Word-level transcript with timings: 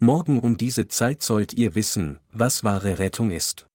Morgen 0.00 0.40
um 0.40 0.56
diese 0.56 0.88
Zeit 0.88 1.22
sollt 1.22 1.52
ihr 1.54 1.74
wissen, 1.74 2.18
was 2.32 2.64
wahre 2.64 2.98
Rettung 2.98 3.30
ist. 3.30 3.66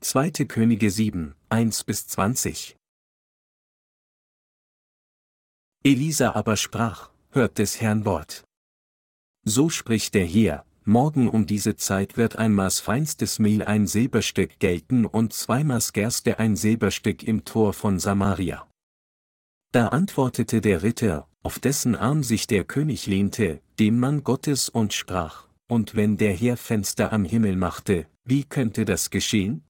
2. 0.00 0.30
Könige 0.46 0.90
7, 0.90 1.34
1 1.48 1.84
bis 1.84 2.06
20 2.08 2.76
Elisa 5.84 6.32
aber 6.34 6.56
sprach, 6.56 7.10
hört 7.30 7.58
des 7.58 7.80
Herrn 7.80 8.04
Wort. 8.04 8.44
So 9.44 9.68
spricht 9.68 10.14
der 10.14 10.24
Herr, 10.24 10.64
morgen 10.84 11.28
um 11.28 11.46
diese 11.46 11.76
Zeit 11.76 12.16
wird 12.16 12.36
ein 12.36 12.52
Maß 12.52 12.80
feinstes 12.80 13.40
Mehl 13.40 13.62
ein 13.62 13.88
Silberstück 13.88 14.60
gelten 14.60 15.06
und 15.06 15.32
zwei 15.32 15.64
Maß 15.64 15.92
Gerste 15.92 16.38
ein 16.38 16.54
Silberstück 16.54 17.24
im 17.24 17.44
Tor 17.44 17.72
von 17.72 17.98
Samaria. 17.98 18.68
Da 19.72 19.88
antwortete 19.88 20.60
der 20.60 20.82
Ritter, 20.82 21.26
auf 21.42 21.58
dessen 21.58 21.96
Arm 21.96 22.22
sich 22.22 22.46
der 22.46 22.64
König 22.64 23.06
lehnte, 23.06 23.62
dem 23.78 23.98
Mann 23.98 24.22
Gottes 24.22 24.68
und 24.68 24.92
sprach, 24.92 25.48
und 25.66 25.94
wenn 25.94 26.18
der 26.18 26.34
Herr 26.34 26.58
Fenster 26.58 27.10
am 27.10 27.24
Himmel 27.24 27.56
machte, 27.56 28.06
wie 28.22 28.44
könnte 28.44 28.84
das 28.84 29.08
geschehen? 29.08 29.64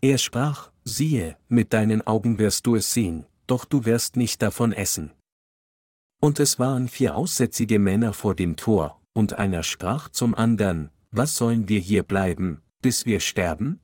Er 0.00 0.16
sprach, 0.16 0.70
siehe, 0.84 1.36
mit 1.48 1.74
deinen 1.74 2.06
Augen 2.06 2.38
wirst 2.38 2.66
du 2.66 2.76
es 2.76 2.94
sehen, 2.94 3.26
doch 3.46 3.66
du 3.66 3.84
wirst 3.84 4.16
nicht 4.16 4.40
davon 4.40 4.72
essen. 4.72 5.12
Und 6.22 6.40
es 6.40 6.58
waren 6.58 6.88
vier 6.88 7.14
aussätzige 7.14 7.78
Männer 7.78 8.14
vor 8.14 8.34
dem 8.34 8.56
Tor, 8.56 9.02
und 9.12 9.34
einer 9.34 9.62
sprach 9.62 10.08
zum 10.08 10.34
andern, 10.34 10.90
was 11.10 11.36
sollen 11.36 11.68
wir 11.68 11.78
hier 11.78 12.04
bleiben, 12.04 12.62
bis 12.80 13.04
wir 13.04 13.20
sterben? 13.20 13.80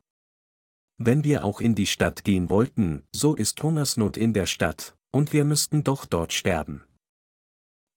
Wenn 0.97 1.25
wir 1.25 1.45
auch 1.45 1.61
in 1.61 1.75
die 1.75 1.87
Stadt 1.87 2.25
gehen 2.25 2.49
wollten, 2.49 3.03
so 3.13 3.35
ist 3.35 3.63
Hungersnot 3.63 4.17
in 4.17 4.33
der 4.33 4.47
Stadt, 4.47 4.97
und 5.13 5.33
wir 5.33 5.45
müssten 5.45 5.85
doch 5.85 6.07
dort 6.07 6.33
sterben. 6.33 6.85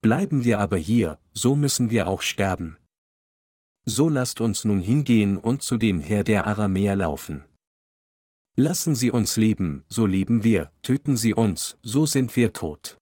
Bleiben 0.02 0.44
wir 0.44 0.58
aber 0.58 0.76
hier, 0.76 1.18
so 1.32 1.56
müssen 1.56 1.90
wir 1.90 2.08
auch 2.08 2.22
sterben. 2.22 2.76
So 3.86 4.08
lasst 4.08 4.40
uns 4.40 4.64
nun 4.64 4.80
hingehen 4.80 5.36
und 5.36 5.62
zu 5.62 5.76
dem 5.76 6.00
Herr 6.00 6.24
der 6.24 6.46
Aramäer 6.46 6.96
laufen. 6.96 7.44
Lassen 8.56 8.94
Sie 8.94 9.10
uns 9.10 9.36
leben, 9.36 9.84
so 9.88 10.06
leben 10.06 10.44
wir, 10.44 10.70
töten 10.82 11.16
Sie 11.16 11.34
uns, 11.34 11.76
so 11.82 12.06
sind 12.06 12.36
wir 12.36 12.52
tot. 12.52 12.98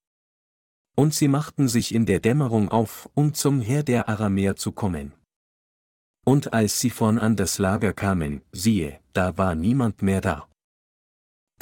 Und 0.95 1.15
sie 1.15 1.29
machten 1.29 1.69
sich 1.69 1.95
in 1.95 2.07
der 2.07 2.21
Dämmerung 2.21 2.69
auf, 2.69 3.09
um 3.15 3.35
zum 3.35 3.61
Herr 3.61 3.83
der 3.83 4.09
Aramäer 4.09 4.57
zu 4.57 4.73
kommen. 4.73 5.13
Und 6.25 6.53
als 6.53 6.79
sie 6.79 6.91
vorn 6.91 7.19
an 7.19 7.35
das 7.37 7.59
Lager 7.59 7.93
kamen, 7.93 8.43
siehe, 8.53 9.01
da 9.13 9.37
war 9.37 9.55
niemand 9.55 10.03
mehr 10.03 10.21
da. 10.21 10.49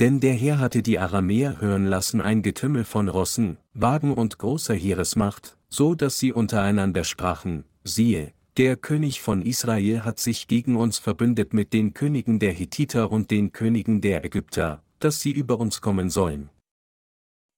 Denn 0.01 0.19
der 0.19 0.33
Herr 0.33 0.59
hatte 0.59 0.83
die 0.83 0.98
Aramäer 0.98 1.61
hören 1.61 1.84
lassen 1.84 2.23
ein 2.23 2.41
Getümmel 2.41 2.84
von 2.84 3.11
Rossen, 3.11 3.59
Wagen 3.75 4.15
und 4.15 4.39
großer 4.39 4.75
Heeresmacht, 4.75 5.59
so 5.69 5.95
dass 5.95 6.19
sie 6.19 6.33
untereinander 6.33 7.05
sprachen, 7.05 7.65
siehe, 7.84 8.33
der 8.56 8.77
König 8.77 9.21
von 9.21 9.43
Israel 9.43 10.03
hat 10.03 10.19
sich 10.19 10.48
gegen 10.48 10.77
uns 10.77 10.98
verbündet 10.98 11.53
mit 11.53 11.75
den 11.75 11.93
Königen 11.93 12.39
der 12.39 12.53
Hethiter 12.53 13.12
und 13.12 13.31
den 13.31 13.53
Königen 13.53 14.01
der 14.01 14.25
Ägypter, 14.25 14.83
dass 15.01 15.21
sie 15.21 15.33
über 15.33 15.61
uns 15.61 15.83
kommen 15.83 16.09
sollen. 16.09 16.48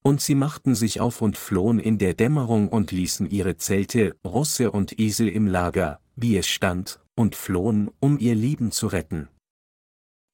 Und 0.03 0.19
sie 0.19 0.35
machten 0.35 0.75
sich 0.75 0.99
auf 0.99 1.21
und 1.21 1.37
flohen 1.37 1.79
in 1.79 1.97
der 1.97 2.13
Dämmerung 2.13 2.67
und 2.67 2.91
ließen 2.91 3.29
ihre 3.29 3.55
Zelte, 3.55 4.17
Rosse 4.25 4.69
und 4.69 4.99
Esel 4.99 5.29
im 5.29 5.47
Lager, 5.47 6.01
wie 6.17 6.35
es 6.35 6.47
stand, 6.47 6.99
und 7.15 7.35
flohen, 7.37 7.89
um 8.01 8.19
ihr 8.19 8.35
Leben 8.35 8.71
zu 8.71 8.87
retten. 8.87 9.29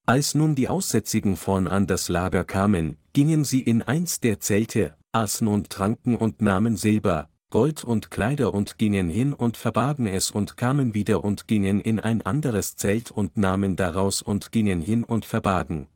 Als 0.10 0.34
nun 0.34 0.56
die 0.56 0.70
Aussätzigen 0.70 1.38
vorn 1.38 1.68
an 1.68 1.86
das 1.86 2.10
Lager 2.10 2.44
kamen, 2.44 2.98
gingen 3.14 3.44
sie 3.44 3.62
in 3.62 3.84
eins 3.84 4.20
der 4.20 4.40
Zelte, 4.40 4.98
aßen 5.12 5.48
und 5.48 5.70
tranken 5.70 6.16
und 6.16 6.42
nahmen 6.42 6.78
Silber, 6.78 7.30
Gold 7.52 7.84
und 7.84 8.10
Kleider 8.10 8.52
und 8.56 8.80
gingen 8.80 9.08
hin 9.08 9.34
und 9.34 9.56
verbargen 9.56 10.08
es 10.08 10.32
und 10.32 10.58
kamen 10.58 10.96
wieder 10.96 11.24
und 11.24 11.48
gingen 11.48 11.80
in 11.80 12.00
ein 12.00 12.24
anderes 12.24 12.76
Zelt 12.76 13.12
und 13.12 13.38
nahmen 13.38 13.76
daraus 13.76 14.24
und 14.24 14.52
gingen 14.52 14.82
hin 14.82 15.04
und 15.04 15.26
verbargen 15.26 15.88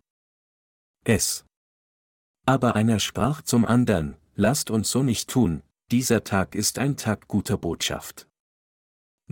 es. 1.03 1.43
Aber 2.45 2.75
einer 2.75 2.99
sprach 2.99 3.41
zum 3.41 3.65
andern, 3.65 4.15
lasst 4.35 4.69
uns 4.69 4.91
so 4.91 5.01
nicht 5.01 5.27
tun, 5.27 5.63
dieser 5.89 6.23
Tag 6.23 6.53
ist 6.53 6.77
ein 6.77 6.97
Tag 6.97 7.27
guter 7.27 7.57
Botschaft. 7.57 8.27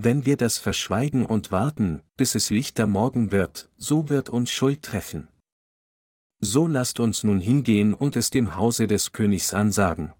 Wenn 0.03 0.25
wir 0.25 0.35
das 0.35 0.57
verschweigen 0.57 1.27
und 1.27 1.51
warten, 1.51 2.01
bis 2.17 2.33
es 2.33 2.49
lichter 2.49 2.87
Morgen 2.87 3.31
wird, 3.31 3.69
so 3.77 4.09
wird 4.09 4.29
uns 4.29 4.49
Schuld 4.49 4.81
treffen. 4.81 5.27
So 6.39 6.65
lasst 6.65 6.99
uns 6.99 7.23
nun 7.23 7.39
hingehen 7.39 7.93
und 7.93 8.15
es 8.15 8.31
dem 8.31 8.55
Hause 8.55 8.87
des 8.87 9.11
Königs 9.11 9.53
ansagen. 9.53 10.11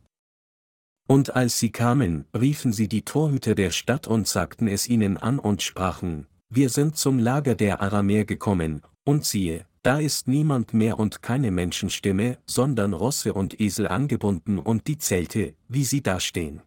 Und 1.07 1.35
als 1.35 1.57
sie 1.57 1.71
kamen, 1.71 2.25
riefen 2.31 2.73
sie 2.73 2.87
die 2.87 3.01
Torhüter 3.01 3.55
der 3.55 3.71
Stadt 3.71 4.05
und 4.05 4.27
sagten 4.27 4.67
es 4.67 4.87
ihnen 4.87 5.17
an 5.17 5.39
und 5.39 5.63
sprachen, 5.63 6.27
wir 6.47 6.69
sind 6.69 6.95
zum 6.95 7.17
Lager 7.17 7.55
der 7.55 7.81
Aramäer 7.81 8.25
gekommen, 8.25 8.83
und 9.03 9.25
siehe, 9.25 9.65
da 9.81 9.97
ist 9.97 10.27
niemand 10.27 10.75
mehr 10.75 10.99
und 10.99 11.23
keine 11.23 11.49
Menschenstimme, 11.49 12.37
sondern 12.45 12.93
Rosse 12.93 13.33
und 13.33 13.59
Esel 13.59 13.87
angebunden 13.87 14.59
und 14.59 14.85
die 14.85 14.99
Zelte, 14.99 15.55
wie 15.69 15.85
sie 15.85 16.03
dastehen. 16.03 16.61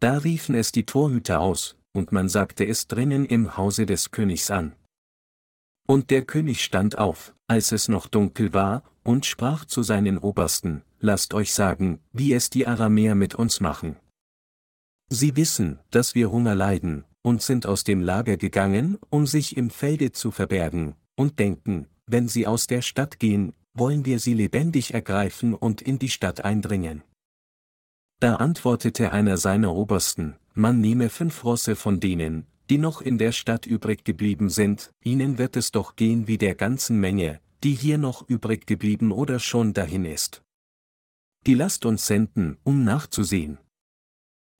Da 0.00 0.16
riefen 0.16 0.54
es 0.54 0.72
die 0.72 0.86
Torhüter 0.86 1.40
aus, 1.40 1.77
und 1.92 2.12
man 2.12 2.28
sagte 2.28 2.66
es 2.66 2.86
drinnen 2.86 3.24
im 3.24 3.56
Hause 3.56 3.86
des 3.86 4.10
Königs 4.10 4.50
an. 4.50 4.74
Und 5.86 6.10
der 6.10 6.22
König 6.22 6.62
stand 6.62 6.98
auf, 6.98 7.34
als 7.46 7.72
es 7.72 7.88
noch 7.88 8.06
dunkel 8.08 8.52
war, 8.52 8.82
und 9.04 9.24
sprach 9.24 9.64
zu 9.64 9.82
seinen 9.82 10.18
Obersten, 10.18 10.82
Lasst 11.00 11.32
euch 11.32 11.54
sagen, 11.54 12.00
wie 12.12 12.32
es 12.32 12.50
die 12.50 12.66
Aramäer 12.66 13.14
mit 13.14 13.34
uns 13.36 13.60
machen. 13.60 13.96
Sie 15.08 15.36
wissen, 15.36 15.78
dass 15.90 16.14
wir 16.14 16.30
Hunger 16.30 16.54
leiden, 16.54 17.04
und 17.22 17.40
sind 17.40 17.66
aus 17.66 17.84
dem 17.84 18.02
Lager 18.02 18.36
gegangen, 18.36 18.98
um 19.08 19.26
sich 19.26 19.56
im 19.56 19.70
Felde 19.70 20.12
zu 20.12 20.30
verbergen, 20.30 20.96
und 21.14 21.38
denken, 21.38 21.86
wenn 22.06 22.28
sie 22.28 22.46
aus 22.46 22.66
der 22.66 22.82
Stadt 22.82 23.18
gehen, 23.18 23.52
wollen 23.74 24.04
wir 24.04 24.18
sie 24.18 24.34
lebendig 24.34 24.92
ergreifen 24.92 25.54
und 25.54 25.80
in 25.80 25.98
die 25.98 26.08
Stadt 26.08 26.44
eindringen. 26.44 27.02
Da 28.20 28.36
antwortete 28.36 29.12
einer 29.12 29.36
seiner 29.36 29.74
Obersten, 29.74 30.36
man 30.54 30.80
nehme 30.80 31.08
fünf 31.08 31.44
Rosse 31.44 31.76
von 31.76 32.00
denen, 32.00 32.46
die 32.68 32.78
noch 32.78 33.00
in 33.00 33.16
der 33.16 33.32
Stadt 33.32 33.64
übrig 33.64 34.04
geblieben 34.04 34.50
sind, 34.50 34.90
ihnen 35.04 35.38
wird 35.38 35.56
es 35.56 35.70
doch 35.70 35.94
gehen 35.94 36.26
wie 36.26 36.36
der 36.36 36.56
ganzen 36.56 36.98
Menge, 36.98 37.40
die 37.62 37.74
hier 37.74 37.96
noch 37.96 38.28
übrig 38.28 38.66
geblieben 38.66 39.12
oder 39.12 39.38
schon 39.38 39.72
dahin 39.72 40.04
ist. 40.04 40.42
Die 41.46 41.54
lasst 41.54 41.86
uns 41.86 42.06
senden, 42.06 42.58
um 42.64 42.82
nachzusehen. 42.82 43.58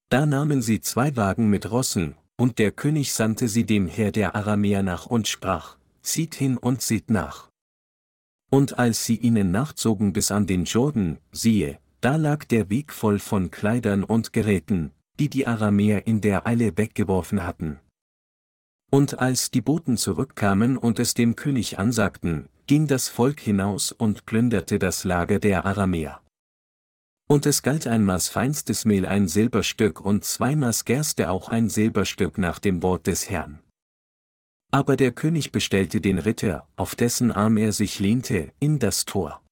Da 0.09 0.25
nahmen 0.25 0.63
sie 0.63 0.81
zwei 0.81 1.17
Wagen 1.17 1.51
mit 1.51 1.71
Rossen, 1.71 2.15
und 2.37 2.59
der 2.61 2.71
König 2.71 3.13
sandte 3.13 3.49
sie 3.49 3.67
dem 3.67 3.89
Herr 3.89 4.13
der 4.13 4.37
Aramäer 4.37 4.83
nach 4.85 5.07
und 5.07 5.27
sprach, 5.27 5.77
zieht 6.01 6.37
hin 6.37 6.57
und 6.57 6.81
seht 6.81 7.11
nach. 7.11 7.51
Und 8.51 8.79
als 8.79 9.05
sie 9.05 9.17
ihnen 9.17 9.51
nachzogen 9.51 10.13
bis 10.13 10.31
an 10.31 10.47
den 10.47 10.65
Jordan, 10.65 11.19
siehe, 11.33 11.81
da 12.00 12.16
lag 12.16 12.44
der 12.44 12.70
Weg 12.70 12.92
voll 12.92 13.19
von 13.19 13.50
Kleidern 13.50 14.04
und 14.04 14.32
Geräten, 14.32 14.92
die 15.19 15.28
die 15.28 15.47
Aramäer 15.47 16.06
in 16.06 16.20
der 16.20 16.47
Eile 16.47 16.76
weggeworfen 16.76 17.44
hatten. 17.44 17.81
Und 18.91 19.19
als 19.19 19.50
die 19.50 19.60
Boten 19.60 19.97
zurückkamen 19.97 20.78
und 20.78 20.98
es 20.98 21.14
dem 21.14 21.36
König 21.36 21.78
ansagten, 21.78 22.48
ging 22.66 22.86
das 22.86 23.09
Volk 23.09 23.41
hinaus 23.41 23.92
und 23.92 24.26
plünderte 24.26 24.78
das 24.78 25.04
Lager 25.04 25.38
der 25.38 25.66
Aramäer. 25.66 26.20
Und 27.28 27.44
es 27.44 27.62
galt 27.62 27.86
ein 27.86 28.04
Maß 28.04 28.28
feinstes 28.28 28.84
Mehl 28.86 29.04
ein 29.04 29.28
Silberstück 29.28 30.00
und 30.00 30.25
zwei 30.25 30.56
Maß 30.56 30.86
Gerste 30.86 31.30
auch 31.30 31.50
ein 31.50 31.69
Silberstück 31.69 32.38
nach 32.38 32.59
dem 32.59 32.82
Wort 32.82 33.06
des 33.06 33.28
Herrn. 33.28 33.59
Aber 34.70 34.97
der 34.97 35.12
König 35.12 35.53
bestellte 35.53 36.00
den 36.00 36.19
Ritter, 36.19 36.66
auf 36.76 36.94
dessen 36.94 37.32
Arm 37.32 37.56
er 37.56 37.72
sich 37.72 37.98
lehnte, 38.00 38.53
in 38.60 38.78
das 38.78 39.04
Tor. 39.04 39.42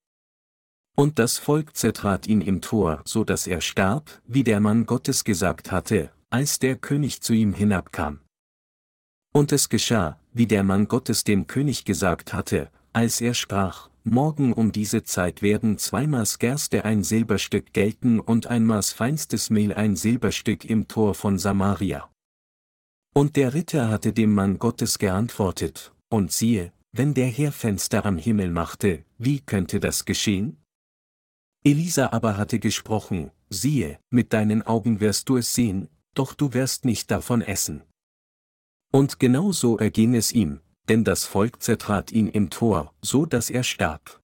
Und 0.97 1.19
das 1.19 1.37
Volk 1.37 1.77
zertrat 1.77 2.27
ihn 2.27 2.41
im 2.41 2.63
Tor, 2.63 3.03
so 3.05 3.23
dass 3.23 3.47
er 3.47 3.61
starb, 3.61 4.11
wie 4.27 4.45
der 4.45 4.61
Mann 4.61 4.87
Gottes 4.87 5.25
gesagt 5.25 5.71
hatte, 5.71 6.11
als 6.31 6.59
der 6.59 6.77
König 6.77 7.21
zu 7.21 7.35
ihm 7.35 7.53
hinabkam. 7.53 8.21
Und 9.33 9.53
es 9.53 9.69
geschah, 9.69 10.19
wie 10.33 10.47
der 10.47 10.65
Mann 10.65 10.89
Gottes 10.89 11.23
dem 11.23 11.47
König 11.47 11.85
gesagt 11.85 12.33
hatte, 12.33 12.71
als 12.95 13.21
er 13.21 13.35
sprach, 13.35 13.91
Morgen 14.09 14.53
um 14.53 14.71
diese 14.71 15.03
Zeit 15.03 15.43
werden 15.43 15.79
zwei 15.79 16.07
Maß 16.07 16.39
Gerste 16.39 16.85
ein 16.85 17.03
Silberstück 17.03 17.73
gelten 17.73 18.21
und 18.21 18.47
ein 18.47 18.65
Maß 18.65 18.93
feinstes 18.93 19.51
Mehl 19.51 19.75
ein 19.75 19.97
Silberstück 19.97 20.65
im 20.65 20.87
Tor 20.87 21.17
von 21.17 21.41
Samaria. 21.41 22.09
Und 23.15 23.35
der 23.35 23.53
Ritter 23.53 23.89
hatte 23.89 24.13
dem 24.13 24.33
Mann 24.33 24.61
Gottes 24.61 25.01
geantwortet, 25.01 25.93
und 26.09 26.31
siehe, 26.31 26.73
wenn 26.93 27.15
der 27.15 27.27
Herr 27.27 27.51
Fenster 27.51 28.07
am 28.07 28.17
Himmel 28.17 28.51
machte, 28.51 29.05
wie 29.19 29.41
könnte 29.41 29.81
das 29.81 30.05
geschehen? 30.05 30.57
Elisa 31.67 32.13
aber 32.13 32.37
hatte 32.37 32.61
gesprochen, 32.61 33.33
siehe, 33.51 33.99
mit 34.09 34.33
deinen 34.33 34.63
Augen 34.63 35.01
wirst 35.01 35.29
du 35.29 35.37
es 35.37 35.53
sehen, 35.53 35.89
doch 36.15 36.33
du 36.33 36.55
wirst 36.55 36.85
nicht 36.85 37.11
davon 37.11 37.43
essen. 37.43 37.83
Und 38.93 39.19
genau 39.19 39.51
so 39.51 39.77
erging 39.77 40.15
es 40.15 40.31
ihm, 40.31 40.61
denn 40.89 41.03
das 41.03 41.25
Volk 41.25 41.61
zertrat 41.61 42.13
ihn 42.13 42.29
im 42.29 42.51
Tor, 42.51 42.95
so 43.03 43.27
dass 43.27 43.51
er 43.51 43.65
starb. 43.65 44.21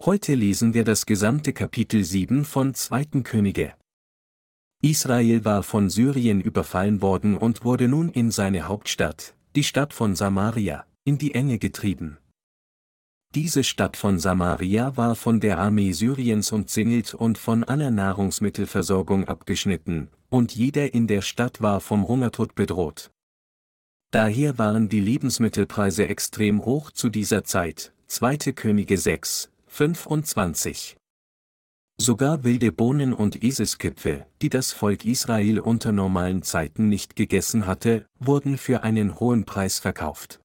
Heute 0.00 0.34
lesen 0.34 0.72
wir 0.72 0.84
das 0.84 1.04
gesamte 1.04 1.52
Kapitel 1.52 2.02
7 2.02 2.46
von 2.46 2.72
2. 2.72 3.20
Könige. 3.22 3.74
Israel 4.80 5.44
war 5.44 5.62
von 5.62 5.90
Syrien 5.90 6.40
überfallen 6.40 7.02
worden 7.02 7.36
und 7.36 7.62
wurde 7.62 7.88
nun 7.88 8.08
in 8.08 8.30
seine 8.30 8.66
Hauptstadt, 8.66 9.34
die 9.54 9.64
Stadt 9.64 9.92
von 9.92 10.16
Samaria, 10.16 10.86
in 11.04 11.18
die 11.18 11.34
Enge 11.34 11.58
getrieben. 11.58 12.16
Diese 13.36 13.62
Stadt 13.62 13.96
von 13.96 14.18
Samaria 14.18 14.96
war 14.96 15.14
von 15.14 15.38
der 15.38 15.58
Armee 15.58 15.92
Syriens 15.92 16.50
umzingelt 16.50 17.14
und 17.14 17.38
von 17.38 17.62
aller 17.62 17.92
Nahrungsmittelversorgung 17.92 19.28
abgeschnitten, 19.28 20.08
und 20.30 20.56
jeder 20.56 20.94
in 20.94 21.06
der 21.06 21.22
Stadt 21.22 21.60
war 21.60 21.80
vom 21.80 22.08
Hungertod 22.08 22.56
bedroht. 22.56 23.12
Daher 24.10 24.58
waren 24.58 24.88
die 24.88 24.98
Lebensmittelpreise 24.98 26.08
extrem 26.08 26.64
hoch 26.64 26.90
zu 26.90 27.08
dieser 27.08 27.44
Zeit, 27.44 27.92
2. 28.08 28.36
Könige 28.52 28.98
6, 28.98 29.52
25. 29.68 30.96
Sogar 32.00 32.42
wilde 32.42 32.72
Bohnen 32.72 33.12
und 33.12 33.44
Eselskipfe, 33.44 34.26
die 34.42 34.48
das 34.48 34.72
Volk 34.72 35.04
Israel 35.04 35.60
unter 35.60 35.92
normalen 35.92 36.42
Zeiten 36.42 36.88
nicht 36.88 37.14
gegessen 37.14 37.68
hatte, 37.68 38.06
wurden 38.18 38.58
für 38.58 38.82
einen 38.82 39.20
hohen 39.20 39.44
Preis 39.44 39.78
verkauft. 39.78 40.40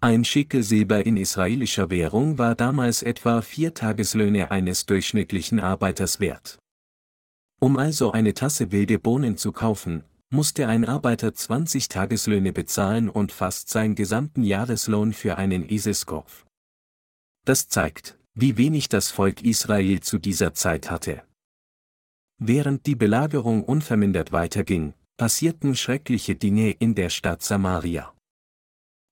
Ein 0.00 0.24
Schickel 0.24 0.62
Silber 0.62 1.04
in 1.04 1.16
israelischer 1.16 1.90
Währung 1.90 2.38
war 2.38 2.54
damals 2.54 3.02
etwa 3.02 3.42
vier 3.42 3.74
Tageslöhne 3.74 4.52
eines 4.52 4.86
durchschnittlichen 4.86 5.58
Arbeiters 5.58 6.20
wert. 6.20 6.60
Um 7.58 7.76
also 7.76 8.12
eine 8.12 8.32
Tasse 8.32 8.70
wilde 8.70 9.00
Bohnen 9.00 9.36
zu 9.36 9.50
kaufen, 9.50 10.04
musste 10.30 10.68
ein 10.68 10.84
Arbeiter 10.84 11.34
20 11.34 11.88
Tageslöhne 11.88 12.52
bezahlen 12.52 13.08
und 13.08 13.32
fast 13.32 13.70
seinen 13.70 13.96
gesamten 13.96 14.44
Jahreslohn 14.44 15.12
für 15.12 15.36
einen 15.36 15.68
Eselskorb. 15.68 16.46
Das 17.44 17.68
zeigt, 17.68 18.20
wie 18.34 18.56
wenig 18.56 18.88
das 18.88 19.10
Volk 19.10 19.42
Israel 19.42 19.98
zu 19.98 20.18
dieser 20.18 20.54
Zeit 20.54 20.92
hatte. 20.92 21.24
Während 22.38 22.86
die 22.86 22.94
Belagerung 22.94 23.64
unvermindert 23.64 24.30
weiterging, 24.30 24.94
passierten 25.16 25.74
schreckliche 25.74 26.36
Dinge 26.36 26.70
in 26.70 26.94
der 26.94 27.10
Stadt 27.10 27.42
Samaria. 27.42 28.14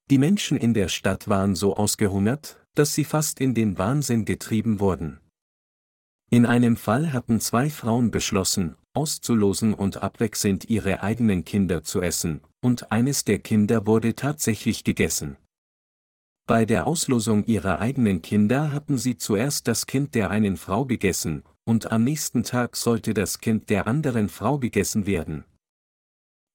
Die 0.08 0.18
Menschen 0.18 0.56
in 0.56 0.72
der 0.72 0.88
Stadt 0.88 1.26
waren 1.28 1.56
so 1.56 1.76
ausgehungert, 1.76 2.64
dass 2.74 2.94
sie 2.94 3.04
fast 3.04 3.40
in 3.40 3.54
den 3.54 3.76
Wahnsinn 3.76 4.24
getrieben 4.24 4.78
wurden. 4.78 5.20
In 6.30 6.46
einem 6.46 6.76
Fall 6.76 7.12
hatten 7.12 7.40
zwei 7.40 7.70
Frauen 7.70 8.10
beschlossen, 8.12 8.76
auszulosen 8.94 9.74
und 9.74 10.02
abwechselnd 10.02 10.70
ihre 10.70 11.02
eigenen 11.02 11.44
Kinder 11.44 11.82
zu 11.82 12.00
essen, 12.00 12.40
und 12.60 12.92
eines 12.92 13.24
der 13.24 13.40
Kinder 13.40 13.86
wurde 13.86 14.14
tatsächlich 14.14 14.84
gegessen. 14.84 15.36
Bei 16.46 16.64
der 16.64 16.86
Auslosung 16.86 17.44
ihrer 17.46 17.80
eigenen 17.80 18.22
Kinder 18.22 18.70
hatten 18.72 18.98
sie 18.98 19.18
zuerst 19.18 19.66
das 19.66 19.86
Kind 19.86 20.14
der 20.14 20.30
einen 20.30 20.56
Frau 20.56 20.84
gegessen, 20.84 21.42
und 21.64 21.90
am 21.90 22.04
nächsten 22.04 22.44
Tag 22.44 22.76
sollte 22.76 23.12
das 23.12 23.40
Kind 23.40 23.70
der 23.70 23.88
anderen 23.88 24.28
Frau 24.28 24.58
gegessen 24.58 25.06
werden. 25.06 25.44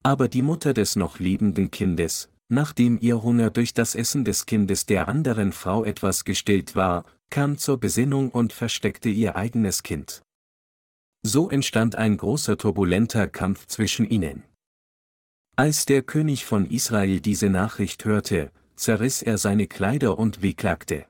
Aber 0.03 0.29
die 0.29 0.41
Mutter 0.41 0.73
des 0.73 0.95
noch 0.95 1.19
lebenden 1.19 1.69
Kindes, 1.69 2.30
nachdem 2.51 2.99
ihr 2.99 3.23
Hunger 3.23 3.49
durch 3.49 3.73
das 3.73 3.95
Essen 3.95 4.25
des 4.25 4.45
Kindes 4.45 4.85
der 4.85 5.07
anderen 5.07 5.53
Frau 5.53 5.85
etwas 5.85 6.25
gestillt 6.25 6.75
war, 6.75 7.05
kam 7.29 7.57
zur 7.57 7.79
Besinnung 7.79 8.29
und 8.29 8.51
versteckte 8.51 9.07
ihr 9.07 9.37
eigenes 9.37 9.83
Kind. 9.83 10.21
So 11.23 11.49
entstand 11.49 11.95
ein 11.95 12.17
großer 12.17 12.57
turbulenter 12.57 13.29
Kampf 13.29 13.67
zwischen 13.67 14.09
ihnen. 14.09 14.43
Als 15.55 15.85
der 15.85 16.01
König 16.01 16.43
von 16.43 16.69
Israel 16.69 17.21
diese 17.21 17.49
Nachricht 17.49 18.03
hörte, 18.03 18.51
zerriss 18.75 19.21
er 19.21 19.37
seine 19.37 19.67
Kleider 19.67 20.19
und 20.19 20.41
wehklagte. 20.41 21.05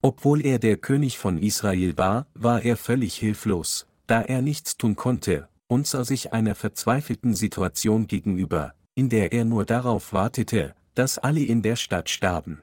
Obwohl 0.00 0.46
er 0.46 0.58
der 0.58 0.78
König 0.78 1.18
von 1.18 1.36
Israel 1.36 1.98
war, 1.98 2.26
war 2.32 2.62
er 2.62 2.78
völlig 2.78 3.16
hilflos, 3.16 3.86
da 4.06 4.22
er 4.22 4.40
nichts 4.40 4.78
tun 4.78 4.96
konnte, 4.96 5.48
und 5.66 5.86
sah 5.86 6.04
sich 6.04 6.32
einer 6.32 6.54
verzweifelten 6.54 7.34
Situation 7.34 8.06
gegenüber, 8.06 8.74
in 8.94 9.08
der 9.08 9.32
er 9.32 9.44
nur 9.44 9.64
darauf 9.64 10.12
wartete, 10.12 10.74
dass 10.94 11.18
alle 11.18 11.42
in 11.42 11.62
der 11.62 11.76
Stadt 11.76 12.10
starben. 12.10 12.62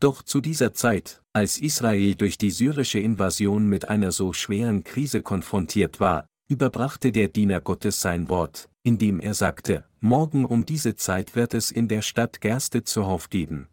Doch 0.00 0.22
zu 0.22 0.40
dieser 0.40 0.72
Zeit, 0.72 1.22
als 1.34 1.58
Israel 1.58 2.14
durch 2.14 2.38
die 2.38 2.50
syrische 2.50 2.98
Invasion 2.98 3.68
mit 3.68 3.88
einer 3.88 4.12
so 4.12 4.32
schweren 4.32 4.82
Krise 4.82 5.22
konfrontiert 5.22 6.00
war, 6.00 6.26
überbrachte 6.48 7.12
der 7.12 7.28
Diener 7.28 7.60
Gottes 7.60 8.00
sein 8.00 8.28
Wort, 8.30 8.70
indem 8.82 9.20
er 9.20 9.34
sagte, 9.34 9.84
morgen 10.00 10.46
um 10.46 10.64
diese 10.64 10.96
Zeit 10.96 11.36
wird 11.36 11.52
es 11.52 11.70
in 11.70 11.86
der 11.86 12.02
Stadt 12.02 12.40
Gerste 12.40 12.82
zuhauf 12.82 13.28
geben. 13.28 13.68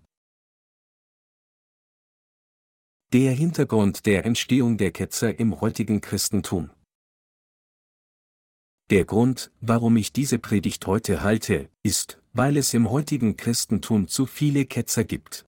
Der 3.13 3.31
Hintergrund 3.31 4.05
der 4.05 4.25
Entstehung 4.25 4.77
der 4.77 4.91
Ketzer 4.91 5.39
im 5.39 5.61
heutigen 5.61 6.01
Christentum. 6.01 6.69
Der 8.89 9.03
Grund, 9.03 9.51
warum 9.59 9.97
ich 9.97 10.13
diese 10.13 10.39
Predigt 10.39 10.87
heute 10.87 11.21
halte, 11.21 11.69
ist, 11.83 12.21
weil 12.31 12.55
es 12.55 12.73
im 12.73 12.89
heutigen 12.89 13.35
Christentum 13.35 14.07
zu 14.07 14.25
viele 14.25 14.65
Ketzer 14.65 15.03
gibt. 15.03 15.45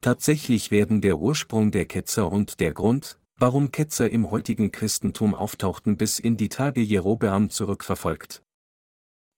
Tatsächlich 0.00 0.72
werden 0.72 1.00
der 1.00 1.18
Ursprung 1.18 1.70
der 1.70 1.84
Ketzer 1.84 2.32
und 2.32 2.58
der 2.58 2.72
Grund, 2.72 3.20
warum 3.38 3.70
Ketzer 3.70 4.10
im 4.10 4.32
heutigen 4.32 4.72
Christentum 4.72 5.36
auftauchten 5.36 5.96
bis 5.96 6.18
in 6.18 6.36
die 6.36 6.48
Tage 6.48 6.80
Jerobeam 6.80 7.48
zurückverfolgt. 7.48 8.42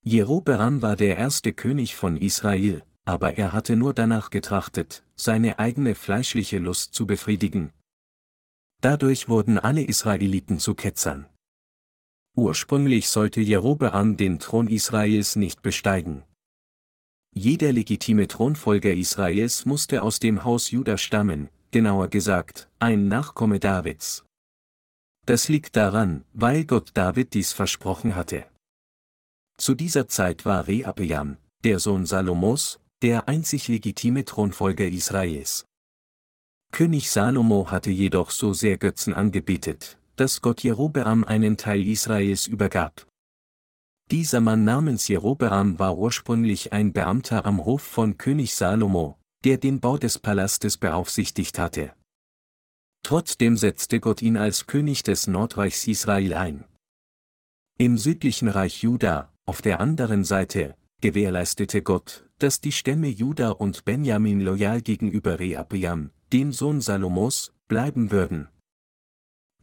Jerobeam 0.02 0.80
war 0.80 0.96
der 0.96 1.18
erste 1.18 1.52
König 1.52 1.96
von 1.96 2.16
Israel, 2.16 2.82
aber 3.04 3.36
er 3.36 3.52
hatte 3.52 3.76
nur 3.76 3.92
danach 3.92 4.30
getrachtet, 4.30 5.04
seine 5.14 5.58
eigene 5.58 5.94
fleischliche 5.94 6.58
Lust 6.58 6.94
zu 6.94 7.06
befriedigen. 7.06 7.70
Dadurch 8.80 9.28
wurden 9.28 9.58
alle 9.58 9.82
Israeliten 9.82 10.58
zu 10.58 10.74
Ketzern. 10.74 11.26
Ursprünglich 12.36 13.08
sollte 13.08 13.40
Jerobeam 13.40 14.16
den 14.16 14.40
Thron 14.40 14.66
Israels 14.68 15.36
nicht 15.36 15.62
besteigen. 15.62 16.24
Jeder 17.32 17.72
legitime 17.72 18.26
Thronfolger 18.26 18.92
Israels 18.92 19.66
musste 19.66 20.02
aus 20.02 20.18
dem 20.18 20.44
Haus 20.44 20.70
Juda 20.70 20.98
stammen, 20.98 21.48
genauer 21.70 22.08
gesagt, 22.08 22.68
ein 22.78 23.08
Nachkomme 23.08 23.60
Davids. 23.60 24.24
Das 25.26 25.48
liegt 25.48 25.76
daran, 25.76 26.24
weil 26.32 26.64
Gott 26.64 26.90
David 26.94 27.34
dies 27.34 27.52
versprochen 27.52 28.14
hatte. 28.14 28.46
Zu 29.56 29.74
dieser 29.74 30.08
Zeit 30.08 30.44
war 30.44 30.66
Rehabeam, 30.66 31.36
der 31.62 31.78
Sohn 31.78 32.04
Salomos, 32.04 32.80
der 33.02 33.28
einzig 33.28 33.68
legitime 33.68 34.24
Thronfolger 34.24 34.86
Israels. 34.86 35.66
König 36.72 37.10
Salomo 37.10 37.70
hatte 37.70 37.90
jedoch 37.90 38.30
so 38.30 38.52
sehr 38.52 38.78
Götzen 38.78 39.14
angebetet, 39.14 39.98
dass 40.16 40.40
Gott 40.40 40.62
Jerobeam 40.62 41.24
einen 41.24 41.56
Teil 41.56 41.86
Israels 41.86 42.46
übergab. 42.46 43.06
Dieser 44.10 44.40
Mann 44.40 44.64
namens 44.64 45.08
Jerobeam 45.08 45.78
war 45.78 45.96
ursprünglich 45.96 46.72
ein 46.72 46.92
Beamter 46.92 47.46
am 47.46 47.64
Hof 47.64 47.82
von 47.82 48.18
König 48.18 48.54
Salomo, 48.54 49.18
der 49.44 49.58
den 49.58 49.80
Bau 49.80 49.98
des 49.98 50.18
Palastes 50.18 50.76
beaufsichtigt 50.76 51.58
hatte. 51.58 51.94
Trotzdem 53.02 53.56
setzte 53.56 54.00
Gott 54.00 54.22
ihn 54.22 54.36
als 54.36 54.66
König 54.66 55.02
des 55.02 55.26
Nordreichs 55.26 55.86
Israel 55.86 56.34
ein. 56.34 56.64
Im 57.76 57.98
südlichen 57.98 58.48
Reich 58.48 58.82
Juda, 58.82 59.32
auf 59.46 59.60
der 59.60 59.80
anderen 59.80 60.24
Seite, 60.24 60.76
gewährleistete 61.00 61.82
Gott, 61.82 62.24
dass 62.38 62.60
die 62.60 62.72
Stämme 62.72 63.08
Juda 63.08 63.50
und 63.50 63.84
Benjamin 63.84 64.40
loyal 64.40 64.80
gegenüber 64.80 65.38
Rehabeam, 65.38 66.10
dem 66.32 66.52
Sohn 66.52 66.80
Salomos, 66.80 67.52
bleiben 67.68 68.10
würden. 68.10 68.48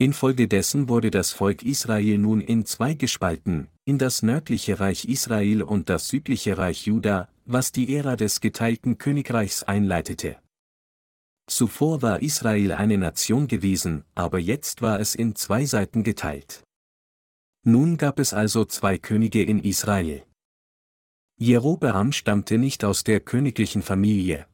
Infolgedessen 0.02 0.90
wurde 0.90 1.12
das 1.12 1.32
Volk 1.32 1.62
Israel 1.62 2.18
nun 2.18 2.42
in 2.42 2.66
zwei 2.66 2.96
gespalten, 2.96 3.68
in 3.86 4.00
das 4.00 4.24
nördliche 4.24 4.80
Reich 4.80 5.06
Israel 5.06 5.62
und 5.62 5.90
das 5.90 6.08
südliche 6.08 6.58
Reich 6.58 6.88
Juda, 6.88 7.30
was 7.46 7.72
die 7.72 7.96
Ära 7.96 8.16
des 8.16 8.42
geteilten 8.42 8.98
Königreichs 8.98 9.62
einleitete. 9.62 10.38
Zuvor 11.46 12.02
war 12.02 12.24
Israel 12.24 12.72
eine 12.72 12.98
Nation 12.98 13.48
gewesen, 13.48 14.04
aber 14.16 14.40
jetzt 14.40 14.82
war 14.82 15.00
es 15.00 15.14
in 15.14 15.36
zwei 15.36 15.66
Seiten 15.66 16.02
geteilt. 16.02 16.64
Nun 17.64 17.98
gab 17.98 18.18
es 18.18 18.34
also 18.34 18.66
zwei 18.66 18.98
Könige 18.98 19.44
in 19.44 19.60
Israel. 19.60 20.24
Jerobeam 21.38 22.12
stammte 22.12 22.58
nicht 22.58 22.84
aus 22.84 23.04
der 23.04 23.20
königlichen 23.20 23.84
Familie. 23.84 24.48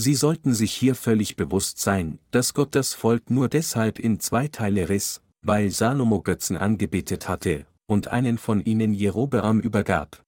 Sie 0.00 0.14
sollten 0.14 0.54
sich 0.54 0.72
hier 0.72 0.94
völlig 0.94 1.34
bewusst 1.34 1.80
sein, 1.80 2.20
dass 2.30 2.54
Gott 2.54 2.76
das 2.76 2.94
Volk 2.94 3.30
nur 3.30 3.48
deshalb 3.48 3.98
in 3.98 4.20
zwei 4.20 4.46
Teile 4.46 4.88
riss, 4.88 5.22
weil 5.42 5.70
Salomo 5.70 6.22
Götzen 6.22 6.56
angebetet 6.56 7.28
hatte, 7.28 7.66
und 7.86 8.06
einen 8.06 8.38
von 8.38 8.64
ihnen 8.64 8.94
Jerobeam 8.94 9.58
übergab. 9.58 10.22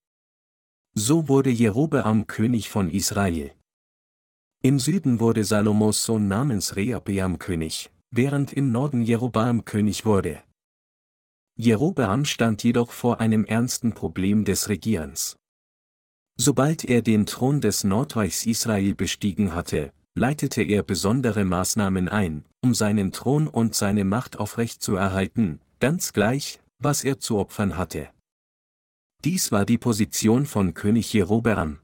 So 0.94 1.28
wurde 1.28 1.50
Jerobeam 1.50 2.26
König 2.26 2.68
von 2.68 2.90
Israel. 2.90 3.52
Im 4.60 4.80
Süden 4.80 5.20
wurde 5.20 5.44
Salomos 5.44 6.04
Sohn 6.04 6.26
namens 6.26 6.74
Rehabeam 6.74 7.38
König, 7.38 7.92
während 8.10 8.52
im 8.52 8.72
Norden 8.72 9.02
Jerobeam 9.02 9.64
König 9.64 10.04
wurde. 10.04 10.42
Jerobeam 11.54 12.24
stand 12.24 12.64
jedoch 12.64 12.90
vor 12.90 13.20
einem 13.20 13.44
ernsten 13.44 13.92
Problem 13.92 14.44
des 14.44 14.68
Regierens. 14.68 15.36
Sobald 16.42 16.86
er 16.86 17.02
den 17.02 17.26
Thron 17.26 17.60
des 17.60 17.84
Nordreichs 17.84 18.46
Israel 18.46 18.94
bestiegen 18.94 19.54
hatte, 19.54 19.92
leitete 20.14 20.62
er 20.62 20.82
besondere 20.82 21.44
Maßnahmen 21.44 22.08
ein, 22.08 22.46
um 22.62 22.72
seinen 22.72 23.12
Thron 23.12 23.46
und 23.46 23.74
seine 23.74 24.04
Macht 24.04 24.38
aufrecht 24.38 24.82
zu 24.82 24.96
erhalten, 24.96 25.60
ganz 25.80 26.14
gleich, 26.14 26.58
was 26.78 27.04
er 27.04 27.18
zu 27.18 27.36
opfern 27.36 27.76
hatte. 27.76 28.08
Dies 29.22 29.52
war 29.52 29.66
die 29.66 29.76
Position 29.76 30.46
von 30.46 30.72
König 30.72 31.12
Jerobeam. 31.12 31.80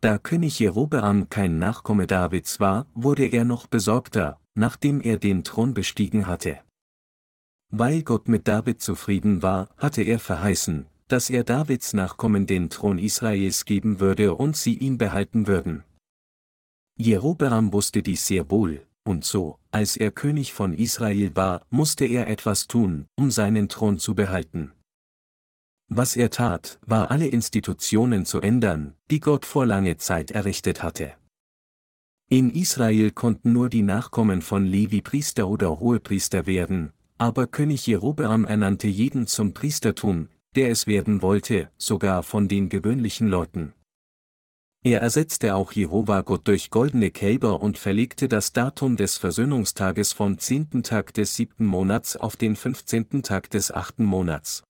Da 0.00 0.16
König 0.16 0.58
Jerobeam 0.58 1.28
kein 1.28 1.58
Nachkomme 1.58 2.06
Davids 2.06 2.58
war, 2.58 2.86
wurde 2.94 3.26
er 3.26 3.44
noch 3.44 3.66
besorgter, 3.66 4.40
nachdem 4.54 5.02
er 5.02 5.18
den 5.18 5.44
Thron 5.44 5.74
bestiegen 5.74 6.26
hatte. 6.26 6.58
Weil 7.68 8.02
Gott 8.02 8.28
mit 8.28 8.48
David 8.48 8.80
zufrieden 8.80 9.42
war, 9.42 9.68
hatte 9.76 10.00
er 10.00 10.20
verheißen, 10.20 10.86
dass 11.12 11.28
er 11.28 11.44
Davids 11.44 11.92
Nachkommen 11.92 12.46
den 12.46 12.70
Thron 12.70 12.98
Israels 12.98 13.66
geben 13.66 14.00
würde 14.00 14.34
und 14.34 14.56
sie 14.56 14.78
ihn 14.78 14.96
behalten 14.96 15.46
würden. 15.46 15.84
Jerobeam 16.96 17.70
wusste 17.74 18.02
dies 18.02 18.26
sehr 18.26 18.50
wohl, 18.50 18.86
und 19.04 19.22
so, 19.22 19.58
als 19.70 19.98
er 19.98 20.10
König 20.10 20.54
von 20.54 20.72
Israel 20.72 21.36
war, 21.36 21.66
musste 21.68 22.06
er 22.06 22.28
etwas 22.28 22.66
tun, 22.66 23.08
um 23.14 23.30
seinen 23.30 23.68
Thron 23.68 23.98
zu 23.98 24.14
behalten. 24.14 24.72
Was 25.88 26.16
er 26.16 26.30
tat, 26.30 26.78
war 26.86 27.10
alle 27.10 27.26
Institutionen 27.26 28.24
zu 28.24 28.40
ändern, 28.40 28.94
die 29.10 29.20
Gott 29.20 29.44
vor 29.44 29.66
lange 29.66 29.98
Zeit 29.98 30.30
errichtet 30.30 30.82
hatte. 30.82 31.12
In 32.30 32.48
Israel 32.48 33.10
konnten 33.10 33.52
nur 33.52 33.68
die 33.68 33.82
Nachkommen 33.82 34.40
von 34.40 34.64
Levi 34.64 35.02
Priester 35.02 35.46
oder 35.46 35.78
Hohepriester 35.78 36.46
werden, 36.46 36.94
aber 37.18 37.46
König 37.46 37.86
Jerobeam 37.86 38.46
ernannte 38.46 38.88
jeden 38.88 39.26
zum 39.26 39.52
Priestertum, 39.52 40.30
der 40.54 40.70
es 40.70 40.86
werden 40.86 41.22
wollte, 41.22 41.70
sogar 41.76 42.22
von 42.22 42.48
den 42.48 42.68
gewöhnlichen 42.68 43.28
Leuten. 43.28 43.72
Er 44.84 45.00
ersetzte 45.00 45.54
auch 45.54 45.70
Jehova 45.72 46.22
Gott 46.22 46.48
durch 46.48 46.70
goldene 46.70 47.12
Kälber 47.12 47.62
und 47.62 47.78
verlegte 47.78 48.26
das 48.26 48.52
Datum 48.52 48.96
des 48.96 49.16
Versöhnungstages 49.16 50.12
vom 50.12 50.38
zehnten 50.38 50.82
Tag 50.82 51.14
des 51.14 51.36
siebten 51.36 51.64
Monats 51.66 52.16
auf 52.16 52.36
den 52.36 52.56
fünfzehnten 52.56 53.22
Tag 53.22 53.48
des 53.50 53.70
achten 53.70 54.04
Monats. 54.04 54.64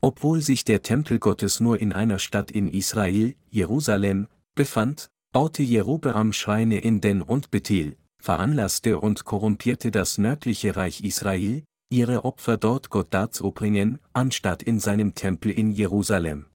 Obwohl 0.00 0.40
sich 0.40 0.64
der 0.64 0.82
Tempel 0.82 1.18
Gottes 1.18 1.60
nur 1.60 1.78
in 1.78 1.92
einer 1.92 2.18
Stadt 2.18 2.50
in 2.50 2.68
Israel, 2.68 3.34
Jerusalem, 3.50 4.28
befand, 4.54 5.10
baute 5.32 5.62
Jerobeam 5.62 6.32
Schreine 6.32 6.78
in 6.78 7.02
Den 7.02 7.20
und 7.20 7.50
Bethel, 7.50 7.98
veranlasste 8.18 8.98
und 8.98 9.26
korrumpierte 9.26 9.90
das 9.90 10.16
nördliche 10.16 10.76
Reich 10.76 11.02
Israel, 11.02 11.62
ihre 11.90 12.24
Opfer 12.24 12.56
dort 12.56 12.88
Gott 12.88 13.12
darzubringen, 13.12 13.98
anstatt 14.12 14.62
in 14.62 14.78
seinem 14.78 15.14
Tempel 15.14 15.50
in 15.50 15.72
Jerusalem. 15.72 16.46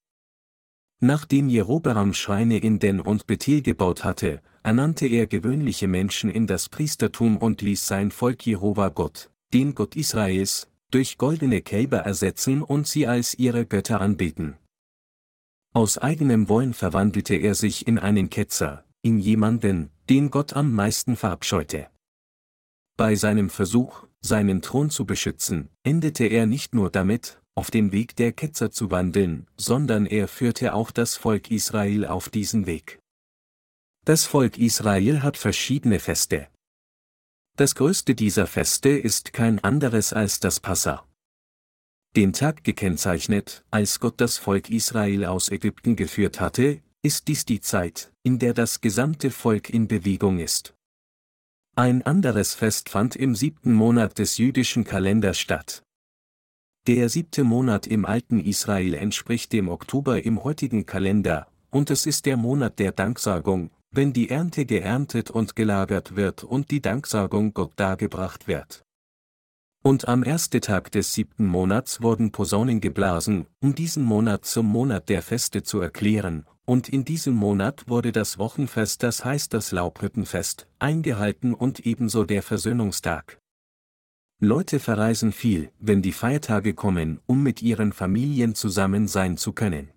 Nachdem 1.01 1.50
Jerobeam 1.50 2.13
Schreine 2.13 2.58
in 2.58 2.80
Den 2.80 3.01
und 3.01 3.27
Bethel 3.27 3.62
gebaut 3.62 4.04
hatte, 4.04 4.42
ernannte 4.63 5.08
er 5.08 5.27
gewöhnliche 5.27 5.88
Menschen 5.88 6.30
in 6.30 6.48
das 6.48 6.70
Priestertum 6.70 7.38
und 7.38 7.62
ließ 7.62 7.86
sein 7.86 8.12
Volk 8.12 8.46
Jehova 8.46 8.89
Gott, 8.89 9.30
den 9.54 9.75
Gott 9.75 9.96
Israels, 9.96 10.70
durch 10.89 11.18
goldene 11.18 11.62
Kälber 11.62 12.00
ersetzen 12.00 12.63
und 12.63 12.88
sie 12.88 13.06
als 13.06 13.36
ihre 13.38 13.65
Götter 13.65 14.00
anbeten. 14.00 14.58
Aus 15.74 15.98
eigenem 15.98 16.48
Wollen 16.48 16.74
verwandelte 16.74 17.36
er 17.36 17.54
sich 17.54 17.86
in 17.86 18.00
einen 18.00 18.30
Ketzer, 18.30 18.86
in 19.01 19.20
jemanden, 19.20 19.92
den 20.10 20.32
Gott 20.32 20.54
am 20.54 20.72
meisten 20.72 21.18
verabscheute. 21.18 21.88
Bei 22.96 23.15
seinem 23.15 23.50
Versuch, 23.50 24.05
seinen 24.25 24.62
Thron 24.62 24.89
zu 24.89 25.05
beschützen, 25.05 25.70
endete 25.84 26.25
er 26.25 26.46
nicht 26.46 26.74
nur 26.74 26.89
damit, 26.89 27.39
auf 27.55 27.72
dem 27.72 27.91
Weg 27.91 28.15
der 28.15 28.34
Ketzer 28.34 28.72
zu 28.72 28.91
wandeln, 28.91 29.48
sondern 29.55 30.05
er 30.05 30.27
führte 30.27 30.74
auch 30.74 30.91
das 30.91 31.15
Volk 31.15 31.51
Israel 31.51 32.05
auf 32.05 32.29
diesen 32.29 32.65
Weg. 32.65 33.00
Das 34.03 34.25
Volk 34.25 34.58
Israel 34.58 35.24
hat 35.24 35.38
verschiedene 35.38 36.00
Feste. 36.00 36.48
Das 37.58 37.75
größte 37.75 38.13
dieser 38.13 38.48
Feste 38.48 38.89
ist 38.89 39.32
kein 39.32 39.63
anderes 39.63 40.12
als 40.12 40.39
das 40.41 40.60
Passa. 40.60 41.08
Den 42.15 42.34
Tag 42.34 42.63
gekennzeichnet, 42.63 43.63
als 43.72 44.00
Gott 44.00 44.20
das 44.20 44.38
Volk 44.38 44.70
Israel 44.70 45.25
aus 45.25 45.50
Ägypten 45.50 45.96
geführt 45.96 46.39
hatte, 46.39 46.82
ist 47.01 47.27
dies 47.27 47.46
die 47.46 47.62
Zeit, 47.62 48.12
in 48.24 48.39
der 48.39 48.53
das 48.53 48.82
gesamte 48.82 49.32
Volk 49.32 49.70
in 49.70 49.88
Bewegung 49.88 50.39
ist. 50.39 50.75
Ein 51.77 52.03
anderes 52.03 52.53
Fest 52.53 52.88
fand 52.88 53.17
im 53.17 53.36
siebten 53.36 53.74
Monat 53.74 54.17
des 54.17 54.38
jüdischen 54.38 54.86
Kalenders 54.86 55.38
statt. 55.38 55.84
Der 56.88 57.10
siebte 57.10 57.44
Monat 57.44 57.86
im 57.86 58.05
alten 58.05 58.39
Israel 58.39 58.94
entspricht 58.94 59.51
dem 59.51 59.67
Oktober 59.67 60.24
im 60.24 60.46
heutigen 60.46 60.86
Kalender, 60.86 61.48
und 61.72 61.89
es 61.89 62.05
ist 62.05 62.27
der 62.27 62.38
Monat 62.38 62.79
der 62.79 62.94
Danksagung, 62.94 63.72
wenn 63.91 64.13
die 64.13 64.29
Ernte 64.29 64.65
geerntet 64.65 65.29
und 65.29 65.58
gelagert 65.58 66.15
wird 66.15 66.46
und 66.46 66.72
die 66.72 66.79
Danksagung 66.82 67.53
Gott 67.53 67.74
dargebracht 67.75 68.48
wird. 68.48 68.85
Und 69.86 70.08
am 70.08 70.24
ersten 70.24 70.62
Tag 70.62 70.92
des 70.94 71.13
siebten 71.13 71.46
Monats 71.46 72.01
wurden 72.01 72.32
Posaunen 72.32 72.82
geblasen, 72.82 73.46
um 73.62 73.75
diesen 73.75 74.04
Monat 74.04 74.44
zum 74.44 74.65
Monat 74.65 75.10
der 75.10 75.22
Feste 75.22 75.62
zu 75.62 75.80
erklären, 75.80 76.48
und 76.65 76.89
in 76.89 77.06
diesem 77.06 77.36
Monat 77.36 77.88
wurde 77.88 78.12
das 78.12 78.39
Wochenfest, 78.39 79.04
das 79.04 79.24
heißt 79.24 79.54
das 79.54 79.72
Laubhüttenfest, 79.72 80.65
eingehalten 80.80 81.54
und 81.54 81.82
ebenso 81.82 82.24
der 82.24 82.42
Versöhnungstag. 82.42 83.38
Leute 84.39 84.80
verreisen 84.80 85.32
viel, 85.32 85.70
wenn 85.77 86.01
die 86.01 86.13
Feiertage 86.13 86.74
kommen, 86.74 87.20
um 87.27 87.44
mit 87.44 87.62
ihren 87.62 87.94
Familien 87.94 88.56
zusammen 88.56 89.08
sein 89.08 89.38
zu 89.38 89.54
können. 89.54 89.92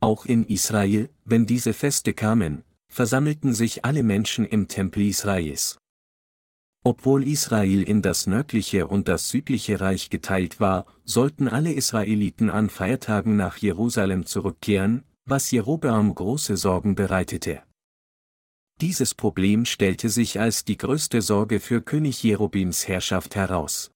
Auch 0.00 0.26
in 0.26 0.44
Israel, 0.44 1.08
wenn 1.24 1.46
diese 1.46 1.72
Feste 1.72 2.12
kamen, 2.12 2.64
versammelten 2.92 3.54
sich 3.54 3.86
alle 3.86 4.02
Menschen 4.02 4.44
im 4.44 4.68
Tempel 4.68 5.04
Israels. 5.04 5.78
Obwohl 6.86 7.26
Israel 7.26 7.82
in 7.82 8.02
das 8.02 8.26
nördliche 8.26 8.86
und 8.86 9.08
das 9.08 9.30
südliche 9.30 9.80
Reich 9.80 10.10
geteilt 10.10 10.60
war, 10.60 10.84
sollten 11.06 11.48
alle 11.48 11.72
Israeliten 11.72 12.50
an 12.50 12.68
Feiertagen 12.68 13.36
nach 13.36 13.56
Jerusalem 13.56 14.26
zurückkehren, 14.26 15.02
was 15.24 15.50
Jerobeam 15.50 16.14
große 16.14 16.58
Sorgen 16.58 16.94
bereitete. 16.94 17.62
Dieses 18.82 19.14
Problem 19.14 19.64
stellte 19.64 20.10
sich 20.10 20.40
als 20.40 20.66
die 20.66 20.76
größte 20.76 21.22
Sorge 21.22 21.58
für 21.58 21.80
König 21.80 22.22
Jerobims 22.22 22.86
Herrschaft 22.86 23.34
heraus. 23.34 23.90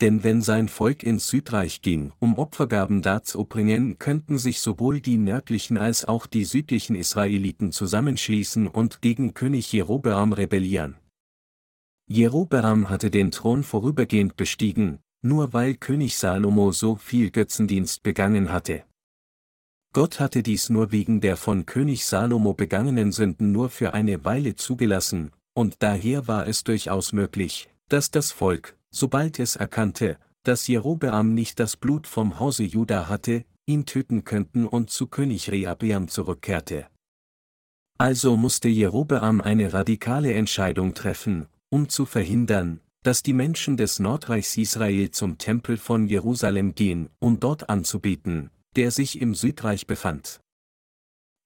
Denn 0.00 0.22
wenn 0.22 0.42
sein 0.42 0.68
Volk 0.68 1.02
ins 1.02 1.26
Südreich 1.26 1.82
ging, 1.82 2.12
um 2.20 2.38
Opfergaben 2.38 3.02
darzubringen, 3.02 3.98
könnten 3.98 4.38
sich 4.38 4.60
sowohl 4.60 5.00
die 5.00 5.18
nördlichen 5.18 5.76
als 5.76 6.04
auch 6.04 6.26
die 6.26 6.44
südlichen 6.44 6.94
Israeliten 6.94 7.72
zusammenschließen 7.72 8.68
und 8.68 9.02
gegen 9.02 9.34
König 9.34 9.72
Jerobeam 9.72 10.32
rebellieren. 10.32 10.96
Jerobeam 12.12 12.90
hatte 12.90 13.08
den 13.08 13.30
Thron 13.30 13.62
vorübergehend 13.62 14.34
bestiegen, 14.34 14.98
nur 15.22 15.52
weil 15.52 15.74
König 15.74 16.18
Salomo 16.18 16.72
so 16.72 16.96
viel 16.96 17.30
Götzendienst 17.30 18.02
begangen 18.02 18.50
hatte. 18.50 18.82
Gott 19.92 20.18
hatte 20.18 20.42
dies 20.42 20.70
nur 20.70 20.90
wegen 20.90 21.20
der 21.20 21.36
von 21.36 21.66
König 21.66 22.04
Salomo 22.04 22.52
begangenen 22.52 23.12
Sünden 23.12 23.52
nur 23.52 23.70
für 23.70 23.94
eine 23.94 24.24
Weile 24.24 24.56
zugelassen, 24.56 25.30
und 25.54 25.76
daher 25.84 26.26
war 26.26 26.48
es 26.48 26.64
durchaus 26.64 27.12
möglich, 27.12 27.70
dass 27.88 28.10
das 28.10 28.32
Volk, 28.32 28.76
sobald 28.90 29.38
es 29.38 29.54
erkannte, 29.54 30.18
dass 30.42 30.66
Jerobeam 30.66 31.32
nicht 31.32 31.60
das 31.60 31.76
Blut 31.76 32.08
vom 32.08 32.40
Hause 32.40 32.64
Juda 32.64 33.08
hatte, 33.08 33.44
ihn 33.66 33.86
töten 33.86 34.24
könnten 34.24 34.66
und 34.66 34.90
zu 34.90 35.06
König 35.06 35.52
Rehabeam 35.52 36.08
zurückkehrte. 36.08 36.88
Also 37.98 38.36
musste 38.36 38.68
Jerobeam 38.68 39.40
eine 39.40 39.72
radikale 39.72 40.34
Entscheidung 40.34 40.94
treffen, 40.94 41.46
um 41.70 41.88
zu 41.88 42.04
verhindern, 42.04 42.80
dass 43.02 43.22
die 43.22 43.32
Menschen 43.32 43.76
des 43.76 43.98
Nordreichs 43.98 44.56
Israel 44.58 45.10
zum 45.10 45.38
Tempel 45.38 45.78
von 45.78 46.06
Jerusalem 46.06 46.74
gehen, 46.74 47.08
um 47.18 47.40
dort 47.40 47.70
anzubeten, 47.70 48.50
der 48.76 48.90
sich 48.90 49.20
im 49.20 49.34
Südreich 49.34 49.86
befand. 49.86 50.40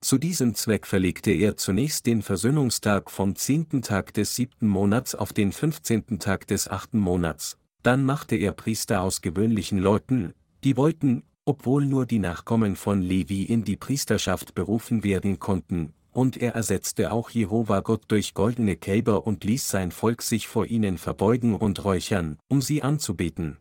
Zu 0.00 0.18
diesem 0.18 0.54
Zweck 0.54 0.86
verlegte 0.86 1.30
er 1.30 1.56
zunächst 1.56 2.06
den 2.06 2.22
Versöhnungstag 2.22 3.10
vom 3.10 3.36
zehnten 3.36 3.80
Tag 3.80 4.12
des 4.12 4.34
siebten 4.34 4.66
Monats 4.66 5.14
auf 5.14 5.32
den 5.32 5.52
fünfzehnten 5.52 6.18
Tag 6.18 6.46
des 6.46 6.68
achten 6.68 6.98
Monats, 6.98 7.56
dann 7.82 8.04
machte 8.04 8.36
er 8.36 8.52
Priester 8.52 9.02
aus 9.02 9.22
gewöhnlichen 9.22 9.78
Leuten, 9.78 10.34
die 10.64 10.76
wollten, 10.76 11.22
obwohl 11.44 11.86
nur 11.86 12.06
die 12.06 12.18
Nachkommen 12.18 12.76
von 12.76 13.00
Levi 13.00 13.44
in 13.44 13.64
die 13.64 13.76
Priesterschaft 13.76 14.54
berufen 14.54 15.04
werden 15.04 15.38
konnten, 15.38 15.94
und 16.14 16.36
er 16.36 16.54
ersetzte 16.54 17.12
auch 17.12 17.30
Jehova 17.30 17.80
Gott 17.80 18.04
durch 18.08 18.34
goldene 18.34 18.76
Kälber 18.76 19.26
und 19.26 19.44
ließ 19.44 19.68
sein 19.68 19.90
Volk 19.90 20.22
sich 20.22 20.48
vor 20.48 20.66
ihnen 20.66 20.98
verbeugen 20.98 21.54
und 21.54 21.84
räuchern, 21.84 22.38
um 22.48 22.62
sie 22.62 22.82
anzubeten. 22.82 23.58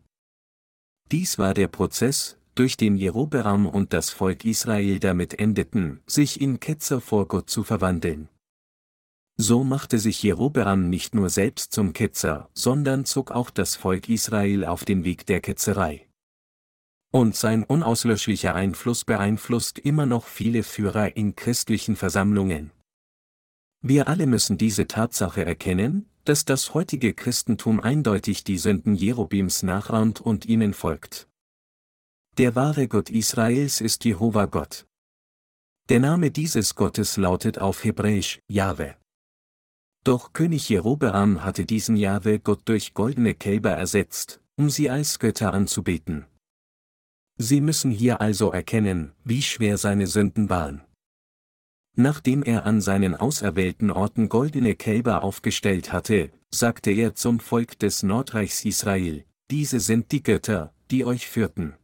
Dies 1.10 1.38
war 1.38 1.54
der 1.54 1.68
Prozess, 1.68 2.38
durch 2.54 2.76
den 2.76 2.96
Jerobeam 2.96 3.66
und 3.66 3.92
das 3.92 4.10
Volk 4.10 4.44
Israel 4.44 5.00
damit 5.00 5.38
endeten, 5.38 6.00
sich 6.06 6.40
in 6.40 6.60
Ketzer 6.60 7.00
vor 7.00 7.26
Gott 7.28 7.50
zu 7.50 7.64
verwandeln. 7.64 8.28
So 9.36 9.64
machte 9.64 9.98
sich 9.98 10.22
Jerobeam 10.22 10.88
nicht 10.88 11.14
nur 11.14 11.28
selbst 11.28 11.72
zum 11.72 11.92
Ketzer, 11.92 12.48
sondern 12.54 13.04
zog 13.04 13.32
auch 13.32 13.50
das 13.50 13.74
Volk 13.74 14.08
Israel 14.08 14.64
auf 14.64 14.84
den 14.84 15.04
Weg 15.04 15.26
der 15.26 15.40
Ketzerei. 15.40 16.06
Und 17.14 17.36
sein 17.36 17.62
unauslöschlicher 17.62 18.56
Einfluss 18.56 19.04
beeinflusst 19.04 19.78
immer 19.78 20.04
noch 20.04 20.26
viele 20.26 20.64
Führer 20.64 21.16
in 21.16 21.36
christlichen 21.36 21.94
Versammlungen. 21.94 22.72
Wir 23.82 24.08
alle 24.08 24.26
müssen 24.26 24.58
diese 24.58 24.88
Tatsache 24.88 25.44
erkennen, 25.44 26.10
dass 26.24 26.44
das 26.44 26.74
heutige 26.74 27.14
Christentum 27.14 27.78
eindeutig 27.78 28.42
die 28.42 28.58
Sünden 28.58 28.96
Jerobims 28.96 29.62
nachahmt 29.62 30.20
und 30.20 30.44
ihnen 30.46 30.74
folgt. 30.74 31.28
Der 32.36 32.56
wahre 32.56 32.88
Gott 32.88 33.10
Israels 33.10 33.80
ist 33.80 34.04
Jehova 34.04 34.46
Gott. 34.46 34.84
Der 35.90 36.00
Name 36.00 36.32
dieses 36.32 36.74
Gottes 36.74 37.16
lautet 37.16 37.60
auf 37.60 37.84
Hebräisch 37.84 38.40
Jahwe. 38.48 38.96
Doch 40.02 40.32
König 40.32 40.68
Jerobeam 40.68 41.44
hatte 41.44 41.64
diesen 41.64 41.94
Jahwe 41.94 42.40
Gott 42.40 42.62
durch 42.64 42.92
goldene 42.92 43.34
Kälber 43.34 43.70
ersetzt, 43.70 44.40
um 44.56 44.68
sie 44.68 44.90
als 44.90 45.20
Götter 45.20 45.54
anzubeten. 45.54 46.26
Sie 47.36 47.60
müssen 47.60 47.90
hier 47.90 48.20
also 48.20 48.52
erkennen, 48.52 49.12
wie 49.24 49.42
schwer 49.42 49.76
seine 49.76 50.06
Sünden 50.06 50.50
waren. 50.50 50.82
Nachdem 51.96 52.42
er 52.42 52.66
an 52.66 52.80
seinen 52.80 53.14
auserwählten 53.14 53.90
Orten 53.90 54.28
goldene 54.28 54.74
Kälber 54.74 55.22
aufgestellt 55.22 55.92
hatte, 55.92 56.30
sagte 56.50 56.90
er 56.90 57.14
zum 57.14 57.40
Volk 57.40 57.78
des 57.78 58.02
Nordreichs 58.02 58.64
Israel, 58.64 59.24
diese 59.50 59.80
sind 59.80 60.10
die 60.10 60.22
Götter, 60.22 60.72
die 60.90 61.04
euch 61.04 61.28
führten. 61.28 61.74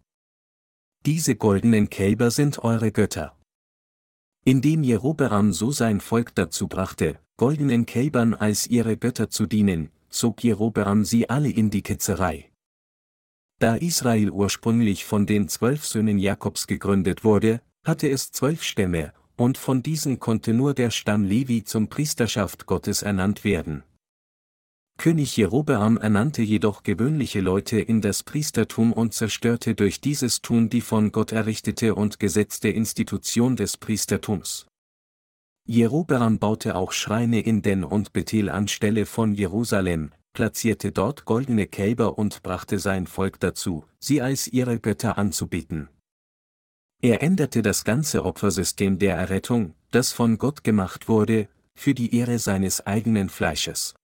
Diese 1.07 1.37
goldenen 1.37 1.90
Kälber 1.90 2.30
sind 2.30 2.59
eure 2.59 2.92
Götter. 2.92 3.37
Indem 4.45 4.83
Jerobeam 4.83 5.52
so 5.52 5.71
sein 5.71 6.00
Volk 6.00 6.35
dazu 6.35 6.66
brachte, 6.66 7.19
goldenen 7.37 7.87
Kälbern 7.87 8.35
als 8.35 8.66
ihre 8.66 8.97
Götter 8.97 9.30
zu 9.30 9.47
dienen, 9.47 9.90
zog 10.09 10.42
Jerobeam 10.42 11.04
sie 11.04 11.30
alle 11.30 11.50
in 11.50 11.71
die 11.71 11.83
Ketzerei. 11.83 12.50
Da 13.61 13.75
Israel 13.75 14.31
ursprünglich 14.31 15.05
von 15.05 15.26
den 15.26 15.47
zwölf 15.47 15.85
Söhnen 15.85 16.19
Jakobs 16.19 16.67
gegründet 16.67 17.25
wurde, 17.25 17.61
hatte 17.85 18.09
es 18.09 18.33
zwölf 18.33 18.62
Stämme, 18.62 19.12
und 19.37 19.59
von 19.59 19.83
diesen 19.83 20.19
konnte 20.19 20.55
nur 20.55 20.73
der 20.73 20.90
Stamm 20.90 21.25
Levi 21.25 21.62
zum 21.62 21.88
Priesterschaft 21.88 22.64
Gottes 22.64 23.02
ernannt 23.02 23.45
werden. 23.45 23.83
König 24.97 25.37
Jerobeam 25.37 25.99
ernannte 25.99 26.40
jedoch 26.40 26.85
gewöhnliche 26.85 27.40
Leute 27.40 27.81
in 27.81 28.00
das 28.00 28.23
Priestertum 28.23 28.95
und 28.95 29.12
zerstörte 29.12 29.75
durch 29.75 30.00
dieses 30.00 30.40
Tun 30.40 30.71
die 30.71 30.81
von 30.81 31.12
Gott 31.12 31.33
errichtete 31.33 31.95
und 31.95 32.19
gesetzte 32.19 32.71
Institution 32.71 33.57
des 33.57 33.76
Priestertums. 33.76 34.67
Jerobeam 35.67 36.38
baute 36.38 36.76
auch 36.76 36.93
Schreine 36.93 37.40
in 37.40 37.61
Den 37.61 37.85
und 37.85 38.14
Bethel 38.14 38.49
anstelle 38.49 39.05
von 39.05 39.35
Jerusalem, 39.35 40.12
platzierte 40.32 40.92
dort 40.92 41.25
goldene 41.25 41.66
Kälber 41.66 42.18
und 42.18 42.42
brachte 42.42 42.78
sein 42.78 43.06
Volk 43.06 43.40
dazu, 43.40 43.84
sie 43.99 44.22
als 44.22 44.46
ihre 44.46 44.78
Götter 44.78 45.18
anzubeten. 45.18 45.88
Er 47.02 47.22
änderte 47.22 47.62
das 47.62 47.84
ganze 47.84 48.25
Opfersystem 48.25 48.99
der 48.99 49.16
Errettung, 49.16 49.75
das 49.90 50.12
von 50.12 50.38
Gott 50.38 50.64
gemacht 50.64 51.08
wurde, 51.08 51.49
für 51.75 51.94
die 51.94 52.14
Ehre 52.14 52.38
seines 52.38 52.87
eigenen 52.87 53.30
Fleisches. 53.30 53.94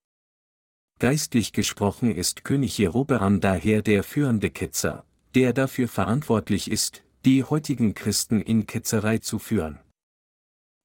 Geistlich 0.99 1.53
gesprochen 1.53 2.15
ist 2.15 2.43
König 2.43 2.77
Jerobeam 2.79 3.39
daher 3.39 3.83
der 3.83 4.03
führende 4.03 4.49
Ketzer, 4.49 5.05
der 5.35 5.53
dafür 5.53 5.87
verantwortlich 5.87 6.71
ist, 6.71 7.03
die 7.23 7.43
heutigen 7.43 7.93
Christen 7.93 8.41
in 8.41 8.65
Ketzerei 8.65 9.19
zu 9.19 9.37
führen. 9.37 9.79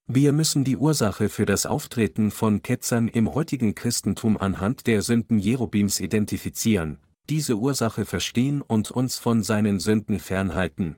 Wir 0.07 0.33
müssen 0.33 0.65
die 0.65 0.77
Ursache 0.77 1.29
für 1.29 1.47
das 1.47 1.67
Auftreten 1.67 2.31
von 2.31 2.63
Ketzern 2.63 3.09
im 3.09 3.35
heutigen 3.35 3.75
Christentum 3.75 4.37
anhand 4.37 4.87
der 4.87 5.03
Sünden 5.03 5.39
Jerobims 5.39 6.01
identifizieren, 6.01 6.99
diese 7.29 7.57
Ursache 7.57 8.05
verstehen 8.05 8.63
und 8.63 8.91
uns 8.91 9.19
von 9.19 9.43
seinen 9.43 9.81
Sünden 9.81 10.19
fernhalten, 10.19 10.97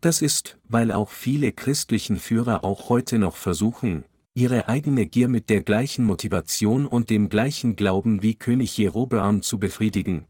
das 0.00 0.22
ist, 0.22 0.58
weil 0.68 0.92
auch 0.92 1.10
viele 1.10 1.52
christlichen 1.52 2.18
Führer 2.18 2.64
auch 2.64 2.88
heute 2.90 3.18
noch 3.18 3.36
versuchen, 3.36 4.04
ihre 4.34 4.68
eigene 4.68 5.06
Gier 5.06 5.28
mit 5.28 5.48
der 5.48 5.62
gleichen 5.62 6.04
Motivation 6.04 6.86
und 6.86 7.08
dem 7.08 7.28
gleichen 7.28 7.76
Glauben 7.76 8.22
wie 8.22 8.34
König 8.34 8.76
Jerobeam 8.76 9.42
zu 9.42 9.58
befriedigen. 9.58 10.26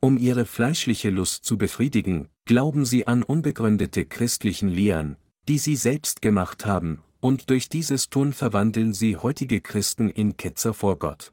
Um 0.00 0.16
ihre 0.16 0.46
fleischliche 0.46 1.10
Lust 1.10 1.44
zu 1.44 1.58
befriedigen, 1.58 2.28
glauben 2.44 2.84
sie 2.84 3.06
an 3.06 3.22
unbegründete 3.22 4.04
christlichen 4.04 4.68
Lehren, 4.68 5.16
die 5.48 5.58
sie 5.58 5.76
selbst 5.76 6.22
gemacht 6.22 6.66
haben, 6.66 7.02
und 7.20 7.50
durch 7.50 7.68
dieses 7.68 8.08
Tun 8.10 8.32
verwandeln 8.32 8.94
sie 8.94 9.16
heutige 9.16 9.60
Christen 9.60 10.08
in 10.08 10.36
Ketzer 10.36 10.74
vor 10.74 10.98
Gott. 10.98 11.32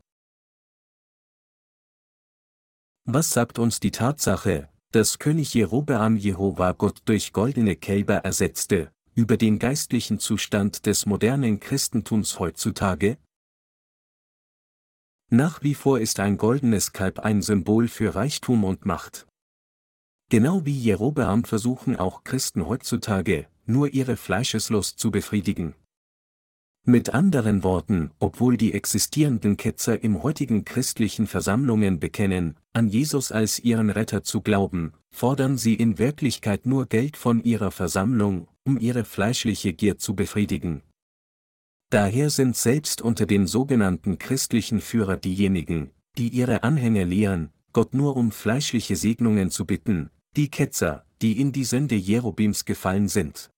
Was 3.05 3.31
sagt 3.31 3.57
uns 3.57 3.79
die 3.79 3.91
Tatsache, 3.91 4.69
dass 4.91 5.19
König 5.19 5.53
Jerobeam 5.53 6.15
Jehova 6.15 6.73
Gott 6.73 7.01
durch 7.05 7.33
goldene 7.33 7.75
Kälber 7.75 8.17
ersetzte, 8.17 8.91
über 9.15 9.37
den 9.37 9.59
geistlichen 9.59 10.19
Zustand 10.19 10.85
des 10.85 11.05
modernen 11.05 11.59
Christentums 11.59 12.39
heutzutage? 12.39 13.17
Nach 15.31 15.61
wie 15.61 15.75
vor 15.75 15.99
ist 15.99 16.19
ein 16.19 16.37
goldenes 16.37 16.91
Kalb 16.91 17.19
ein 17.19 17.41
Symbol 17.41 17.87
für 17.87 18.15
Reichtum 18.15 18.63
und 18.63 18.85
Macht. 18.85 19.27
Genau 20.29 20.65
wie 20.65 20.77
Jerobeam 20.77 21.43
versuchen 21.43 21.95
auch 21.95 22.23
Christen 22.23 22.67
heutzutage, 22.67 23.47
nur 23.69 23.93
ihre 23.93 24.17
Fleischeslust 24.17 24.99
zu 24.99 25.11
befriedigen. 25.11 25.75
Mit 26.85 27.13
anderen 27.13 27.63
Worten, 27.63 28.11
obwohl 28.19 28.57
die 28.57 28.73
existierenden 28.73 29.57
Ketzer 29.57 30.03
im 30.03 30.23
heutigen 30.23 30.65
christlichen 30.65 31.27
Versammlungen 31.27 31.99
bekennen, 31.99 32.55
an 32.73 32.87
Jesus 32.87 33.31
als 33.31 33.59
ihren 33.59 33.89
Retter 33.89 34.23
zu 34.23 34.41
glauben, 34.41 34.93
fordern 35.11 35.57
sie 35.57 35.75
in 35.75 35.99
Wirklichkeit 35.99 36.65
nur 36.65 36.87
Geld 36.87 37.15
von 37.15 37.43
ihrer 37.43 37.71
Versammlung, 37.71 38.47
um 38.65 38.79
ihre 38.79 39.05
fleischliche 39.05 39.73
Gier 39.73 39.97
zu 39.97 40.15
befriedigen. 40.15 40.81
Daher 41.91 42.29
sind 42.29 42.55
selbst 42.55 43.01
unter 43.01 43.25
den 43.25 43.45
sogenannten 43.45 44.17
christlichen 44.17 44.79
Führer 44.79 45.17
diejenigen, 45.17 45.91
die 46.17 46.29
ihre 46.29 46.63
Anhänger 46.63 47.05
lehren, 47.05 47.51
Gott 47.73 47.93
nur 47.93 48.15
um 48.15 48.31
fleischliche 48.31 48.95
Segnungen 48.95 49.51
zu 49.51 49.65
bitten, 49.65 50.09
die 50.35 50.49
Ketzer, 50.49 51.05
die 51.21 51.39
in 51.39 51.51
die 51.51 51.65
Sünde 51.65 51.95
Jerobims 51.95 52.65
gefallen 52.65 53.07
sind. 53.07 53.51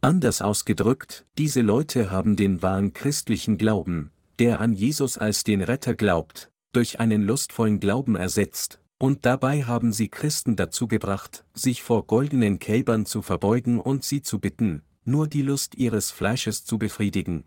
Anders 0.00 0.42
ausgedrückt, 0.42 1.26
diese 1.38 1.60
Leute 1.60 2.12
haben 2.12 2.36
den 2.36 2.62
wahren 2.62 2.92
christlichen 2.92 3.58
Glauben, 3.58 4.12
der 4.38 4.60
an 4.60 4.72
Jesus 4.72 5.18
als 5.18 5.42
den 5.42 5.60
Retter 5.60 5.94
glaubt, 5.94 6.50
durch 6.72 7.00
einen 7.00 7.22
lustvollen 7.22 7.80
Glauben 7.80 8.14
ersetzt, 8.14 8.80
und 8.98 9.26
dabei 9.26 9.64
haben 9.64 9.92
sie 9.92 10.08
Christen 10.08 10.54
dazu 10.54 10.86
gebracht, 10.86 11.44
sich 11.52 11.82
vor 11.82 12.06
goldenen 12.06 12.60
Kälbern 12.60 13.06
zu 13.06 13.22
verbeugen 13.22 13.80
und 13.80 14.04
sie 14.04 14.22
zu 14.22 14.38
bitten, 14.38 14.82
nur 15.04 15.26
die 15.26 15.42
Lust 15.42 15.74
ihres 15.74 16.12
Fleisches 16.12 16.64
zu 16.64 16.78
befriedigen. 16.78 17.42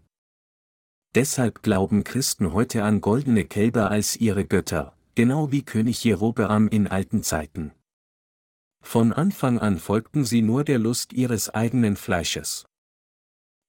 Deshalb 1.15 1.63
glauben 1.63 2.03
Christen 2.03 2.51
heute 2.51 2.83
an 2.83 2.99
goldene 2.99 3.45
Kälber 3.45 3.91
als 3.91 4.17
ihre 4.17 4.45
Götter, 4.45 4.93
genau 5.15 5.51
wie 5.51 5.63
König 5.63 6.03
Jerobeam 6.03 6.67
in 6.67 6.87
alten 6.87 7.23
Zeiten. 7.23 7.71
Von 8.81 9.13
Anfang 9.13 9.59
an 9.59 9.79
folgten 9.79 10.25
sie 10.25 10.41
nur 10.41 10.63
der 10.63 10.79
Lust 10.79 11.13
ihres 11.13 11.49
eigenen 11.49 11.95
Fleisches. 11.95 12.65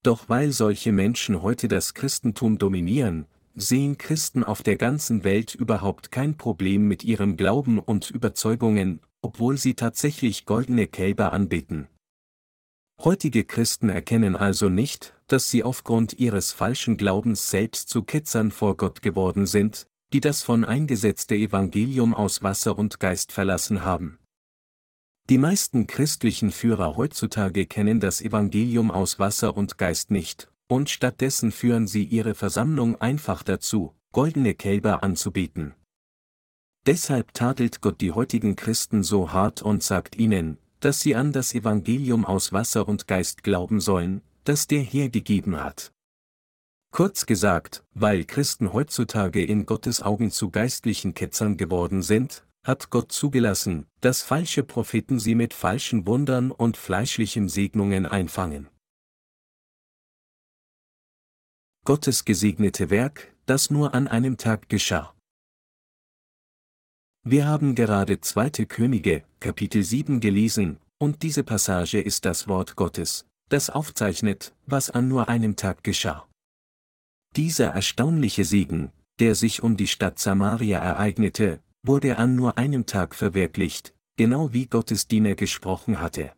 Doch 0.02 0.28
weil 0.28 0.50
solche 0.50 0.90
Menschen 0.90 1.42
heute 1.42 1.68
das 1.68 1.94
Christentum 1.94 2.58
dominieren, 2.58 3.26
sehen 3.54 3.98
Christen 3.98 4.42
auf 4.42 4.62
der 4.62 4.76
ganzen 4.76 5.24
Welt 5.24 5.54
überhaupt 5.54 6.10
kein 6.10 6.36
Problem 6.36 6.88
mit 6.88 7.04
ihrem 7.04 7.36
Glauben 7.36 7.78
und 7.78 8.10
Überzeugungen, 8.10 9.00
obwohl 9.20 9.58
sie 9.58 9.74
tatsächlich 9.74 10.46
goldene 10.46 10.86
Kälber 10.86 11.32
anbeten. 11.32 11.88
Heutige 13.04 13.44
Christen 13.44 13.88
erkennen 13.88 14.36
also 14.36 14.68
nicht, 14.68 15.14
dass 15.26 15.50
sie 15.50 15.64
aufgrund 15.64 16.18
ihres 16.18 16.52
falschen 16.52 16.96
Glaubens 16.96 17.50
selbst 17.50 17.88
zu 17.88 18.02
Ketzern 18.02 18.50
vor 18.50 18.76
Gott 18.76 19.02
geworden 19.02 19.46
sind, 19.46 19.86
die 20.12 20.20
das 20.20 20.42
von 20.42 20.64
eingesetzte 20.64 21.34
Evangelium 21.34 22.14
aus 22.14 22.42
Wasser 22.42 22.78
und 22.78 23.00
Geist 23.00 23.32
verlassen 23.32 23.84
haben. 23.84 24.18
Die 25.30 25.38
meisten 25.38 25.86
christlichen 25.86 26.50
Führer 26.50 26.96
heutzutage 26.96 27.66
kennen 27.66 28.00
das 28.00 28.20
Evangelium 28.20 28.90
aus 28.90 29.18
Wasser 29.18 29.56
und 29.56 29.78
Geist 29.78 30.10
nicht, 30.10 30.50
und 30.68 30.90
stattdessen 30.90 31.52
führen 31.52 31.86
sie 31.86 32.04
ihre 32.04 32.34
Versammlung 32.34 33.00
einfach 33.00 33.42
dazu, 33.42 33.94
goldene 34.12 34.54
Kälber 34.54 35.02
anzubieten. 35.02 35.74
Deshalb 36.86 37.32
tadelt 37.34 37.80
Gott 37.80 38.00
die 38.00 38.10
heutigen 38.10 38.56
Christen 38.56 39.04
so 39.04 39.32
hart 39.32 39.62
und 39.62 39.84
sagt 39.84 40.16
ihnen, 40.16 40.58
dass 40.80 41.00
sie 41.00 41.14
an 41.14 41.32
das 41.32 41.54
Evangelium 41.54 42.24
aus 42.24 42.52
Wasser 42.52 42.88
und 42.88 43.06
Geist 43.06 43.44
glauben 43.44 43.80
sollen, 43.80 44.22
das 44.42 44.66
der 44.66 44.82
Herr 44.82 45.08
gegeben 45.08 45.56
hat. 45.62 45.92
Kurz 46.90 47.24
gesagt, 47.24 47.84
weil 47.94 48.24
Christen 48.24 48.72
heutzutage 48.72 49.44
in 49.44 49.64
Gottes 49.64 50.02
Augen 50.02 50.30
zu 50.32 50.50
geistlichen 50.50 51.14
Ketzern 51.14 51.56
geworden 51.56 52.02
sind, 52.02 52.44
hat 52.64 52.90
Gott 52.90 53.10
zugelassen, 53.10 53.86
dass 54.00 54.22
falsche 54.22 54.62
Propheten 54.62 55.18
sie 55.18 55.34
mit 55.34 55.52
falschen 55.52 56.06
Wundern 56.06 56.50
und 56.50 56.76
fleischlichen 56.76 57.48
Segnungen 57.48 58.06
einfangen. 58.06 58.68
Gottes 61.84 62.24
gesegnete 62.24 62.90
Werk, 62.90 63.34
das 63.46 63.70
nur 63.70 63.94
an 63.94 64.06
einem 64.06 64.36
Tag 64.36 64.68
geschah. 64.68 65.14
Wir 67.24 67.46
haben 67.46 67.74
gerade 67.74 68.20
2. 68.20 68.66
Könige, 68.66 69.24
Kapitel 69.40 69.82
7 69.82 70.20
gelesen, 70.20 70.78
und 70.98 71.22
diese 71.24 71.42
Passage 71.42 72.00
ist 72.00 72.24
das 72.24 72.46
Wort 72.46 72.76
Gottes, 72.76 73.26
das 73.48 73.70
aufzeichnet, 73.70 74.54
was 74.66 74.90
an 74.90 75.08
nur 75.08 75.28
einem 75.28 75.56
Tag 75.56 75.82
geschah. 75.82 76.28
Dieser 77.34 77.68
erstaunliche 77.68 78.44
Segen, 78.44 78.92
der 79.18 79.34
sich 79.34 79.62
um 79.62 79.76
die 79.76 79.88
Stadt 79.88 80.18
Samaria 80.18 80.78
ereignete, 80.78 81.60
wurde 81.82 82.18
an 82.18 82.36
nur 82.36 82.58
einem 82.58 82.86
Tag 82.86 83.14
verwirklicht, 83.14 83.94
genau 84.16 84.52
wie 84.52 84.66
Gottes 84.66 85.08
Diener 85.08 85.34
gesprochen 85.34 86.00
hatte. 86.00 86.32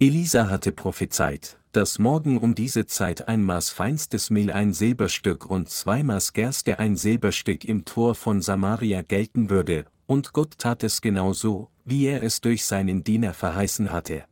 Elisa 0.00 0.48
hatte 0.48 0.70
prophezeit, 0.70 1.58
dass 1.72 1.98
morgen 1.98 2.38
um 2.38 2.54
diese 2.54 2.86
Zeit 2.86 3.26
ein 3.26 3.42
Maß 3.42 3.70
feinstes 3.70 4.30
Mehl 4.30 4.52
ein 4.52 4.72
Silberstück 4.72 5.44
und 5.44 5.68
zwei 5.70 6.04
Maß 6.04 6.34
Gerste 6.34 6.78
ein 6.78 6.96
Silberstück 6.96 7.64
im 7.64 7.84
Tor 7.84 8.14
von 8.14 8.40
Samaria 8.40 9.02
gelten 9.02 9.50
würde, 9.50 9.86
und 10.06 10.32
Gott 10.32 10.56
tat 10.58 10.84
es 10.84 11.00
genau 11.00 11.32
so, 11.32 11.68
wie 11.84 12.06
er 12.06 12.22
es 12.22 12.40
durch 12.40 12.64
seinen 12.64 13.02
Diener 13.02 13.34
verheißen 13.34 13.90
hatte. 13.90 14.24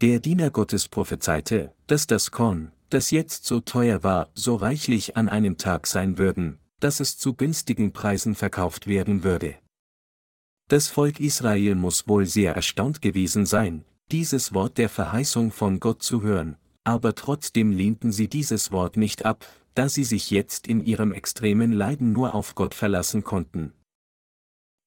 Der 0.00 0.20
Diener 0.20 0.50
Gottes 0.50 0.88
prophezeite, 0.88 1.74
dass 1.88 2.06
das 2.06 2.30
Korn, 2.30 2.72
das 2.88 3.10
jetzt 3.10 3.44
so 3.46 3.60
teuer 3.60 4.02
war, 4.04 4.30
so 4.34 4.54
reichlich 4.54 5.16
an 5.16 5.28
einem 5.28 5.58
Tag 5.58 5.86
sein 5.86 6.18
würden, 6.18 6.58
dass 6.82 7.00
es 7.00 7.16
zu 7.16 7.34
günstigen 7.34 7.92
Preisen 7.92 8.34
verkauft 8.34 8.86
werden 8.86 9.22
würde. 9.22 9.54
Das 10.68 10.88
Volk 10.88 11.20
Israel 11.20 11.74
muss 11.74 12.08
wohl 12.08 12.26
sehr 12.26 12.54
erstaunt 12.54 13.02
gewesen 13.02 13.46
sein, 13.46 13.84
dieses 14.10 14.52
Wort 14.52 14.78
der 14.78 14.88
Verheißung 14.88 15.52
von 15.52 15.80
Gott 15.80 16.02
zu 16.02 16.22
hören, 16.22 16.56
aber 16.84 17.14
trotzdem 17.14 17.72
lehnten 17.72 18.10
sie 18.10 18.28
dieses 18.28 18.72
Wort 18.72 18.96
nicht 18.96 19.24
ab, 19.24 19.46
da 19.74 19.88
sie 19.88 20.04
sich 20.04 20.30
jetzt 20.30 20.66
in 20.66 20.84
ihrem 20.84 21.12
extremen 21.12 21.72
Leiden 21.72 22.12
nur 22.12 22.34
auf 22.34 22.54
Gott 22.54 22.74
verlassen 22.74 23.22
konnten. 23.22 23.72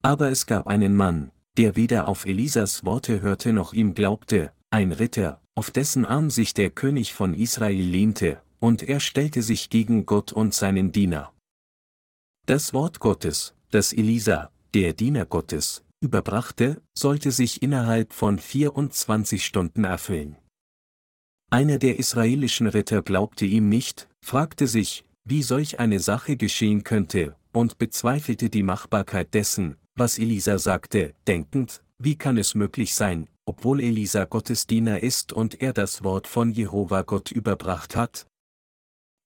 Aber 0.02 0.30
es 0.30 0.46
gab 0.46 0.68
einen 0.68 0.96
Mann, 0.96 1.32
der 1.58 1.76
weder 1.76 2.08
auf 2.08 2.26
Elisas 2.26 2.84
Worte 2.84 3.22
hörte 3.22 3.54
noch 3.54 3.74
ihm 3.74 3.94
glaubte, 3.94 4.52
ein 4.70 4.92
Ritter, 4.92 5.42
auf 5.56 5.72
dessen 5.72 6.06
Arm 6.06 6.30
sich 6.30 6.54
der 6.54 6.70
König 6.70 7.14
von 7.14 7.34
Israel 7.34 7.84
lehnte, 7.84 8.42
und 8.60 8.84
er 8.84 9.00
stellte 9.00 9.42
sich 9.42 9.70
gegen 9.70 10.06
Gott 10.06 10.34
und 10.34 10.54
seinen 10.54 10.92
Diener. 10.92 11.32
Das 12.48 12.76
Wort 12.76 13.00
Gottes, 13.00 13.56
das 13.72 13.92
Elisa, 13.92 14.52
der 14.76 14.94
Diener 14.94 15.26
Gottes, 15.26 15.84
überbrachte, 16.00 16.80
sollte 16.96 17.32
sich 17.32 17.64
innerhalb 17.64 18.14
von 18.14 18.38
24 18.38 19.44
Stunden 19.44 19.84
erfüllen. 19.84 20.38
Einer 21.50 21.80
der 21.80 21.98
israelischen 21.98 22.68
Ritter 22.68 23.02
glaubte 23.02 23.46
ihm 23.46 23.68
nicht, 23.68 24.08
fragte 24.24 24.68
sich, 24.68 25.06
wie 25.24 25.42
solch 25.42 25.80
eine 25.80 26.00
Sache 26.00 26.38
geschehen 26.38 26.84
könnte, 26.84 27.36
und 27.52 27.80
bezweifelte 27.80 28.52
die 28.52 28.62
Machbarkeit 28.62 29.34
dessen, 29.34 29.78
was 29.96 30.20
Elisa 30.20 30.60
sagte, 30.60 31.16
denkend, 31.28 31.82
wie 31.98 32.16
kann 32.16 32.38
es 32.38 32.54
möglich 32.54 32.94
sein, 32.94 33.28
obwohl 33.46 33.82
Elisa 33.82 34.26
Gottes 34.26 34.68
Diener 34.68 35.02
ist 35.02 35.34
und 35.34 35.64
er 35.64 35.74
das 35.74 36.04
Wort 36.04 36.28
von 36.28 36.52
Jehova 36.52 37.02
Gott 37.02 37.32
überbracht 37.32 37.96
hat? 37.96 38.28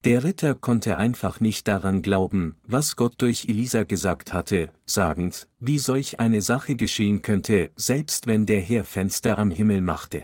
Der 0.06 0.24
Ritter 0.24 0.56
konnte 0.56 0.96
einfach 0.98 1.42
nicht 1.42 1.68
daran 1.68 2.02
glauben, 2.02 2.56
was 2.64 2.96
Gott 2.96 3.16
durch 3.18 3.48
Elisa 3.50 3.84
gesagt 3.84 4.32
hatte, 4.32 4.72
sagend, 4.86 5.50
wie 5.60 5.78
solch 5.78 6.22
eine 6.22 6.42
Sache 6.42 6.76
geschehen 6.76 7.22
könnte, 7.22 7.72
selbst 7.76 8.26
wenn 8.26 8.46
der 8.46 8.62
Herr 8.62 8.86
Fenster 8.86 9.38
am 9.38 9.52
Himmel 9.52 9.82
machte. 9.82 10.24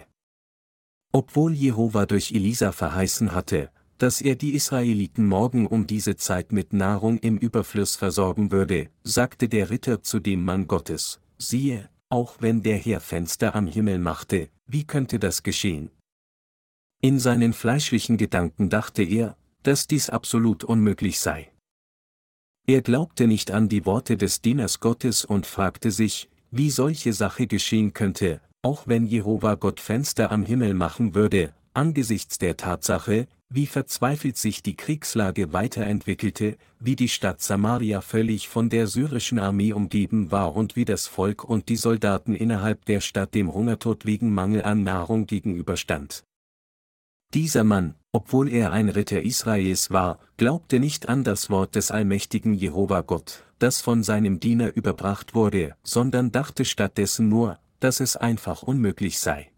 Obwohl 1.11 1.53
Jehova 1.53 2.05
durch 2.05 2.31
Elisa 2.31 2.71
verheißen 2.71 3.33
hatte, 3.33 3.69
dass 3.97 4.21
er 4.21 4.35
die 4.35 4.53
Israeliten 4.53 5.27
morgen 5.27 5.67
um 5.67 5.87
diese 5.87 6.15
Zeit 6.15 6.53
mit 6.53 6.71
Nahrung 6.71 7.17
im 7.17 7.37
Überfluss 7.37 7.97
versorgen 7.97 8.51
würde, 8.51 8.89
sagte 9.03 9.49
der 9.49 9.69
Ritter 9.69 10.01
zu 10.01 10.19
dem 10.19 10.45
Mann 10.45 10.67
Gottes, 10.67 11.19
siehe, 11.37 11.89
auch 12.07 12.37
wenn 12.39 12.63
der 12.63 12.77
Herr 12.77 13.01
Fenster 13.01 13.55
am 13.55 13.67
Himmel 13.67 13.99
machte, 13.99 14.47
wie 14.67 14.85
könnte 14.85 15.19
das 15.19 15.43
geschehen? 15.43 15.91
In 17.01 17.19
seinen 17.19 17.51
fleischlichen 17.51 18.15
Gedanken 18.15 18.69
dachte 18.69 19.03
er, 19.03 19.35
dass 19.67 19.87
dies 19.87 20.09
absolut 20.09 20.63
unmöglich 20.63 21.19
sei. 21.19 21.51
Er 22.67 22.81
glaubte 22.81 23.27
nicht 23.27 23.51
an 23.51 23.69
die 23.69 23.85
Worte 23.85 24.17
des 24.17 24.41
Dieners 24.41 24.79
Gottes 24.79 25.25
und 25.25 25.45
fragte 25.45 25.91
sich, 25.91 26.29
wie 26.51 26.69
solche 26.69 27.13
Sache 27.13 27.47
geschehen 27.47 27.93
könnte, 27.93 28.41
auch 28.61 28.87
wenn 28.87 29.05
Jehova 29.05 29.55
Gott 29.55 29.79
Fenster 29.79 30.31
am 30.31 30.45
Himmel 30.45 30.73
machen 30.73 31.13
würde, 31.13 31.53
angesichts 31.73 32.37
der 32.37 32.57
Tatsache, 32.57 33.27
wie 33.49 33.67
verzweifelt 33.67 34.37
sich 34.37 34.63
die 34.63 34.75
Kriegslage 34.75 35.53
weiterentwickelte, 35.53 36.57
wie 36.79 36.95
die 36.95 37.09
Stadt 37.09 37.41
Samaria 37.41 38.01
völlig 38.01 38.49
von 38.49 38.69
der 38.69 38.87
syrischen 38.87 39.37
Armee 39.37 39.73
umgeben 39.73 40.31
war 40.31 40.55
und 40.55 40.75
wie 40.75 40.85
das 40.85 41.07
Volk 41.07 41.43
und 41.43 41.69
die 41.69 41.75
Soldaten 41.75 42.33
innerhalb 42.33 42.85
der 42.85 43.01
Stadt 43.01 43.35
dem 43.35 43.53
Hungertod 43.53 44.05
wegen 44.05 44.33
Mangel 44.33 44.63
an 44.63 44.83
Nahrung 44.83 45.27
gegenüberstand. 45.27 46.23
Dieser 47.33 47.63
Mann, 47.63 47.95
obwohl 48.15 48.47
er 48.47 48.71
ein 48.71 48.87
Ritter 48.87 49.23
Israels 49.23 49.91
war, 49.91 50.19
glaubte 50.37 50.79
nicht 50.79 51.09
an 51.09 51.25
das 51.25 51.49
Wort 51.49 51.75
des 51.75 51.91
allmächtigen 51.91 52.53
Jehova 52.53 53.01
Gott, 53.01 53.43
das 53.59 53.81
von 53.81 54.03
seinem 54.03 54.39
Diener 54.39 54.73
überbracht 54.73 55.35
wurde, 55.35 55.75
sondern 55.83 56.31
dachte 56.31 56.63
stattdessen 56.63 57.27
nur, 57.27 57.59
dass 57.81 57.99
es 57.99 58.15
einfach 58.15 58.63
unmöglich 58.63 59.19
sei. 59.19 59.51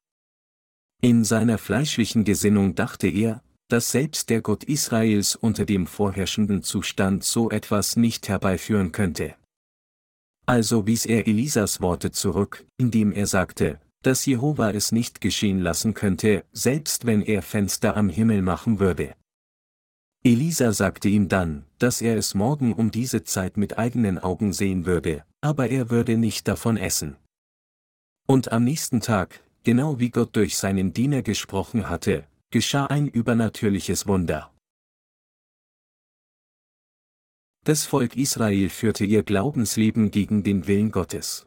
In 1.03 1.23
seiner 1.23 1.59
fleischlichen 1.59 2.23
Gesinnung 2.23 2.73
dachte 2.73 3.07
er, 3.07 3.43
dass 3.67 3.91
selbst 3.91 4.31
der 4.31 4.41
Gott 4.41 4.63
Israels 4.63 5.35
unter 5.35 5.65
dem 5.65 5.85
vorherrschenden 5.85 6.63
Zustand 6.63 7.23
so 7.23 7.51
etwas 7.51 7.95
nicht 7.95 8.27
herbeiführen 8.27 8.91
könnte. 8.91 9.35
Also 10.47 10.87
wies 10.87 11.05
er 11.05 11.27
Elisas 11.27 11.79
Worte 11.79 12.09
zurück, 12.09 12.65
indem 12.77 13.11
er 13.11 13.27
sagte, 13.27 13.79
dass 14.03 14.25
Jehova 14.25 14.71
es 14.71 14.91
nicht 14.91 15.21
geschehen 15.21 15.59
lassen 15.59 15.93
könnte, 15.93 16.45
selbst 16.51 17.05
wenn 17.05 17.21
er 17.21 17.41
Fenster 17.41 17.97
am 17.97 18.09
Himmel 18.09 18.41
machen 18.41 18.79
würde. 18.79 19.15
Elisa 20.23 20.73
sagte 20.73 21.07
ihm 21.09 21.29
dann, 21.29 21.65
dass 21.79 22.01
er 22.01 22.17
es 22.17 22.33
morgen 22.33 22.73
um 22.73 22.91
diese 22.91 23.23
Zeit 23.23 23.55
mit 23.55 23.77
eigenen 23.77 24.17
Augen 24.17 24.51
sehen 24.51 24.85
würde, 24.85 25.23
aber 25.41 25.69
er 25.69 25.89
würde 25.89 26.17
nicht 26.17 26.47
davon 26.47 26.77
essen. 26.77 27.15
Und 28.27 28.51
am 28.51 28.63
nächsten 28.63 28.99
Tag, 28.99 29.41
genau 29.63 29.99
wie 29.99 30.09
Gott 30.09 30.35
durch 30.35 30.57
seinen 30.57 30.91
Diener 30.91 31.21
gesprochen 31.21 31.89
hatte, 31.89 32.27
geschah 32.51 32.87
ein 32.87 33.07
übernatürliches 33.07 34.07
Wunder. 34.07 34.51
Das 37.63 37.85
Volk 37.85 38.15
Israel 38.15 38.69
führte 38.69 39.05
ihr 39.05 39.23
Glaubensleben 39.23 40.09
gegen 40.11 40.43
den 40.43 40.67
Willen 40.67 40.91
Gottes. 40.91 41.45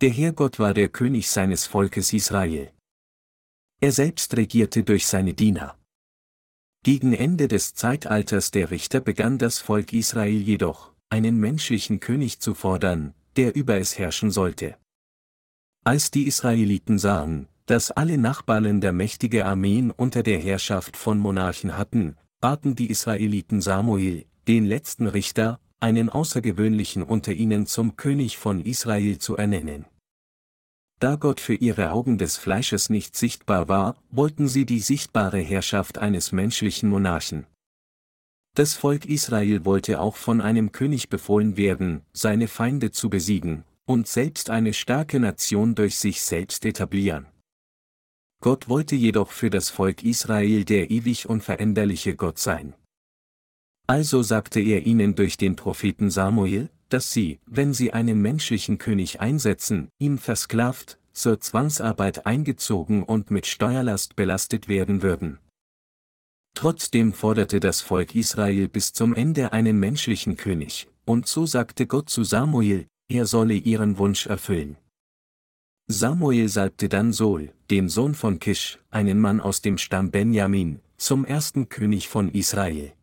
Der 0.00 0.10
Herrgott 0.10 0.58
war 0.58 0.74
der 0.74 0.88
König 0.88 1.30
seines 1.30 1.66
Volkes 1.66 2.12
Israel. 2.12 2.72
Er 3.80 3.92
selbst 3.92 4.36
regierte 4.36 4.82
durch 4.82 5.06
seine 5.06 5.34
Diener. 5.34 5.78
Gegen 6.84 7.12
Ende 7.12 7.48
des 7.48 7.74
Zeitalters 7.74 8.50
der 8.50 8.70
Richter 8.70 9.00
begann 9.00 9.38
das 9.38 9.60
Volk 9.60 9.92
Israel 9.92 10.40
jedoch, 10.40 10.92
einen 11.10 11.38
menschlichen 11.38 12.00
König 12.00 12.40
zu 12.40 12.54
fordern, 12.54 13.14
der 13.36 13.54
über 13.54 13.78
es 13.78 13.98
herrschen 13.98 14.30
sollte. 14.30 14.76
Als 15.84 16.10
die 16.10 16.26
Israeliten 16.26 16.98
sahen, 16.98 17.48
dass 17.66 17.90
alle 17.90 18.18
Nachbarländer 18.18 18.92
mächtige 18.92 19.46
Armeen 19.46 19.90
unter 19.90 20.22
der 20.22 20.38
Herrschaft 20.38 20.96
von 20.96 21.18
Monarchen 21.18 21.78
hatten, 21.78 22.16
baten 22.40 22.74
die 22.74 22.90
Israeliten 22.90 23.60
Samuel, 23.60 24.26
den 24.48 24.66
letzten 24.66 25.06
Richter, 25.06 25.60
einen 25.80 26.08
außergewöhnlichen 26.08 27.02
unter 27.02 27.32
ihnen 27.32 27.66
zum 27.66 27.96
König 27.96 28.38
von 28.38 28.60
Israel 28.60 29.18
zu 29.18 29.36
ernennen. 29.36 29.84
Da 31.00 31.16
Gott 31.16 31.40
für 31.40 31.54
ihre 31.54 31.90
Augen 31.90 32.18
des 32.18 32.36
Fleisches 32.36 32.88
nicht 32.88 33.16
sichtbar 33.16 33.68
war, 33.68 33.96
wollten 34.10 34.48
sie 34.48 34.64
die 34.64 34.80
sichtbare 34.80 35.38
Herrschaft 35.38 35.98
eines 35.98 36.32
menschlichen 36.32 36.88
Monarchen. 36.88 37.46
Das 38.54 38.74
Volk 38.74 39.04
Israel 39.06 39.64
wollte 39.64 40.00
auch 40.00 40.16
von 40.16 40.40
einem 40.40 40.70
König 40.70 41.08
befohlen 41.08 41.56
werden, 41.56 42.02
seine 42.12 42.46
Feinde 42.46 42.92
zu 42.92 43.10
besiegen, 43.10 43.64
und 43.84 44.06
selbst 44.06 44.48
eine 44.48 44.72
starke 44.72 45.18
Nation 45.18 45.74
durch 45.74 45.96
sich 45.96 46.22
selbst 46.22 46.64
etablieren. 46.64 47.26
Gott 48.40 48.68
wollte 48.68 48.94
jedoch 48.94 49.30
für 49.30 49.50
das 49.50 49.70
Volk 49.70 50.04
Israel 50.04 50.64
der 50.64 50.90
ewig 50.90 51.28
unveränderliche 51.28 52.14
Gott 52.14 52.38
sein. 52.38 52.74
Also 53.86 54.22
sagte 54.22 54.60
er 54.60 54.86
ihnen 54.86 55.14
durch 55.14 55.36
den 55.36 55.56
Propheten 55.56 56.10
Samuel, 56.10 56.70
dass 56.88 57.12
sie, 57.12 57.38
wenn 57.46 57.74
sie 57.74 57.92
einen 57.92 58.22
menschlichen 58.22 58.78
König 58.78 59.20
einsetzen, 59.20 59.88
ihm 59.98 60.18
versklavt, 60.18 60.98
zur 61.12 61.40
Zwangsarbeit 61.40 62.26
eingezogen 62.26 63.02
und 63.02 63.30
mit 63.30 63.46
Steuerlast 63.46 64.16
belastet 64.16 64.68
werden 64.68 65.02
würden. 65.02 65.38
Trotzdem 66.54 67.12
forderte 67.12 67.60
das 67.60 67.80
Volk 67.80 68.14
Israel 68.14 68.68
bis 68.68 68.92
zum 68.92 69.14
Ende 69.14 69.52
einen 69.52 69.78
menschlichen 69.78 70.36
König, 70.36 70.88
und 71.04 71.26
so 71.26 71.46
sagte 71.46 71.86
Gott 71.86 72.08
zu 72.08 72.24
Samuel, 72.24 72.86
er 73.08 73.26
solle 73.26 73.54
ihren 73.54 73.98
Wunsch 73.98 74.26
erfüllen. 74.26 74.76
Samuel 75.86 76.48
salbte 76.48 76.88
dann 76.88 77.12
Sol, 77.12 77.52
den 77.70 77.88
Sohn 77.88 78.14
von 78.14 78.38
Kisch, 78.38 78.78
einen 78.90 79.20
Mann 79.20 79.40
aus 79.40 79.60
dem 79.60 79.78
Stamm 79.78 80.10
Benjamin, 80.10 80.80
zum 80.96 81.24
ersten 81.24 81.68
König 81.68 82.08
von 82.08 82.30
Israel. 82.30 82.94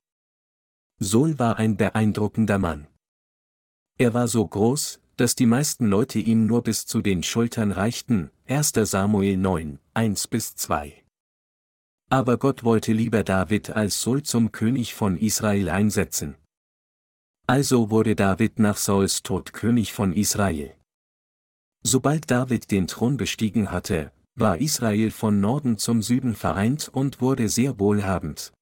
Sol 1.04 1.40
war 1.40 1.58
ein 1.58 1.78
beeindruckender 1.78 2.60
Mann. 2.60 2.86
Er 3.98 4.14
war 4.14 4.28
so 4.28 4.48
groß, 4.48 5.02
dass 5.18 5.34
die 5.34 5.48
meisten 5.48 5.88
Leute 5.88 6.20
ihm 6.20 6.46
nur 6.46 6.62
bis 6.62 6.86
zu 6.86 7.02
den 7.02 7.24
Schultern 7.24 7.72
reichten, 7.72 8.30
1. 8.46 8.74
Samuel 8.84 9.36
9, 9.36 9.80
1 9.96 10.28
bis 10.28 10.56
2. 10.58 11.04
Aber 12.12 12.38
Gott 12.38 12.64
wollte 12.64 12.94
lieber 12.94 13.24
David 13.24 13.72
als 13.72 14.00
Saul 14.00 14.22
zum 14.22 14.52
König 14.52 14.94
von 14.94 15.18
Israel 15.18 15.70
einsetzen. 15.70 16.36
Also 17.48 17.90
wurde 17.90 18.16
David 18.16 18.60
nach 18.60 18.78
Sauls 18.78 19.24
Tod 19.24 19.54
König 19.54 19.94
von 19.94 20.14
Israel. 20.14 20.76
Sobald 21.82 22.30
David 22.30 22.70
den 22.70 22.86
Thron 22.86 23.18
bestiegen 23.18 23.72
hatte, 23.72 24.12
war 24.36 24.60
Israel 24.60 25.10
von 25.10 25.40
Norden 25.40 25.80
zum 25.80 26.04
Süden 26.04 26.36
vereint 26.36 26.90
und 26.90 27.22
wurde 27.22 27.50
sehr 27.50 27.80
wohlhabend. 27.80 28.54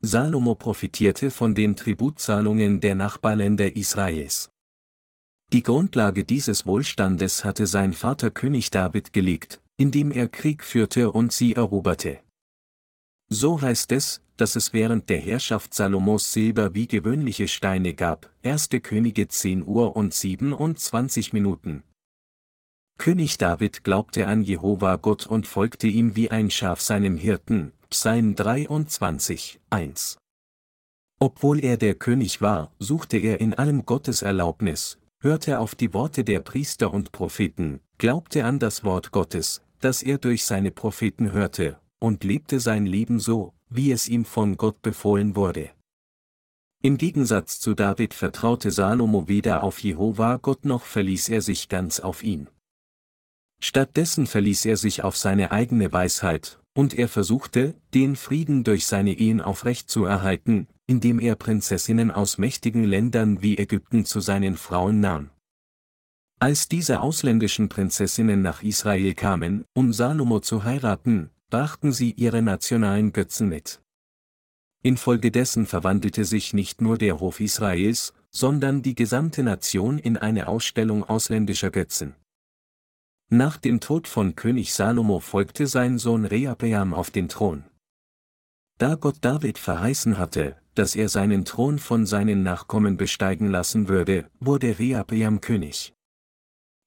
Salomo 0.00 0.54
profitierte 0.54 1.32
von 1.32 1.56
den 1.56 1.74
Tributzahlungen 1.74 2.80
der 2.80 2.94
Nachbarländer 2.94 3.74
Israels. 3.74 4.48
Die 5.52 5.64
Grundlage 5.64 6.24
dieses 6.24 6.66
Wohlstandes 6.66 7.44
hatte 7.44 7.66
sein 7.66 7.92
Vater 7.92 8.30
König 8.30 8.70
David 8.70 9.12
gelegt, 9.12 9.60
indem 9.76 10.12
er 10.12 10.28
Krieg 10.28 10.62
führte 10.62 11.10
und 11.10 11.32
sie 11.32 11.54
eroberte. 11.54 12.20
So 13.28 13.60
heißt 13.60 13.90
es, 13.90 14.22
dass 14.36 14.54
es 14.54 14.72
während 14.72 15.08
der 15.08 15.18
Herrschaft 15.18 15.74
Salomos 15.74 16.32
Silber 16.32 16.74
wie 16.74 16.86
gewöhnliche 16.86 17.48
Steine 17.48 17.94
gab, 17.94 18.32
1. 18.44 18.68
Könige 18.82 19.26
10 19.26 19.66
Uhr 19.66 19.96
und 19.96 20.14
27 20.14 21.32
Minuten. 21.32 21.82
König 22.98 23.36
David 23.36 23.82
glaubte 23.82 24.28
an 24.28 24.42
Jehova 24.42 24.94
Gott 24.96 25.26
und 25.26 25.48
folgte 25.48 25.88
ihm 25.88 26.14
wie 26.14 26.30
ein 26.30 26.50
Schaf 26.52 26.80
seinem 26.80 27.16
Hirten, 27.16 27.72
Psalm 27.90 28.34
23, 28.34 29.60
1. 29.70 30.18
Obwohl 31.20 31.64
er 31.64 31.78
der 31.78 31.94
König 31.94 32.42
war, 32.42 32.70
suchte 32.78 33.16
er 33.16 33.40
in 33.40 33.54
allem 33.54 33.86
Gottes 33.86 34.20
Erlaubnis, 34.20 34.98
hörte 35.22 35.58
auf 35.58 35.74
die 35.74 35.94
Worte 35.94 36.22
der 36.22 36.40
Priester 36.40 36.92
und 36.92 37.12
Propheten, 37.12 37.80
glaubte 37.96 38.44
an 38.44 38.58
das 38.58 38.84
Wort 38.84 39.10
Gottes, 39.10 39.62
das 39.80 40.02
er 40.02 40.18
durch 40.18 40.44
seine 40.44 40.70
Propheten 40.70 41.32
hörte, 41.32 41.80
und 41.98 42.24
lebte 42.24 42.60
sein 42.60 42.84
Leben 42.84 43.20
so, 43.20 43.54
wie 43.70 43.90
es 43.90 44.06
ihm 44.06 44.26
von 44.26 44.58
Gott 44.58 44.82
befohlen 44.82 45.34
wurde. 45.34 45.70
Im 46.82 46.98
Gegensatz 46.98 47.58
zu 47.58 47.72
David 47.72 48.12
vertraute 48.12 48.70
Salomo 48.70 49.28
weder 49.28 49.62
auf 49.62 49.82
Jehova 49.82 50.36
Gott 50.36 50.66
noch 50.66 50.84
verließ 50.84 51.30
er 51.30 51.40
sich 51.40 51.70
ganz 51.70 52.00
auf 52.00 52.22
ihn. 52.22 52.50
Stattdessen 53.60 54.26
verließ 54.26 54.66
er 54.66 54.76
sich 54.76 55.02
auf 55.02 55.16
seine 55.16 55.52
eigene 55.52 55.90
Weisheit, 55.90 56.60
und 56.78 56.96
er 56.96 57.08
versuchte, 57.08 57.74
den 57.92 58.14
Frieden 58.14 58.62
durch 58.62 58.86
seine 58.86 59.12
Ehen 59.14 59.40
aufrecht 59.40 59.90
zu 59.90 60.04
erhalten, 60.04 60.68
indem 60.86 61.18
er 61.18 61.34
Prinzessinnen 61.34 62.12
aus 62.12 62.38
mächtigen 62.38 62.84
Ländern 62.84 63.42
wie 63.42 63.58
Ägypten 63.58 64.04
zu 64.04 64.20
seinen 64.20 64.56
Frauen 64.56 65.00
nahm. 65.00 65.30
Als 66.38 66.68
diese 66.68 67.00
ausländischen 67.00 67.68
Prinzessinnen 67.68 68.42
nach 68.42 68.62
Israel 68.62 69.12
kamen, 69.14 69.64
um 69.74 69.92
Salomo 69.92 70.38
zu 70.38 70.62
heiraten, 70.62 71.30
brachten 71.50 71.90
sie 71.90 72.12
ihre 72.12 72.42
nationalen 72.42 73.12
Götzen 73.12 73.48
mit. 73.48 73.82
Infolgedessen 74.84 75.66
verwandelte 75.66 76.24
sich 76.24 76.54
nicht 76.54 76.80
nur 76.80 76.96
der 76.96 77.18
Hof 77.18 77.40
Israels, 77.40 78.12
sondern 78.30 78.82
die 78.82 78.94
gesamte 78.94 79.42
Nation 79.42 79.98
in 79.98 80.16
eine 80.16 80.46
Ausstellung 80.46 81.02
ausländischer 81.02 81.72
Götzen. 81.72 82.14
Nach 83.30 83.58
dem 83.58 83.80
Tod 83.80 84.08
von 84.08 84.36
König 84.36 84.72
Salomo 84.72 85.20
folgte 85.20 85.66
sein 85.66 85.98
Sohn 85.98 86.24
Rehabeam 86.24 86.94
auf 86.94 87.10
den 87.10 87.28
Thron. 87.28 87.64
Da 88.78 88.94
Gott 88.94 89.18
David 89.20 89.58
verheißen 89.58 90.16
hatte, 90.16 90.56
dass 90.74 90.96
er 90.96 91.10
seinen 91.10 91.44
Thron 91.44 91.78
von 91.78 92.06
seinen 92.06 92.42
Nachkommen 92.42 92.96
besteigen 92.96 93.48
lassen 93.48 93.88
würde, 93.88 94.30
wurde 94.40 94.78
Rehabeam 94.78 95.42
König. 95.42 95.92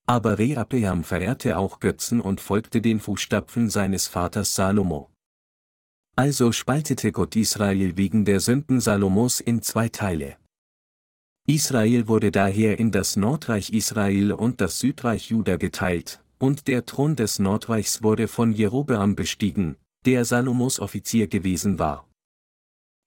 Aber 0.07 0.39
Rehabeam 0.39 1.03
verehrte 1.03 1.57
auch 1.57 1.79
Götzen 1.79 2.19
und 2.19 2.41
folgte 2.41 2.81
den 2.81 2.99
Fußstapfen 2.99 3.69
seines 3.69 4.07
Vaters 4.07 4.55
Salomo. 4.55 5.11
Also 6.15 6.51
spaltete 6.51 7.11
Gott 7.11 7.35
Israel 7.35 7.97
wegen 7.97 8.25
der 8.25 8.39
Sünden 8.39 8.81
Salomos 8.81 9.41
in 9.41 9.61
zwei 9.61 9.89
Teile. 9.89 10.37
Israel 11.47 12.07
wurde 12.07 12.31
daher 12.31 12.79
in 12.79 12.91
das 12.91 13.15
Nordreich 13.15 13.71
Israel 13.73 14.31
und 14.31 14.59
das 14.61 14.79
Südreich 14.79 15.29
Juda 15.29 15.57
geteilt, 15.57 16.20
und 16.41 16.67
der 16.67 16.85
Thron 16.85 17.15
des 17.15 17.37
Nordreichs 17.39 18.01
wurde 18.01 18.27
von 18.27 18.51
Jerobeam 18.51 19.15
bestiegen, 19.15 19.75
der 20.05 20.25
Salomos 20.25 20.79
Offizier 20.79 21.27
gewesen 21.27 21.77
war. 21.77 22.07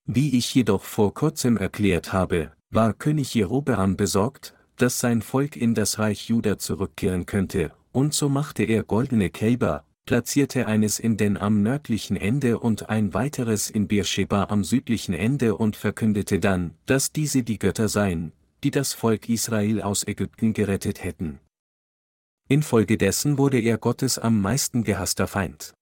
Wie 0.07 0.39
ich 0.39 0.55
jedoch 0.55 0.85
vor 0.85 1.15
kurzem 1.15 1.57
erklärt 1.57 2.13
habe, 2.13 2.53
war 2.71 2.93
König 2.93 3.35
Jerobeam 3.35 3.97
besorgt, 3.97 4.55
dass 4.77 5.01
sein 5.01 5.21
Volk 5.21 5.57
in 5.57 5.75
das 5.75 5.99
Reich 5.99 6.29
Juda 6.29 6.59
zurückkehren 6.59 7.27
könnte, 7.27 7.73
und 7.93 8.15
so 8.15 8.29
machte 8.29 8.63
er 8.63 8.85
goldene 8.85 9.31
Kälber, 9.31 9.85
platzierte 10.07 10.67
eines 10.67 11.01
in 11.01 11.17
den 11.17 11.37
am 11.37 11.63
nördlichen 11.63 12.17
Ende 12.17 12.59
und 12.59 12.89
ein 12.89 13.15
weiteres 13.15 13.71
in 13.71 13.89
Beersheba 13.89 14.45
am 14.45 14.63
südlichen 14.63 15.15
Ende 15.15 15.57
und 15.57 15.75
verkündete 15.77 16.39
dann, 16.39 16.75
dass 16.87 17.11
diese 17.11 17.43
die 17.43 17.59
Götter 17.59 17.89
seien, 17.89 18.33
die 18.63 18.71
das 18.71 18.93
Volk 18.93 19.29
Israel 19.29 19.83
aus 19.83 20.07
Ägypten 20.07 20.53
gerettet 20.53 21.03
hätten. 21.03 21.41
Infolgedessen 22.49 23.39
wurde 23.39 23.59
er 23.59 23.79
Gottes 23.79 24.19
am 24.19 24.41
meisten 24.41 24.85
gehasster 24.85 25.27
Feind. 25.27 25.75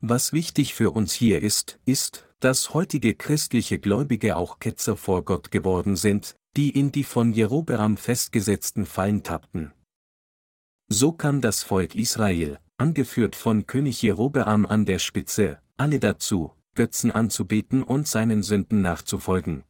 Was 0.00 0.32
wichtig 0.34 0.74
für 0.74 0.90
uns 0.90 1.14
hier 1.14 1.42
ist, 1.42 1.80
ist, 1.86 2.28
dass 2.40 2.74
heutige 2.74 3.14
christliche 3.14 3.78
Gläubige 3.78 4.36
auch 4.36 4.58
Ketzer 4.58 4.98
vor 4.98 5.24
Gott 5.24 5.50
geworden 5.50 5.96
sind, 5.96 6.36
die 6.56 6.68
in 6.68 6.92
die 6.92 7.04
von 7.04 7.32
Jerobeam 7.32 7.96
festgesetzten 7.96 8.84
Fallen 8.84 9.22
tappten. 9.22 9.72
So 10.88 11.12
kam 11.12 11.40
das 11.40 11.62
Volk 11.62 11.94
Israel, 11.94 12.58
angeführt 12.76 13.34
von 13.34 13.66
König 13.66 14.02
Jerobeam 14.02 14.66
an 14.66 14.84
der 14.84 14.98
Spitze, 14.98 15.60
alle 15.78 15.98
dazu, 15.98 16.52
Götzen 16.74 17.10
anzubeten 17.10 17.82
und 17.82 18.06
seinen 18.06 18.42
Sünden 18.42 18.82
nachzufolgen. 18.82 19.64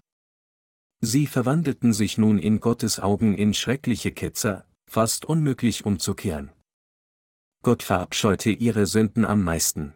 Sie 1.00 1.28
verwandelten 1.28 1.92
sich 1.92 2.18
nun 2.18 2.38
in 2.38 2.58
Gottes 2.58 2.98
Augen 2.98 3.34
in 3.34 3.54
schreckliche 3.54 4.10
Ketzer, 4.10 4.66
fast 4.94 5.24
unmöglich 5.24 5.84
umzukehren. 5.84 6.52
Gott 7.64 7.82
verabscheute 7.82 8.50
ihre 8.50 8.86
Sünden 8.86 9.24
am 9.24 9.42
meisten. 9.42 9.92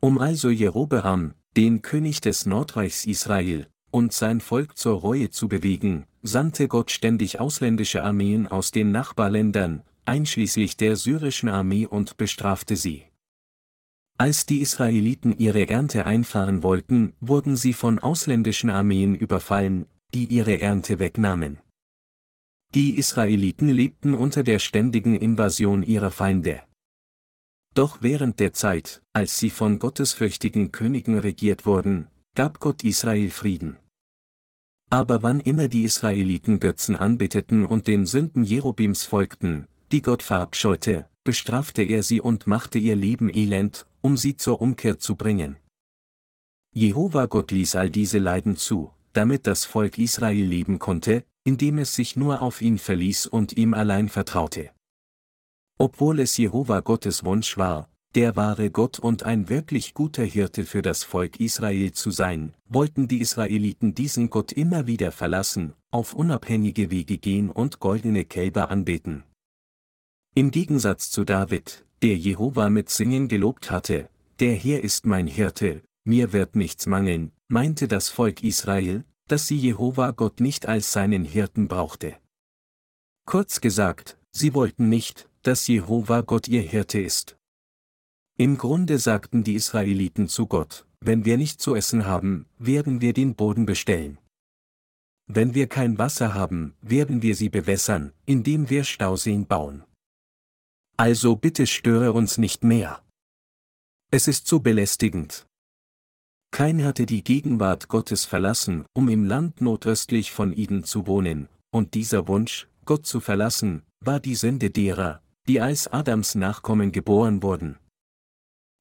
Um 0.00 0.18
also 0.18 0.50
Jerobeam, 0.50 1.34
den 1.56 1.82
König 1.82 2.20
des 2.20 2.46
Nordreichs 2.46 3.06
Israel, 3.06 3.68
und 3.92 4.12
sein 4.12 4.40
Volk 4.40 4.76
zur 4.76 4.98
Reue 4.98 5.30
zu 5.30 5.46
bewegen, 5.46 6.04
sandte 6.22 6.66
Gott 6.66 6.90
ständig 6.90 7.38
ausländische 7.38 8.02
Armeen 8.02 8.48
aus 8.48 8.72
den 8.72 8.90
Nachbarländern, 8.90 9.84
einschließlich 10.04 10.76
der 10.76 10.96
syrischen 10.96 11.48
Armee 11.48 11.86
und 11.86 12.16
bestrafte 12.16 12.74
sie. 12.74 13.04
Als 14.18 14.46
die 14.46 14.62
Israeliten 14.62 15.38
ihre 15.38 15.68
Ernte 15.68 16.06
einfahren 16.06 16.64
wollten, 16.64 17.12
wurden 17.20 17.54
sie 17.56 17.72
von 17.72 18.00
ausländischen 18.00 18.68
Armeen 18.68 19.14
überfallen, 19.14 19.86
die 20.12 20.24
ihre 20.24 20.60
Ernte 20.60 20.98
wegnahmen. 20.98 21.60
Die 22.74 22.98
Israeliten 22.98 23.68
lebten 23.68 24.14
unter 24.14 24.42
der 24.42 24.58
ständigen 24.58 25.16
Invasion 25.16 25.82
ihrer 25.82 26.10
Feinde. 26.10 26.62
Doch 27.74 27.98
während 28.00 28.40
der 28.40 28.52
Zeit, 28.52 29.02
als 29.12 29.38
sie 29.38 29.50
von 29.50 29.78
gottesfürchtigen 29.78 30.72
Königen 30.72 31.18
regiert 31.18 31.66
wurden, 31.66 32.08
gab 32.34 32.60
Gott 32.60 32.84
Israel 32.84 33.30
Frieden. 33.30 33.76
Aber 34.88 35.22
wann 35.22 35.40
immer 35.40 35.68
die 35.68 35.84
Israeliten 35.84 36.60
Götzen 36.60 36.96
anbeteten 36.96 37.66
und 37.66 37.86
den 37.86 38.06
Sünden 38.06 38.44
Jerobims 38.44 39.04
folgten, 39.04 39.66
die 39.92 40.00
Gott 40.00 40.22
verabscheute, 40.22 41.08
bestrafte 41.24 41.82
er 41.82 42.02
sie 42.02 42.20
und 42.20 42.46
machte 42.46 42.78
ihr 42.78 42.96
Leben 42.96 43.28
elend, 43.28 43.86
um 44.00 44.16
sie 44.16 44.36
zur 44.36 44.60
Umkehr 44.60 44.98
zu 44.98 45.16
bringen. 45.16 45.56
Jehova 46.72 47.26
Gott 47.26 47.50
ließ 47.50 47.74
all 47.74 47.90
diese 47.90 48.18
Leiden 48.18 48.56
zu, 48.56 48.92
damit 49.12 49.46
das 49.46 49.64
Volk 49.64 49.98
Israel 49.98 50.44
leben 50.44 50.78
konnte, 50.78 51.24
indem 51.46 51.78
es 51.78 51.94
sich 51.94 52.16
nur 52.16 52.42
auf 52.42 52.60
ihn 52.60 52.76
verließ 52.76 53.26
und 53.26 53.56
ihm 53.56 53.72
allein 53.72 54.08
vertraute. 54.08 54.72
Obwohl 55.78 56.18
es 56.18 56.36
Jehova 56.36 56.80
Gottes 56.80 57.24
Wunsch 57.24 57.56
war, 57.56 57.88
der 58.16 58.34
wahre 58.34 58.70
Gott 58.70 58.98
und 58.98 59.22
ein 59.22 59.48
wirklich 59.48 59.94
guter 59.94 60.24
Hirte 60.24 60.64
für 60.64 60.82
das 60.82 61.04
Volk 61.04 61.38
Israel 61.38 61.92
zu 61.92 62.10
sein, 62.10 62.54
wollten 62.68 63.06
die 63.06 63.20
Israeliten 63.20 63.94
diesen 63.94 64.28
Gott 64.28 64.50
immer 64.50 64.88
wieder 64.88 65.12
verlassen, 65.12 65.74
auf 65.92 66.14
unabhängige 66.14 66.90
Wege 66.90 67.16
gehen 67.16 67.50
und 67.50 67.78
goldene 67.78 68.24
Kälber 68.24 68.70
anbeten. 68.70 69.22
Im 70.34 70.50
Gegensatz 70.50 71.10
zu 71.10 71.24
David, 71.24 71.86
der 72.02 72.16
Jehova 72.16 72.70
mit 72.70 72.90
Singen 72.90 73.28
gelobt 73.28 73.70
hatte, 73.70 74.08
der 74.40 74.54
Herr 74.54 74.82
ist 74.82 75.06
mein 75.06 75.28
Hirte, 75.28 75.82
mir 76.04 76.32
wird 76.32 76.56
nichts 76.56 76.86
mangeln, 76.86 77.30
meinte 77.48 77.86
das 77.86 78.08
Volk 78.08 78.42
Israel, 78.42 79.04
dass 79.28 79.46
sie 79.46 79.56
Jehova 79.56 80.10
Gott 80.12 80.40
nicht 80.40 80.66
als 80.66 80.92
seinen 80.92 81.24
Hirten 81.24 81.68
brauchte. 81.68 82.16
Kurz 83.26 83.60
gesagt, 83.60 84.18
sie 84.30 84.54
wollten 84.54 84.88
nicht, 84.88 85.28
dass 85.42 85.66
Jehova 85.66 86.20
Gott 86.20 86.48
ihr 86.48 86.62
Hirte 86.62 87.00
ist. 87.00 87.36
Im 88.38 88.58
Grunde 88.58 88.98
sagten 88.98 89.44
die 89.44 89.54
Israeliten 89.54 90.28
zu 90.28 90.46
Gott, 90.46 90.86
wenn 91.00 91.24
wir 91.24 91.36
nicht 91.36 91.60
zu 91.60 91.74
essen 91.74 92.06
haben, 92.06 92.46
werden 92.58 93.00
wir 93.00 93.12
den 93.12 93.34
Boden 93.34 93.66
bestellen. 93.66 94.18
Wenn 95.26 95.54
wir 95.54 95.68
kein 95.68 95.98
Wasser 95.98 96.34
haben, 96.34 96.74
werden 96.80 97.22
wir 97.22 97.34
sie 97.34 97.48
bewässern, 97.48 98.12
indem 98.26 98.70
wir 98.70 98.84
Stauseen 98.84 99.46
bauen. 99.46 99.84
Also 100.96 101.36
bitte 101.36 101.66
störe 101.66 102.12
uns 102.12 102.38
nicht 102.38 102.62
mehr. 102.62 103.02
Es 104.10 104.28
ist 104.28 104.46
so 104.46 104.60
belästigend. 104.60 105.46
Kein 106.56 106.86
hatte 106.86 107.04
die 107.04 107.22
Gegenwart 107.22 107.88
Gottes 107.88 108.24
verlassen, 108.24 108.86
um 108.94 109.10
im 109.10 109.26
Land 109.26 109.60
nordöstlich 109.60 110.32
von 110.32 110.56
Eden 110.56 110.84
zu 110.84 111.06
wohnen, 111.06 111.50
und 111.70 111.92
dieser 111.92 112.28
Wunsch, 112.28 112.66
Gott 112.86 113.04
zu 113.04 113.20
verlassen, 113.20 113.82
war 114.00 114.20
die 114.20 114.36
Sünde 114.36 114.70
derer, 114.70 115.20
die 115.46 115.60
als 115.60 115.86
Adams 115.86 116.34
Nachkommen 116.34 116.92
geboren 116.92 117.42
wurden. 117.42 117.76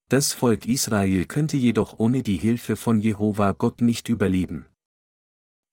Das 0.07 0.31
Volk 0.31 0.65
Israel 0.67 1.25
könnte 1.25 1.57
jedoch 1.57 1.99
ohne 1.99 2.23
die 2.23 2.37
Hilfe 2.37 2.77
von 2.77 3.01
Jehova 3.01 3.51
Gott 3.51 3.81
nicht 3.81 4.07
überleben. 4.07 4.67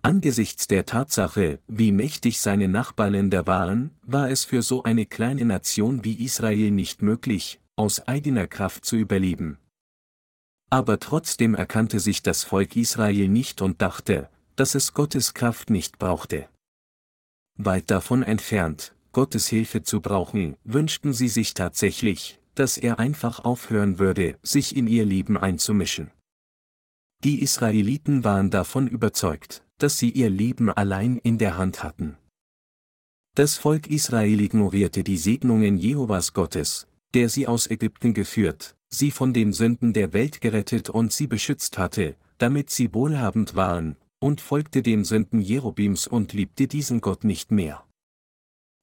Angesichts 0.02 0.66
der 0.66 0.84
Tatsache, 0.84 1.60
wie 1.68 1.92
mächtig 1.92 2.40
seine 2.40 2.66
Nachbarländer 2.66 3.46
waren, 3.46 3.92
war 4.02 4.28
es 4.28 4.44
für 4.44 4.62
so 4.62 4.82
eine 4.82 5.06
kleine 5.06 5.44
Nation 5.44 6.04
wie 6.04 6.14
Israel 6.14 6.72
nicht 6.72 7.00
möglich, 7.00 7.60
aus 7.76 8.08
eigener 8.08 8.48
Kraft 8.48 8.84
zu 8.84 8.96
überleben. 8.96 9.58
Aber 10.72 10.98
trotzdem 10.98 11.54
erkannte 11.54 12.00
sich 12.00 12.22
das 12.22 12.44
Volk 12.44 12.76
Israel 12.76 13.28
nicht 13.28 13.60
und 13.60 13.82
dachte, 13.82 14.30
dass 14.56 14.74
es 14.74 14.94
Gottes 14.94 15.34
Kraft 15.34 15.68
nicht 15.68 15.98
brauchte. 15.98 16.48
Weit 17.58 17.90
davon 17.90 18.22
entfernt, 18.22 18.94
Gottes 19.12 19.48
Hilfe 19.48 19.82
zu 19.82 20.00
brauchen, 20.00 20.56
wünschten 20.64 21.12
sie 21.12 21.28
sich 21.28 21.52
tatsächlich, 21.52 22.40
dass 22.54 22.78
er 22.78 22.98
einfach 22.98 23.44
aufhören 23.44 23.98
würde, 23.98 24.38
sich 24.42 24.74
in 24.74 24.86
ihr 24.86 25.04
Leben 25.04 25.36
einzumischen. 25.36 26.10
Die 27.22 27.42
Israeliten 27.42 28.24
waren 28.24 28.50
davon 28.50 28.88
überzeugt, 28.88 29.62
dass 29.76 29.98
sie 29.98 30.08
ihr 30.08 30.30
Leben 30.30 30.70
allein 30.70 31.18
in 31.18 31.36
der 31.36 31.58
Hand 31.58 31.82
hatten. 31.82 32.16
Das 33.34 33.58
Volk 33.58 33.88
Israel 33.88 34.40
ignorierte 34.40 35.04
die 35.04 35.18
Segnungen 35.18 35.76
Jehovas 35.76 36.32
Gottes, 36.32 36.86
der 37.12 37.28
sie 37.28 37.46
aus 37.46 37.70
Ägypten 37.70 38.14
geführt, 38.14 38.74
sie 38.94 39.10
von 39.10 39.32
den 39.32 39.52
Sünden 39.52 39.92
der 39.92 40.12
Welt 40.12 40.40
gerettet 40.40 40.90
und 40.90 41.12
sie 41.12 41.26
beschützt 41.26 41.78
hatte, 41.78 42.16
damit 42.38 42.70
sie 42.70 42.92
wohlhabend 42.94 43.54
waren, 43.54 43.96
und 44.20 44.40
folgte 44.40 44.82
den 44.82 45.04
Sünden 45.04 45.40
Jerobims 45.40 46.06
und 46.06 46.32
liebte 46.32 46.68
diesen 46.68 47.00
Gott 47.00 47.24
nicht 47.24 47.50
mehr. 47.50 47.84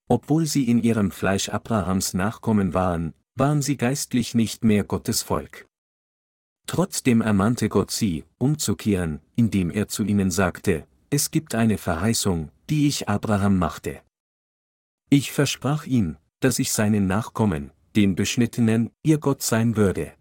Obwohl 0.09 0.45
sie 0.45 0.67
in 0.67 0.81
ihrem 0.81 1.11
Fleisch 1.11 1.49
Abrahams 1.49 2.13
Nachkommen 2.13 2.73
waren, 2.73 3.13
waren 3.35 3.61
sie 3.61 3.77
geistlich 3.77 4.35
nicht 4.35 4.63
mehr 4.63 4.83
Gottes 4.83 5.21
Volk. 5.21 5.67
Trotzdem 6.67 7.21
ermahnte 7.21 7.69
Gott 7.69 7.91
sie, 7.91 8.25
umzukehren, 8.37 9.21
indem 9.35 9.71
er 9.71 9.87
zu 9.87 10.03
ihnen 10.03 10.29
sagte, 10.29 10.85
es 11.09 11.31
gibt 11.31 11.55
eine 11.55 11.77
Verheißung, 11.77 12.51
die 12.69 12.87
ich 12.87 13.07
Abraham 13.07 13.57
machte. 13.57 14.01
Ich 15.09 15.31
versprach 15.31 15.85
ihm, 15.85 16.17
dass 16.39 16.59
ich 16.59 16.71
seinen 16.71 17.07
Nachkommen, 17.07 17.71
den 17.99 18.15
Beschnittenen, 18.15 18.91
ihr 19.03 19.17
Gott 19.17 19.41
sein 19.41 19.75
würde. 19.75 20.13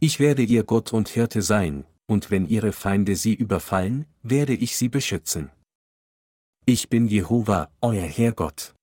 Ich 0.00 0.18
werde 0.18 0.42
ihr 0.42 0.64
Gott 0.64 0.92
und 0.92 1.08
Hirte 1.08 1.40
sein, 1.40 1.84
und 2.06 2.32
wenn 2.32 2.48
ihre 2.48 2.72
Feinde 2.72 3.14
sie 3.14 3.32
überfallen, 3.32 4.06
werde 4.24 4.54
ich 4.54 4.76
sie 4.76 4.88
beschützen. 4.88 5.52
Ich 6.66 6.88
bin 6.88 7.06
Jehova, 7.06 7.70
euer 7.80 8.02
Herrgott. 8.02 8.74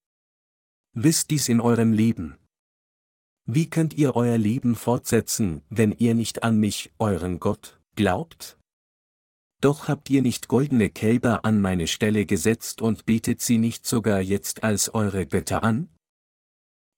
Wisst 0.94 1.30
dies 1.30 1.50
in 1.50 1.60
eurem 1.60 1.92
Leben. 1.92 2.38
Wie 3.44 3.68
könnt 3.68 3.92
ihr 3.92 4.16
euer 4.16 4.38
Leben 4.38 4.74
fortsetzen, 4.74 5.60
wenn 5.68 5.92
ihr 5.92 6.14
nicht 6.14 6.44
an 6.44 6.58
mich, 6.58 6.92
euren 6.98 7.40
Gott, 7.40 7.78
glaubt? 7.94 8.56
Doch 9.60 9.88
habt 9.88 10.08
ihr 10.08 10.22
nicht 10.22 10.48
goldene 10.48 10.88
Kälber 10.88 11.44
an 11.44 11.60
meine 11.60 11.86
Stelle 11.86 12.24
gesetzt 12.24 12.80
und 12.80 13.04
betet 13.04 13.42
sie 13.42 13.58
nicht 13.58 13.84
sogar 13.84 14.22
jetzt 14.22 14.64
als 14.64 14.94
eure 14.94 15.26
Götter 15.26 15.62
an? 15.62 15.91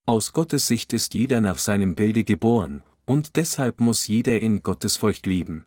Aus 0.06 0.34
Gottes 0.34 0.66
Sicht 0.66 0.92
ist 0.92 1.14
jeder 1.14 1.40
nach 1.40 1.56
seinem 1.56 1.94
Bilde 1.94 2.24
geboren, 2.24 2.82
und 3.06 3.36
deshalb 3.36 3.80
muss 3.80 4.06
jeder 4.06 4.38
in 4.38 4.62
Gottesfurcht 4.62 5.24
leben. 5.24 5.64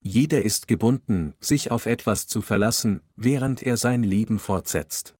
Jeder 0.00 0.42
ist 0.42 0.68
gebunden, 0.68 1.34
sich 1.40 1.72
auf 1.72 1.86
etwas 1.86 2.28
zu 2.28 2.42
verlassen, 2.42 3.00
während 3.16 3.60
er 3.60 3.76
sein 3.76 4.04
Leben 4.04 4.38
fortsetzt. 4.38 5.16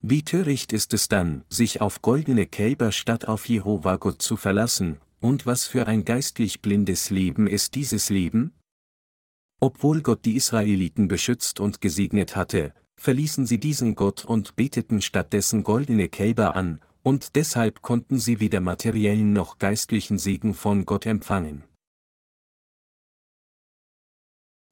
Wie 0.00 0.22
töricht 0.22 0.72
ist 0.72 0.94
es 0.94 1.08
dann, 1.08 1.44
sich 1.50 1.82
auf 1.82 2.00
goldene 2.00 2.46
Kälber 2.46 2.90
statt 2.90 3.28
auf 3.28 3.48
Jehova 3.50 3.96
Gott 3.96 4.22
zu 4.22 4.38
verlassen, 4.38 4.98
und 5.20 5.44
was 5.44 5.66
für 5.66 5.86
ein 5.86 6.06
geistlich 6.06 6.62
blindes 6.62 7.10
Leben 7.10 7.46
ist 7.46 7.74
dieses 7.74 8.08
Leben? 8.08 8.54
Obwohl 9.60 10.00
Gott 10.00 10.24
die 10.24 10.36
Israeliten 10.36 11.06
beschützt 11.06 11.60
und 11.60 11.82
gesegnet 11.82 12.34
hatte, 12.34 12.72
verließen 12.96 13.44
sie 13.44 13.60
diesen 13.60 13.94
Gott 13.94 14.24
und 14.24 14.56
beteten 14.56 15.02
stattdessen 15.02 15.64
goldene 15.64 16.08
Kälber 16.08 16.56
an, 16.56 16.80
und 17.02 17.36
deshalb 17.36 17.82
konnten 17.82 18.18
sie 18.18 18.40
weder 18.40 18.60
materiellen 18.60 19.32
noch 19.32 19.58
geistlichen 19.58 20.18
Segen 20.18 20.54
von 20.54 20.84
Gott 20.86 21.06
empfangen. 21.06 21.64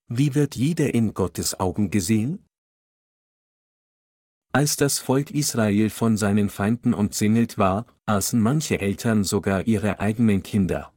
Wie 0.08 0.34
wird 0.34 0.56
jeder 0.56 0.94
in 0.94 1.12
Gottes 1.12 1.60
Augen 1.60 1.90
gesehen? 1.90 2.44
Als 4.52 4.76
das 4.76 4.98
Volk 4.98 5.30
Israel 5.30 5.90
von 5.90 6.16
seinen 6.16 6.48
Feinden 6.48 6.94
umzingelt 6.94 7.58
war, 7.58 7.86
aßen 8.06 8.40
manche 8.40 8.80
Eltern 8.80 9.22
sogar 9.22 9.66
ihre 9.66 10.00
eigenen 10.00 10.42
Kinder. 10.42 10.94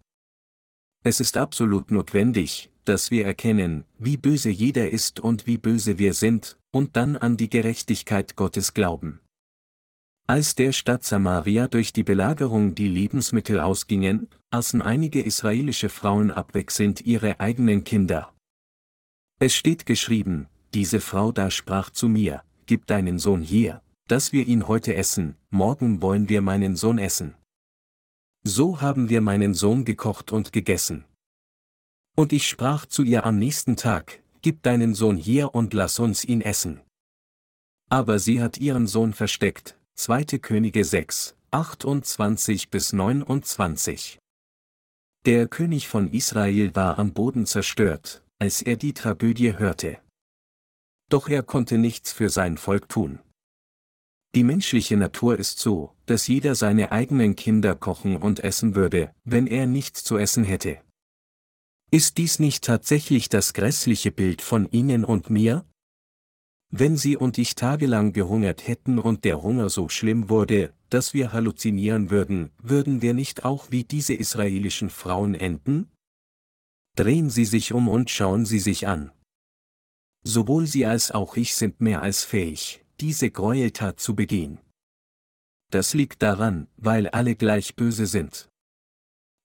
Es 1.03 1.19
ist 1.19 1.35
absolut 1.35 1.91
notwendig, 1.91 2.71
dass 2.85 3.11
wir 3.11 3.25
erkennen, 3.25 3.83
wie 3.97 4.17
böse 4.17 4.49
jeder 4.49 4.89
ist 4.89 5.19
und 5.19 5.45
wie 5.47 5.57
böse 5.57 5.97
wir 5.97 6.13
sind, 6.13 6.57
und 6.71 6.95
dann 6.95 7.17
an 7.17 7.35
die 7.35 7.49
Gerechtigkeit 7.49 8.35
Gottes 8.37 8.73
glauben. 8.73 9.19
Als 10.31 10.55
der 10.55 10.71
Stadt 10.71 11.03
Samaria 11.03 11.67
durch 11.67 11.91
die 11.91 12.03
Belagerung 12.03 12.73
die 12.73 12.87
Lebensmittel 12.87 13.59
ausgingen, 13.59 14.29
aßen 14.49 14.81
einige 14.81 15.21
israelische 15.21 15.89
Frauen 15.89 16.31
abwechselnd 16.31 17.01
ihre 17.01 17.41
eigenen 17.41 17.83
Kinder. 17.83 18.33
Es 19.39 19.53
steht 19.53 19.85
geschrieben, 19.85 20.47
diese 20.73 21.01
Frau 21.01 21.33
da 21.33 21.51
sprach 21.51 21.89
zu 21.89 22.07
mir, 22.07 22.43
gib 22.65 22.87
deinen 22.87 23.19
Sohn 23.19 23.41
hier, 23.41 23.81
dass 24.07 24.31
wir 24.31 24.47
ihn 24.47 24.69
heute 24.69 24.95
essen, 24.95 25.35
morgen 25.49 26.01
wollen 26.01 26.29
wir 26.29 26.41
meinen 26.41 26.77
Sohn 26.77 26.97
essen. 26.97 27.35
So 28.45 28.79
haben 28.79 29.09
wir 29.09 29.19
meinen 29.19 29.53
Sohn 29.53 29.83
gekocht 29.83 30.31
und 30.31 30.53
gegessen. 30.53 31.03
Und 32.15 32.31
ich 32.31 32.47
sprach 32.47 32.85
zu 32.85 33.03
ihr 33.03 33.25
am 33.25 33.37
nächsten 33.37 33.75
Tag, 33.75 34.23
gib 34.41 34.63
deinen 34.63 34.95
Sohn 34.95 35.17
hier 35.17 35.53
und 35.53 35.73
lass 35.73 35.99
uns 35.99 36.23
ihn 36.23 36.39
essen. 36.39 36.79
Aber 37.89 38.17
sie 38.17 38.41
hat 38.41 38.59
ihren 38.59 38.87
Sohn 38.87 39.11
versteckt, 39.11 39.75
2. 40.03 40.39
Könige 40.39 40.83
6, 40.83 41.35
28 41.51 42.69
bis 42.69 42.91
29. 42.93 44.19
Der 45.25 45.47
König 45.47 45.87
von 45.87 46.11
Israel 46.11 46.75
war 46.75 46.97
am 46.97 47.13
Boden 47.13 47.45
zerstört, 47.45 48.23
als 48.39 48.61
er 48.61 48.77
die 48.77 48.93
Tragödie 48.93 49.57
hörte 49.57 49.99
doch 51.11 51.27
er 51.27 51.43
konnte 51.43 51.77
nichts 51.77 52.13
für 52.13 52.29
sein 52.29 52.57
Volk 52.57 52.87
tun. 52.89 53.19
Die 54.33 54.43
menschliche 54.43 54.95
Natur 54.95 55.37
ist 55.37 55.59
so, 55.59 55.93
dass 56.05 56.27
jeder 56.27 56.55
seine 56.55 56.91
eigenen 56.93 57.35
Kinder 57.35 57.75
kochen 57.75 58.15
und 58.15 58.39
essen 58.39 58.75
würde, 58.75 59.13
wenn 59.25 59.45
er 59.45 59.67
nichts 59.67 60.05
zu 60.05 60.17
essen 60.17 60.45
hätte. 60.45 60.81
Ist 61.91 62.17
dies 62.17 62.39
nicht 62.39 62.63
tatsächlich 62.63 63.27
das 63.27 63.53
grässliche 63.53 64.11
Bild 64.11 64.41
von 64.41 64.71
Ihnen 64.71 65.03
und 65.03 65.29
mir? 65.29 65.65
Wenn 66.73 66.95
Sie 66.95 67.17
und 67.17 67.37
ich 67.37 67.55
tagelang 67.55 68.13
gehungert 68.13 68.65
hätten 68.65 68.97
und 68.97 69.25
der 69.25 69.43
Hunger 69.43 69.69
so 69.69 69.89
schlimm 69.89 70.29
wurde, 70.29 70.73
dass 70.89 71.13
wir 71.13 71.33
halluzinieren 71.33 72.09
würden, 72.09 72.49
würden 72.57 73.01
wir 73.01 73.13
nicht 73.13 73.43
auch 73.43 73.71
wie 73.71 73.83
diese 73.83 74.13
israelischen 74.13 74.89
Frauen 74.89 75.35
enden? 75.35 75.91
Drehen 76.95 77.29
Sie 77.29 77.43
sich 77.43 77.73
um 77.73 77.89
und 77.89 78.09
schauen 78.09 78.45
Sie 78.45 78.59
sich 78.59 78.87
an. 78.87 79.11
Sowohl 80.23 80.65
sie 80.67 80.85
als 80.85 81.11
auch 81.11 81.35
ich 81.35 81.55
sind 81.55 81.81
mehr 81.81 82.01
als 82.01 82.23
fähig, 82.23 82.85
diese 82.99 83.31
Gräueltat 83.31 83.99
zu 83.99 84.15
begehen. 84.15 84.59
Das 85.71 85.93
liegt 85.93 86.21
daran, 86.21 86.67
weil 86.77 87.07
alle 87.07 87.35
gleich 87.35 87.75
böse 87.75 88.05
sind. 88.05 88.49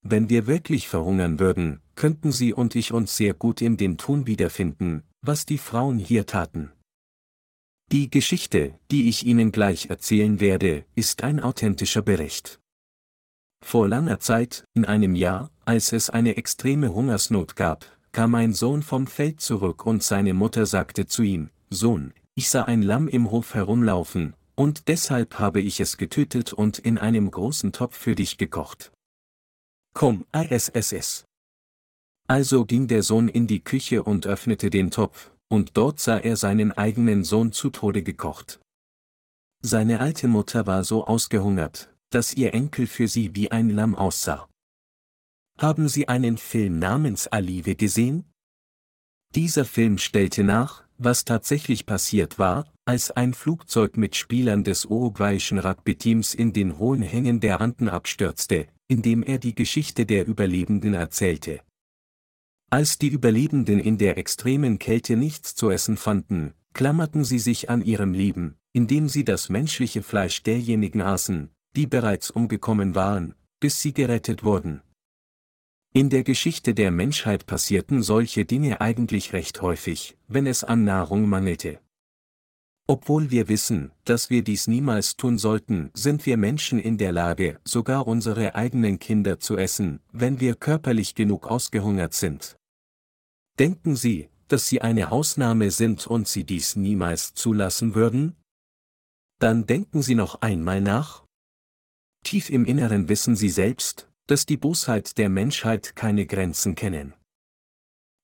Wenn 0.03 0.29
wir 0.29 0.47
wirklich 0.47 0.87
verhungern 0.87 1.41
würden, 1.41 1.81
könnten 1.95 2.31
Sie 2.31 2.53
und 2.53 2.77
ich 2.77 2.93
uns 2.93 3.17
sehr 3.17 3.35
gut 3.35 3.63
in 3.63 3.77
dem 3.77 3.97
Tun 3.97 4.27
wiederfinden, 4.27 5.03
was 5.23 5.47
die 5.47 5.59
Frauen 5.59 5.99
hier 5.99 6.27
taten. 6.27 6.73
Die 7.93 8.11
Geschichte, 8.11 8.79
die 8.91 9.09
ich 9.09 9.25
Ihnen 9.25 9.53
gleich 9.53 9.91
erzählen 9.91 10.41
werde, 10.41 10.85
ist 10.97 11.23
ein 11.23 11.39
authentischer 11.39 12.03
Bericht. 12.03 12.59
Vor 13.65 13.87
langer 13.87 14.19
Zeit, 14.19 14.65
in 14.75 14.85
einem 14.85 15.15
Jahr, 15.15 15.53
als 15.65 15.93
es 15.93 16.11
eine 16.11 16.37
extreme 16.37 16.93
Hungersnot 16.93 17.55
gab, 17.55 17.87
kam 18.11 18.35
ein 18.35 18.53
Sohn 18.53 18.83
vom 18.83 19.07
Feld 19.07 19.41
zurück 19.41 19.87
und 19.87 20.03
seine 20.03 20.35
Mutter 20.35 20.67
sagte 20.67 21.07
zu 21.07 21.23
ihm, 21.23 21.51
Sohn, 21.71 22.13
ich 22.35 22.51
sah 22.51 22.65
ein 22.65 22.83
Lamm 22.83 23.07
im 23.07 23.31
Hof 23.31 23.55
herumlaufen, 23.55 24.35
und 24.57 24.89
deshalb 24.89 25.39
habe 25.39 25.61
ich 25.61 25.79
es 25.79 25.97
getötet 25.97 26.53
und 26.53 26.81
in 26.81 26.99
einem 26.99 27.31
großen 27.31 27.71
Topf 27.71 27.97
für 27.97 28.17
dich 28.17 28.37
gekocht. 28.37 28.91
Komm, 29.95 30.27
ISSS. 30.33 31.25
Also 32.27 32.65
ging 32.65 32.89
der 32.89 33.05
Sohn 33.05 33.29
in 33.29 33.47
die 33.47 33.63
Küche 33.63 34.03
und 34.03 34.27
öffnete 34.27 34.71
den 34.71 34.91
Topf, 34.91 35.31
und 35.49 35.77
dort 35.77 36.01
sah 36.01 36.19
er 36.19 36.37
seinen 36.37 36.73
eigenen 36.73 37.25
Sohn 37.25 37.53
zu 37.53 37.71
Tode 37.71 38.03
gekocht. 38.03 38.61
Seine 39.63 40.01
alte 40.01 40.29
Mutter 40.29 40.67
war 40.67 40.85
so 40.85 41.07
ausgehungert, 41.07 41.95
dass 42.11 42.35
ihr 42.35 42.55
Enkel 42.55 42.87
für 42.87 43.09
sie 43.09 43.35
wie 43.35 43.51
ein 43.51 43.71
Lamm 43.71 43.95
aussah. 43.95 44.49
Haben 45.59 45.89
Sie 45.89 46.07
einen 46.09 46.37
Film 46.37 46.79
namens 46.79 47.29
Alive 47.29 47.77
gesehen? 47.77 48.25
Dieser 49.35 49.65
Film 49.65 49.97
stellte 49.99 50.45
nach, 50.45 50.85
was 50.99 51.25
tatsächlich 51.25 51.87
passiert 51.87 52.39
war, 52.39 52.71
als 52.85 53.11
ein 53.11 53.35
Flugzeug 53.35 53.97
mit 53.97 54.17
Spielern 54.17 54.65
des 54.65 54.85
uruguayischen 54.85 55.59
Rugby-Teams 55.59 56.35
in 56.35 56.53
den 56.53 56.79
hohen 56.79 57.03
Hängen 57.03 57.41
der 57.41 57.61
Anden 57.61 57.89
abstürzte, 57.89 58.69
indem 58.89 59.23
er 59.23 59.39
die 59.39 59.55
Geschichte 59.55 60.07
der 60.07 60.27
Überlebenden 60.27 60.95
erzählte. 60.95 61.61
Als 62.69 62.99
die 62.99 63.09
Überlebenden 63.09 63.79
in 63.79 63.97
der 63.97 64.19
extremen 64.19 64.79
Kälte 64.79 65.17
nichts 65.17 65.55
zu 65.55 65.71
essen 65.71 65.97
fanden, 65.97 66.53
klammerten 66.73 67.25
sie 67.25 67.39
sich 67.39 67.71
an 67.71 67.81
ihrem 67.81 68.13
Leben, 68.13 68.57
indem 68.73 69.09
sie 69.09 69.25
das 69.25 69.49
menschliche 69.49 70.03
Fleisch 70.03 70.43
derjenigen 70.43 71.01
aßen, 71.01 71.51
die 71.77 71.87
bereits 71.87 72.31
umgekommen 72.31 72.95
waren, 72.95 73.35
bis 73.61 73.81
sie 73.81 73.95
gerettet 73.95 74.43
wurden. 74.43 74.83
In 75.93 76.11
der 76.11 76.25
Geschichte 76.25 76.75
der 76.75 76.91
Menschheit 76.91 77.47
passierten 77.47 78.03
solche 78.03 78.45
Dinge 78.45 78.81
eigentlich 78.81 79.33
recht 79.33 79.63
häufig, 79.63 80.19
wenn 80.29 80.47
es 80.47 80.65
an 80.65 80.85
Nahrung 80.85 81.29
mangelte. 81.29 81.81
Obwohl 82.89 83.33
wir 83.33 83.49
wissen, 83.49 83.91
dass 84.05 84.31
wir 84.31 84.45
dies 84.45 84.69
niemals 84.69 85.17
tun 85.17 85.39
sollten, 85.39 85.91
sind 85.93 86.25
wir 86.25 86.37
Menschen 86.37 86.79
in 86.79 86.99
der 86.99 87.11
Lage, 87.11 87.59
sogar 87.65 88.07
unsere 88.07 88.55
eigenen 88.55 89.01
Kinder 89.01 89.41
zu 89.41 89.57
essen, 89.57 90.01
wenn 90.13 90.39
wir 90.39 90.55
körperlich 90.55 91.17
genug 91.17 91.49
ausgehungert 91.49 92.15
sind. 92.15 92.57
Denken 93.59 93.97
Sie, 93.97 94.29
dass 94.47 94.69
Sie 94.69 94.83
eine 94.83 95.11
Ausnahme 95.11 95.73
sind 95.73 96.07
und 96.07 96.29
Sie 96.29 96.45
dies 96.45 96.77
niemals 96.77 97.35
zulassen 97.35 97.97
würden? 97.97 98.37
Dann 99.41 99.67
denken 99.67 100.01
Sie 100.03 100.15
noch 100.15 100.41
einmal 100.41 100.81
nach. 100.81 101.25
Tief 102.23 102.51
im 102.51 102.65
Inneren 102.65 103.09
wissen 103.09 103.35
Sie 103.35 103.51
selbst, 103.51 104.09
dass 104.29 104.47
die 104.47 104.57
Bosheit 104.57 105.19
der 105.19 105.29
Menschheit 105.29 105.97
keine 105.97 106.25
Grenzen 106.27 106.77
kennen. 106.77 107.15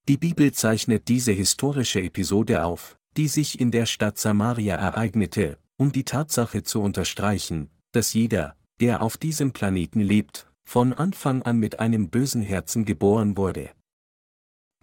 Die 0.08 0.16
Bibel 0.16 0.52
zeichnet 0.52 1.08
diese 1.08 1.32
historische 1.32 2.00
Episode 2.00 2.64
auf, 2.64 2.98
die 3.16 3.28
sich 3.28 3.60
in 3.60 3.70
der 3.70 3.86
Stadt 3.86 4.18
Samaria 4.18 4.76
ereignete, 4.76 5.58
um 5.76 5.92
die 5.92 6.04
Tatsache 6.04 6.62
zu 6.62 6.80
unterstreichen, 6.80 7.70
dass 7.92 8.14
jeder, 8.14 8.56
der 8.80 9.02
auf 9.02 9.16
diesem 9.16 9.52
Planeten 9.52 10.00
lebt, 10.00 10.50
von 10.64 10.92
Anfang 10.92 11.42
an 11.42 11.58
mit 11.58 11.80
einem 11.80 12.08
bösen 12.08 12.42
Herzen 12.42 12.84
geboren 12.84 13.36
wurde. 13.36 13.70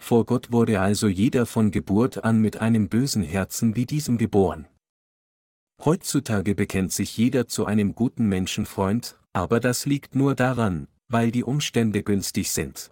Vor 0.02 0.26
Gott 0.26 0.52
wurde 0.52 0.80
also 0.80 1.08
jeder 1.08 1.46
von 1.46 1.72
Geburt 1.72 2.24
an 2.24 2.40
mit 2.40 2.58
einem 2.58 2.88
bösen 2.88 3.24
Herzen 3.24 3.76
wie 3.76 3.86
diesem 3.86 4.18
geboren. 4.18 4.68
Heutzutage 5.84 6.56
bekennt 6.56 6.92
sich 6.92 7.18
jeder 7.18 7.48
zu 7.48 7.66
einem 7.66 7.96
guten 7.96 8.28
Menschenfreund, 8.28 9.18
aber 9.34 9.60
das 9.60 9.86
liegt 9.86 10.16
nur 10.16 10.36
daran, 10.36 10.88
weil 11.08 11.32
die 11.32 11.44
Umstände 11.44 12.04
günstig 12.04 12.52
sind. 12.52 12.92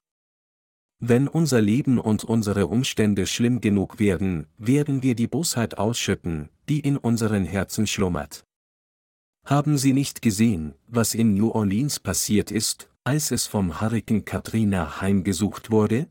Wenn 0.99 1.27
unser 1.27 1.61
Leben 1.61 1.99
und 1.99 2.23
unsere 2.23 2.65
Umstände 2.67 3.27
schlimm 3.27 3.61
genug 3.61 3.99
werden, 3.99 4.47
werden 4.57 5.03
wir 5.03 5.13
die 5.13 5.27
Bosheit 5.27 5.77
ausschütten, 5.77 6.49
die 6.69 6.79
in 6.79 6.97
unseren 6.97 7.45
Herzen 7.45 7.85
schlummert. 7.85 8.43
Haben 9.45 9.77
Sie 9.77 9.93
nicht 9.93 10.23
gesehen, 10.23 10.73
was 10.87 11.13
in 11.13 11.35
New 11.35 11.51
Orleans 11.51 11.99
passiert 11.99 12.49
ist, 12.49 12.89
als 13.03 13.29
es 13.29 13.45
vom 13.45 13.79
Hurrikan 13.79 14.25
Katrina 14.25 14.99
heimgesucht 14.99 15.69
wurde? 15.69 16.07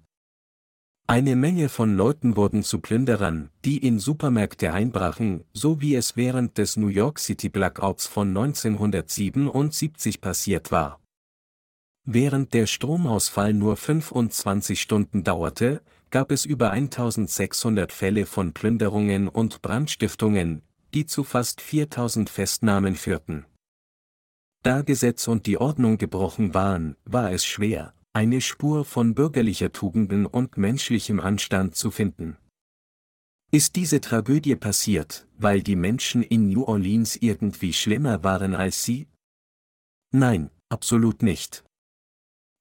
Eine 1.08 1.36
Menge 1.36 1.68
von 1.68 1.96
Leuten 1.96 2.36
wurden 2.36 2.62
zu 2.62 2.80
Plünderern, 2.80 3.50
die 3.64 3.78
in 3.78 3.98
Supermärkte 3.98 4.72
einbrachen, 4.72 5.44
so 5.52 5.80
wie 5.80 5.96
es 5.96 6.16
während 6.16 6.58
des 6.58 6.76
New 6.76 6.88
York 6.88 7.18
City 7.18 7.48
Blackouts 7.48 8.06
von 8.06 8.28
1977 8.28 10.20
passiert 10.20 10.70
war. 10.70 11.00
Während 12.08 12.54
der 12.54 12.68
Stromausfall 12.68 13.52
nur 13.52 13.76
25 13.76 14.80
Stunden 14.80 15.24
dauerte, 15.24 15.82
gab 16.10 16.30
es 16.30 16.44
über 16.44 16.70
1600 16.70 17.90
Fälle 17.90 18.26
von 18.26 18.52
Plünderungen 18.52 19.26
und 19.26 19.60
Brandstiftungen, 19.60 20.62
die 20.94 21.06
zu 21.06 21.24
fast 21.24 21.60
4000 21.60 22.30
Festnahmen 22.30 22.94
führten. 22.94 23.44
Da 24.62 24.82
Gesetz 24.82 25.26
und 25.26 25.46
die 25.46 25.58
Ordnung 25.58 25.98
gebrochen 25.98 26.54
waren, 26.54 26.96
war 27.04 27.32
es 27.32 27.44
schwer, 27.44 27.92
eine 28.12 28.40
Spur 28.40 28.84
von 28.84 29.16
bürgerlicher 29.16 29.72
Tugenden 29.72 30.26
und 30.26 30.56
menschlichem 30.56 31.18
Anstand 31.18 31.74
zu 31.74 31.90
finden. 31.90 32.36
Ist 33.50 33.74
diese 33.74 34.00
Tragödie 34.00 34.54
passiert, 34.54 35.26
weil 35.38 35.60
die 35.60 35.76
Menschen 35.76 36.22
in 36.22 36.48
New 36.48 36.62
Orleans 36.62 37.16
irgendwie 37.16 37.72
schlimmer 37.72 38.22
waren 38.22 38.54
als 38.54 38.84
sie? 38.84 39.08
Nein, 40.12 40.50
absolut 40.68 41.22
nicht. 41.22 41.65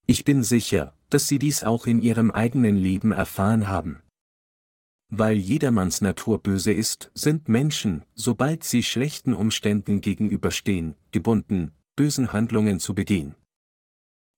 Ich 0.08 0.24
bin 0.24 0.44
sicher, 0.44 0.94
dass 1.10 1.28
Sie 1.28 1.40
dies 1.40 1.64
auch 1.64 1.88
in 1.88 2.02
Ihrem 2.02 2.32
eigenen 2.32 2.78
Leben 2.78 3.12
erfahren 3.12 3.68
haben. 3.68 4.02
Weil 5.10 5.38
jedermanns 5.38 6.02
Natur 6.02 6.40
böse 6.42 6.74
ist, 6.74 7.12
sind 7.14 7.48
Menschen, 7.48 8.04
sobald 8.16 8.64
sie 8.64 8.84
schlechten 8.84 9.34
Umständen 9.34 10.02
gegenüberstehen, 10.02 10.96
gebunden, 11.12 11.72
bösen 11.96 12.34
Handlungen 12.34 12.80
zu 12.80 12.96
begehen. 12.96 13.36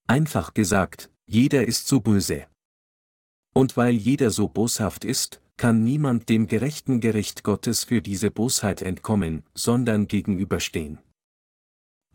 Einfach 0.07 0.53
gesagt, 0.53 1.09
jeder 1.25 1.65
ist 1.67 1.87
so 1.87 2.01
böse. 2.01 2.47
Und 3.53 3.75
weil 3.75 3.93
jeder 3.93 4.29
so 4.29 4.47
boshaft 4.47 5.03
ist, 5.03 5.41
kann 5.57 5.83
niemand 5.83 6.29
dem 6.29 6.47
gerechten 6.47 6.99
Gericht 6.99 7.43
Gottes 7.43 7.85
für 7.85 8.01
diese 8.01 8.29
Bosheit 8.29 8.81
entkommen, 8.81 9.43
sondern 9.55 10.07
gegenüberstehen. 10.07 10.99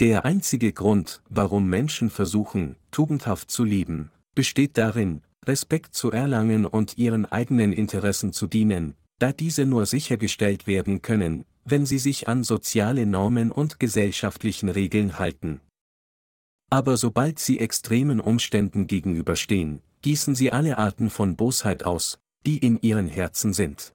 Der 0.01 0.25
einzige 0.25 0.73
Grund, 0.73 1.23
warum 1.29 1.69
Menschen 1.69 2.11
versuchen, 2.11 2.77
tugendhaft 2.91 3.51
zu 3.51 3.65
leben, 3.65 4.11
besteht 4.35 4.79
darin, 4.79 5.23
Respekt 5.45 5.95
zu 5.95 6.11
erlangen 6.11 6.67
und 6.67 6.99
ihren 6.99 7.27
eigenen 7.27 7.73
Interessen 7.73 8.33
zu 8.33 8.47
dienen, 8.47 8.95
da 9.19 9.33
diese 9.33 9.67
nur 9.67 9.87
sichergestellt 9.87 10.67
werden 10.67 11.03
können, 11.03 11.45
wenn 11.65 11.87
sie 11.87 11.99
sich 11.99 12.29
an 12.29 12.43
soziale 12.45 13.07
Normen 13.07 13.53
und 13.53 13.79
gesellschaftlichen 13.79 14.69
Regeln 14.69 15.19
halten. 15.19 15.61
Aber 16.71 16.97
sobald 16.97 17.39
sie 17.39 17.59
extremen 17.59 18.19
Umständen 18.19 18.87
gegenüberstehen, 18.87 19.83
gießen 20.01 20.35
sie 20.35 20.53
alle 20.53 20.79
Arten 20.79 21.11
von 21.11 21.37
Bosheit 21.37 21.85
aus, 21.85 22.19
die 22.47 22.59
in 22.59 22.81
ihren 22.81 23.09
Herzen 23.09 23.53
sind. 23.53 23.93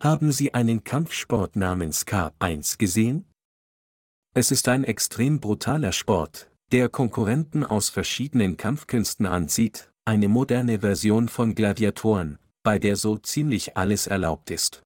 Haben 0.00 0.32
Sie 0.32 0.52
einen 0.52 0.84
Kampfsport 0.84 1.56
namens 1.56 2.06
K1 2.06 2.76
gesehen? 2.76 3.24
Es 4.34 4.50
ist 4.50 4.66
ein 4.68 4.84
extrem 4.84 5.40
brutaler 5.40 5.92
Sport, 5.92 6.50
der 6.72 6.88
Konkurrenten 6.88 7.64
aus 7.64 7.90
verschiedenen 7.90 8.56
Kampfkünsten 8.56 9.26
anzieht, 9.26 9.92
eine 10.06 10.28
moderne 10.28 10.80
Version 10.80 11.28
von 11.28 11.54
Gladiatoren, 11.54 12.38
bei 12.62 12.78
der 12.78 12.96
so 12.96 13.18
ziemlich 13.18 13.76
alles 13.76 14.06
erlaubt 14.06 14.50
ist. 14.50 14.82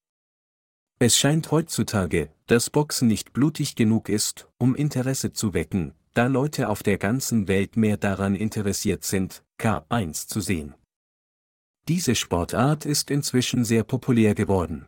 Es 0.99 1.16
scheint 1.16 1.53
heutzutage, 1.53 2.30
dass 2.47 2.70
Boxen 2.70 3.07
nicht 3.07 3.32
blutig 3.32 3.76
genug 3.76 4.09
ist, 4.09 4.49
um 4.59 4.74
Interesse 4.74 5.32
zu 5.32 5.55
wecken, 5.55 5.94
da 6.14 6.26
Leute 6.26 6.68
auf 6.68 6.82
der 6.82 6.99
ganzen 6.99 7.47
Welt 7.47 7.76
mehr 7.76 7.99
daran 7.99 8.34
interessiert 8.34 9.05
sind, 9.05 9.44
K1 9.61 10.26
zu 10.26 10.40
sehen. 10.40 10.74
Diese 11.86 12.16
Sportart 12.16 12.84
ist 12.84 13.12
inzwischen 13.12 13.64
sehr 13.64 13.84
populär 13.84 14.34
geworden. 14.34 14.86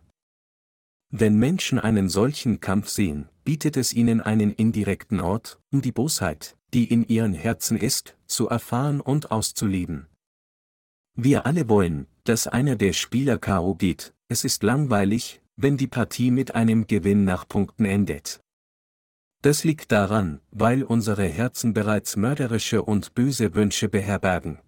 Wenn 1.10 1.38
Menschen 1.38 1.78
einen 1.78 2.08
solchen 2.08 2.60
Kampf 2.60 2.88
sehen, 2.88 3.28
bietet 3.44 3.78
es 3.78 3.94
ihnen 3.94 4.20
einen 4.20 4.52
indirekten 4.52 5.20
Ort, 5.20 5.58
um 5.70 5.80
die 5.80 5.92
Bosheit, 5.92 6.56
die 6.74 6.84
in 6.84 7.06
ihren 7.08 7.32
Herzen 7.32 7.78
ist, 7.78 8.16
zu 8.26 8.48
erfahren 8.48 9.00
und 9.00 9.30
auszuleben. 9.30 10.06
Wir 11.14 11.46
alle 11.46 11.68
wollen, 11.68 12.06
dass 12.24 12.46
einer 12.46 12.76
der 12.76 12.92
Spieler 12.92 13.38
K.O. 13.38 13.74
geht, 13.74 14.12
es 14.28 14.44
ist 14.44 14.62
langweilig, 14.62 15.40
wenn 15.56 15.78
die 15.78 15.86
Partie 15.86 16.30
mit 16.30 16.54
einem 16.54 16.86
Gewinn 16.86 17.24
nach 17.24 17.48
Punkten 17.48 17.86
endet. 17.86 18.40
Das 19.40 19.64
liegt 19.64 19.92
daran, 19.92 20.40
weil 20.50 20.82
unsere 20.82 21.24
Herzen 21.24 21.72
bereits 21.72 22.16
mörderische 22.16 22.82
und 22.82 23.14
böse 23.14 23.54
Wünsche 23.54 23.88
beherbergen. 23.88 24.58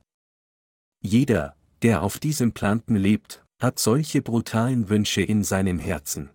Jeder, 1.03 1.55
der 1.83 2.03
auf 2.03 2.19
diesem 2.19 2.53
Planten 2.53 2.97
lebt, 2.97 3.45
hat 3.61 3.79
solche 3.79 4.23
brutalen 4.23 4.89
Wünsche 4.89 5.23
in 5.23 5.45
seinem 5.45 5.79
Herzen. 5.79 6.31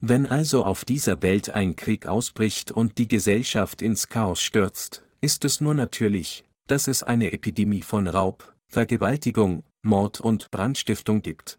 Wenn 0.00 0.26
also 0.26 0.64
auf 0.64 0.84
dieser 0.84 1.22
Welt 1.22 1.50
ein 1.50 1.76
Krieg 1.76 2.06
ausbricht 2.06 2.70
und 2.70 2.98
die 2.98 3.08
Gesellschaft 3.08 3.82
ins 3.82 4.08
Chaos 4.08 4.40
stürzt, 4.40 5.04
ist 5.20 5.44
es 5.44 5.60
nur 5.60 5.74
natürlich, 5.74 6.44
dass 6.66 6.88
es 6.88 7.02
eine 7.02 7.32
Epidemie 7.32 7.82
von 7.82 8.06
Raub, 8.06 8.54
Vergewaltigung, 8.68 9.64
Mord 9.82 10.20
und 10.20 10.50
Brandstiftung 10.50 11.22
gibt. 11.22 11.58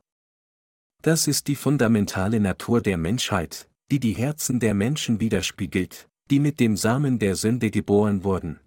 Das 1.01 1.27
ist 1.27 1.47
die 1.47 1.55
fundamentale 1.55 2.39
Natur 2.39 2.81
der 2.81 2.97
Menschheit, 2.97 3.69
die 3.91 3.99
die 3.99 4.13
Herzen 4.13 4.59
der 4.59 4.73
Menschen 4.73 5.19
widerspiegelt, 5.19 6.07
die 6.31 6.39
mit 6.39 6.59
dem 6.59 6.77
Samen 6.77 7.19
der 7.19 7.35
Sünde 7.35 7.71
geboren 7.71 8.23
wurden. 8.23 8.59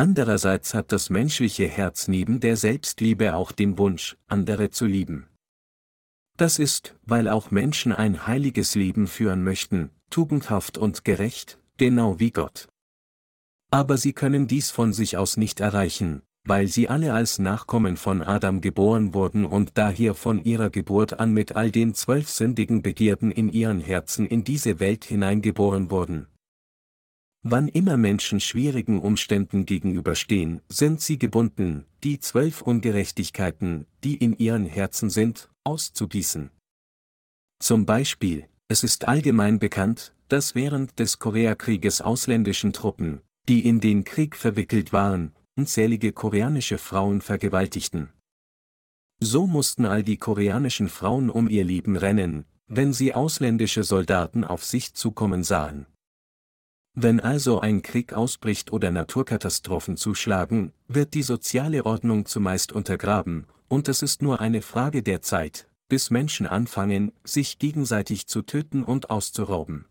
Andererseits 0.00 0.72
hat 0.72 0.92
das 0.92 1.10
menschliche 1.10 1.68
Herz 1.68 2.08
neben 2.08 2.40
der 2.40 2.56
Selbstliebe 2.56 3.34
auch 3.34 3.52
den 3.52 3.76
Wunsch, 3.76 4.16
andere 4.28 4.70
zu 4.70 4.86
lieben. 4.86 5.26
Das 6.38 6.58
ist, 6.58 6.96
weil 7.04 7.28
auch 7.28 7.50
Menschen 7.50 7.92
ein 7.92 8.26
heiliges 8.26 8.74
Leben 8.74 9.06
führen 9.06 9.44
möchten, 9.44 9.90
tugendhaft 10.08 10.78
und 10.78 11.04
gerecht, 11.04 11.58
genau 11.76 12.18
wie 12.18 12.30
Gott. 12.30 12.66
Aber 13.70 13.98
sie 13.98 14.14
können 14.14 14.48
dies 14.48 14.70
von 14.70 14.94
sich 14.94 15.18
aus 15.18 15.36
nicht 15.36 15.60
erreichen, 15.60 16.22
weil 16.44 16.66
sie 16.66 16.88
alle 16.88 17.12
als 17.12 17.38
Nachkommen 17.38 17.98
von 17.98 18.22
Adam 18.22 18.62
geboren 18.62 19.12
wurden 19.12 19.44
und 19.44 19.72
daher 19.74 20.14
von 20.14 20.42
ihrer 20.42 20.70
Geburt 20.70 21.20
an 21.20 21.34
mit 21.34 21.56
all 21.56 21.70
den 21.70 21.92
zwölf 21.92 22.30
sündigen 22.30 22.80
Begierden 22.80 23.30
in 23.30 23.50
ihren 23.50 23.80
Herzen 23.80 24.26
in 24.26 24.44
diese 24.44 24.80
Welt 24.80 25.04
hineingeboren 25.04 25.90
wurden. 25.90 26.26
Wann 27.42 27.68
immer 27.68 27.96
Menschen 27.96 28.38
schwierigen 28.38 29.00
Umständen 29.00 29.64
gegenüberstehen, 29.64 30.60
sind 30.68 31.00
sie 31.00 31.18
gebunden, 31.18 31.86
die 32.04 32.20
zwölf 32.20 32.60
Ungerechtigkeiten, 32.60 33.86
die 34.04 34.16
in 34.16 34.36
ihren 34.36 34.66
Herzen 34.66 35.08
sind, 35.08 35.48
auszugießen. 35.64 36.50
Zum 37.58 37.86
Beispiel, 37.86 38.46
es 38.68 38.84
ist 38.84 39.08
allgemein 39.08 39.58
bekannt, 39.58 40.14
dass 40.28 40.54
während 40.54 40.98
des 40.98 41.18
Koreakrieges 41.18 42.02
ausländischen 42.02 42.74
Truppen, 42.74 43.22
die 43.48 43.66
in 43.66 43.80
den 43.80 44.04
Krieg 44.04 44.36
verwickelt 44.36 44.92
waren, 44.92 45.34
unzählige 45.56 46.12
koreanische 46.12 46.76
Frauen 46.76 47.22
vergewaltigten. 47.22 48.10
So 49.18 49.46
mussten 49.46 49.86
all 49.86 50.02
die 50.02 50.18
koreanischen 50.18 50.88
Frauen 50.88 51.30
um 51.30 51.48
ihr 51.48 51.64
Leben 51.64 51.96
rennen, 51.96 52.44
wenn 52.66 52.92
sie 52.92 53.14
ausländische 53.14 53.82
Soldaten 53.82 54.44
auf 54.44 54.64
sich 54.64 54.94
zukommen 54.94 55.42
sahen. 55.42 55.86
Wenn 56.94 57.20
also 57.20 57.60
ein 57.60 57.82
Krieg 57.82 58.12
ausbricht 58.12 58.72
oder 58.72 58.90
Naturkatastrophen 58.90 59.96
zuschlagen, 59.96 60.72
wird 60.88 61.14
die 61.14 61.22
soziale 61.22 61.86
Ordnung 61.86 62.26
zumeist 62.26 62.72
untergraben, 62.72 63.46
und 63.68 63.88
es 63.88 64.02
ist 64.02 64.22
nur 64.22 64.40
eine 64.40 64.62
Frage 64.62 65.02
der 65.02 65.22
Zeit, 65.22 65.68
bis 65.88 66.10
Menschen 66.10 66.46
anfangen, 66.46 67.12
sich 67.22 67.58
gegenseitig 67.58 68.26
zu 68.26 68.42
töten 68.42 68.82
und 68.82 69.10
auszurauben. 69.10 69.86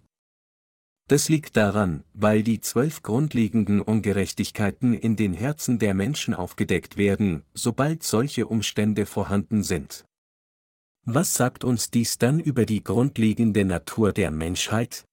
Das 1.08 1.28
liegt 1.28 1.58
daran, 1.58 2.04
weil 2.14 2.44
die 2.44 2.62
zwölf 2.62 3.02
grundlegenden 3.02 3.82
Ungerechtigkeiten 3.82 4.94
in 4.94 5.16
den 5.16 5.34
Herzen 5.34 5.80
der 5.80 5.96
Menschen 5.96 6.36
aufgedeckt 6.36 6.98
werden, 6.98 7.42
sobald 7.54 8.04
solche 8.04 8.46
Umstände 8.46 9.08
vorhanden 9.08 9.64
sind. 9.64 10.06
Was 11.06 11.34
sagt 11.34 11.64
uns 11.64 11.90
dies 11.90 12.20
dann 12.20 12.40
über 12.40 12.66
die 12.66 12.84
grundlegende 12.84 13.66
Natur 13.66 14.14
der 14.14 14.30
Menschheit? 14.30 15.06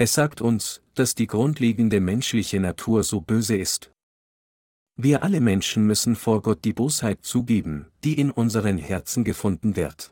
Es 0.00 0.14
sagt 0.14 0.40
uns, 0.40 0.80
dass 0.94 1.14
die 1.14 1.26
grundlegende 1.26 2.00
menschliche 2.00 2.58
Natur 2.58 3.04
so 3.04 3.20
böse 3.20 3.58
ist. 3.58 3.92
Wir 4.96 5.22
alle 5.22 5.42
Menschen 5.42 5.86
müssen 5.86 6.16
vor 6.16 6.40
Gott 6.40 6.64
die 6.64 6.72
Bosheit 6.72 7.22
zugeben, 7.22 7.84
die 8.02 8.18
in 8.18 8.30
unseren 8.30 8.78
Herzen 8.78 9.24
gefunden 9.24 9.76
wird. 9.76 10.10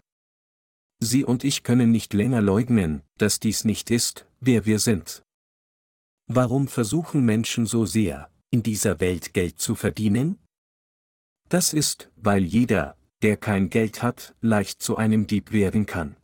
Sie 1.01 1.25
und 1.25 1.43
ich 1.43 1.63
können 1.63 1.91
nicht 1.91 2.13
länger 2.13 2.43
leugnen, 2.43 3.01
dass 3.17 3.41
dies 3.41 3.65
nicht 3.65 3.91
ist, 3.91 4.27
wer 4.41 4.67
wir 4.67 4.79
sind. 4.79 5.23
Warum 6.27 6.69
versuchen 6.69 7.25
Menschen 7.25 7.65
so 7.65 7.87
sehr, 7.87 8.31
in 8.51 8.63
dieser 8.63 9.01
Welt 9.01 9.33
Geld 9.33 9.59
zu 9.59 9.75
verdienen? 9.75 10.39
Das 11.49 11.73
ist, 11.73 12.11
weil 12.15 12.45
jeder, 12.45 12.99
der 13.23 13.39
kein 13.39 13.71
Geld 13.71 14.03
hat, 14.03 14.35
leicht 14.43 14.83
zu 14.83 14.99
einem 14.99 15.27
Dieb 15.27 15.51
werden 15.51 15.87
kann. 15.87 16.18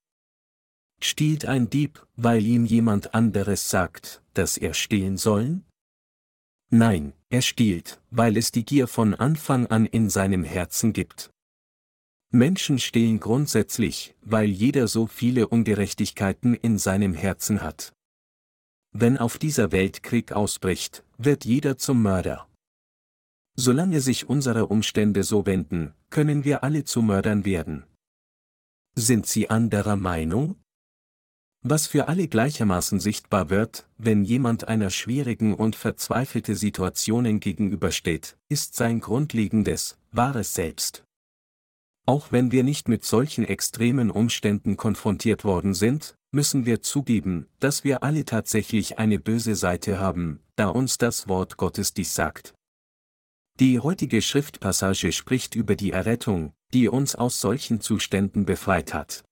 Stiehlt 1.01 1.45
ein 1.45 1.69
Dieb, 1.71 2.07
weil 2.17 2.45
ihm 2.45 2.65
jemand 2.65 3.15
anderes 3.15 3.69
sagt, 3.69 4.23
dass 4.35 4.57
er 4.57 4.75
stehlen 4.75 5.17
sollen? 5.17 5.65
Nein, 6.71 7.13
er 7.29 7.43
stiehlt, 7.43 8.01
weil 8.11 8.37
es 8.37 8.51
die 8.51 8.65
Gier 8.65 8.89
von 8.89 9.15
Anfang 9.15 9.67
an 9.67 9.87
in 9.87 10.11
seinem 10.11 10.45
Herzen 10.45 10.93
gibt. 10.93 11.31
Menschen 12.31 12.81
stehlen 12.81 13.21
grundsätzlich, 13.21 14.17
weil 14.23 14.49
jeder 14.49 14.89
so 14.89 15.07
viele 15.07 15.47
Ungerechtigkeiten 15.47 16.55
in 16.55 16.79
seinem 16.79 17.15
Herzen 17.15 17.63
hat. 17.63 17.93
Wenn 18.91 19.19
auf 19.19 19.39
dieser 19.39 19.71
Welt 19.71 20.03
Krieg 20.03 20.33
ausbricht, 20.33 21.05
wird 21.17 21.45
jeder 21.45 21.79
zum 21.79 22.03
Mörder. 22.03 22.49
Solange 23.57 24.01
sich 24.01 24.29
unsere 24.29 24.67
Umstände 24.67 25.23
so 25.23 25.47
wenden, 25.47 25.95
können 26.11 26.45
wir 26.45 26.65
alle 26.65 26.85
zu 26.85 27.03
Mördern 27.03 27.45
werden. 27.45 27.85
Sind 28.97 29.27
Sie 29.27 29.49
anderer 29.49 29.97
Meinung? 29.97 30.57
Was 31.67 31.87
für 31.87 32.09
alle 32.09 32.29
gleichermaßen 32.29 33.01
sichtbar 33.01 33.49
wird, 33.49 33.89
wenn 33.97 34.23
jemand 34.23 34.69
einer 34.69 34.91
schwierigen 34.91 35.55
und 35.55 35.77
verzweifelte 35.77 36.57
Situationen 36.57 37.41
gegenübersteht, 37.41 38.37
ist 38.51 38.77
sein 38.77 39.01
grundlegendes, 39.01 39.97
wahres 40.13 40.53
Selbst. 40.53 41.05
Auch 42.05 42.33
wenn 42.33 42.53
wir 42.53 42.65
nicht 42.65 42.89
mit 42.89 43.07
solchen 43.07 43.47
extremen 43.47 44.11
Umständen 44.11 44.77
konfrontiert 44.77 45.45
worden 45.45 45.73
sind, 45.73 46.17
müssen 46.33 46.67
wir 46.67 46.83
zugeben, 46.83 47.47
dass 47.61 47.83
wir 47.83 48.03
alle 48.03 48.27
tatsächlich 48.27 48.99
eine 48.99 49.19
böse 49.19 49.55
Seite 49.55 49.99
haben, 49.99 50.41
da 50.57 50.69
uns 50.69 50.99
das 50.99 51.29
Wort 51.29 51.57
Gottes 51.57 51.95
dies 51.95 52.15
sagt. 52.15 52.53
Die 53.59 53.81
heutige 53.81 54.21
Schriftpassage 54.21 55.13
spricht 55.13 55.55
über 55.55 55.77
die 55.77 55.93
Errettung, 55.93 56.53
die 56.75 56.89
uns 56.89 57.15
aus 57.15 57.41
solchen 57.41 57.81
Zuständen 57.81 58.45
befreit 58.45 58.93
hat. 58.93 59.25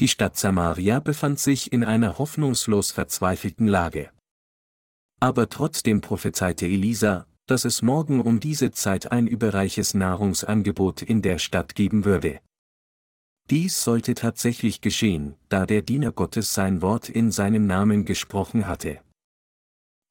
Die 0.00 0.08
Stadt 0.08 0.38
Samaria 0.38 0.98
befand 0.98 1.38
sich 1.38 1.72
in 1.72 1.84
einer 1.84 2.18
hoffnungslos 2.18 2.90
verzweifelten 2.90 3.68
Lage. 3.68 4.10
Aber 5.20 5.50
trotzdem 5.50 6.00
prophezeite 6.00 6.64
Elisa, 6.64 7.26
dass 7.46 7.66
es 7.66 7.82
morgen 7.82 8.22
um 8.22 8.40
diese 8.40 8.70
Zeit 8.70 9.12
ein 9.12 9.26
überreiches 9.26 9.92
Nahrungsangebot 9.92 11.02
in 11.02 11.20
der 11.20 11.38
Stadt 11.38 11.74
geben 11.74 12.06
würde. 12.06 12.40
Dies 13.50 13.84
sollte 13.84 14.14
tatsächlich 14.14 14.80
geschehen, 14.80 15.34
da 15.50 15.66
der 15.66 15.82
Diener 15.82 16.12
Gottes 16.12 16.54
sein 16.54 16.80
Wort 16.80 17.10
in 17.10 17.30
seinem 17.30 17.66
Namen 17.66 18.06
gesprochen 18.06 18.66
hatte. 18.66 19.00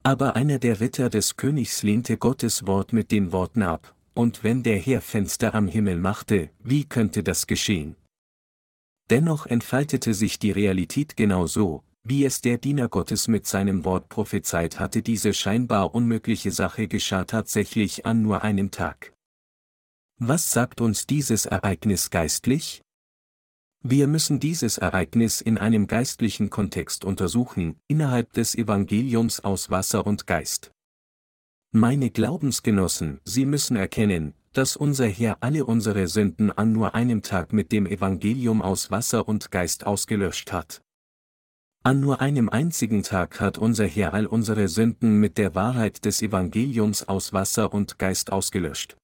Aber 0.04 0.36
einer 0.36 0.60
der 0.60 0.78
Ritter 0.78 1.10
des 1.10 1.36
Königs 1.36 1.82
lehnte 1.82 2.16
Gottes 2.16 2.66
Wort 2.66 2.92
mit 2.92 3.10
den 3.10 3.32
Worten 3.32 3.62
ab, 3.62 3.96
und 4.14 4.44
wenn 4.44 4.62
der 4.62 4.78
Herr 4.78 5.00
Fenster 5.00 5.54
am 5.54 5.66
Himmel 5.66 5.98
machte, 5.98 6.50
wie 6.62 6.84
könnte 6.84 7.24
das 7.24 7.46
geschehen? 7.46 7.96
Dennoch 9.10 9.46
entfaltete 9.46 10.14
sich 10.14 10.38
die 10.38 10.52
Realität 10.52 11.16
genau 11.16 11.46
so, 11.46 11.82
wie 12.04 12.24
es 12.24 12.40
der 12.40 12.58
Diener 12.58 12.88
Gottes 12.88 13.26
mit 13.26 13.44
seinem 13.44 13.84
Wort 13.84 14.08
prophezeit 14.08 14.78
hatte, 14.78 15.02
diese 15.02 15.34
scheinbar 15.34 15.94
unmögliche 15.94 16.52
Sache 16.52 16.86
geschah 16.86 17.24
tatsächlich 17.24 18.06
an 18.06 18.22
nur 18.22 18.42
einem 18.42 18.70
Tag. 18.70 19.12
Was 20.18 20.52
sagt 20.52 20.80
uns 20.80 21.06
dieses 21.06 21.44
Ereignis 21.46 22.10
geistlich? 22.10 22.82
Wir 23.82 24.06
müssen 24.06 24.38
dieses 24.38 24.78
Ereignis 24.78 25.40
in 25.40 25.58
einem 25.58 25.86
geistlichen 25.86 26.48
Kontext 26.48 27.04
untersuchen, 27.04 27.80
innerhalb 27.88 28.32
des 28.34 28.54
Evangeliums 28.54 29.40
aus 29.40 29.70
Wasser 29.70 30.06
und 30.06 30.26
Geist. 30.26 30.70
Meine 31.72 32.10
Glaubensgenossen, 32.10 33.20
Sie 33.24 33.46
müssen 33.46 33.76
erkennen, 33.76 34.34
dass 34.52 34.76
unser 34.76 35.06
Herr 35.06 35.38
alle 35.40 35.64
unsere 35.64 36.08
Sünden 36.08 36.50
an 36.50 36.72
nur 36.72 36.94
einem 36.94 37.22
Tag 37.22 37.52
mit 37.52 37.70
dem 37.70 37.86
Evangelium 37.86 38.62
aus 38.62 38.90
Wasser 38.90 39.28
und 39.28 39.50
Geist 39.50 39.86
ausgelöscht 39.86 40.52
hat. 40.52 40.82
An 41.82 42.00
nur 42.00 42.20
einem 42.20 42.48
einzigen 42.48 43.02
Tag 43.02 43.40
hat 43.40 43.56
unser 43.56 43.86
Herr 43.86 44.12
all 44.12 44.26
unsere 44.26 44.68
Sünden 44.68 45.18
mit 45.18 45.38
der 45.38 45.54
Wahrheit 45.54 46.04
des 46.04 46.20
Evangeliums 46.20 47.08
aus 47.08 47.32
Wasser 47.32 47.72
und 47.72 47.98
Geist 47.98 48.32
ausgelöscht. 48.32 48.96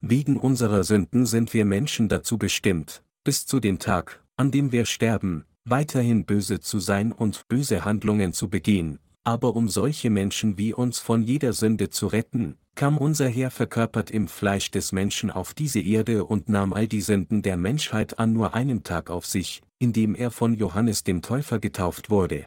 Wegen 0.00 0.36
unserer 0.36 0.84
Sünden 0.84 1.26
sind 1.26 1.54
wir 1.54 1.64
Menschen 1.64 2.08
dazu 2.08 2.38
bestimmt, 2.38 3.02
bis 3.24 3.46
zu 3.46 3.58
dem 3.58 3.78
Tag, 3.78 4.22
an 4.36 4.50
dem 4.50 4.70
wir 4.70 4.84
sterben, 4.84 5.44
weiterhin 5.64 6.24
böse 6.24 6.60
zu 6.60 6.78
sein 6.78 7.10
und 7.10 7.48
böse 7.48 7.84
Handlungen 7.84 8.32
zu 8.32 8.48
begehen, 8.48 8.98
aber 9.24 9.56
um 9.56 9.68
solche 9.68 10.10
Menschen 10.10 10.58
wie 10.58 10.74
uns 10.74 10.98
von 10.98 11.22
jeder 11.22 11.52
Sünde 11.52 11.90
zu 11.90 12.06
retten, 12.06 12.58
kam 12.74 12.98
unser 12.98 13.28
Herr 13.28 13.50
verkörpert 13.50 14.10
im 14.10 14.28
Fleisch 14.28 14.70
des 14.70 14.92
Menschen 14.92 15.30
auf 15.30 15.54
diese 15.54 15.80
Erde 15.80 16.24
und 16.24 16.48
nahm 16.48 16.72
all 16.72 16.88
die 16.88 17.00
Sünden 17.00 17.42
der 17.42 17.56
Menschheit 17.56 18.18
an 18.18 18.32
nur 18.32 18.54
einem 18.54 18.82
Tag 18.82 19.10
auf 19.10 19.26
sich, 19.26 19.62
indem 19.78 20.14
er 20.14 20.30
von 20.30 20.54
Johannes 20.54 21.04
dem 21.04 21.22
Täufer 21.22 21.58
getauft 21.58 22.10
wurde. 22.10 22.46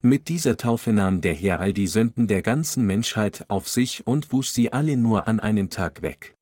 Mit 0.00 0.28
dieser 0.28 0.56
Taufe 0.56 0.92
nahm 0.92 1.20
der 1.20 1.34
Herr 1.34 1.58
all 1.58 1.72
die 1.72 1.88
Sünden 1.88 2.28
der 2.28 2.42
ganzen 2.42 2.86
Menschheit 2.86 3.44
auf 3.48 3.68
sich 3.68 4.06
und 4.06 4.32
wusch 4.32 4.50
sie 4.50 4.72
alle 4.72 4.96
nur 4.96 5.26
an 5.26 5.40
einem 5.40 5.70
Tag 5.70 6.02
weg. 6.02 6.36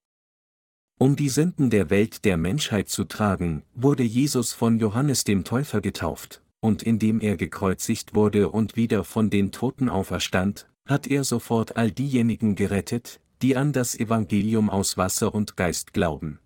Um 0.98 1.16
die 1.16 1.30
Sünden 1.30 1.70
der 1.70 1.88
Welt 1.88 2.24
der 2.24 2.36
Menschheit 2.36 2.88
zu 2.88 3.04
tragen, 3.04 3.62
wurde 3.74 4.02
Jesus 4.02 4.52
von 4.52 4.78
Johannes 4.78 5.24
dem 5.24 5.44
Täufer 5.44 5.80
getauft, 5.80 6.42
und 6.60 6.82
indem 6.82 7.20
er 7.20 7.36
gekreuzigt 7.36 8.14
wurde 8.14 8.50
und 8.50 8.76
wieder 8.76 9.04
von 9.04 9.30
den 9.30 9.52
Toten 9.52 9.88
auferstand, 9.88 10.68
hat 10.86 11.06
er 11.06 11.24
sofort 11.24 11.76
all 11.76 11.90
diejenigen 11.90 12.54
gerettet, 12.54 13.20
die 13.42 13.56
an 13.56 13.72
das 13.72 13.94
Evangelium 13.94 14.70
aus 14.70 14.96
Wasser 14.96 15.34
und 15.34 15.56
Geist 15.56 15.92
glauben. 15.92 16.38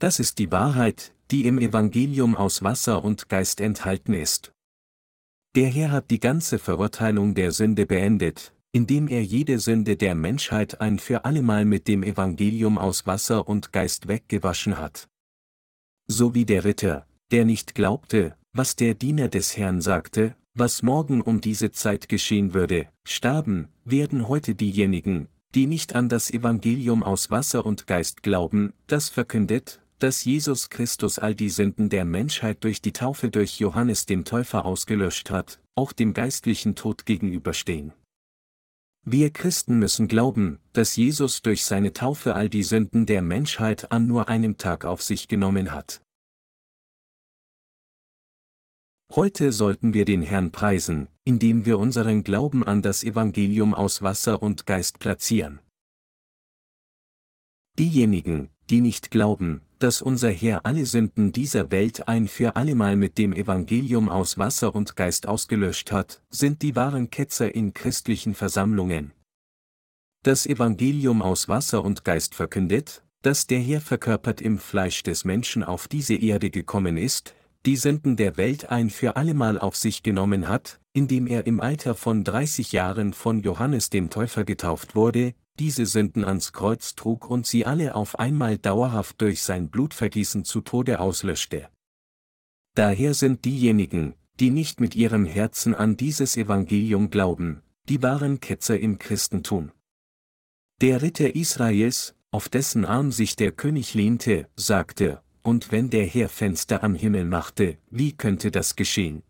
Das 0.00 0.18
ist 0.18 0.38
die 0.38 0.50
Wahrheit, 0.50 1.14
die 1.30 1.46
im 1.46 1.58
Evangelium 1.58 2.36
aus 2.36 2.62
Wasser 2.62 3.04
und 3.04 3.28
Geist 3.28 3.60
enthalten 3.60 4.14
ist. 4.14 4.52
Der 5.54 5.68
Herr 5.68 5.90
hat 5.90 6.10
die 6.10 6.20
ganze 6.20 6.58
Verurteilung 6.58 7.34
der 7.34 7.52
Sünde 7.52 7.86
beendet, 7.86 8.52
indem 8.72 9.08
er 9.08 9.24
jede 9.24 9.58
Sünde 9.58 9.96
der 9.96 10.14
Menschheit 10.14 10.80
ein 10.80 10.98
für 10.98 11.24
allemal 11.24 11.64
mit 11.64 11.88
dem 11.88 12.02
Evangelium 12.02 12.76
aus 12.76 13.06
Wasser 13.06 13.48
und 13.48 13.72
Geist 13.72 14.06
weggewaschen 14.06 14.76
hat. 14.76 15.08
So 16.08 16.34
wie 16.34 16.44
der 16.44 16.64
Ritter, 16.64 17.06
der 17.30 17.44
nicht 17.44 17.74
glaubte, 17.74 18.36
was 18.52 18.76
der 18.76 18.94
Diener 18.94 19.28
des 19.28 19.56
Herrn 19.56 19.80
sagte, 19.80 20.36
was 20.58 20.82
morgen 20.82 21.20
um 21.20 21.40
diese 21.42 21.70
Zeit 21.70 22.08
geschehen 22.08 22.54
würde, 22.54 22.88
starben, 23.04 23.68
werden 23.84 24.26
heute 24.26 24.54
diejenigen, 24.54 25.28
die 25.54 25.66
nicht 25.66 25.94
an 25.94 26.08
das 26.08 26.30
Evangelium 26.30 27.02
aus 27.02 27.30
Wasser 27.30 27.66
und 27.66 27.86
Geist 27.86 28.22
glauben, 28.22 28.72
das 28.86 29.10
verkündet, 29.10 29.80
dass 29.98 30.24
Jesus 30.24 30.70
Christus 30.70 31.18
all 31.18 31.34
die 31.34 31.50
Sünden 31.50 31.90
der 31.90 32.04
Menschheit 32.04 32.64
durch 32.64 32.80
die 32.80 32.92
Taufe 32.92 33.30
durch 33.30 33.58
Johannes 33.58 34.06
dem 34.06 34.24
Täufer 34.24 34.64
ausgelöscht 34.64 35.30
hat, 35.30 35.60
auch 35.74 35.92
dem 35.92 36.14
geistlichen 36.14 36.74
Tod 36.74 37.06
gegenüberstehen. 37.06 37.92
Wir 39.04 39.30
Christen 39.30 39.78
müssen 39.78 40.08
glauben, 40.08 40.58
dass 40.72 40.96
Jesus 40.96 41.40
durch 41.42 41.64
seine 41.64 41.92
Taufe 41.92 42.34
all 42.34 42.48
die 42.48 42.64
Sünden 42.64 43.06
der 43.06 43.22
Menschheit 43.22 43.92
an 43.92 44.06
nur 44.06 44.28
einem 44.28 44.56
Tag 44.56 44.84
auf 44.84 45.02
sich 45.02 45.28
genommen 45.28 45.72
hat. 45.72 46.00
Heute 49.14 49.52
sollten 49.52 49.94
wir 49.94 50.04
den 50.04 50.22
Herrn 50.22 50.50
preisen, 50.50 51.08
indem 51.24 51.64
wir 51.64 51.78
unseren 51.78 52.24
Glauben 52.24 52.64
an 52.64 52.82
das 52.82 53.04
Evangelium 53.04 53.72
aus 53.72 54.02
Wasser 54.02 54.42
und 54.42 54.66
Geist 54.66 54.98
platzieren. 54.98 55.60
Diejenigen, 57.78 58.50
die 58.68 58.80
nicht 58.80 59.10
glauben, 59.10 59.60
dass 59.78 60.02
unser 60.02 60.30
Herr 60.30 60.66
alle 60.66 60.86
Sünden 60.86 61.30
dieser 61.32 61.70
Welt 61.70 62.08
ein 62.08 62.26
für 62.26 62.56
allemal 62.56 62.96
mit 62.96 63.16
dem 63.18 63.32
Evangelium 63.32 64.08
aus 64.08 64.38
Wasser 64.38 64.74
und 64.74 64.96
Geist 64.96 65.28
ausgelöscht 65.28 65.92
hat, 65.92 66.22
sind 66.30 66.62
die 66.62 66.74
wahren 66.74 67.10
Ketzer 67.10 67.54
in 67.54 67.74
christlichen 67.74 68.34
Versammlungen. 68.34 69.12
Das 70.24 70.46
Evangelium 70.46 71.22
aus 71.22 71.48
Wasser 71.48 71.84
und 71.84 72.04
Geist 72.04 72.34
verkündet, 72.34 73.04
dass 73.22 73.46
der 73.46 73.60
Herr 73.60 73.80
verkörpert 73.80 74.40
im 74.40 74.58
Fleisch 74.58 75.02
des 75.02 75.24
Menschen 75.24 75.62
auf 75.62 75.86
diese 75.86 76.14
Erde 76.14 76.50
gekommen 76.50 76.96
ist, 76.96 77.34
die 77.66 77.76
Sünden 77.76 78.16
der 78.16 78.36
Welt 78.36 78.70
ein 78.70 78.90
für 78.90 79.16
allemal 79.16 79.58
auf 79.58 79.74
sich 79.74 80.04
genommen 80.04 80.46
hat, 80.46 80.80
indem 80.92 81.26
er 81.26 81.48
im 81.48 81.60
Alter 81.60 81.96
von 81.96 82.22
30 82.22 82.70
Jahren 82.70 83.12
von 83.12 83.42
Johannes 83.42 83.90
dem 83.90 84.08
Täufer 84.08 84.44
getauft 84.44 84.94
wurde, 84.94 85.34
diese 85.58 85.84
Sünden 85.84 86.24
ans 86.24 86.52
Kreuz 86.52 86.94
trug 86.94 87.28
und 87.28 87.44
sie 87.44 87.66
alle 87.66 87.96
auf 87.96 88.20
einmal 88.20 88.56
dauerhaft 88.56 89.20
durch 89.20 89.42
sein 89.42 89.68
Blutvergießen 89.68 90.44
zu 90.44 90.60
Tode 90.60 91.00
auslöschte. 91.00 91.68
Daher 92.74 93.14
sind 93.14 93.44
diejenigen, 93.44 94.14
die 94.38 94.50
nicht 94.50 94.80
mit 94.80 94.94
ihrem 94.94 95.24
Herzen 95.24 95.74
an 95.74 95.96
dieses 95.96 96.36
Evangelium 96.36 97.10
glauben, 97.10 97.62
die 97.88 98.00
wahren 98.00 98.38
Ketzer 98.38 98.78
im 98.78 98.98
Christentum. 98.98 99.72
Der 100.80 101.02
Ritter 101.02 101.34
Israels, 101.34 102.14
auf 102.30 102.48
dessen 102.48 102.84
Arm 102.84 103.10
sich 103.10 103.34
der 103.34 103.50
König 103.50 103.94
lehnte, 103.94 104.46
sagte, 104.54 105.22
und 105.46 105.70
wenn 105.70 105.90
der 105.90 106.04
Herr 106.04 106.28
Fenster 106.28 106.82
am 106.82 106.94
Himmel 106.94 107.24
machte, 107.24 107.78
wie 107.90 108.12
könnte 108.12 108.50
das 108.50 108.74
geschehen? 108.74 109.22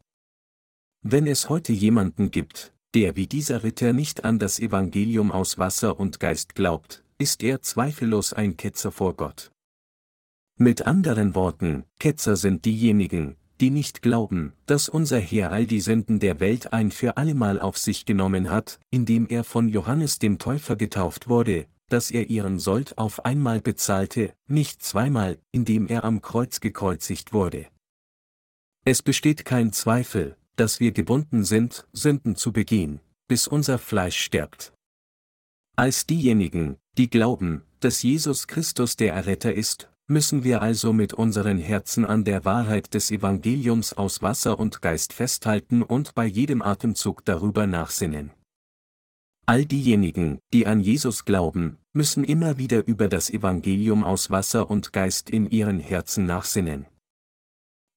Wenn 1.03 1.27
es 1.27 1.49
heute 1.49 1.73
jemanden 1.73 2.31
gibt, 2.31 2.73
der 2.95 3.17
wie 3.17 3.27
dieser 3.27 3.63
Ritter 3.63 3.93
nicht 3.93 4.25
an 4.25 4.39
das 4.39 4.59
Evangelium 4.59 5.31
aus 5.31 5.59
Wasser 5.59 6.01
und 6.01 6.19
Geist 6.19 6.55
glaubt, 6.55 7.05
ist 7.19 7.43
er 7.43 7.61
zweifellos 7.61 8.33
ein 8.33 8.57
Ketzer 8.57 8.93
vor 8.93 9.15
Gott. 9.15 9.53
Mit 10.59 10.87
anderen 10.87 11.35
Worten, 11.35 11.85
Ketzer 11.99 12.37
sind 12.37 12.65
diejenigen, 12.65 13.37
die 13.61 13.71
nicht 13.71 14.01
glauben, 14.01 14.55
dass 14.65 14.89
unser 14.89 15.21
Herr 15.21 15.53
all 15.53 15.67
die 15.67 15.81
Sünden 15.81 16.19
der 16.19 16.41
Welt 16.41 16.73
ein 16.73 16.91
für 16.91 17.19
allemal 17.19 17.61
auf 17.61 17.77
sich 17.77 18.07
genommen 18.07 18.49
hat, 18.51 18.81
indem 18.91 19.27
er 19.29 19.45
von 19.45 19.69
Johannes 19.69 20.19
dem 20.19 20.39
Täufer 20.39 20.77
getauft 20.77 21.29
wurde, 21.29 21.67
dass 21.89 22.11
er 22.11 22.29
ihren 22.31 22.59
Sold 22.59 22.99
auf 22.99 23.25
einmal 23.25 23.61
bezahlte, 23.61 24.35
nicht 24.47 24.83
zweimal, 24.83 25.39
indem 25.53 25.87
er 25.87 26.05
am 26.05 26.23
Kreuz 26.23 26.61
gekreuzigt 26.61 27.33
wurde. 27.33 27.67
Es 28.85 29.03
besteht 29.03 29.45
kein 29.45 29.73
Zweifel, 29.73 30.37
dass 30.57 30.81
wir 30.81 30.93
gebunden 30.93 31.45
sind, 31.45 31.87
Sünden 31.93 32.37
zu 32.37 32.53
begehen, 32.53 33.01
bis 33.29 33.47
unser 33.47 33.79
Fleisch 33.79 34.19
stirbt. 34.19 34.73
Als 35.77 36.07
diejenigen, 36.07 36.77
die 36.97 37.11
glauben, 37.11 37.63
dass 37.81 38.03
Jesus 38.03 38.47
Christus 38.47 38.97
der 38.97 39.13
Erretter 39.13 39.53
ist, 39.53 39.91
müssen 40.09 40.45
wir 40.45 40.63
also 40.63 40.93
mit 40.93 41.13
unseren 41.13 41.59
Herzen 41.59 42.05
an 42.05 42.25
der 42.25 42.45
Wahrheit 42.45 42.95
des 42.95 43.11
Evangeliums 43.11 43.93
aus 43.93 44.23
Wasser 44.23 44.59
und 44.59 44.81
Geist 44.81 45.13
festhalten 45.13 45.83
und 45.83 46.15
bei 46.15 46.25
jedem 46.25 46.63
Atemzug 46.63 47.25
darüber 47.25 47.67
nachsinnen. 47.67 48.31
All 49.49 49.65
diejenigen, 49.65 50.41
die 50.53 50.67
an 50.67 50.81
Jesus 50.81 51.25
glauben, 51.25 51.79
müssen 51.93 52.25
immer 52.25 52.59
wieder 52.59 52.85
über 52.89 53.07
das 53.07 53.31
Evangelium 53.31 54.03
aus 54.03 54.29
Wasser 54.29 54.69
und 54.69 54.93
Geist 54.93 55.31
in 55.31 55.49
ihren 55.49 55.79
Herzen 55.79 56.27
nachsinnen. 56.27 56.87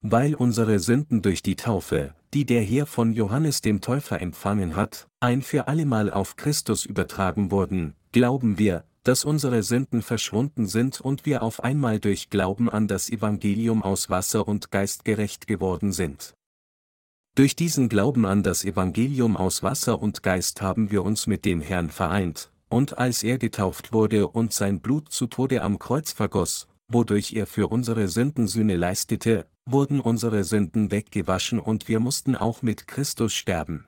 Weil 0.02 0.36
unsere 0.36 0.78
Sünden 0.78 1.24
durch 1.24 1.41
die 1.41 1.56
Taufe, 1.56 2.14
die 2.36 2.45
der 2.45 2.62
Herr 2.62 2.86
von 2.86 3.14
Johannes 3.14 3.62
dem 3.62 3.82
Täufer 3.82 4.22
empfangen 4.22 4.76
hat, 4.76 5.08
ein 5.20 5.41
für 5.41 5.68
allemal 5.68 6.12
auf 6.12 6.36
Christus 6.36 6.86
übertragen 6.86 7.50
wurden, 7.50 7.95
glauben 8.12 8.60
wir, 8.60 8.84
dass 9.02 9.26
unsere 9.26 9.64
Sünden 9.64 10.04
verschwunden 10.04 10.68
sind 10.68 11.02
und 11.02 11.26
wir 11.26 11.41
auf 11.41 11.64
einmal 11.64 12.00
durch 12.00 12.30
Glauben 12.30 12.70
an 12.70 12.88
das 12.88 13.10
Evangelium 13.10 13.82
aus 13.82 14.12
Wasser 14.12 14.47
und 14.47 14.70
Geist 14.70 15.04
gerecht 15.04 15.47
geworden 15.47 15.93
sind. 15.93 16.36
Durch 17.36 17.56
diesen 17.56 17.90
Glauben 17.90 18.26
an 18.26 18.44
das 18.44 18.66
Evangelium 18.66 19.38
aus 19.38 19.64
Wasser 19.64 20.02
und 20.02 20.24
Geist 20.24 20.62
haben 20.62 20.92
wir 20.92 21.04
uns 21.04 21.26
mit 21.28 21.46
dem 21.46 21.62
Herrn 21.62 21.90
vereint, 21.90 22.52
und 22.70 22.98
als 22.98 23.24
er 23.24 23.38
getauft 23.38 23.94
wurde 23.94 24.28
und 24.28 24.54
sein 24.54 24.82
Blut 24.82 25.12
zu 25.12 25.28
Tode 25.28 25.62
am 25.62 25.80
Kreuz 25.80 26.12
vergoss, 26.12 26.68
wodurch 26.90 27.34
er 27.34 27.48
für 27.48 27.68
unsere 27.68 28.08
Sünden 28.08 28.48
Sühne 28.48 28.76
leistete, 28.76 29.48
wurden 29.66 30.00
unsere 30.00 30.44
Sünden 30.44 30.92
weggewaschen 30.92 31.60
und 31.60 31.88
wir 31.88 32.00
mussten 32.00 32.36
auch 32.36 32.62
mit 32.62 32.88
Christus 32.88 33.34
sterben. 33.34 33.86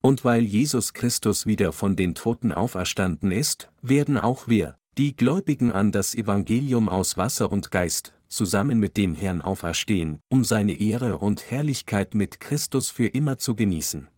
Und 0.00 0.24
weil 0.24 0.42
Jesus 0.42 0.92
Christus 0.92 1.46
wieder 1.46 1.72
von 1.72 1.96
den 1.96 2.14
Toten 2.14 2.52
auferstanden 2.52 3.32
ist, 3.32 3.68
werden 3.82 4.16
auch 4.16 4.46
wir, 4.46 4.77
die 4.98 5.14
Gläubigen 5.14 5.70
an 5.70 5.92
das 5.92 6.16
Evangelium 6.16 6.88
aus 6.88 7.16
Wasser 7.16 7.52
und 7.52 7.70
Geist, 7.70 8.14
zusammen 8.26 8.80
mit 8.80 8.96
dem 8.96 9.14
Herrn 9.14 9.40
auferstehen, 9.40 10.18
um 10.28 10.42
seine 10.42 10.72
Ehre 10.72 11.18
und 11.18 11.52
Herrlichkeit 11.52 12.16
mit 12.16 12.40
Christus 12.40 12.90
für 12.90 13.06
immer 13.06 13.38
zu 13.38 13.54
genießen. 13.54 14.08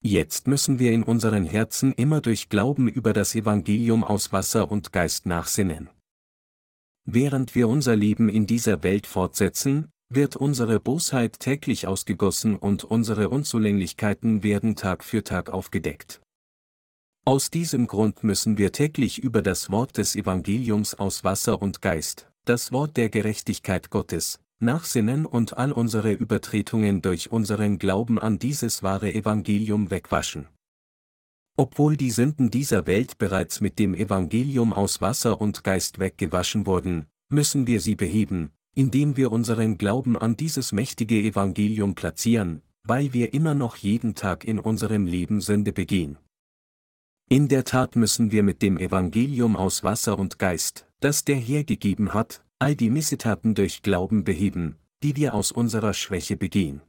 Jetzt 0.00 0.46
müssen 0.46 0.78
wir 0.78 0.92
in 0.92 1.02
unseren 1.02 1.44
Herzen 1.44 1.92
immer 1.94 2.20
durch 2.20 2.48
Glauben 2.48 2.86
über 2.86 3.12
das 3.12 3.34
Evangelium 3.34 4.04
aus 4.04 4.32
Wasser 4.32 4.70
und 4.70 4.92
Geist 4.92 5.26
nachsinnen. 5.26 5.90
Während 7.04 7.56
wir 7.56 7.66
unser 7.66 7.96
Leben 7.96 8.28
in 8.28 8.46
dieser 8.46 8.84
Welt 8.84 9.08
fortsetzen, 9.08 9.90
wird 10.08 10.36
unsere 10.36 10.78
Bosheit 10.78 11.40
täglich 11.40 11.88
ausgegossen 11.88 12.54
und 12.54 12.84
unsere 12.84 13.30
Unzulänglichkeiten 13.30 14.44
werden 14.44 14.76
Tag 14.76 15.02
für 15.02 15.24
Tag 15.24 15.50
aufgedeckt. 15.50 16.21
Aus 17.24 17.50
diesem 17.50 17.86
Grund 17.86 18.24
müssen 18.24 18.58
wir 18.58 18.72
täglich 18.72 19.22
über 19.22 19.42
das 19.42 19.70
Wort 19.70 19.96
des 19.96 20.16
Evangeliums 20.16 20.94
aus 20.94 21.22
Wasser 21.22 21.62
und 21.62 21.80
Geist, 21.80 22.28
das 22.46 22.72
Wort 22.72 22.96
der 22.96 23.10
Gerechtigkeit 23.10 23.90
Gottes, 23.90 24.40
nachsinnen 24.58 25.24
und 25.24 25.56
all 25.56 25.70
unsere 25.70 26.12
Übertretungen 26.12 27.00
durch 27.00 27.30
unseren 27.30 27.78
Glauben 27.78 28.18
an 28.18 28.40
dieses 28.40 28.82
wahre 28.82 29.14
Evangelium 29.14 29.92
wegwaschen. 29.92 30.48
Obwohl 31.56 31.96
die 31.96 32.10
Sünden 32.10 32.50
dieser 32.50 32.88
Welt 32.88 33.18
bereits 33.18 33.60
mit 33.60 33.78
dem 33.78 33.94
Evangelium 33.94 34.72
aus 34.72 35.00
Wasser 35.00 35.40
und 35.40 35.62
Geist 35.62 36.00
weggewaschen 36.00 36.66
wurden, 36.66 37.06
müssen 37.28 37.68
wir 37.68 37.80
sie 37.80 37.94
beheben, 37.94 38.50
indem 38.74 39.16
wir 39.16 39.30
unseren 39.30 39.78
Glauben 39.78 40.18
an 40.18 40.36
dieses 40.36 40.72
mächtige 40.72 41.22
Evangelium 41.22 41.94
platzieren, 41.94 42.62
weil 42.82 43.12
wir 43.12 43.32
immer 43.32 43.54
noch 43.54 43.76
jeden 43.76 44.16
Tag 44.16 44.44
in 44.44 44.58
unserem 44.58 45.06
Leben 45.06 45.40
Sünde 45.40 45.72
begehen. 45.72 46.18
In 47.28 47.48
der 47.48 47.64
Tat 47.64 47.96
müssen 47.96 48.30
wir 48.30 48.42
mit 48.42 48.62
dem 48.62 48.76
Evangelium 48.78 49.56
aus 49.56 49.82
Wasser 49.82 50.18
und 50.18 50.38
Geist, 50.38 50.86
das 51.00 51.24
der 51.24 51.36
Herr 51.36 51.64
gegeben 51.64 52.14
hat, 52.14 52.44
all 52.58 52.76
die 52.76 52.90
Missetaten 52.90 53.54
durch 53.54 53.82
Glauben 53.82 54.24
beheben, 54.24 54.76
die 55.02 55.16
wir 55.16 55.34
aus 55.34 55.50
unserer 55.50 55.94
Schwäche 55.94 56.36
begehen. 56.36 56.80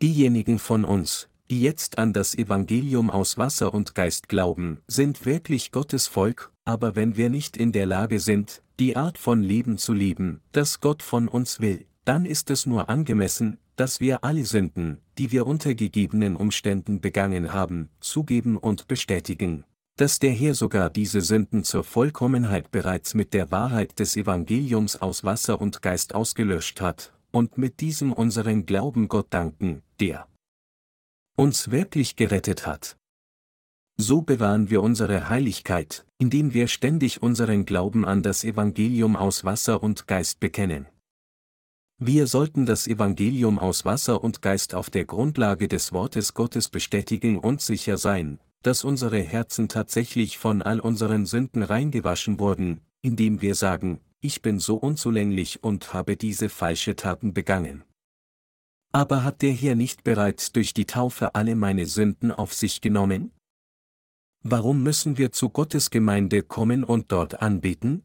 Diejenigen 0.00 0.58
von 0.58 0.84
uns, 0.84 1.28
die 1.50 1.60
jetzt 1.60 1.98
an 1.98 2.12
das 2.12 2.34
Evangelium 2.34 3.10
aus 3.10 3.38
Wasser 3.38 3.74
und 3.74 3.94
Geist 3.94 4.28
glauben, 4.28 4.80
sind 4.86 5.26
wirklich 5.26 5.70
Gottes 5.70 6.06
Volk, 6.06 6.52
aber 6.64 6.96
wenn 6.96 7.16
wir 7.16 7.28
nicht 7.28 7.56
in 7.56 7.72
der 7.72 7.86
Lage 7.86 8.20
sind, 8.20 8.62
die 8.78 8.96
Art 8.96 9.18
von 9.18 9.42
Leben 9.42 9.78
zu 9.78 9.92
leben, 9.92 10.40
das 10.52 10.80
Gott 10.80 11.02
von 11.02 11.28
uns 11.28 11.60
will, 11.60 11.86
dann 12.04 12.24
ist 12.24 12.50
es 12.50 12.66
nur 12.66 12.88
angemessen, 12.88 13.58
dass 13.76 14.00
wir 14.00 14.24
alle 14.24 14.44
Sünden, 14.44 15.00
die 15.18 15.32
wir 15.32 15.46
unter 15.46 15.74
gegebenen 15.74 16.36
Umständen 16.36 17.00
begangen 17.00 17.52
haben, 17.52 17.88
zugeben 18.00 18.56
und 18.56 18.88
bestätigen, 18.88 19.64
dass 19.96 20.18
der 20.18 20.32
Herr 20.32 20.54
sogar 20.54 20.90
diese 20.90 21.20
Sünden 21.20 21.64
zur 21.64 21.84
Vollkommenheit 21.84 22.70
bereits 22.70 23.14
mit 23.14 23.34
der 23.34 23.50
Wahrheit 23.50 23.98
des 23.98 24.16
Evangeliums 24.16 25.00
aus 25.00 25.24
Wasser 25.24 25.60
und 25.60 25.82
Geist 25.82 26.14
ausgelöscht 26.14 26.80
hat, 26.80 27.12
und 27.30 27.56
mit 27.58 27.80
diesem 27.80 28.12
unseren 28.12 28.66
Glauben 28.66 29.08
Gott 29.08 29.28
danken, 29.30 29.82
der 30.00 30.28
uns 31.36 31.70
wirklich 31.70 32.16
gerettet 32.16 32.66
hat. 32.66 32.96
So 33.96 34.22
bewahren 34.22 34.70
wir 34.70 34.82
unsere 34.82 35.28
Heiligkeit, 35.28 36.06
indem 36.18 36.54
wir 36.54 36.68
ständig 36.68 37.22
unseren 37.22 37.64
Glauben 37.64 38.04
an 38.04 38.22
das 38.22 38.44
Evangelium 38.44 39.16
aus 39.16 39.44
Wasser 39.44 39.82
und 39.82 40.06
Geist 40.06 40.40
bekennen. 40.40 40.86
Wir 42.04 42.26
sollten 42.26 42.66
das 42.66 42.88
Evangelium 42.88 43.60
aus 43.60 43.84
Wasser 43.84 44.24
und 44.24 44.42
Geist 44.42 44.74
auf 44.74 44.90
der 44.90 45.04
Grundlage 45.04 45.68
des 45.68 45.92
Wortes 45.92 46.34
Gottes 46.34 46.68
bestätigen 46.68 47.38
und 47.38 47.60
sicher 47.60 47.96
sein, 47.96 48.40
dass 48.62 48.82
unsere 48.82 49.20
Herzen 49.20 49.68
tatsächlich 49.68 50.36
von 50.36 50.62
all 50.62 50.80
unseren 50.80 51.26
Sünden 51.26 51.62
reingewaschen 51.62 52.40
wurden, 52.40 52.80
indem 53.02 53.40
wir 53.40 53.54
sagen, 53.54 54.00
ich 54.20 54.42
bin 54.42 54.58
so 54.58 54.74
unzulänglich 54.74 55.62
und 55.62 55.94
habe 55.94 56.16
diese 56.16 56.48
falsche 56.48 56.96
Taten 56.96 57.34
begangen. 57.34 57.84
Aber 58.90 59.22
hat 59.22 59.40
der 59.40 59.52
Herr 59.52 59.76
nicht 59.76 60.02
bereits 60.02 60.50
durch 60.50 60.74
die 60.74 60.86
Taufe 60.86 61.36
alle 61.36 61.54
meine 61.54 61.86
Sünden 61.86 62.32
auf 62.32 62.52
sich 62.52 62.80
genommen? 62.80 63.30
Warum 64.42 64.82
müssen 64.82 65.18
wir 65.18 65.30
zu 65.30 65.50
Gottes 65.50 65.90
Gemeinde 65.90 66.42
kommen 66.42 66.82
und 66.82 67.12
dort 67.12 67.40
anbeten? 67.40 68.02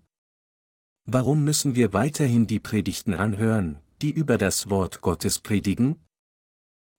Warum 1.07 1.43
müssen 1.43 1.73
wir 1.73 1.93
weiterhin 1.93 2.45
die 2.45 2.59
Predigten 2.59 3.15
anhören, 3.15 3.79
die 4.01 4.11
über 4.11 4.37
das 4.37 4.69
Wort 4.69 5.01
Gottes 5.01 5.39
predigen? 5.39 5.97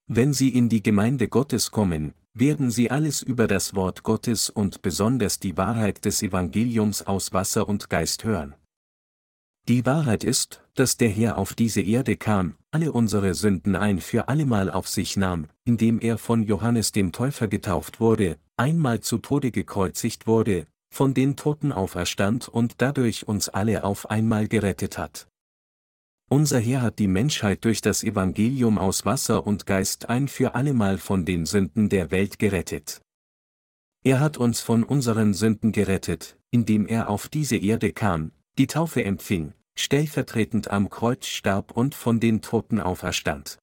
Wenn 0.06 0.32
Sie 0.32 0.48
in 0.48 0.68
die 0.68 0.82
Gemeinde 0.82 1.28
Gottes 1.28 1.70
kommen, 1.70 2.14
werden 2.34 2.70
Sie 2.70 2.90
alles 2.90 3.22
über 3.22 3.46
das 3.46 3.74
Wort 3.74 4.02
Gottes 4.02 4.48
und 4.50 4.82
besonders 4.82 5.38
die 5.38 5.56
Wahrheit 5.56 6.04
des 6.04 6.22
Evangeliums 6.22 7.06
aus 7.06 7.32
Wasser 7.32 7.68
und 7.68 7.90
Geist 7.90 8.24
hören. 8.24 8.54
Die 9.68 9.84
Wahrheit 9.84 10.24
ist, 10.24 10.64
dass 10.74 10.96
der 10.96 11.10
Herr 11.10 11.36
auf 11.36 11.52
diese 11.52 11.82
Erde 11.82 12.16
kam, 12.16 12.54
alle 12.70 12.90
unsere 12.90 13.34
Sünden 13.34 13.76
ein 13.76 14.00
für 14.00 14.28
allemal 14.28 14.70
auf 14.70 14.88
sich 14.88 15.18
nahm, 15.18 15.48
indem 15.64 16.00
er 16.00 16.16
von 16.16 16.42
Johannes 16.42 16.90
dem 16.92 17.12
Täufer 17.12 17.48
getauft 17.48 18.00
wurde, 18.00 18.38
einmal 18.56 19.00
zu 19.00 19.18
Tode 19.18 19.50
gekreuzigt 19.50 20.26
wurde, 20.26 20.66
von 20.90 21.12
den 21.12 21.36
Toten 21.36 21.72
auferstand 21.72 22.48
und 22.48 22.76
dadurch 22.78 23.28
uns 23.28 23.50
alle 23.50 23.84
auf 23.84 24.08
einmal 24.08 24.48
gerettet 24.48 24.96
hat. 24.96 25.27
Unser 26.30 26.60
Herr 26.60 26.82
hat 26.82 26.98
die 26.98 27.08
Menschheit 27.08 27.64
durch 27.64 27.80
das 27.80 28.04
Evangelium 28.04 28.76
aus 28.76 29.06
Wasser 29.06 29.46
und 29.46 29.64
Geist 29.64 30.10
ein 30.10 30.28
für 30.28 30.54
allemal 30.54 30.98
von 30.98 31.24
den 31.24 31.46
Sünden 31.46 31.88
der 31.88 32.10
Welt 32.10 32.38
gerettet. 32.38 33.00
Er 34.04 34.20
hat 34.20 34.36
uns 34.36 34.60
von 34.60 34.84
unseren 34.84 35.32
Sünden 35.32 35.72
gerettet, 35.72 36.36
indem 36.50 36.86
er 36.86 37.08
auf 37.08 37.28
diese 37.28 37.56
Erde 37.56 37.92
kam, 37.92 38.32
die 38.58 38.66
Taufe 38.66 39.04
empfing, 39.04 39.54
stellvertretend 39.74 40.70
am 40.70 40.90
Kreuz 40.90 41.26
starb 41.26 41.70
und 41.74 41.94
von 41.94 42.20
den 42.20 42.42
Toten 42.42 42.78
auferstand. 42.78 43.58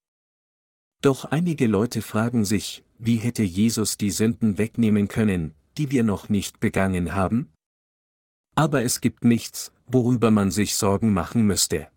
Doch 1.01 1.25
einige 1.25 1.67
Leute 1.67 2.01
fragen 2.01 2.45
sich, 2.45 2.83
wie 2.97 3.17
hätte 3.17 3.43
Jesus 3.43 3.97
die 3.97 4.09
Sünden 4.09 4.57
wegnehmen 4.57 5.07
können, 5.07 5.53
die 5.77 5.91
wir 5.91 6.03
noch 6.03 6.29
nicht 6.29 6.59
begangen 6.59 7.13
haben? 7.13 7.51
Aber 8.55 8.81
es 8.81 9.01
gibt 9.01 9.23
nichts, 9.23 9.71
worüber 9.85 10.31
man 10.31 10.49
sich 10.49 10.75
Sorgen 10.75 11.13
machen 11.13 11.45
müsste. 11.45 11.89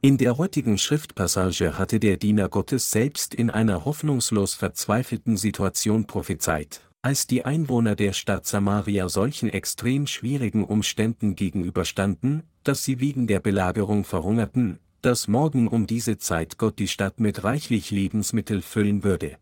In 0.00 0.16
der 0.16 0.38
heutigen 0.38 0.78
Schriftpassage 0.78 1.76
hatte 1.76 1.98
der 1.98 2.18
Diener 2.18 2.48
Gottes 2.48 2.92
selbst 2.92 3.34
in 3.34 3.50
einer 3.50 3.84
hoffnungslos 3.84 4.54
verzweifelten 4.54 5.36
Situation 5.36 6.06
prophezeit, 6.06 6.88
als 7.02 7.26
die 7.26 7.44
Einwohner 7.44 7.96
der 7.96 8.12
Stadt 8.12 8.46
Samaria 8.46 9.08
solchen 9.08 9.48
extrem 9.48 10.06
schwierigen 10.06 10.64
Umständen 10.64 11.34
gegenüberstanden, 11.34 12.44
dass 12.62 12.84
sie 12.84 13.00
wegen 13.00 13.26
der 13.26 13.40
Belagerung 13.40 14.04
verhungerten, 14.04 14.78
dass 15.02 15.26
morgen 15.26 15.66
um 15.66 15.88
diese 15.88 16.16
Zeit 16.16 16.58
Gott 16.58 16.78
die 16.78 16.86
Stadt 16.86 17.18
mit 17.18 17.42
reichlich 17.42 17.90
Lebensmittel 17.90 18.62
füllen 18.62 19.02
würde. 19.02 19.36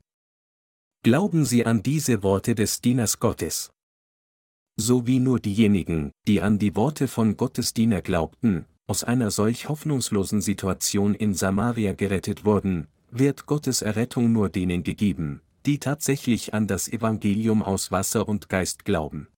Glauben 1.03 1.45
Sie 1.45 1.67
an 1.67 1.83
diese 1.83 2.23
Worte 2.23 2.55
des 2.55 2.81
Dieners 2.81 3.21
Gottes. 3.21 3.73
So 4.77 5.07
wie 5.07 5.19
nur 5.19 5.39
diejenigen, 5.39 6.13
die 6.27 6.41
an 6.41 6.59
die 6.59 6.77
Worte 6.77 7.09
von 7.09 7.37
Gottes 7.37 7.75
Diener 7.75 8.01
glaubten, 8.01 8.65
aus 8.87 9.05
einer 9.05 9.31
solch 9.31 9.69
hoffnungslosen 9.69 10.41
Situation 10.41 11.15
in 11.15 11.35
Samaria 11.35 11.93
gerettet 11.93 12.45
wurden, 12.45 12.87
wird 13.11 13.47
Gottes 13.47 13.83
Errettung 13.83 14.33
nur 14.33 14.49
denen 14.49 14.83
gegeben, 14.83 15.41
die 15.65 15.79
tatsächlich 15.79 16.55
an 16.55 16.67
das 16.67 16.89
Evangelium 16.89 17.63
aus 17.63 17.91
Wasser 17.91 18.29
und 18.29 18.49
Geist 18.49 18.85
glauben. 18.85 19.29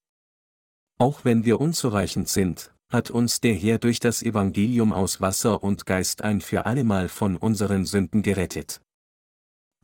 Auch 0.99 1.25
wenn 1.25 1.45
wir 1.45 1.61
unzureichend 1.61 2.29
sind, 2.29 2.73
hat 2.91 3.11
uns 3.11 3.41
der 3.41 3.55
Herr 3.55 3.79
durch 3.79 4.01
das 4.01 4.23
Evangelium 4.23 4.93
aus 4.93 5.21
Wasser 5.21 5.63
und 5.63 5.87
Geist 5.87 6.23
ein 6.23 6.41
für 6.41 6.67
allemal 6.67 7.09
von 7.09 7.37
unseren 7.37 7.85
Sünden 7.85 8.23
gerettet. 8.23 8.81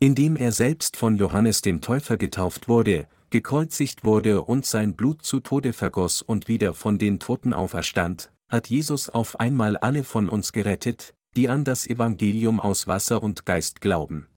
Indem 0.00 0.36
er 0.36 0.52
selbst 0.52 0.96
von 0.96 1.16
Johannes 1.16 1.62
dem 1.62 1.80
Täufer 1.80 2.16
getauft 2.16 2.68
wurde, 2.68 3.06
gekreuzigt 3.30 4.04
wurde 4.04 4.42
und 4.42 4.66
sein 4.66 4.96
Blut 4.96 5.22
zu 5.22 5.40
Tode 5.40 5.72
vergoss 5.72 6.20
und 6.22 6.48
wieder 6.48 6.74
von 6.74 6.98
den 6.98 7.20
Toten 7.20 7.52
auferstand, 7.52 8.32
hat 8.54 8.70
Jesus 8.70 9.08
auf 9.08 9.40
einmal 9.40 9.76
alle 9.76 10.04
von 10.04 10.28
uns 10.28 10.52
gerettet, 10.52 11.12
die 11.34 11.48
an 11.48 11.64
das 11.64 11.88
Evangelium 11.88 12.60
aus 12.60 12.86
Wasser 12.86 13.20
und 13.20 13.44
Geist 13.44 13.80
glauben. 13.80 14.28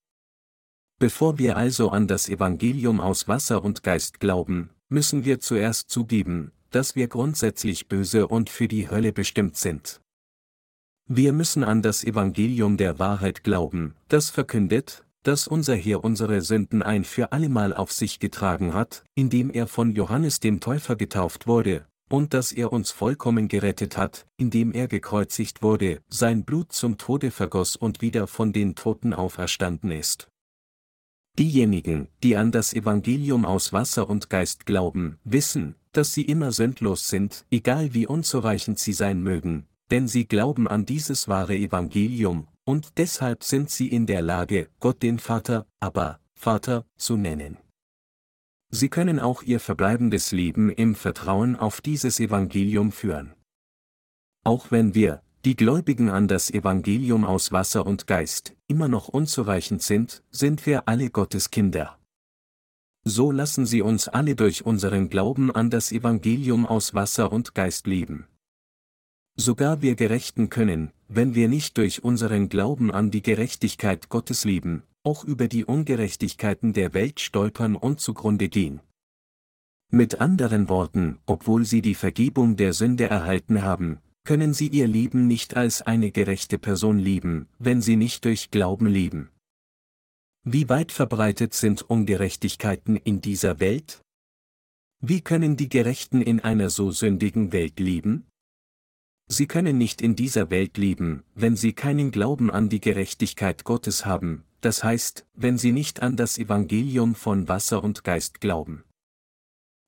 Bevor 0.97 1.37
wir 1.37 1.55
also 1.55 1.91
an 1.91 2.07
das 2.07 2.27
Evangelium 2.27 2.99
aus 2.99 3.27
Wasser 3.27 3.63
und 3.63 3.83
Geist 3.83 4.19
glauben, 4.19 4.71
müssen 4.89 5.23
wir 5.23 5.39
zuerst 5.39 5.91
zugeben, 5.91 6.51
dass 6.71 6.95
wir 6.95 7.07
grundsätzlich 7.07 7.87
böse 7.87 8.27
und 8.27 8.49
für 8.49 8.67
die 8.67 8.89
Hölle 8.89 9.13
bestimmt 9.13 9.55
sind. 9.55 10.01
Wir 11.07 11.31
müssen 11.31 11.63
an 11.63 11.83
das 11.83 12.03
Evangelium 12.03 12.75
der 12.75 12.97
Wahrheit 12.97 13.43
glauben, 13.43 13.93
das 14.07 14.31
verkündet, 14.31 15.05
dass 15.21 15.47
unser 15.47 15.75
Herr 15.75 16.03
unsere 16.03 16.41
Sünden 16.41 16.81
ein 16.81 17.03
für 17.03 17.31
allemal 17.31 17.71
auf 17.71 17.91
sich 17.91 18.19
getragen 18.19 18.73
hat, 18.73 19.03
indem 19.13 19.51
er 19.51 19.67
von 19.67 19.91
Johannes 19.91 20.39
dem 20.39 20.59
Täufer 20.59 20.95
getauft 20.95 21.45
wurde, 21.45 21.85
und 22.09 22.33
dass 22.33 22.51
er 22.51 22.71
uns 22.71 22.91
vollkommen 22.91 23.47
gerettet 23.47 23.97
hat, 23.97 24.27
indem 24.37 24.71
er 24.71 24.87
gekreuzigt 24.87 25.61
wurde, 25.61 26.01
sein 26.09 26.43
Blut 26.43 26.71
zum 26.71 26.97
Tode 26.97 27.31
vergoss 27.31 27.75
und 27.75 28.01
wieder 28.01 28.27
von 28.27 28.53
den 28.53 28.75
Toten 28.75 29.13
auferstanden 29.13 29.91
ist. 29.91 30.29
Diejenigen, 31.37 32.07
die 32.23 32.35
an 32.35 32.51
das 32.51 32.73
Evangelium 32.73 33.45
aus 33.45 33.71
Wasser 33.71 34.09
und 34.09 34.29
Geist 34.29 34.65
glauben, 34.65 35.19
wissen, 35.23 35.75
dass 35.91 36.13
sie 36.13 36.23
immer 36.23 36.51
sündlos 36.51 37.09
sind, 37.09 37.45
egal 37.51 37.93
wie 37.93 38.07
unzureichend 38.07 38.79
sie 38.79 38.93
sein 38.93 39.21
mögen, 39.21 39.67
denn 39.91 40.07
sie 40.07 40.25
glauben 40.25 40.67
an 40.67 40.85
dieses 40.85 41.27
wahre 41.27 41.55
Evangelium, 41.55 42.47
und 42.63 42.97
deshalb 42.97 43.43
sind 43.43 43.69
sie 43.69 43.87
in 43.87 44.07
der 44.07 44.21
Lage, 44.21 44.67
Gott 44.79 45.01
den 45.03 45.19
Vater, 45.19 45.67
aber 45.79 46.19
Vater, 46.33 46.85
zu 46.97 47.17
nennen. 47.17 47.57
Sie 48.69 48.89
können 48.89 49.19
auch 49.19 49.43
ihr 49.43 49.59
verbleibendes 49.59 50.31
Leben 50.31 50.69
im 50.69 50.95
Vertrauen 50.95 51.55
auf 51.55 51.79
dieses 51.81 52.19
Evangelium 52.19 52.91
führen. 52.91 53.33
Auch 54.43 54.71
wenn 54.71 54.93
wir, 54.93 55.21
die 55.45 55.55
Gläubigen 55.55 56.09
an 56.09 56.27
das 56.27 56.51
Evangelium 56.51 57.23
aus 57.23 57.51
Wasser 57.51 57.85
und 57.85 58.07
Geist, 58.07 58.55
immer 58.67 58.87
noch 58.87 59.07
unzureichend 59.07 59.81
sind, 59.81 60.23
sind 60.31 60.65
wir 60.65 60.87
alle 60.89 61.09
Gottes 61.09 61.51
Kinder. 61.51 61.97
So 63.05 63.31
lassen 63.31 63.65
Sie 63.65 63.81
uns 63.81 64.09
alle 64.09 64.35
durch 64.35 64.65
unseren 64.65 65.09
Glauben 65.09 65.49
an 65.49 65.69
das 65.69 65.93
Evangelium 65.93 66.65
aus 66.65 66.93
Wasser 66.93 67.31
und 67.31 67.55
Geist 67.55 67.87
leben. 67.87 68.27
Sogar 69.37 69.81
wir 69.81 69.95
Gerechten 69.95 70.49
können, 70.49 70.91
wenn 71.07 71.33
wir 71.33 71.47
nicht 71.47 71.77
durch 71.77 72.03
unseren 72.03 72.49
Glauben 72.49 72.91
an 72.91 73.11
die 73.11 73.21
Gerechtigkeit 73.21 74.09
Gottes 74.09 74.43
leben, 74.43 74.83
auch 75.07 75.23
über 75.23 75.47
die 75.47 75.63
Ungerechtigkeiten 75.63 76.73
der 76.73 76.93
Welt 76.93 77.21
stolpern 77.21 77.77
und 77.77 78.01
zugrunde 78.01 78.49
gehen. 78.49 78.81
Mit 79.89 80.19
anderen 80.19 80.67
Worten, 80.67 81.19
obwohl 81.25 81.63
sie 81.63 81.81
die 81.81 81.95
Vergebung 81.95 82.57
der 82.57 82.73
Sünde 82.73 83.05
erhalten 83.05 83.61
haben, 83.61 83.99
können 84.25 84.53
sie 84.53 84.67
ihr 84.67 84.85
Leben 84.85 85.25
nicht 85.25 85.55
als 85.55 85.81
eine 85.81 86.11
gerechte 86.11 86.59
Person 86.59 86.99
leben, 86.99 87.47
wenn 87.57 87.81
sie 87.81 87.95
nicht 87.95 88.25
durch 88.25 88.51
Glauben 88.51 88.85
leben. 88.85 89.29
Wie 90.43 90.67
weit 90.67 90.91
verbreitet 90.91 91.53
sind 91.53 91.83
Ungerechtigkeiten 91.83 92.97
in 92.97 93.21
dieser 93.21 93.61
Welt? 93.61 94.01
Wie 94.99 95.21
können 95.21 95.55
die 95.55 95.69
Gerechten 95.69 96.21
in 96.21 96.41
einer 96.41 96.69
so 96.69 96.91
sündigen 96.91 97.53
Welt 97.53 97.79
leben? 97.79 98.27
Sie 99.29 99.47
können 99.47 99.77
nicht 99.77 100.01
in 100.01 100.17
dieser 100.17 100.49
Welt 100.49 100.77
leben, 100.77 101.23
wenn 101.33 101.55
sie 101.55 101.71
keinen 101.71 102.11
Glauben 102.11 102.51
an 102.51 102.67
die 102.67 102.81
Gerechtigkeit 102.81 103.63
Gottes 103.63 104.05
haben, 104.05 104.43
das 104.61 104.83
heißt, 104.83 105.25
wenn 105.33 105.57
sie 105.57 105.71
nicht 105.71 106.01
an 106.01 106.15
das 106.15 106.37
Evangelium 106.37 107.15
von 107.15 107.47
Wasser 107.47 107.83
und 107.83 108.03
Geist 108.03 108.41
glauben. 108.41 108.83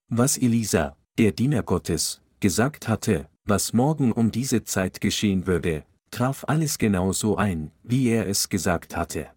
Was 0.10 0.38
Elisa, 0.38 0.98
der 1.18 1.32
Diener 1.32 1.64
Gottes, 1.64 2.22
gesagt 2.40 2.88
hatte, 2.88 3.30
was 3.46 3.74
morgen 3.74 4.12
um 4.12 4.32
diese 4.32 4.64
Zeit 4.64 5.02
geschehen 5.02 5.48
würde, 5.48 5.84
traf 6.12 6.46
alles 6.48 6.78
genau 6.78 7.12
so 7.12 7.38
ein, 7.38 7.72
wie 7.84 8.08
er 8.08 8.28
es 8.28 8.50
gesagt 8.50 8.96
hatte. 8.96 9.30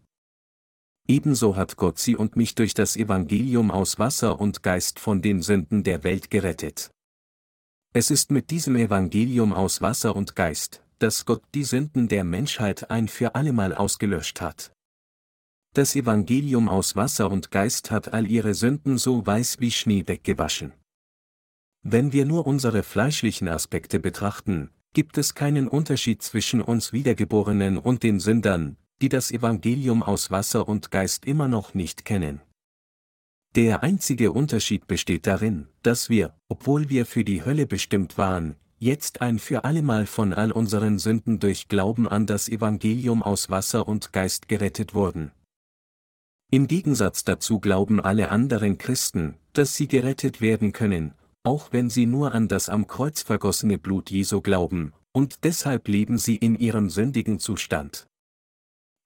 Ebenso 1.08 1.56
hat 1.56 1.76
Gott 1.76 1.98
sie 1.98 2.16
und 2.16 2.36
mich 2.36 2.54
durch 2.54 2.74
das 2.74 2.96
Evangelium 2.96 3.70
aus 3.70 3.98
Wasser 3.98 4.40
und 4.40 4.62
Geist 4.62 5.00
von 5.00 5.20
den 5.20 5.42
Sünden 5.42 5.82
der 5.82 6.04
Welt 6.04 6.30
gerettet. 6.30 6.90
Es 7.92 8.10
ist 8.10 8.30
mit 8.30 8.50
diesem 8.50 8.76
Evangelium 8.76 9.52
aus 9.52 9.82
Wasser 9.82 10.14
und 10.14 10.36
Geist, 10.36 10.82
dass 10.98 11.26
Gott 11.26 11.42
die 11.54 11.64
Sünden 11.64 12.08
der 12.08 12.24
Menschheit 12.24 12.90
ein 12.90 13.08
für 13.08 13.34
allemal 13.34 13.74
ausgelöscht 13.74 14.40
hat. 14.40 14.72
Das 15.74 15.96
Evangelium 15.96 16.68
aus 16.68 16.96
Wasser 16.96 17.30
und 17.30 17.50
Geist 17.50 17.90
hat 17.90 18.12
all 18.12 18.30
ihre 18.30 18.52
Sünden 18.52 18.98
so 18.98 19.24
weiß 19.24 19.58
wie 19.60 19.70
Schnee 19.70 20.04
weggewaschen. 20.06 20.74
Wenn 21.82 22.12
wir 22.12 22.26
nur 22.26 22.46
unsere 22.46 22.82
fleischlichen 22.82 23.48
Aspekte 23.48 23.98
betrachten, 23.98 24.68
gibt 24.92 25.16
es 25.16 25.34
keinen 25.34 25.68
Unterschied 25.68 26.20
zwischen 26.20 26.60
uns 26.60 26.92
Wiedergeborenen 26.92 27.78
und 27.78 28.02
den 28.02 28.20
Sündern, 28.20 28.76
die 29.00 29.08
das 29.08 29.30
Evangelium 29.30 30.02
aus 30.02 30.30
Wasser 30.30 30.68
und 30.68 30.90
Geist 30.90 31.24
immer 31.24 31.48
noch 31.48 31.72
nicht 31.72 32.04
kennen. 32.04 32.42
Der 33.54 33.82
einzige 33.82 34.32
Unterschied 34.32 34.86
besteht 34.86 35.26
darin, 35.26 35.68
dass 35.82 36.10
wir, 36.10 36.34
obwohl 36.48 36.90
wir 36.90 37.06
für 37.06 37.24
die 37.24 37.46
Hölle 37.46 37.66
bestimmt 37.66 38.18
waren, 38.18 38.56
jetzt 38.78 39.22
ein 39.22 39.38
für 39.38 39.64
allemal 39.64 40.04
von 40.04 40.34
all 40.34 40.52
unseren 40.52 40.98
Sünden 40.98 41.38
durch 41.38 41.68
Glauben 41.68 42.06
an 42.06 42.26
das 42.26 42.50
Evangelium 42.50 43.22
aus 43.22 43.48
Wasser 43.48 43.88
und 43.88 44.12
Geist 44.12 44.48
gerettet 44.48 44.92
wurden. 44.92 45.32
Im 46.54 46.68
Gegensatz 46.68 47.24
dazu 47.24 47.60
glauben 47.60 47.98
alle 47.98 48.28
anderen 48.28 48.76
Christen, 48.76 49.36
dass 49.54 49.74
sie 49.74 49.88
gerettet 49.88 50.42
werden 50.42 50.74
können, 50.74 51.14
auch 51.44 51.72
wenn 51.72 51.88
sie 51.88 52.04
nur 52.04 52.34
an 52.34 52.46
das 52.46 52.68
am 52.68 52.86
Kreuz 52.86 53.22
vergossene 53.22 53.78
Blut 53.78 54.10
Jesu 54.10 54.42
glauben, 54.42 54.92
und 55.12 55.44
deshalb 55.44 55.88
leben 55.88 56.18
sie 56.18 56.36
in 56.36 56.54
ihrem 56.58 56.90
sündigen 56.90 57.38
Zustand. 57.38 58.06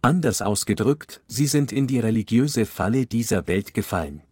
Anders 0.02 0.42
ausgedrückt, 0.42 1.22
sie 1.28 1.46
sind 1.46 1.70
in 1.70 1.86
die 1.86 2.00
religiöse 2.00 2.66
Falle 2.66 3.06
dieser 3.06 3.46
Welt 3.46 3.74
gefallen. 3.74 4.22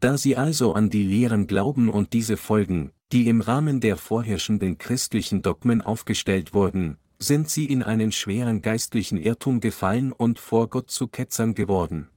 Da 0.00 0.18
sie 0.18 0.36
also 0.36 0.74
an 0.74 0.90
die 0.90 1.04
Lehren 1.04 1.46
glauben 1.46 1.88
und 1.88 2.12
diese 2.12 2.36
folgen, 2.36 2.90
die 3.12 3.28
im 3.28 3.40
Rahmen 3.40 3.80
der 3.80 3.96
vorherrschenden 3.96 4.78
christlichen 4.78 5.42
Dogmen 5.42 5.80
aufgestellt 5.80 6.54
wurden, 6.54 6.98
sind 7.22 7.50
sie 7.50 7.66
in 7.66 7.82
einen 7.82 8.12
schweren 8.12 8.62
geistlichen 8.62 9.18
Irrtum 9.18 9.60
gefallen 9.60 10.12
und 10.12 10.38
vor 10.38 10.68
Gott 10.68 10.90
zu 10.90 11.06
Ketzern 11.06 11.54
geworden. 11.54 12.08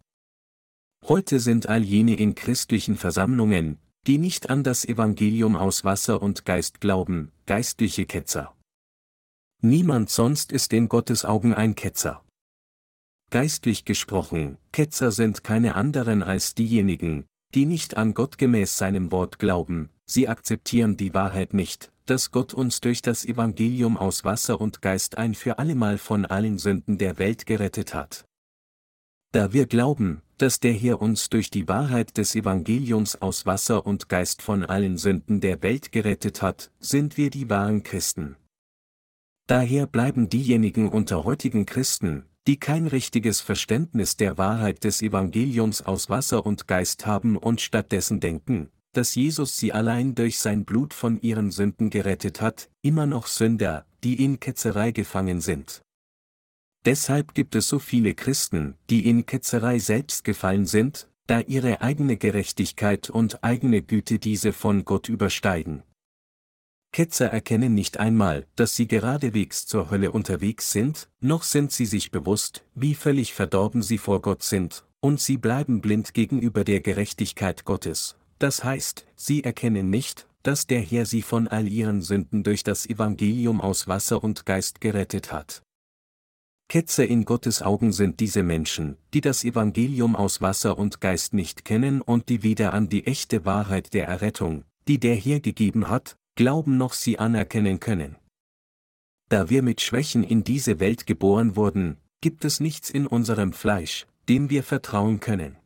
Heute 1.05 1.39
sind 1.39 1.67
all 1.67 1.83
jene 1.83 2.15
in 2.15 2.35
christlichen 2.35 2.95
Versammlungen, 2.95 3.77
die 4.07 4.17
nicht 4.17 4.49
an 4.49 4.63
das 4.63 4.85
Evangelium 4.85 5.55
aus 5.55 5.83
Wasser 5.83 6.21
und 6.21 6.45
Geist 6.45 6.79
glauben, 6.79 7.31
geistliche 7.45 8.05
Ketzer. 8.05 8.55
Niemand 9.61 10.09
sonst 10.09 10.51
ist 10.51 10.71
in 10.73 10.89
Gottes 10.89 11.25
Augen 11.25 11.53
ein 11.53 11.75
Ketzer. 11.75 12.23
Geistlich 13.29 13.83
gesprochen, 13.85 14.57
Ketzer 14.71 15.11
sind 15.11 15.43
keine 15.43 15.75
anderen 15.75 16.21
als 16.23 16.53
diejenigen, 16.53 17.25
die 17.53 17.65
nicht 17.65 17.97
an 17.97 18.13
Gott 18.13 18.37
gemäß 18.37 18.77
seinem 18.77 19.11
Wort 19.11 19.39
glauben, 19.39 19.89
sie 20.05 20.27
akzeptieren 20.27 20.97
die 20.97 21.13
Wahrheit 21.13 21.53
nicht, 21.53 21.91
dass 22.05 22.31
Gott 22.31 22.53
uns 22.53 22.81
durch 22.81 23.01
das 23.01 23.25
Evangelium 23.25 23.97
aus 23.97 24.23
Wasser 24.23 24.59
und 24.59 24.81
Geist 24.81 25.17
ein 25.17 25.35
für 25.35 25.59
allemal 25.59 25.97
von 25.97 26.25
allen 26.25 26.57
Sünden 26.57 26.97
der 26.97 27.17
Welt 27.17 27.45
gerettet 27.45 27.93
hat. 27.93 28.25
Da 29.31 29.53
wir 29.53 29.65
glauben, 29.65 30.21
dass 30.37 30.59
der 30.59 30.73
Herr 30.73 31.01
uns 31.01 31.29
durch 31.29 31.49
die 31.49 31.67
Wahrheit 31.67 32.17
des 32.17 32.35
Evangeliums 32.35 33.21
aus 33.21 33.45
Wasser 33.45 33.85
und 33.85 34.09
Geist 34.09 34.41
von 34.41 34.63
allen 34.63 34.97
Sünden 34.97 35.41
der 35.41 35.63
Welt 35.63 35.91
gerettet 35.91 36.41
hat, 36.41 36.71
sind 36.79 37.17
wir 37.17 37.29
die 37.29 37.49
wahren 37.49 37.83
Christen. 37.83 38.35
Daher 39.47 39.87
bleiben 39.87 40.29
diejenigen 40.29 40.89
unter 40.89 41.23
heutigen 41.23 41.65
Christen, 41.65 42.25
die 42.47 42.57
kein 42.57 42.87
richtiges 42.87 43.39
Verständnis 43.39 44.17
der 44.17 44.37
Wahrheit 44.37 44.83
des 44.83 45.01
Evangeliums 45.01 45.81
aus 45.81 46.09
Wasser 46.09 46.45
und 46.45 46.67
Geist 46.67 47.05
haben 47.05 47.37
und 47.37 47.61
stattdessen 47.61 48.19
denken, 48.19 48.69
dass 48.91 49.15
Jesus 49.15 49.57
sie 49.57 49.71
allein 49.73 50.13
durch 50.13 50.39
sein 50.39 50.65
Blut 50.65 50.93
von 50.93 51.21
ihren 51.21 51.51
Sünden 51.51 51.89
gerettet 51.89 52.41
hat, 52.41 52.69
immer 52.81 53.05
noch 53.05 53.27
Sünder, 53.27 53.85
die 54.03 54.23
in 54.23 54.39
Ketzerei 54.39 54.91
gefangen 54.91 55.41
sind. 55.41 55.81
Deshalb 56.85 57.33
gibt 57.33 57.55
es 57.55 57.69
so 57.69 57.79
viele 57.79 58.13
Christen, 58.13 58.75
die 58.89 59.07
in 59.07 59.25
Ketzerei 59.25 59.79
selbst 59.79 60.25
gefallen 60.25 60.65
sind, 60.65 61.07
da 61.27 61.39
ihre 61.39 61.81
eigene 61.81 62.17
Gerechtigkeit 62.17 63.09
und 63.09 63.43
eigene 63.43 63.81
Güte 63.81 64.19
diese 64.19 64.51
von 64.51 64.83
Gott 64.83 65.07
übersteigen. 65.07 65.83
Ketzer 66.93 67.25
erkennen 67.25 67.73
nicht 67.73 67.99
einmal, 67.99 68.45
dass 68.55 68.75
sie 68.75 68.87
geradewegs 68.87 69.65
zur 69.65 69.89
Hölle 69.89 70.11
unterwegs 70.11 70.71
sind, 70.71 71.09
noch 71.19 71.41
sind 71.41 71.71
sie 71.71 71.87
sich 71.87 72.11
bewusst, 72.11 72.63
wie 72.75 72.93
völlig 72.93 73.33
verdorben 73.33 73.81
sie 73.81 73.97
vor 73.97 74.21
Gott 74.21 74.43
sind, 74.43 74.85
und 74.99 75.19
sie 75.19 75.37
bleiben 75.37 75.81
blind 75.81 76.13
gegenüber 76.13 76.63
der 76.63 76.81
Gerechtigkeit 76.81 77.65
Gottes, 77.65 78.15
das 78.37 78.63
heißt, 78.63 79.07
sie 79.15 79.43
erkennen 79.43 79.89
nicht, 79.89 80.27
dass 80.43 80.67
der 80.67 80.81
Herr 80.81 81.07
sie 81.07 81.23
von 81.23 81.47
all 81.47 81.67
ihren 81.67 82.03
Sünden 82.03 82.43
durch 82.43 82.63
das 82.63 82.85
Evangelium 82.85 83.59
aus 83.59 83.87
Wasser 83.87 84.23
und 84.23 84.45
Geist 84.45 84.79
gerettet 84.79 85.31
hat. 85.31 85.63
Ketzer 86.69 87.07
in 87.07 87.25
Gottes 87.25 87.63
Augen 87.63 87.91
sind 87.91 88.19
diese 88.19 88.43
Menschen, 88.43 88.97
die 89.15 89.21
das 89.21 89.43
Evangelium 89.43 90.15
aus 90.15 90.41
Wasser 90.41 90.77
und 90.77 91.01
Geist 91.01 91.33
nicht 91.33 91.65
kennen 91.65 92.01
und 92.01 92.29
die 92.29 92.43
weder 92.43 92.71
an 92.73 92.87
die 92.87 93.07
echte 93.07 93.45
Wahrheit 93.45 93.95
der 93.95 94.07
Errettung, 94.07 94.63
die 94.87 94.99
der 94.99 95.15
Herr 95.15 95.39
gegeben 95.39 95.89
hat, 95.89 96.17
glauben 96.35 96.77
noch 96.77 96.93
sie 96.93 97.19
anerkennen 97.19 97.79
können. 97.79 98.15
Da 99.29 99.49
wir 99.49 99.63
mit 99.63 99.81
Schwächen 99.81 100.23
in 100.23 100.43
diese 100.43 100.79
Welt 100.79 101.07
geboren 101.07 101.55
wurden, 101.55 101.97
gibt 102.21 102.45
es 102.45 102.59
nichts 102.59 102.89
in 102.89 103.07
unserem 103.07 103.53
Fleisch, 103.53 104.07
dem 104.29 104.49
wir 104.49 104.63
vertrauen 104.63 105.19
können. 105.19 105.57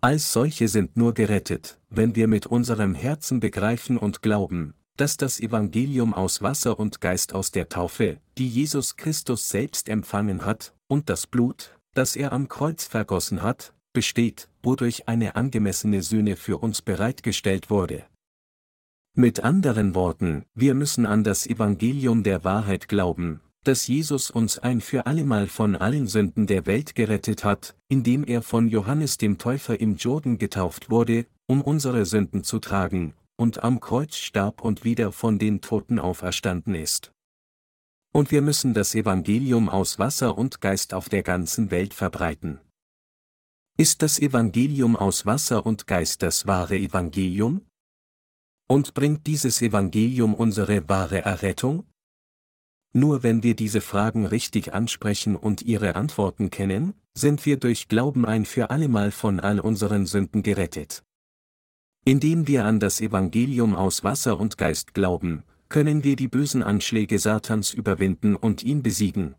Als 0.00 0.32
solche 0.32 0.68
sind 0.68 0.96
nur 0.96 1.14
gerettet, 1.14 1.80
wenn 1.88 2.14
wir 2.14 2.28
mit 2.28 2.46
unserem 2.46 2.94
Herzen 2.94 3.40
begreifen 3.40 3.96
und 3.96 4.20
glauben, 4.22 4.74
dass 4.96 5.16
das 5.16 5.40
Evangelium 5.40 6.14
aus 6.14 6.42
Wasser 6.42 6.78
und 6.78 7.00
Geist 7.00 7.34
aus 7.34 7.50
der 7.50 7.68
Taufe, 7.68 8.20
die 8.38 8.48
Jesus 8.48 8.96
Christus 8.96 9.48
selbst 9.48 9.88
empfangen 9.88 10.44
hat, 10.44 10.74
und 10.88 11.08
das 11.08 11.26
Blut, 11.26 11.78
das 11.94 12.16
er 12.16 12.32
am 12.32 12.48
Kreuz 12.48 12.84
vergossen 12.84 13.42
hat, 13.42 13.72
besteht, 13.92 14.48
wodurch 14.62 15.08
eine 15.08 15.36
angemessene 15.36 16.02
Sühne 16.02 16.36
für 16.36 16.58
uns 16.58 16.82
bereitgestellt 16.82 17.70
wurde. 17.70 18.04
Mit 19.16 19.44
anderen 19.44 19.94
Worten, 19.94 20.44
wir 20.56 20.74
müssen 20.74 21.06
an 21.06 21.22
das 21.22 21.46
Evangelium 21.46 22.24
der 22.24 22.42
Wahrheit 22.42 22.88
glauben, 22.88 23.40
dass 23.62 23.86
Jesus 23.86 24.28
uns 24.28 24.58
ein 24.58 24.80
für 24.80 25.06
allemal 25.06 25.46
von 25.46 25.76
allen 25.76 26.08
Sünden 26.08 26.48
der 26.48 26.66
Welt 26.66 26.96
gerettet 26.96 27.44
hat, 27.44 27.76
indem 27.86 28.24
er 28.24 28.42
von 28.42 28.66
Johannes 28.66 29.16
dem 29.16 29.38
Täufer 29.38 29.78
im 29.78 29.94
Jordan 29.94 30.36
getauft 30.38 30.90
wurde, 30.90 31.26
um 31.46 31.62
unsere 31.62 32.06
Sünden 32.06 32.42
zu 32.42 32.58
tragen, 32.58 33.14
und 33.36 33.62
am 33.62 33.78
Kreuz 33.78 34.16
starb 34.16 34.64
und 34.64 34.82
wieder 34.82 35.12
von 35.12 35.38
den 35.38 35.60
Toten 35.60 36.00
auferstanden 36.00 36.74
ist. 36.74 37.12
Und 38.12 38.32
wir 38.32 38.42
müssen 38.42 38.74
das 38.74 38.96
Evangelium 38.96 39.68
aus 39.68 40.00
Wasser 40.00 40.36
und 40.36 40.60
Geist 40.60 40.92
auf 40.92 41.08
der 41.08 41.22
ganzen 41.22 41.70
Welt 41.70 41.94
verbreiten. 41.94 42.58
Ist 43.78 44.02
das 44.02 44.18
Evangelium 44.18 44.96
aus 44.96 45.24
Wasser 45.24 45.64
und 45.64 45.86
Geist 45.86 46.24
das 46.24 46.48
wahre 46.48 46.76
Evangelium? 46.76 47.60
Und 48.74 48.92
bringt 48.92 49.28
dieses 49.28 49.62
Evangelium 49.62 50.34
unsere 50.34 50.88
wahre 50.88 51.24
Errettung? 51.24 51.84
Nur 52.92 53.22
wenn 53.22 53.44
wir 53.44 53.54
diese 53.54 53.80
Fragen 53.80 54.26
richtig 54.26 54.74
ansprechen 54.74 55.36
und 55.36 55.62
ihre 55.62 55.94
Antworten 55.94 56.50
kennen, 56.50 56.94
sind 57.16 57.46
wir 57.46 57.56
durch 57.56 57.86
Glauben 57.86 58.26
ein 58.26 58.44
für 58.44 58.70
allemal 58.70 59.12
von 59.12 59.38
all 59.38 59.60
unseren 59.60 60.06
Sünden 60.06 60.42
gerettet. 60.42 61.04
Indem 62.04 62.48
wir 62.48 62.64
an 62.64 62.80
das 62.80 63.00
Evangelium 63.00 63.76
aus 63.76 64.02
Wasser 64.02 64.40
und 64.40 64.58
Geist 64.58 64.92
glauben, 64.92 65.44
können 65.68 66.02
wir 66.02 66.16
die 66.16 66.26
bösen 66.26 66.64
Anschläge 66.64 67.20
Satans 67.20 67.74
überwinden 67.74 68.34
und 68.34 68.64
ihn 68.64 68.82
besiegen. 68.82 69.36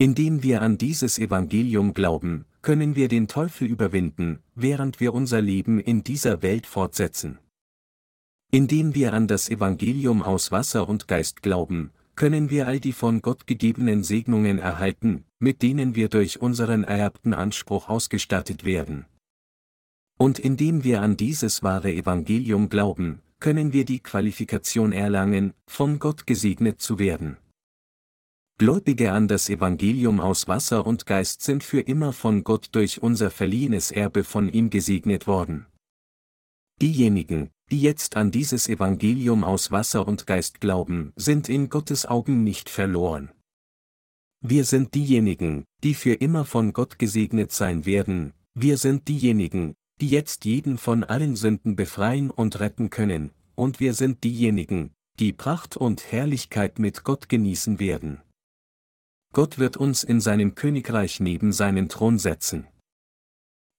Indem 0.00 0.42
wir 0.42 0.62
an 0.62 0.78
dieses 0.78 1.20
Evangelium 1.20 1.94
glauben, 1.94 2.44
können 2.60 2.96
wir 2.96 3.06
den 3.06 3.28
Teufel 3.28 3.68
überwinden, 3.68 4.40
während 4.56 4.98
wir 4.98 5.14
unser 5.14 5.40
Leben 5.40 5.78
in 5.78 6.02
dieser 6.02 6.42
Welt 6.42 6.66
fortsetzen. 6.66 7.38
Indem 8.56 8.94
wir 8.94 9.12
an 9.12 9.28
das 9.28 9.50
Evangelium 9.50 10.22
aus 10.22 10.50
Wasser 10.50 10.88
und 10.88 11.08
Geist 11.08 11.42
glauben, 11.42 11.90
können 12.14 12.48
wir 12.48 12.66
all 12.66 12.80
die 12.80 12.94
von 12.94 13.20
Gott 13.20 13.46
gegebenen 13.46 14.02
Segnungen 14.02 14.58
erhalten, 14.58 15.26
mit 15.38 15.60
denen 15.60 15.94
wir 15.94 16.08
durch 16.08 16.40
unseren 16.40 16.82
ererbten 16.82 17.34
Anspruch 17.34 17.90
ausgestattet 17.90 18.64
werden. 18.64 19.04
Und 20.16 20.38
indem 20.38 20.84
wir 20.84 21.02
an 21.02 21.18
dieses 21.18 21.62
wahre 21.62 21.92
Evangelium 21.92 22.70
glauben, 22.70 23.20
können 23.40 23.74
wir 23.74 23.84
die 23.84 24.00
Qualifikation 24.00 24.92
erlangen, 24.92 25.52
von 25.66 25.98
Gott 25.98 26.26
gesegnet 26.26 26.80
zu 26.80 26.98
werden. 26.98 27.36
Gläubige 28.56 29.12
an 29.12 29.28
das 29.28 29.50
Evangelium 29.50 30.18
aus 30.18 30.48
Wasser 30.48 30.86
und 30.86 31.04
Geist 31.04 31.42
sind 31.42 31.62
für 31.62 31.80
immer 31.80 32.14
von 32.14 32.42
Gott 32.42 32.70
durch 32.72 33.02
unser 33.02 33.30
verliehenes 33.30 33.90
Erbe 33.90 34.24
von 34.24 34.48
ihm 34.48 34.70
gesegnet 34.70 35.26
worden. 35.26 35.66
Diejenigen, 36.80 37.50
die 37.70 37.80
jetzt 37.80 38.16
an 38.16 38.30
dieses 38.30 38.68
Evangelium 38.68 39.42
aus 39.42 39.70
Wasser 39.70 40.06
und 40.06 40.26
Geist 40.26 40.60
glauben, 40.60 41.12
sind 41.16 41.48
in 41.48 41.68
Gottes 41.68 42.06
Augen 42.06 42.44
nicht 42.44 42.70
verloren. 42.70 43.30
Wir 44.40 44.64
sind 44.64 44.94
diejenigen, 44.94 45.64
die 45.82 45.94
für 45.94 46.14
immer 46.14 46.44
von 46.44 46.72
Gott 46.72 46.98
gesegnet 46.98 47.52
sein 47.52 47.84
werden, 47.86 48.32
wir 48.54 48.78
sind 48.78 49.08
diejenigen, 49.08 49.74
die 50.00 50.08
jetzt 50.08 50.44
jeden 50.44 50.78
von 50.78 51.04
allen 51.04 51.36
Sünden 51.36 51.74
befreien 51.74 52.30
und 52.30 52.60
retten 52.60 52.90
können, 52.90 53.32
und 53.54 53.80
wir 53.80 53.94
sind 53.94 54.22
diejenigen, 54.22 54.92
die 55.18 55.32
Pracht 55.32 55.76
und 55.76 56.12
Herrlichkeit 56.12 56.78
mit 56.78 57.02
Gott 57.02 57.28
genießen 57.28 57.80
werden. 57.80 58.20
Gott 59.32 59.58
wird 59.58 59.76
uns 59.76 60.04
in 60.04 60.20
seinem 60.20 60.54
Königreich 60.54 61.20
neben 61.20 61.52
seinen 61.52 61.88
Thron 61.88 62.18
setzen. 62.18 62.68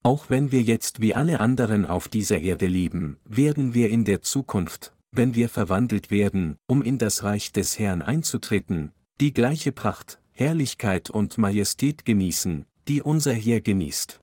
Auch 0.08 0.30
wenn 0.30 0.54
wir 0.54 0.62
jetzt 0.62 1.02
wie 1.02 1.16
alle 1.16 1.42
anderen 1.42 1.86
auf 1.86 2.08
dieser 2.08 2.40
Erde 2.40 2.66
leben, 2.66 3.18
werden 3.26 3.74
wir 3.74 3.90
in 3.90 4.06
der 4.06 4.22
Zukunft, 4.22 4.94
wenn 5.12 5.36
wir 5.36 5.50
verwandelt 5.50 6.12
werden, 6.12 6.56
um 6.66 6.82
in 6.82 6.98
das 6.98 7.24
Reich 7.24 7.52
des 7.52 7.78
Herrn 7.78 8.02
einzutreten, 8.02 8.94
die 9.20 9.34
gleiche 9.34 9.74
Pracht, 9.74 10.22
Herrlichkeit 10.32 11.10
und 11.10 11.38
Majestät 11.38 12.06
genießen, 12.06 12.66
die 12.88 13.02
unser 13.02 13.34
Herr 13.34 13.60
genießt. 13.60 14.22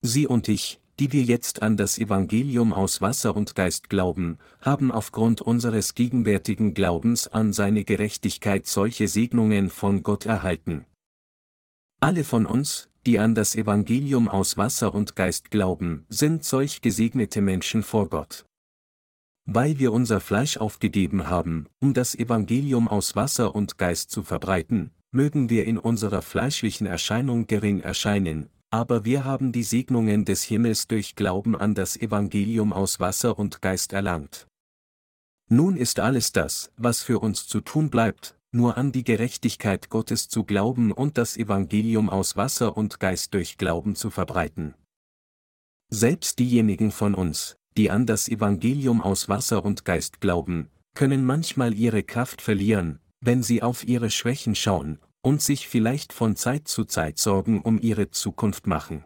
Sie 0.00 0.26
und 0.26 0.48
ich, 0.48 0.80
die 0.98 1.12
wir 1.12 1.22
jetzt 1.22 1.60
an 1.60 1.76
das 1.76 1.98
Evangelium 1.98 2.72
aus 2.72 3.02
Wasser 3.02 3.36
und 3.36 3.54
Geist 3.54 3.90
glauben, 3.90 4.38
haben 4.62 4.90
aufgrund 4.90 5.42
unseres 5.42 5.96
gegenwärtigen 5.96 6.72
Glaubens 6.72 7.28
an 7.28 7.52
seine 7.52 7.84
Gerechtigkeit 7.84 8.66
solche 8.66 9.06
Segnungen 9.06 9.68
von 9.68 10.02
Gott 10.02 10.24
erhalten. 10.24 10.86
Alle 12.00 12.24
von 12.24 12.46
uns, 12.46 12.87
die 13.06 13.18
an 13.18 13.34
das 13.34 13.54
Evangelium 13.54 14.28
aus 14.28 14.56
Wasser 14.56 14.94
und 14.94 15.16
Geist 15.16 15.50
glauben, 15.50 16.04
sind 16.08 16.44
solch 16.44 16.80
gesegnete 16.80 17.40
Menschen 17.40 17.82
vor 17.82 18.08
Gott. 18.08 18.44
Weil 19.46 19.78
wir 19.78 19.92
unser 19.92 20.20
Fleisch 20.20 20.58
aufgegeben 20.58 21.28
haben, 21.28 21.66
um 21.80 21.94
das 21.94 22.14
Evangelium 22.14 22.86
aus 22.88 23.16
Wasser 23.16 23.54
und 23.54 23.78
Geist 23.78 24.10
zu 24.10 24.22
verbreiten, 24.22 24.90
mögen 25.10 25.48
wir 25.48 25.64
in 25.64 25.78
unserer 25.78 26.22
fleischlichen 26.22 26.86
Erscheinung 26.86 27.46
gering 27.46 27.80
erscheinen, 27.80 28.50
aber 28.70 29.04
wir 29.04 29.24
haben 29.24 29.52
die 29.52 29.62
Segnungen 29.62 30.24
des 30.24 30.42
Himmels 30.42 30.86
durch 30.86 31.16
Glauben 31.16 31.56
an 31.56 31.74
das 31.74 31.96
Evangelium 31.96 32.72
aus 32.72 33.00
Wasser 33.00 33.38
und 33.38 33.62
Geist 33.62 33.94
erlangt. 33.94 34.46
Nun 35.48 35.78
ist 35.78 35.98
alles 35.98 36.32
das, 36.32 36.70
was 36.76 37.02
für 37.02 37.20
uns 37.20 37.46
zu 37.46 37.62
tun 37.62 37.88
bleibt, 37.88 38.37
nur 38.50 38.76
an 38.76 38.92
die 38.92 39.04
Gerechtigkeit 39.04 39.90
Gottes 39.90 40.28
zu 40.28 40.44
glauben 40.44 40.92
und 40.92 41.18
das 41.18 41.36
Evangelium 41.36 42.08
aus 42.08 42.36
Wasser 42.36 42.76
und 42.76 43.00
Geist 43.00 43.34
durch 43.34 43.58
Glauben 43.58 43.94
zu 43.94 44.10
verbreiten. 44.10 44.74
Selbst 45.90 46.38
diejenigen 46.38 46.90
von 46.90 47.14
uns, 47.14 47.56
die 47.76 47.90
an 47.90 48.06
das 48.06 48.28
Evangelium 48.28 49.00
aus 49.00 49.28
Wasser 49.28 49.64
und 49.64 49.84
Geist 49.84 50.20
glauben, 50.20 50.70
können 50.94 51.24
manchmal 51.24 51.74
ihre 51.74 52.02
Kraft 52.02 52.42
verlieren, 52.42 53.00
wenn 53.20 53.42
sie 53.42 53.62
auf 53.62 53.86
ihre 53.86 54.10
Schwächen 54.10 54.54
schauen, 54.54 54.98
und 55.22 55.42
sich 55.42 55.68
vielleicht 55.68 56.12
von 56.12 56.36
Zeit 56.36 56.68
zu 56.68 56.84
Zeit 56.84 57.18
Sorgen 57.18 57.60
um 57.60 57.78
ihre 57.80 58.10
Zukunft 58.10 58.66
machen. 58.66 59.04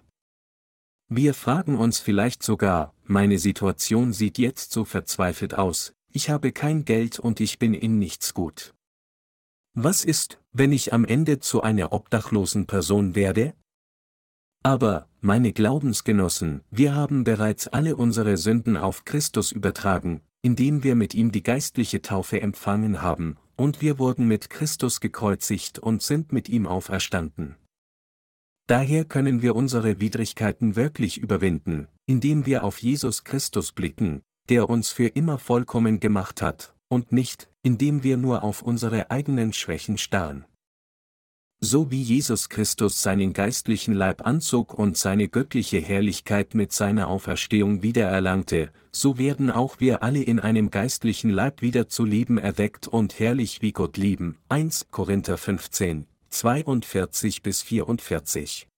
Wir 1.08 1.34
fragen 1.34 1.76
uns 1.76 1.98
vielleicht 1.98 2.42
sogar, 2.42 2.94
meine 3.04 3.38
Situation 3.38 4.12
sieht 4.12 4.38
jetzt 4.38 4.72
so 4.72 4.84
verzweifelt 4.84 5.54
aus, 5.54 5.92
ich 6.10 6.30
habe 6.30 6.52
kein 6.52 6.84
Geld 6.84 7.18
und 7.18 7.40
ich 7.40 7.58
bin 7.58 7.74
in 7.74 7.98
nichts 7.98 8.34
gut. 8.34 8.74
Was 9.74 10.04
ist, 10.04 10.38
wenn 10.52 10.70
ich 10.70 10.92
am 10.92 11.06
Ende 11.06 11.38
zu 11.38 11.62
einer 11.62 11.94
obdachlosen 11.94 12.66
Person 12.66 13.14
werde? 13.14 13.54
Aber, 14.62 15.08
meine 15.22 15.54
Glaubensgenossen, 15.54 16.60
wir 16.70 16.94
haben 16.94 17.24
bereits 17.24 17.68
alle 17.68 17.96
unsere 17.96 18.36
Sünden 18.36 18.76
auf 18.76 19.06
Christus 19.06 19.50
übertragen, 19.50 20.20
indem 20.42 20.84
wir 20.84 20.94
mit 20.94 21.14
ihm 21.14 21.32
die 21.32 21.42
geistliche 21.42 22.02
Taufe 22.02 22.42
empfangen 22.42 23.00
haben, 23.00 23.38
und 23.56 23.80
wir 23.80 23.98
wurden 23.98 24.28
mit 24.28 24.50
Christus 24.50 25.00
gekreuzigt 25.00 25.78
und 25.78 26.02
sind 26.02 26.32
mit 26.32 26.50
ihm 26.50 26.66
auferstanden. 26.66 27.56
Daher 28.66 29.06
können 29.06 29.40
wir 29.40 29.56
unsere 29.56 30.00
Widrigkeiten 30.00 30.76
wirklich 30.76 31.16
überwinden, 31.16 31.88
indem 32.04 32.44
wir 32.44 32.62
auf 32.62 32.82
Jesus 32.82 33.24
Christus 33.24 33.72
blicken, 33.72 34.20
der 34.50 34.68
uns 34.68 34.90
für 34.90 35.06
immer 35.06 35.38
vollkommen 35.38 35.98
gemacht 35.98 36.42
hat, 36.42 36.74
und 36.92 37.10
nicht, 37.10 37.48
indem 37.62 38.02
wir 38.02 38.18
nur 38.18 38.44
auf 38.44 38.60
unsere 38.60 39.10
eigenen 39.10 39.54
Schwächen 39.54 39.96
starren. 39.96 40.44
So 41.58 41.90
wie 41.90 42.02
Jesus 42.02 42.50
Christus 42.50 43.00
seinen 43.00 43.32
geistlichen 43.32 43.94
Leib 43.94 44.26
anzog 44.26 44.74
und 44.74 44.98
seine 44.98 45.28
göttliche 45.28 45.78
Herrlichkeit 45.78 46.54
mit 46.54 46.72
seiner 46.72 47.08
Auferstehung 47.08 47.82
wiedererlangte, 47.82 48.70
so 48.90 49.16
werden 49.16 49.50
auch 49.50 49.80
wir 49.80 50.02
alle 50.02 50.22
in 50.22 50.38
einem 50.38 50.70
geistlichen 50.70 51.30
Leib 51.30 51.62
wieder 51.62 51.88
zu 51.88 52.04
leben 52.04 52.36
erweckt 52.36 52.88
und 52.88 53.18
herrlich 53.18 53.62
wie 53.62 53.72
Gott 53.72 53.96
lieben. 53.96 54.36
1 54.50 54.88
Korinther 54.90 55.38
15, 55.38 56.06
42 56.28 57.42
bis 57.42 57.62
44. 57.62 58.68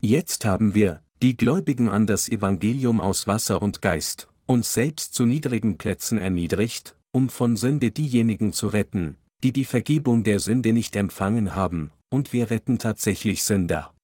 Jetzt 0.00 0.44
haben 0.44 0.74
wir, 0.74 1.02
die 1.20 1.36
Gläubigen 1.36 1.88
an 1.88 2.06
das 2.06 2.28
Evangelium 2.28 3.00
aus 3.00 3.26
Wasser 3.26 3.60
und 3.60 3.82
Geist, 3.82 4.28
uns 4.46 4.72
selbst 4.72 5.14
zu 5.14 5.26
niedrigen 5.26 5.78
Plätzen 5.78 6.18
erniedrigt, 6.18 6.94
um 7.12 7.28
von 7.28 7.56
Sünde 7.56 7.90
diejenigen 7.90 8.52
zu 8.52 8.68
retten, 8.68 9.16
die 9.42 9.52
die 9.52 9.64
Vergebung 9.64 10.24
der 10.24 10.40
Sünde 10.40 10.72
nicht 10.72 10.96
empfangen 10.96 11.54
haben, 11.54 11.90
und 12.10 12.32
wir 12.32 12.50
retten 12.50 12.78
tatsächlich 12.78 13.44
Sünder. 13.44 13.94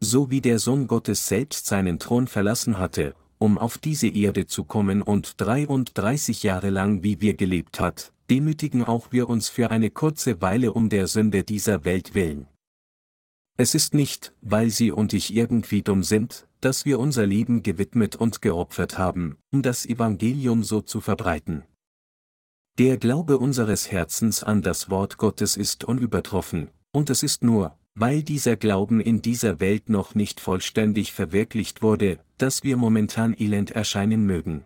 So 0.00 0.30
wie 0.30 0.40
der 0.40 0.58
Sohn 0.58 0.86
Gottes 0.86 1.28
selbst 1.28 1.66
seinen 1.66 1.98
Thron 1.98 2.26
verlassen 2.26 2.78
hatte, 2.78 3.14
um 3.38 3.58
auf 3.58 3.78
diese 3.78 4.08
Erde 4.08 4.46
zu 4.46 4.64
kommen 4.64 5.02
und 5.02 5.34
33 5.38 6.42
Jahre 6.42 6.70
lang 6.70 7.02
wie 7.02 7.20
wir 7.20 7.34
gelebt 7.34 7.80
hat, 7.80 8.12
demütigen 8.30 8.84
auch 8.84 9.12
wir 9.12 9.28
uns 9.28 9.48
für 9.48 9.70
eine 9.70 9.90
kurze 9.90 10.40
Weile 10.40 10.72
um 10.72 10.88
der 10.88 11.06
Sünde 11.06 11.42
dieser 11.42 11.84
Welt 11.84 12.14
willen. 12.14 12.46
Es 13.56 13.74
ist 13.74 13.92
nicht, 13.92 14.32
weil 14.40 14.70
sie 14.70 14.90
und 14.90 15.12
ich 15.12 15.34
irgendwie 15.34 15.82
dumm 15.82 16.02
sind, 16.02 16.46
dass 16.60 16.86
wir 16.86 16.98
unser 16.98 17.26
Leben 17.26 17.62
gewidmet 17.62 18.16
und 18.16 18.40
geopfert 18.40 18.96
haben, 18.96 19.36
um 19.52 19.62
das 19.62 19.84
Evangelium 19.84 20.62
so 20.62 20.80
zu 20.80 21.00
verbreiten. 21.00 21.64
Der 22.80 22.96
Glaube 22.96 23.36
unseres 23.36 23.92
Herzens 23.92 24.42
an 24.42 24.62
das 24.62 24.88
Wort 24.88 25.18
Gottes 25.18 25.58
ist 25.58 25.84
unübertroffen, 25.84 26.70
und 26.92 27.10
es 27.10 27.22
ist 27.22 27.44
nur, 27.44 27.76
weil 27.94 28.22
dieser 28.22 28.56
Glauben 28.56 29.02
in 29.02 29.20
dieser 29.20 29.60
Welt 29.60 29.90
noch 29.90 30.14
nicht 30.14 30.40
vollständig 30.40 31.12
verwirklicht 31.12 31.82
wurde, 31.82 32.18
dass 32.38 32.64
wir 32.64 32.78
momentan 32.78 33.36
elend 33.38 33.70
erscheinen 33.70 34.24
mögen. 34.24 34.64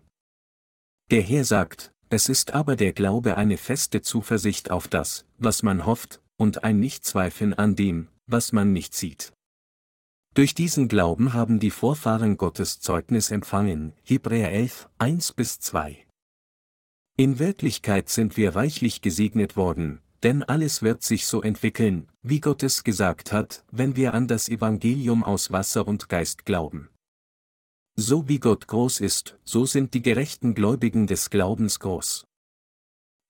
Der 1.11 1.23
Herr 1.23 1.43
sagt, 1.43 1.91
es 2.07 2.29
ist 2.29 2.53
aber 2.53 2.77
der 2.77 2.93
Glaube 2.93 3.35
eine 3.35 3.57
feste 3.57 4.01
Zuversicht 4.01 4.71
auf 4.71 4.87
das, 4.87 5.25
was 5.37 5.61
man 5.61 5.85
hofft, 5.85 6.21
und 6.37 6.63
ein 6.63 6.79
Nichtzweifeln 6.79 7.53
an 7.53 7.75
dem, 7.75 8.07
was 8.27 8.53
man 8.53 8.71
nicht 8.71 8.93
sieht. 8.93 9.33
Durch 10.35 10.55
diesen 10.55 10.87
Glauben 10.87 11.33
haben 11.33 11.59
die 11.59 11.69
Vorfahren 11.69 12.37
Gottes 12.37 12.79
Zeugnis 12.79 13.29
empfangen, 13.29 13.91
Hebräer 14.03 14.53
11, 14.53 14.87
1 14.99 15.33
bis 15.33 15.59
2. 15.59 16.05
In 17.17 17.39
Wirklichkeit 17.39 18.09
sind 18.09 18.35
wir 18.35 18.57
reichlich 18.57 19.01
gesegnet 19.01 19.55
worden, 19.55 20.01
denn 20.21 20.43
alles 20.43 20.81
wird 20.81 21.01
sich 21.01 21.27
so 21.27 21.41
entwickeln, 21.41 22.09
wie 22.23 22.41
Gott 22.41 22.61
es 22.61 22.83
gesagt 22.83 23.31
hat, 23.31 23.63
wenn 23.71 23.95
wir 23.95 24.13
an 24.13 24.27
das 24.27 24.49
Evangelium 24.49 25.23
aus 25.23 25.49
Wasser 25.49 25.87
und 25.87 26.09
Geist 26.09 26.43
glauben. 26.43 26.89
So 27.95 28.27
wie 28.27 28.39
Gott 28.39 28.67
groß 28.67 28.99
ist, 28.99 29.37
so 29.45 29.65
sind 29.65 29.93
die 29.93 30.01
gerechten 30.01 30.55
Gläubigen 30.55 31.07
des 31.07 31.29
Glaubens 31.29 31.79
groß. 31.79 32.25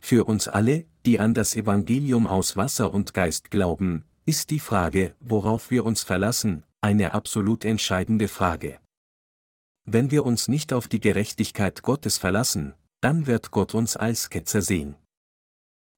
Für 0.02 0.26
uns 0.26 0.48
alle, 0.48 0.86
die 1.06 1.20
an 1.20 1.36
das 1.36 1.56
Evangelium 1.56 2.26
aus 2.26 2.58
Wasser 2.58 2.92
und 2.92 3.14
Geist 3.14 3.52
glauben, 3.52 4.04
ist 4.26 4.50
die 4.50 4.60
Frage, 4.60 5.14
worauf 5.20 5.70
wir 5.70 5.86
uns 5.86 6.02
verlassen, 6.02 6.64
eine 6.82 7.14
absolut 7.14 7.64
entscheidende 7.64 8.30
Frage. 8.30 8.80
Wenn 9.84 10.10
wir 10.10 10.26
uns 10.26 10.48
nicht 10.48 10.74
auf 10.74 10.88
die 10.88 11.00
Gerechtigkeit 11.00 11.84
Gottes 11.84 12.18
verlassen, 12.18 12.74
dann 13.06 13.28
wird 13.28 13.51
Gott 13.51 13.76
uns 13.76 13.95
als 13.95 14.32
Ketzer 14.32 14.64
sehen. 14.64 14.95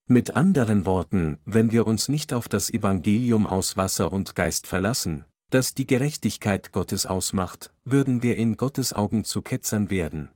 Mit 0.09 0.35
anderen 0.35 0.85
Worten, 0.85 1.37
wenn 1.45 1.71
wir 1.71 1.87
uns 1.87 2.09
nicht 2.09 2.33
auf 2.33 2.49
das 2.49 2.69
Evangelium 2.69 3.47
aus 3.47 3.77
Wasser 3.77 4.11
und 4.11 4.35
Geist 4.35 4.67
verlassen, 4.67 5.23
das 5.49 5.73
die 5.73 5.87
Gerechtigkeit 5.87 6.73
Gottes 6.73 7.05
ausmacht, 7.05 7.73
würden 7.85 8.23
wir 8.23 8.35
in 8.35 8.57
Gottes 8.57 8.91
Augen 8.91 9.23
zu 9.23 9.41
Ketzern 9.41 9.89
werden. 9.89 10.31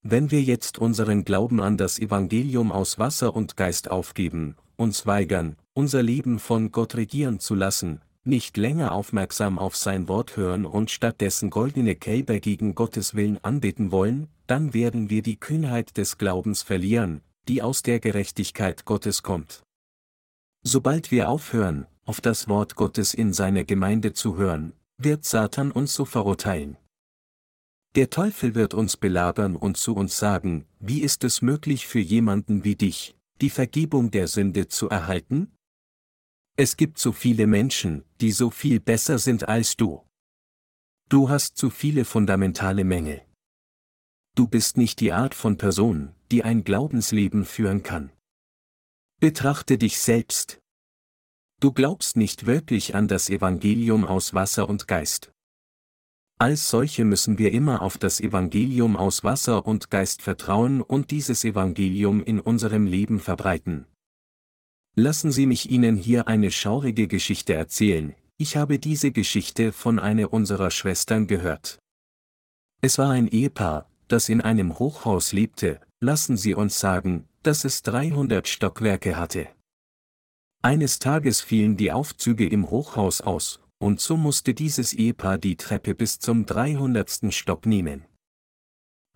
Wenn 0.00 0.30
wir 0.30 0.40
jetzt 0.40 0.78
unseren 0.78 1.26
Glauben 1.26 1.60
an 1.60 1.76
das 1.76 1.98
Evangelium 1.98 2.72
aus 2.72 2.98
Wasser 2.98 3.36
und 3.36 3.58
Geist 3.58 3.90
aufgeben, 3.90 4.56
uns 4.76 5.04
weigern, 5.04 5.56
unser 5.74 6.02
Leben 6.02 6.38
von 6.38 6.72
Gott 6.72 6.94
regieren 6.94 7.40
zu 7.40 7.54
lassen, 7.54 8.00
nicht 8.28 8.56
länger 8.56 8.92
aufmerksam 8.92 9.58
auf 9.58 9.74
sein 9.74 10.06
Wort 10.06 10.36
hören 10.36 10.66
und 10.66 10.90
stattdessen 10.90 11.50
goldene 11.50 11.96
Kälber 11.96 12.38
gegen 12.38 12.74
Gottes 12.74 13.14
Willen 13.14 13.42
anbeten 13.42 13.90
wollen, 13.90 14.28
dann 14.46 14.74
werden 14.74 15.10
wir 15.10 15.22
die 15.22 15.40
Kühnheit 15.40 15.96
des 15.96 16.18
Glaubens 16.18 16.62
verlieren, 16.62 17.22
die 17.48 17.62
aus 17.62 17.82
der 17.82 17.98
Gerechtigkeit 17.98 18.84
Gottes 18.84 19.22
kommt. 19.22 19.62
Sobald 20.62 21.10
wir 21.10 21.28
aufhören, 21.28 21.86
auf 22.04 22.20
das 22.20 22.48
Wort 22.48 22.76
Gottes 22.76 23.14
in 23.14 23.32
seiner 23.32 23.64
Gemeinde 23.64 24.12
zu 24.12 24.36
hören, 24.36 24.72
wird 24.98 25.24
Satan 25.24 25.70
uns 25.70 25.94
so 25.94 26.04
verurteilen. 26.04 26.76
Der 27.94 28.10
Teufel 28.10 28.54
wird 28.54 28.74
uns 28.74 28.96
belagern 28.96 29.56
und 29.56 29.76
zu 29.76 29.94
uns 29.94 30.18
sagen, 30.18 30.66
wie 30.78 31.00
ist 31.00 31.24
es 31.24 31.42
möglich 31.42 31.86
für 31.86 32.00
jemanden 32.00 32.64
wie 32.64 32.76
dich, 32.76 33.16
die 33.40 33.50
Vergebung 33.50 34.10
der 34.10 34.28
Sünde 34.28 34.68
zu 34.68 34.88
erhalten? 34.88 35.50
Es 36.60 36.76
gibt 36.76 36.98
so 36.98 37.12
viele 37.12 37.46
Menschen, 37.46 38.04
die 38.20 38.32
so 38.32 38.50
viel 38.50 38.80
besser 38.80 39.20
sind 39.20 39.48
als 39.48 39.76
du. 39.76 40.04
Du 41.08 41.28
hast 41.28 41.56
zu 41.56 41.70
viele 41.70 42.04
fundamentale 42.04 42.82
Mängel. 42.82 43.24
Du 44.34 44.48
bist 44.48 44.76
nicht 44.76 44.98
die 44.98 45.12
Art 45.12 45.36
von 45.36 45.56
Person, 45.56 46.16
die 46.32 46.42
ein 46.42 46.64
Glaubensleben 46.64 47.44
führen 47.44 47.84
kann. 47.84 48.10
Betrachte 49.20 49.78
dich 49.78 50.00
selbst. 50.00 50.58
Du 51.60 51.70
glaubst 51.72 52.16
nicht 52.16 52.46
wirklich 52.46 52.96
an 52.96 53.06
das 53.06 53.30
Evangelium 53.30 54.04
aus 54.04 54.34
Wasser 54.34 54.68
und 54.68 54.88
Geist. 54.88 55.30
Als 56.40 56.68
solche 56.68 57.04
müssen 57.04 57.38
wir 57.38 57.52
immer 57.52 57.82
auf 57.82 57.98
das 57.98 58.20
Evangelium 58.20 58.96
aus 58.96 59.22
Wasser 59.22 59.64
und 59.64 59.90
Geist 59.90 60.22
vertrauen 60.22 60.82
und 60.82 61.12
dieses 61.12 61.44
Evangelium 61.44 62.20
in 62.20 62.40
unserem 62.40 62.84
Leben 62.84 63.20
verbreiten. 63.20 63.86
Lassen 65.00 65.30
Sie 65.30 65.46
mich 65.46 65.70
Ihnen 65.70 65.94
hier 65.94 66.26
eine 66.26 66.50
schaurige 66.50 67.06
Geschichte 67.06 67.54
erzählen, 67.54 68.16
ich 68.36 68.56
habe 68.56 68.80
diese 68.80 69.12
Geschichte 69.12 69.70
von 69.70 70.00
einer 70.00 70.32
unserer 70.32 70.72
Schwestern 70.72 71.28
gehört. 71.28 71.78
Es 72.80 72.98
war 72.98 73.10
ein 73.10 73.28
Ehepaar, 73.28 73.88
das 74.08 74.28
in 74.28 74.40
einem 74.40 74.80
Hochhaus 74.80 75.32
lebte, 75.32 75.80
lassen 76.00 76.36
Sie 76.36 76.52
uns 76.52 76.80
sagen, 76.80 77.28
dass 77.44 77.64
es 77.64 77.84
300 77.84 78.48
Stockwerke 78.48 79.16
hatte. 79.16 79.46
Eines 80.62 80.98
Tages 80.98 81.42
fielen 81.42 81.76
die 81.76 81.92
Aufzüge 81.92 82.48
im 82.48 82.68
Hochhaus 82.68 83.20
aus, 83.20 83.60
und 83.78 84.00
so 84.00 84.16
musste 84.16 84.52
dieses 84.52 84.92
Ehepaar 84.92 85.38
die 85.38 85.54
Treppe 85.54 85.94
bis 85.94 86.18
zum 86.18 86.44
300. 86.44 87.32
Stock 87.32 87.66
nehmen. 87.66 88.04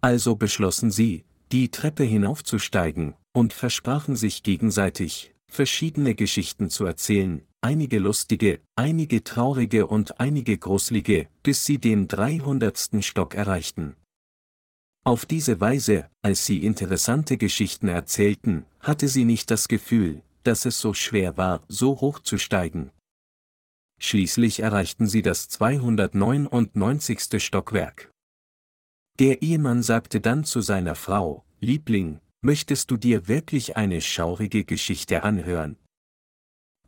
Also 0.01 0.37
beschlossen 0.37 0.93
sie, 0.93 1.25
die 1.51 1.73
Treppe 1.73 2.05
hinaufzusteigen, 2.05 3.15
und 3.33 3.53
versprachen 3.53 4.15
sich 4.15 4.45
gegenseitig, 4.45 5.32
verschiedene 5.53 6.15
Geschichten 6.15 6.71
zu 6.71 6.85
erzählen, 6.85 7.43
einige 7.61 7.99
lustige, 7.99 8.61
einige 8.77 9.23
traurige 9.23 9.87
und 9.87 10.21
einige 10.21 10.59
gruselige, 10.59 11.29
bis 11.43 11.65
sie 11.65 11.79
den 11.79 12.09
300. 12.09 13.05
Stock 13.05 13.35
erreichten. 13.35 13.97
Auf 15.05 15.27
diese 15.27 15.61
Weise, 15.61 16.09
als 16.23 16.47
sie 16.47 16.65
interessante 16.65 17.37
Geschichten 17.37 17.89
erzählten, 17.89 18.65
hatte 18.81 19.09
sie 19.09 19.25
nicht 19.25 19.51
das 19.51 19.69
Gefühl, 19.69 20.23
dass 20.45 20.65
es 20.65 20.81
so 20.81 20.95
schwer 20.95 21.37
war, 21.37 21.63
so 21.69 22.01
hoch 22.01 22.21
zu 22.21 22.39
steigen, 22.39 22.93
Schließlich 24.05 24.59
erreichten 24.59 25.07
sie 25.07 25.23
das 25.23 25.49
299. 25.49 27.41
Stockwerk. 27.41 28.11
Der 29.21 29.43
Ehemann 29.43 29.85
sagte 29.85 30.21
dann 30.21 30.43
zu 30.43 30.61
seiner 30.61 30.97
Frau, 30.97 31.45
Liebling, 31.61 32.19
möchtest 32.43 32.91
du 32.91 32.97
dir 32.97 33.29
wirklich 33.29 33.77
eine 33.77 34.01
schaurige 34.01 34.65
Geschichte 34.65 35.23
anhören? 35.23 35.77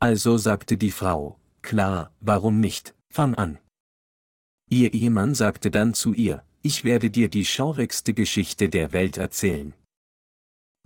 Also 0.01 0.37
sagte 0.37 0.77
die 0.77 0.91
Frau, 0.91 1.41
klar, 1.63 2.13
warum 2.21 2.61
nicht, 2.61 2.95
fang 3.11 3.35
an. 3.35 3.59
Ihr 4.69 4.93
Ehemann 4.93 5.35
sagte 5.35 5.71
dann 5.71 5.95
zu 5.95 6.13
ihr, 6.13 6.45
ich 6.63 6.85
werde 6.85 7.11
dir 7.11 7.29
die 7.29 7.45
schaurigste 7.45 8.15
Geschichte 8.15 8.69
der 8.69 8.93
Welt 8.93 9.17
erzählen. 9.17 9.75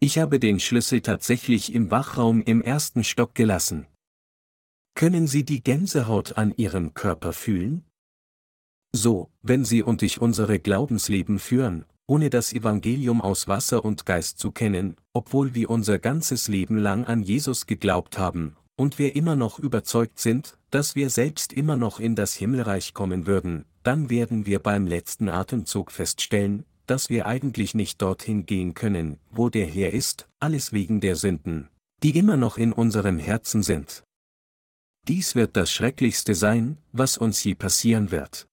Ich 0.01 0.19
habe 0.19 0.39
den 0.39 0.61
Schlüssel 0.61 1.01
tatsächlich 1.01 1.75
im 1.75 1.91
Wachraum 1.91 2.43
im 2.43 2.62
ersten 2.62 3.03
Stock 3.03 3.35
gelassen. 3.35 3.87
Können 4.95 5.27
Sie 5.27 5.45
die 5.45 5.62
Gänsehaut 5.62 6.37
an 6.37 6.53
Ihrem 6.57 6.95
Körper 6.95 7.33
fühlen? 7.33 7.85
So, 8.93 9.31
wenn 9.43 9.64
Sie 9.64 9.83
und 9.83 10.03
ich 10.03 10.21
unsere 10.21 10.59
Glaubensleben 10.59 11.39
führen, 11.39 11.85
ohne 12.09 12.31
das 12.31 12.53
Evangelium 12.53 13.21
aus 13.21 13.47
Wasser 13.47 13.85
und 13.85 14.07
Geist 14.07 14.39
zu 14.39 14.51
kennen, 14.51 14.97
obwohl 15.13 15.55
wir 15.55 15.71
unser 15.71 15.99
ganzes 15.99 16.49
Leben 16.49 16.79
lang 16.79 17.05
an 17.05 17.23
Jesus 17.23 17.67
geglaubt 17.67 18.19
haben, 18.19 18.57
und 18.77 18.99
wir 18.99 19.15
immer 19.15 19.37
noch 19.37 19.59
überzeugt 19.59 20.19
sind, 20.19 20.57
dass 20.71 20.95
wir 20.95 21.11
selbst 21.11 21.53
immer 21.53 21.77
noch 21.77 22.01
in 22.01 22.15
das 22.15 22.35
Himmelreich 22.35 22.95
kommen 22.95 23.27
würden, 23.27 23.67
dann 23.83 24.09
werden 24.09 24.47
wir 24.47 24.59
beim 24.61 24.87
letzten 24.87 25.29
Atemzug 25.29 25.93
feststellen, 25.93 26.65
dass 26.87 27.11
wir 27.11 27.27
eigentlich 27.27 27.75
nicht 27.75 28.01
dorthin 28.01 28.47
gehen 28.47 28.75
können, 28.75 29.19
wo 29.31 29.51
der 29.51 29.67
Herr 29.67 29.93
ist, 29.93 30.29
alles 30.41 30.73
wegen 30.73 31.01
der 31.01 31.17
Sünden, 31.17 31.69
die 32.03 32.17
immer 32.17 32.37
noch 32.37 32.57
in 32.57 32.73
unserem 32.73 33.19
Herzen 33.19 33.63
sind. 33.63 34.05
Dies 35.07 35.35
wird 35.35 35.57
das 35.57 35.71
Schrecklichste 35.71 36.35
sein, 36.35 36.79
was 36.93 37.19
uns 37.19 37.45
je 37.45 37.55
passieren 37.55 38.11
wird. 38.11 38.48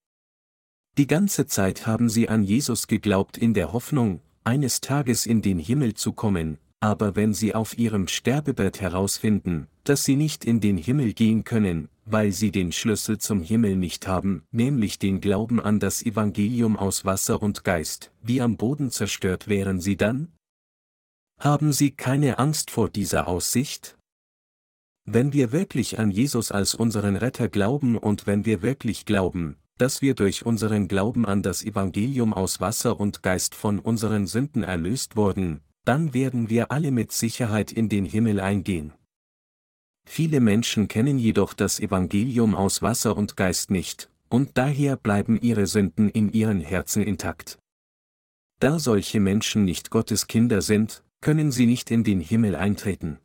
Die 0.98 1.08
ganze 1.08 1.46
Zeit 1.46 1.86
haben 1.86 2.08
sie 2.08 2.30
an 2.30 2.44
Jesus 2.44 2.88
geglaubt 2.88 3.38
in 3.38 3.54
der 3.54 3.74
Hoffnung, 3.74 4.22
eines 4.46 4.80
Tages 4.80 5.26
in 5.26 5.42
den 5.42 5.60
Himmel 5.60 5.94
zu 5.94 6.14
kommen, 6.14 6.58
aber 6.80 7.18
wenn 7.18 7.34
sie 7.34 7.54
auf 7.54 7.78
ihrem 7.78 8.08
Sterbebett 8.08 8.80
herausfinden, 8.80 9.68
dass 9.84 10.06
sie 10.06 10.16
nicht 10.16 10.46
in 10.46 10.62
den 10.62 10.78
Himmel 10.78 11.12
gehen 11.12 11.44
können, 11.44 11.90
weil 12.06 12.32
sie 12.32 12.50
den 12.50 12.72
Schlüssel 12.72 13.18
zum 13.18 13.42
Himmel 13.42 13.76
nicht 13.76 14.08
haben, 14.08 14.44
nämlich 14.52 14.98
den 14.98 15.20
Glauben 15.20 15.60
an 15.60 15.82
das 15.82 16.02
Evangelium 16.02 16.78
aus 16.78 17.04
Wasser 17.04 17.42
und 17.42 17.66
Geist, 17.66 18.12
wie 18.22 18.40
am 18.40 18.56
Boden 18.56 18.90
zerstört 18.90 19.50
wären 19.50 19.82
sie 19.82 19.98
dann? 19.98 20.32
Haben 21.40 21.74
sie 21.74 21.92
keine 21.92 22.40
Angst 22.40 22.72
vor 22.72 22.90
dieser 22.90 23.28
Aussicht? 23.28 23.98
Wenn 25.04 25.34
wir 25.34 25.52
wirklich 25.52 26.00
an 26.00 26.10
Jesus 26.10 26.54
als 26.54 26.74
unseren 26.74 27.18
Retter 27.18 27.50
glauben 27.50 27.98
und 27.98 28.28
wenn 28.28 28.46
wir 28.46 28.62
wirklich 28.62 29.06
glauben, 29.06 29.58
dass 29.78 30.02
wir 30.02 30.16
durch 30.16 30.46
unseren 30.46 30.88
Glauben 30.88 31.26
an 31.26 31.42
das 31.42 31.64
Evangelium 31.64 32.34
aus 32.34 32.62
Wasser 32.62 33.00
und 33.00 33.24
Geist 33.24 33.56
von 33.56 33.80
unseren 33.80 34.28
Sünden 34.28 34.64
erlöst 34.64 35.16
wurden, 35.16 35.62
dann 35.84 36.14
werden 36.14 36.50
wir 36.50 36.72
alle 36.72 36.92
mit 36.92 37.12
Sicherheit 37.12 37.72
in 37.72 37.90
den 37.90 38.06
Himmel 38.06 38.40
eingehen. 38.40 38.94
Viele 40.08 40.40
Menschen 40.40 40.88
kennen 40.88 41.18
jedoch 41.18 41.54
das 41.54 41.80
Evangelium 41.80 42.56
aus 42.56 42.82
Wasser 42.82 43.18
und 43.18 43.36
Geist 43.36 43.72
nicht, 43.72 44.10
und 44.30 44.52
daher 44.58 44.96
bleiben 44.96 45.40
ihre 45.40 45.68
Sünden 45.68 46.10
in 46.10 46.32
ihren 46.32 46.62
Herzen 46.62 47.04
intakt. 47.04 47.60
Da 48.60 48.80
solche 48.80 49.20
Menschen 49.20 49.66
nicht 49.66 49.90
Gottes 49.90 50.28
Kinder 50.28 50.62
sind, 50.62 51.04
können 51.22 51.52
sie 51.52 51.66
nicht 51.66 51.92
in 51.92 52.04
den 52.04 52.22
Himmel 52.22 52.56
eintreten. 52.56 53.20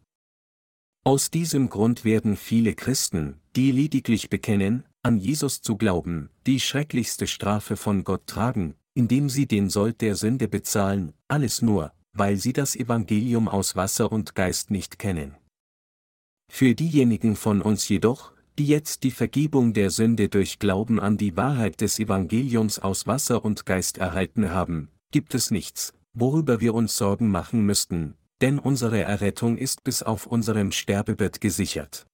Aus 1.04 1.30
diesem 1.30 1.70
Grund 1.70 2.04
werden 2.04 2.36
viele 2.36 2.74
Christen, 2.74 3.40
die 3.56 3.72
lediglich 3.72 4.28
bekennen, 4.28 4.84
an 5.02 5.18
Jesus 5.18 5.62
zu 5.62 5.76
glauben, 5.76 6.30
die 6.46 6.60
schrecklichste 6.60 7.26
Strafe 7.26 7.76
von 7.76 8.04
Gott 8.04 8.26
tragen, 8.26 8.74
indem 8.94 9.28
sie 9.28 9.46
den 9.46 9.70
Sold 9.70 10.00
der 10.00 10.14
Sünde 10.14 10.48
bezahlen, 10.48 11.12
alles 11.28 11.62
nur, 11.62 11.92
weil 12.12 12.36
sie 12.36 12.52
das 12.52 12.76
Evangelium 12.76 13.48
aus 13.48 13.76
Wasser 13.76 14.12
und 14.12 14.34
Geist 14.34 14.70
nicht 14.70 14.98
kennen. 14.98 15.36
Für 16.50 16.74
diejenigen 16.74 17.36
von 17.36 17.62
uns 17.62 17.88
jedoch, 17.88 18.32
die 18.58 18.66
jetzt 18.66 19.04
die 19.04 19.12
Vergebung 19.12 19.72
der 19.72 19.90
Sünde 19.90 20.28
durch 20.28 20.58
Glauben 20.58 21.00
an 21.00 21.16
die 21.16 21.36
Wahrheit 21.36 21.80
des 21.80 21.98
Evangeliums 21.98 22.78
aus 22.78 23.06
Wasser 23.06 23.44
und 23.44 23.64
Geist 23.64 23.98
erhalten 23.98 24.50
haben, 24.50 24.90
gibt 25.12 25.34
es 25.34 25.50
nichts, 25.50 25.94
worüber 26.12 26.60
wir 26.60 26.74
uns 26.74 26.96
Sorgen 26.96 27.30
machen 27.30 27.64
müssten, 27.64 28.16
denn 28.40 28.58
unsere 28.58 29.00
Errettung 29.00 29.56
ist 29.56 29.84
bis 29.84 30.02
auf 30.02 30.26
unserem 30.26 30.72
Sterbebett 30.72 31.40
gesichert. 31.40 32.06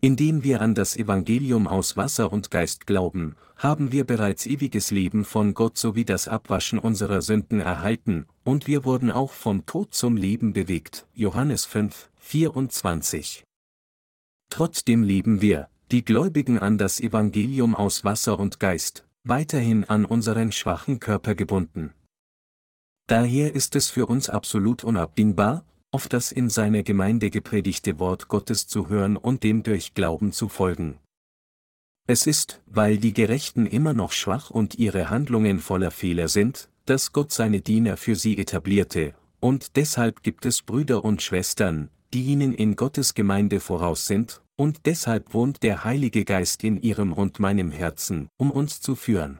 Indem 0.00 0.44
wir 0.44 0.60
an 0.60 0.76
das 0.76 0.96
Evangelium 0.96 1.66
aus 1.66 1.96
Wasser 1.96 2.32
und 2.32 2.52
Geist 2.52 2.86
glauben, 2.86 3.34
haben 3.56 3.90
wir 3.90 4.04
bereits 4.04 4.46
ewiges 4.46 4.92
Leben 4.92 5.24
von 5.24 5.54
Gott 5.54 5.76
sowie 5.76 6.04
das 6.04 6.28
Abwaschen 6.28 6.78
unserer 6.78 7.20
Sünden 7.20 7.60
erhalten, 7.60 8.26
und 8.44 8.68
wir 8.68 8.84
wurden 8.84 9.10
auch 9.10 9.32
vom 9.32 9.66
Tod 9.66 9.92
zum 9.92 10.16
Leben 10.16 10.52
bewegt. 10.52 11.08
Johannes 11.14 11.64
5, 11.64 12.10
24. 12.18 13.42
Trotzdem 14.50 15.02
leben 15.02 15.40
wir, 15.40 15.68
die 15.90 16.04
Gläubigen 16.04 16.60
an 16.60 16.78
das 16.78 17.00
Evangelium 17.00 17.74
aus 17.74 18.04
Wasser 18.04 18.38
und 18.38 18.60
Geist, 18.60 19.04
weiterhin 19.24 19.82
an 19.82 20.04
unseren 20.04 20.52
schwachen 20.52 21.00
Körper 21.00 21.34
gebunden. 21.34 21.92
Daher 23.08 23.52
ist 23.52 23.74
es 23.74 23.90
für 23.90 24.06
uns 24.06 24.28
absolut 24.28 24.84
unabdingbar, 24.84 25.64
auf 25.90 26.08
das 26.08 26.32
in 26.32 26.50
seiner 26.50 26.82
Gemeinde 26.82 27.30
gepredigte 27.30 27.98
Wort 27.98 28.28
Gottes 28.28 28.66
zu 28.66 28.88
hören 28.88 29.16
und 29.16 29.42
dem 29.42 29.62
durch 29.62 29.94
Glauben 29.94 30.32
zu 30.32 30.48
folgen. 30.48 30.98
Es 32.06 32.26
ist, 32.26 32.60
weil 32.66 32.98
die 32.98 33.12
Gerechten 33.12 33.66
immer 33.66 33.92
noch 33.92 34.12
schwach 34.12 34.50
und 34.50 34.78
ihre 34.78 35.10
Handlungen 35.10 35.58
voller 35.58 35.90
Fehler 35.90 36.28
sind, 36.28 36.68
dass 36.86 37.12
Gott 37.12 37.32
seine 37.32 37.60
Diener 37.60 37.96
für 37.96 38.16
sie 38.16 38.38
etablierte, 38.38 39.14
und 39.40 39.76
deshalb 39.76 40.22
gibt 40.22 40.46
es 40.46 40.62
Brüder 40.62 41.04
und 41.04 41.22
Schwestern, 41.22 41.90
die 42.14 42.22
ihnen 42.22 42.54
in 42.54 42.76
Gottes 42.76 43.14
Gemeinde 43.14 43.60
voraus 43.60 44.06
sind, 44.06 44.42
und 44.56 44.86
deshalb 44.86 45.34
wohnt 45.34 45.62
der 45.62 45.84
Heilige 45.84 46.24
Geist 46.24 46.64
in 46.64 46.80
ihrem 46.80 47.12
und 47.12 47.38
meinem 47.38 47.70
Herzen, 47.70 48.28
um 48.38 48.50
uns 48.50 48.80
zu 48.80 48.96
führen. 48.96 49.38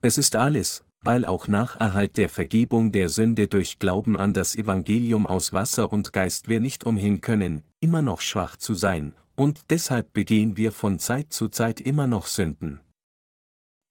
Es 0.00 0.16
ist 0.16 0.36
alles, 0.36 0.84
weil 1.08 1.24
auch 1.24 1.48
nach 1.48 1.80
Erhalt 1.80 2.18
der 2.18 2.28
Vergebung 2.28 2.92
der 2.92 3.08
Sünde 3.08 3.48
durch 3.48 3.78
Glauben 3.78 4.18
an 4.18 4.34
das 4.34 4.54
Evangelium 4.54 5.26
aus 5.26 5.54
Wasser 5.54 5.90
und 5.90 6.12
Geist 6.12 6.48
wir 6.48 6.60
nicht 6.60 6.84
umhin 6.84 7.22
können, 7.22 7.62
immer 7.80 8.02
noch 8.02 8.20
schwach 8.20 8.58
zu 8.58 8.74
sein, 8.74 9.14
und 9.34 9.70
deshalb 9.70 10.12
begehen 10.12 10.58
wir 10.58 10.70
von 10.70 10.98
Zeit 10.98 11.32
zu 11.32 11.48
Zeit 11.48 11.80
immer 11.80 12.06
noch 12.06 12.26
Sünden. 12.26 12.80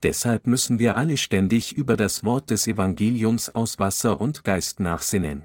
Deshalb 0.04 0.46
müssen 0.46 0.78
wir 0.78 0.96
alle 0.96 1.18
ständig 1.18 1.76
über 1.76 1.98
das 1.98 2.24
Wort 2.24 2.52
des 2.52 2.68
Evangeliums 2.68 3.50
aus 3.50 3.80
Wasser 3.80 4.22
und 4.22 4.44
Geist 4.44 4.80
nachsinnen. 4.80 5.44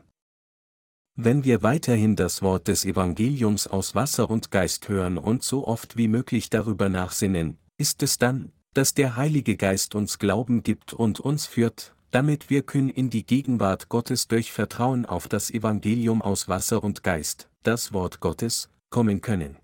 Wenn 1.15 1.43
wir 1.43 1.63
weiterhin 1.63 2.17
das 2.17 2.43
Wort 2.43 2.69
des 2.69 2.85
Evangeliums 2.85 3.67
aus 3.67 3.95
Wasser 3.95 4.29
und 4.29 4.51
Geist 4.51 4.91
hören 4.91 5.17
und 5.17 5.43
so 5.43 5.67
oft 5.67 5.97
wie 5.97 6.09
möglich 6.09 6.51
darüber 6.51 6.91
nachsinnen, 6.91 7.57
ist 7.79 8.03
es 8.03 8.19
dann, 8.19 8.53
dass 8.75 8.95
der 8.95 9.17
Heilige 9.17 9.57
Geist 9.57 9.95
uns 9.95 10.19
Glauben 10.19 10.63
gibt 10.63 10.93
und 10.93 11.21
uns 11.21 11.47
führt, 11.47 11.95
damit 12.11 12.51
wir 12.51 12.63
kühn 12.63 12.89
in 12.89 13.11
die 13.11 13.25
Gegenwart 13.25 13.89
Gottes 13.89 14.29
durch 14.29 14.53
Vertrauen 14.53 15.07
auf 15.07 15.29
das 15.29 15.51
Evangelium 15.51 16.23
aus 16.23 16.49
Wasser 16.49 16.83
und 16.85 17.03
Geist, 17.03 17.49
das 17.63 17.93
Wort 17.93 18.21
Gottes, 18.21 18.71
kommen 18.91 19.21
können. 19.21 19.57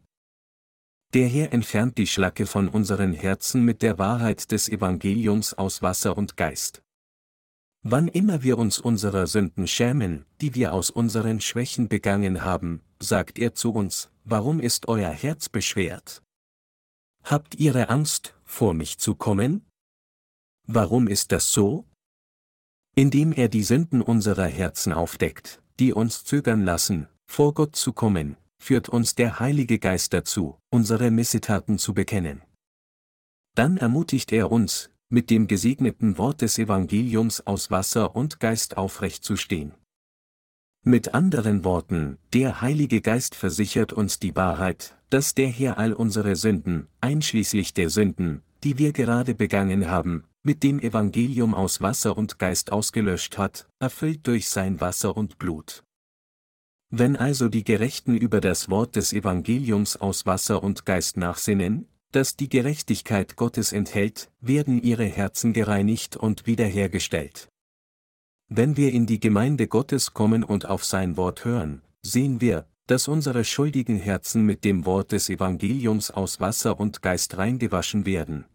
Der 1.14 1.26
Herr 1.26 1.52
entfernt 1.52 1.96
die 1.96 2.06
Schlacke 2.06 2.44
von 2.46 2.68
unseren 2.68 3.14
Herzen 3.14 3.64
mit 3.64 3.80
der 3.80 3.98
Wahrheit 3.98 4.52
des 4.52 4.68
Evangeliums 4.68 5.54
aus 5.54 5.80
Wasser 5.80 6.18
und 6.18 6.36
Geist. 6.36 6.82
Wann 7.82 8.08
immer 8.08 8.42
wir 8.42 8.58
uns 8.58 8.78
unserer 8.78 9.26
Sünden 9.26 9.66
schämen, 9.66 10.26
die 10.40 10.54
wir 10.54 10.74
aus 10.74 10.90
unseren 10.90 11.40
Schwächen 11.40 11.88
begangen 11.88 12.44
haben, 12.44 12.82
sagt 13.00 13.38
er 13.38 13.54
zu 13.54 13.72
uns, 13.72 14.10
warum 14.24 14.60
ist 14.60 14.88
euer 14.88 15.10
Herz 15.10 15.48
beschwert? 15.48 16.22
Habt 17.24 17.54
ihre 17.54 17.88
Angst, 17.88 18.34
vor 18.48 18.74
mich 18.74 18.98
zu 18.98 19.14
kommen? 19.14 19.64
Warum 20.66 21.06
ist 21.06 21.30
das 21.32 21.52
so? 21.52 21.84
Indem 22.96 23.32
er 23.32 23.48
die 23.48 23.62
Sünden 23.62 24.02
unserer 24.02 24.46
Herzen 24.46 24.92
aufdeckt, 24.92 25.62
die 25.78 25.92
uns 25.92 26.24
zögern 26.24 26.64
lassen, 26.64 27.08
vor 27.30 27.54
Gott 27.54 27.76
zu 27.76 27.92
kommen, 27.92 28.36
führt 28.60 28.88
uns 28.88 29.14
der 29.14 29.38
Heilige 29.38 29.78
Geist 29.78 30.12
dazu, 30.12 30.58
unsere 30.70 31.10
Missetaten 31.10 31.78
zu 31.78 31.94
bekennen. 31.94 32.42
Dann 33.54 33.76
ermutigt 33.76 34.32
er 34.32 34.50
uns, 34.50 34.90
mit 35.08 35.30
dem 35.30 35.46
gesegneten 35.46 36.18
Wort 36.18 36.42
des 36.42 36.58
Evangeliums 36.58 37.46
aus 37.46 37.70
Wasser 37.70 38.16
und 38.16 38.40
Geist 38.40 38.76
aufrecht 38.76 39.24
zu 39.24 39.36
stehen. 39.36 39.74
Mit 40.84 41.14
anderen 41.14 41.64
Worten, 41.64 42.18
der 42.32 42.60
Heilige 42.60 43.00
Geist 43.00 43.34
versichert 43.34 43.92
uns 43.92 44.18
die 44.18 44.34
Wahrheit, 44.36 44.97
dass 45.10 45.34
der 45.34 45.48
Herr 45.48 45.78
all 45.78 45.92
unsere 45.92 46.36
Sünden, 46.36 46.88
einschließlich 47.00 47.74
der 47.74 47.90
Sünden, 47.90 48.42
die 48.64 48.78
wir 48.78 48.92
gerade 48.92 49.34
begangen 49.34 49.90
haben, 49.90 50.24
mit 50.42 50.62
dem 50.62 50.80
Evangelium 50.80 51.54
aus 51.54 51.80
Wasser 51.80 52.16
und 52.16 52.38
Geist 52.38 52.72
ausgelöscht 52.72 53.38
hat, 53.38 53.68
erfüllt 53.78 54.26
durch 54.26 54.48
sein 54.48 54.80
Wasser 54.80 55.16
und 55.16 55.38
Blut. 55.38 55.84
Wenn 56.90 57.16
also 57.16 57.48
die 57.48 57.64
Gerechten 57.64 58.16
über 58.16 58.40
das 58.40 58.70
Wort 58.70 58.96
des 58.96 59.12
Evangeliums 59.12 59.96
aus 59.96 60.24
Wasser 60.24 60.62
und 60.62 60.86
Geist 60.86 61.18
nachsinnen, 61.18 61.86
das 62.12 62.36
die 62.36 62.48
Gerechtigkeit 62.48 63.36
Gottes 63.36 63.72
enthält, 63.72 64.30
werden 64.40 64.82
ihre 64.82 65.04
Herzen 65.04 65.52
gereinigt 65.52 66.16
und 66.16 66.46
wiederhergestellt. 66.46 67.48
Wenn 68.48 68.78
wir 68.78 68.92
in 68.92 69.04
die 69.04 69.20
Gemeinde 69.20 69.68
Gottes 69.68 70.14
kommen 70.14 70.42
und 70.42 70.64
auf 70.64 70.82
sein 70.84 71.18
Wort 71.18 71.44
hören, 71.44 71.82
sehen 72.00 72.40
wir, 72.40 72.66
dass 72.88 73.06
unsere 73.06 73.44
schuldigen 73.44 73.98
Herzen 73.98 74.44
mit 74.46 74.64
dem 74.64 74.86
Wort 74.86 75.12
des 75.12 75.28
Evangeliums 75.28 76.10
aus 76.10 76.40
Wasser 76.40 76.80
und 76.80 77.02
Geist 77.02 77.36
reingewaschen 77.36 78.06
werden. 78.06 78.46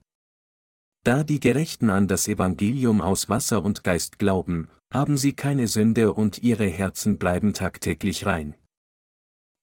Da 1.03 1.23
die 1.23 1.39
Gerechten 1.39 1.91
an 1.91 2.07
das 2.07 2.27
Evangelium 2.27 2.99
aus 2.99 3.29
Wasser 3.29 3.63
und 3.63 3.83
Geist 3.83 4.17
glauben, 4.17 4.69
haben 4.91 5.17
sie 5.17 5.33
keine 5.33 5.67
Sünde 5.67 6.13
und 6.13 6.41
ihre 6.41 6.65
Herzen 6.65 7.19
bleiben 7.19 7.53
tagtäglich 7.53 8.25
rein. 8.25 8.55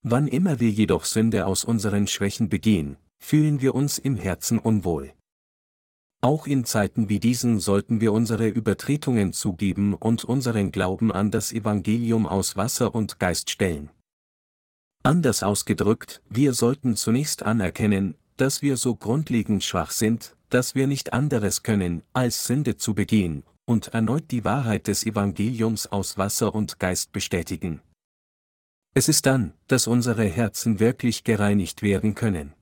Wann 0.03 0.29
immer 0.29 0.61
wir 0.61 0.71
jedoch 0.71 1.05
Sünde 1.05 1.47
aus 1.47 1.65
unseren 1.65 2.07
Schwächen 2.07 2.49
begehen, 2.49 2.97
fühlen 3.19 3.61
wir 3.61 3.75
uns 3.75 3.99
im 3.99 4.17
Herzen 4.17 4.61
unwohl. 4.61 5.13
Auch 6.21 6.47
in 6.47 6.65
Zeiten 6.65 7.09
wie 7.09 7.19
diesen 7.19 7.59
sollten 7.59 8.01
wir 8.01 8.13
unsere 8.13 8.47
Übertretungen 8.47 9.33
zugeben 9.33 9.95
und 9.95 10.25
unseren 10.25 10.71
Glauben 10.71 11.11
an 11.11 11.33
das 11.33 11.53
Evangelium 11.53 12.27
aus 12.27 12.57
Wasser 12.57 12.95
und 12.95 13.19
Geist 13.19 13.51
stellen. 13.51 13.91
Anders 15.02 15.43
ausgedrückt, 15.43 16.20
wir 16.28 16.52
sollten 16.52 16.94
zunächst 16.94 17.43
anerkennen, 17.43 18.16
dass 18.36 18.60
wir 18.60 18.77
so 18.77 18.94
grundlegend 18.94 19.64
schwach 19.64 19.93
sind, 19.93 20.36
dass 20.51 20.74
wir 20.74 20.86
nicht 20.86 21.12
anderes 21.14 21.62
können, 21.62 22.02
als 22.12 22.44
Sünde 22.44 22.77
zu 22.77 22.94
begehen, 22.94 23.44
und 23.64 23.89
erneut 23.89 24.31
die 24.31 24.44
Wahrheit 24.44 24.89
des 24.89 25.06
Evangeliums 25.06 25.86
aus 25.86 26.18
Wasser 26.18 26.55
und 26.55 26.78
Geist 26.78 27.12
bestätigen. 27.12 27.81
Es 28.93 29.09
ist 29.09 29.24
dann, 29.24 29.55
dass 29.68 29.86
unsere 29.86 30.24
Herzen 30.24 30.81
wirklich 30.81 31.24
gereinigt 31.24 31.81
werden 31.81 32.14
können. 32.14 32.52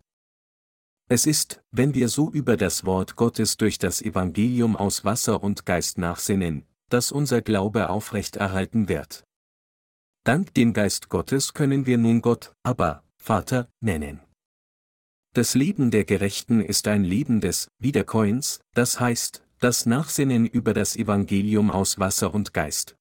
Es 1.08 1.26
ist, 1.26 1.62
wenn 1.72 1.94
wir 1.94 2.08
so 2.08 2.30
über 2.30 2.56
das 2.56 2.84
Wort 2.84 3.16
Gottes 3.16 3.56
durch 3.56 3.78
das 3.78 4.02
Evangelium 4.02 4.76
aus 4.76 5.04
Wasser 5.04 5.42
und 5.42 5.64
Geist 5.64 5.96
nachsinnen, 5.96 6.66
dass 6.90 7.10
unser 7.10 7.40
Glaube 7.40 7.88
aufrecht 7.88 8.36
erhalten 8.36 8.88
wird. 8.88 9.24
Dank 10.24 10.54
dem 10.54 10.72
Geist 10.72 11.08
Gottes 11.08 11.54
können 11.54 11.86
wir 11.86 11.98
nun 11.98 12.20
Gott, 12.20 12.52
aber, 12.62 13.02
Vater, 13.16 13.68
nennen. 13.80 14.20
Das 15.34 15.54
Leben 15.54 15.90
der 15.90 16.04
Gerechten 16.04 16.60
ist 16.60 16.88
ein 16.88 17.04
Leben 17.04 17.40
des 17.40 17.68
Wiederkäuens, 17.78 18.60
das 18.74 18.98
heißt, 18.98 19.42
das 19.60 19.86
Nachsinnen 19.86 20.46
über 20.46 20.74
das 20.74 20.96
Evangelium 20.96 21.70
aus 21.70 21.98
Wasser 21.98 22.34
und 22.34 22.54
Geist. 22.54 22.96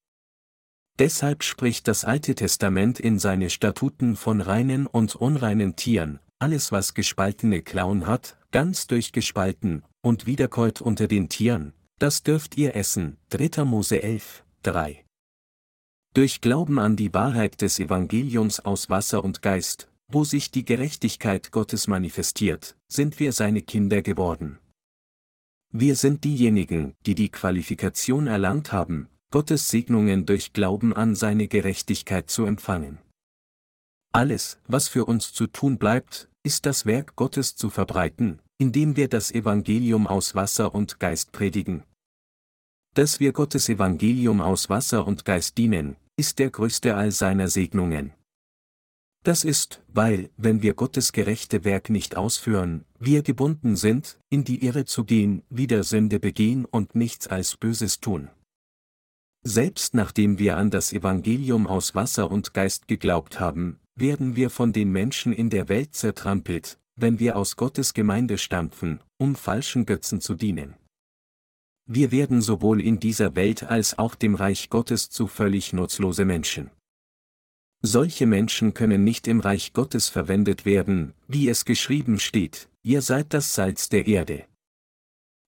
Deshalb 0.98 1.44
spricht 1.44 1.86
das 1.86 2.04
Alte 2.04 2.34
Testament 2.34 2.98
in 2.98 3.18
seine 3.18 3.50
Statuten 3.50 4.16
von 4.16 4.40
reinen 4.40 4.86
und 4.86 5.14
unreinen 5.14 5.76
Tieren, 5.76 6.18
alles 6.38 6.72
was 6.72 6.94
gespaltene 6.94 7.62
Klauen 7.62 8.06
hat, 8.06 8.36
ganz 8.50 8.86
durchgespalten, 8.86 9.84
und 10.02 10.26
wiederkäut 10.26 10.80
unter 10.80 11.06
den 11.06 11.28
Tieren, 11.28 11.72
das 11.98 12.22
dürft 12.22 12.56
ihr 12.56 12.76
essen. 12.76 13.16
3. 13.30 13.64
Mose 13.64 14.02
11, 14.02 14.44
3. 14.62 15.04
Durch 16.14 16.40
Glauben 16.40 16.78
an 16.78 16.96
die 16.96 17.12
Wahrheit 17.14 17.60
des 17.60 17.78
Evangeliums 17.78 18.60
aus 18.60 18.90
Wasser 18.90 19.22
und 19.22 19.42
Geist, 19.42 19.88
wo 20.08 20.24
sich 20.24 20.50
die 20.50 20.64
Gerechtigkeit 20.64 21.52
Gottes 21.52 21.86
manifestiert, 21.86 22.76
sind 22.88 23.20
wir 23.20 23.32
seine 23.32 23.62
Kinder 23.62 24.02
geworden. 24.02 24.58
Wir 25.70 25.96
sind 25.96 26.24
diejenigen, 26.24 26.94
die 27.04 27.14
die 27.14 27.28
Qualifikation 27.28 28.26
erlangt 28.26 28.72
haben, 28.72 29.08
Gottes 29.30 29.68
Segnungen 29.68 30.24
durch 30.24 30.54
Glauben 30.54 30.94
an 30.94 31.14
seine 31.14 31.46
Gerechtigkeit 31.46 32.30
zu 32.30 32.46
empfangen. 32.46 32.98
Alles, 34.10 34.58
was 34.66 34.88
für 34.88 35.04
uns 35.04 35.34
zu 35.34 35.46
tun 35.46 35.76
bleibt, 35.76 36.30
ist 36.42 36.64
das 36.64 36.86
Werk 36.86 37.14
Gottes 37.14 37.54
zu 37.54 37.68
verbreiten, 37.68 38.40
indem 38.56 38.96
wir 38.96 39.08
das 39.08 39.30
Evangelium 39.30 40.06
aus 40.06 40.34
Wasser 40.34 40.74
und 40.74 40.98
Geist 40.98 41.32
predigen. 41.32 41.84
Dass 42.98 43.20
wir 43.20 43.30
Gottes 43.30 43.68
Evangelium 43.68 44.40
aus 44.40 44.70
Wasser 44.70 45.06
und 45.06 45.24
Geist 45.24 45.56
dienen, 45.56 45.94
ist 46.16 46.40
der 46.40 46.50
größte 46.50 46.96
all 46.96 47.12
seiner 47.12 47.46
Segnungen. 47.46 48.12
Das 49.22 49.44
ist, 49.44 49.84
weil, 49.86 50.30
wenn 50.36 50.62
wir 50.62 50.74
Gottes 50.74 51.12
gerechte 51.12 51.62
Werk 51.62 51.90
nicht 51.90 52.16
ausführen, 52.16 52.84
wir 52.98 53.22
gebunden 53.22 53.76
sind, 53.76 54.18
in 54.30 54.42
die 54.42 54.64
Irre 54.66 54.84
zu 54.84 55.04
gehen, 55.04 55.44
wieder 55.48 55.84
Sünde 55.84 56.18
begehen 56.18 56.64
und 56.64 56.96
nichts 56.96 57.28
als 57.28 57.56
Böses 57.56 58.00
tun. 58.00 58.30
Selbst 59.44 59.94
nachdem 59.94 60.40
wir 60.40 60.56
an 60.56 60.72
das 60.72 60.92
Evangelium 60.92 61.68
aus 61.68 61.94
Wasser 61.94 62.28
und 62.28 62.52
Geist 62.52 62.88
geglaubt 62.88 63.38
haben, 63.38 63.78
werden 63.94 64.34
wir 64.34 64.50
von 64.50 64.72
den 64.72 64.90
Menschen 64.90 65.32
in 65.32 65.50
der 65.50 65.68
Welt 65.68 65.94
zertrampelt, 65.94 66.80
wenn 66.96 67.20
wir 67.20 67.36
aus 67.36 67.54
Gottes 67.54 67.94
Gemeinde 67.94 68.38
stampfen, 68.38 68.98
um 69.18 69.36
falschen 69.36 69.86
Götzen 69.86 70.20
zu 70.20 70.34
dienen. 70.34 70.74
Wir 71.90 72.12
werden 72.12 72.42
sowohl 72.42 72.82
in 72.82 73.00
dieser 73.00 73.34
Welt 73.34 73.62
als 73.62 73.98
auch 73.98 74.14
dem 74.14 74.34
Reich 74.34 74.68
Gottes 74.68 75.08
zu 75.08 75.26
völlig 75.26 75.72
nutzlose 75.72 76.26
Menschen. 76.26 76.70
Solche 77.80 78.26
Menschen 78.26 78.74
können 78.74 79.04
nicht 79.04 79.26
im 79.26 79.40
Reich 79.40 79.72
Gottes 79.72 80.10
verwendet 80.10 80.66
werden, 80.66 81.14
wie 81.28 81.48
es 81.48 81.64
geschrieben 81.64 82.20
steht, 82.20 82.68
ihr 82.82 83.00
seid 83.00 83.32
das 83.32 83.54
Salz 83.54 83.88
der 83.88 84.06
Erde. 84.06 84.44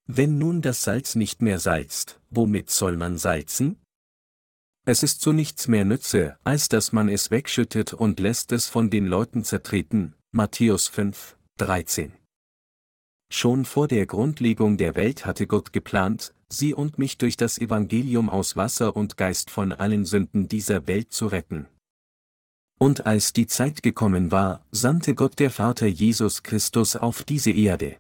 Wenn 0.07 0.39
nun 0.39 0.63
das 0.63 0.83
Salz 0.83 1.15
nicht 1.15 1.43
mehr 1.43 1.59
salzt, 1.59 2.21
womit 2.31 2.71
soll 2.71 2.97
man 2.97 3.19
salzen? 3.19 3.77
Es 4.87 5.03
ist 5.03 5.21
zu 5.21 5.33
nichts 5.33 5.69
mehr 5.69 5.85
Nütze, 5.85 6.39
als 6.43 6.71
dass 6.71 6.93
man 6.93 7.11
es 7.11 7.31
wegschüttet 7.31 7.93
und 7.93 8.19
lässt 8.19 8.51
es 8.53 8.67
von 8.67 8.89
den 8.89 9.07
Leuten 9.07 9.45
zertreten. 9.45 10.15
Matthäus 10.33 10.89
5, 10.89 11.37
13. 11.59 12.20
Schon 13.33 13.65
vor 13.65 13.87
der 13.87 14.07
Grundlegung 14.07 14.77
der 14.77 14.97
Welt 14.97 15.25
hatte 15.25 15.47
Gott 15.47 15.73
geplant, 15.73 16.35
sie 16.49 16.75
und 16.75 16.99
mich 16.99 17.17
durch 17.17 17.37
das 17.37 17.59
Evangelium 17.59 18.29
aus 18.29 18.57
Wasser 18.57 18.97
und 18.97 19.17
Geist 19.17 19.51
von 19.51 19.73
allen 19.73 20.05
Sünden 20.05 20.49
dieser 20.49 20.89
Welt 20.89 21.13
zu 21.13 21.29
retten. 21.29 21.67
Und 22.81 23.07
als 23.07 23.33
die 23.33 23.47
Zeit 23.47 23.85
gekommen 23.85 24.33
war, 24.33 24.65
sandte 24.73 25.15
Gott 25.15 25.39
der 25.39 25.51
Vater 25.51 25.87
Jesus 25.87 26.43
Christus 26.43 26.97
auf 26.97 27.23
diese 27.23 27.53
Erde. 27.53 27.99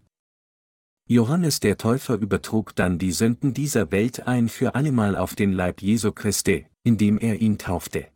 Johannes 1.07 1.61
der 1.61 1.78
Täufer 1.78 2.15
übertrug 2.15 2.74
dann 2.74 2.98
die 2.98 3.12
Sünden 3.12 3.55
dieser 3.55 3.93
Welt 3.93 4.27
ein 4.27 4.48
für 4.48 4.74
allemal 4.74 5.16
auf 5.16 5.36
den 5.36 5.52
Leib 5.52 5.81
Jesu 5.81 6.12
Christi, 6.12 6.66
indem 6.82 7.19
er 7.19 7.40
ihn 7.40 7.59
taufte. 7.59 8.09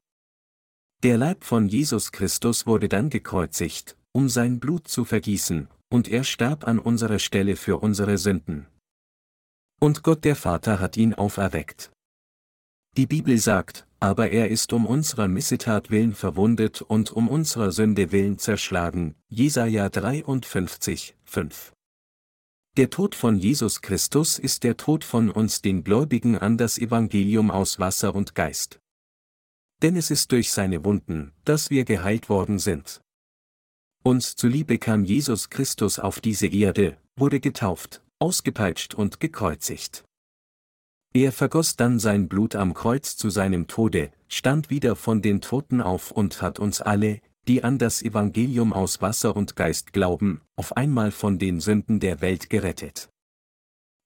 Der 1.03 1.19
Leib 1.19 1.45
von 1.45 1.69
Jesus 1.69 2.13
Christus 2.13 2.67
wurde 2.67 2.89
dann 2.89 3.11
gekreuzigt, 3.11 3.97
um 4.13 4.29
sein 4.29 4.59
Blut 4.59 4.89
zu 4.89 5.05
vergießen, 5.05 5.69
und 5.95 6.09
er 6.09 6.25
starb 6.25 6.67
an 6.67 6.81
unserer 6.81 7.21
Stelle 7.21 7.55
für 7.55 7.79
unsere 7.79 8.19
Sünden. 8.19 8.67
Und 9.81 10.03
Gott 10.03 10.25
der 10.25 10.35
Vater 10.35 10.81
hat 10.81 10.97
ihn 10.97 11.15
auferweckt. 11.15 11.93
Die 12.97 13.07
Bibel 13.07 13.39
sagt, 13.39 13.87
aber 14.01 14.31
er 14.31 14.51
ist 14.51 14.73
um 14.73 14.87
unserer 14.87 15.29
Missetat 15.29 15.91
willen 15.91 16.15
verwundet 16.15 16.83
und 16.83 17.13
um 17.13 17.29
unserer 17.29 17.71
Sünde 17.71 18.11
willen 18.11 18.39
zerschlagen. 18.39 19.15
Jesaja 19.29 19.89
53, 19.89 21.17
5. 21.27 21.73
Der 22.77 22.91
Tod 22.91 23.15
von 23.15 23.39
Jesus 23.39 23.81
Christus 23.81 24.41
ist 24.41 24.65
der 24.65 24.77
Tod 24.77 25.05
von 25.05 25.31
uns 25.31 25.63
den 25.63 25.85
Gläubigen 25.85 26.37
an 26.37 26.59
das 26.59 26.77
Evangelium 26.77 27.53
aus 27.53 27.79
Wasser 27.79 28.17
und 28.17 28.35
Geist. 28.35 28.81
Denn 29.81 29.95
es 29.95 30.11
ist 30.11 30.33
durch 30.33 30.51
seine 30.51 30.85
Wunden, 30.85 31.31
dass 31.45 31.71
wir 31.71 31.85
geheilt 31.85 32.29
worden 32.29 32.59
sind. 32.59 33.04
Uns 34.07 34.37
zuliebe 34.37 34.77
kam 34.77 35.07
Jesus 35.07 35.49
Christus 35.49 35.99
auf 35.99 36.21
diese 36.21 36.47
Erde, 36.47 36.99
wurde 37.17 37.41
getauft, 37.41 38.03
ausgepeitscht 38.19 38.95
und 38.95 39.19
gekreuzigt. 39.19 40.05
Er 41.15 41.33
vergoss 41.33 41.77
dann 41.77 41.99
sein 41.99 42.29
Blut 42.29 42.55
am 42.55 42.75
Kreuz 42.75 43.17
zu 43.17 43.31
seinem 43.31 43.67
Tode, 43.67 44.13
stand 44.29 44.69
wieder 44.69 44.95
von 44.95 45.23
den 45.23 45.41
Toten 45.41 45.81
auf 45.81 46.11
und 46.11 46.43
hat 46.43 46.59
uns 46.59 46.83
alle, 46.83 47.21
die 47.49 47.65
an 47.65 47.79
das 47.79 48.03
Evangelium 48.03 48.75
aus 48.75 49.01
Wasser 49.01 49.35
und 49.35 49.57
Geist 49.57 49.95
glauben, 49.95 50.43
auf 50.57 50.77
einmal 50.77 51.11
von 51.11 51.39
den 51.39 51.61
Sünden 51.61 51.99
der 51.99 52.21
Welt 52.21 52.51
gerettet. 52.51 53.09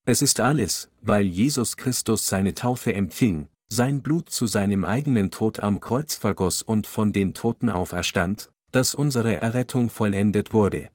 Es 0.07 0.23
ist 0.23 0.39
alles, 0.39 0.93
weil 1.03 1.27
Jesus 1.27 1.77
Christus 1.77 2.25
seine 2.29 2.55
Taufe 2.55 2.95
empfing, 2.95 3.49
sein 3.69 4.01
Blut 4.03 4.31
zu 4.31 4.47
seinem 4.47 4.85
eigenen 4.85 5.33
Tod 5.33 5.59
am 5.59 5.81
Kreuz 5.81 6.15
vergoss 6.15 6.63
und 6.63 6.87
von 6.87 7.13
den 7.13 7.35
Toten 7.35 7.69
auferstand, 7.69 8.53
dass 8.73 8.95
unsere 8.95 9.37
Errettung 9.37 9.91
vollendet 9.91 10.53
wurde. 10.53 10.91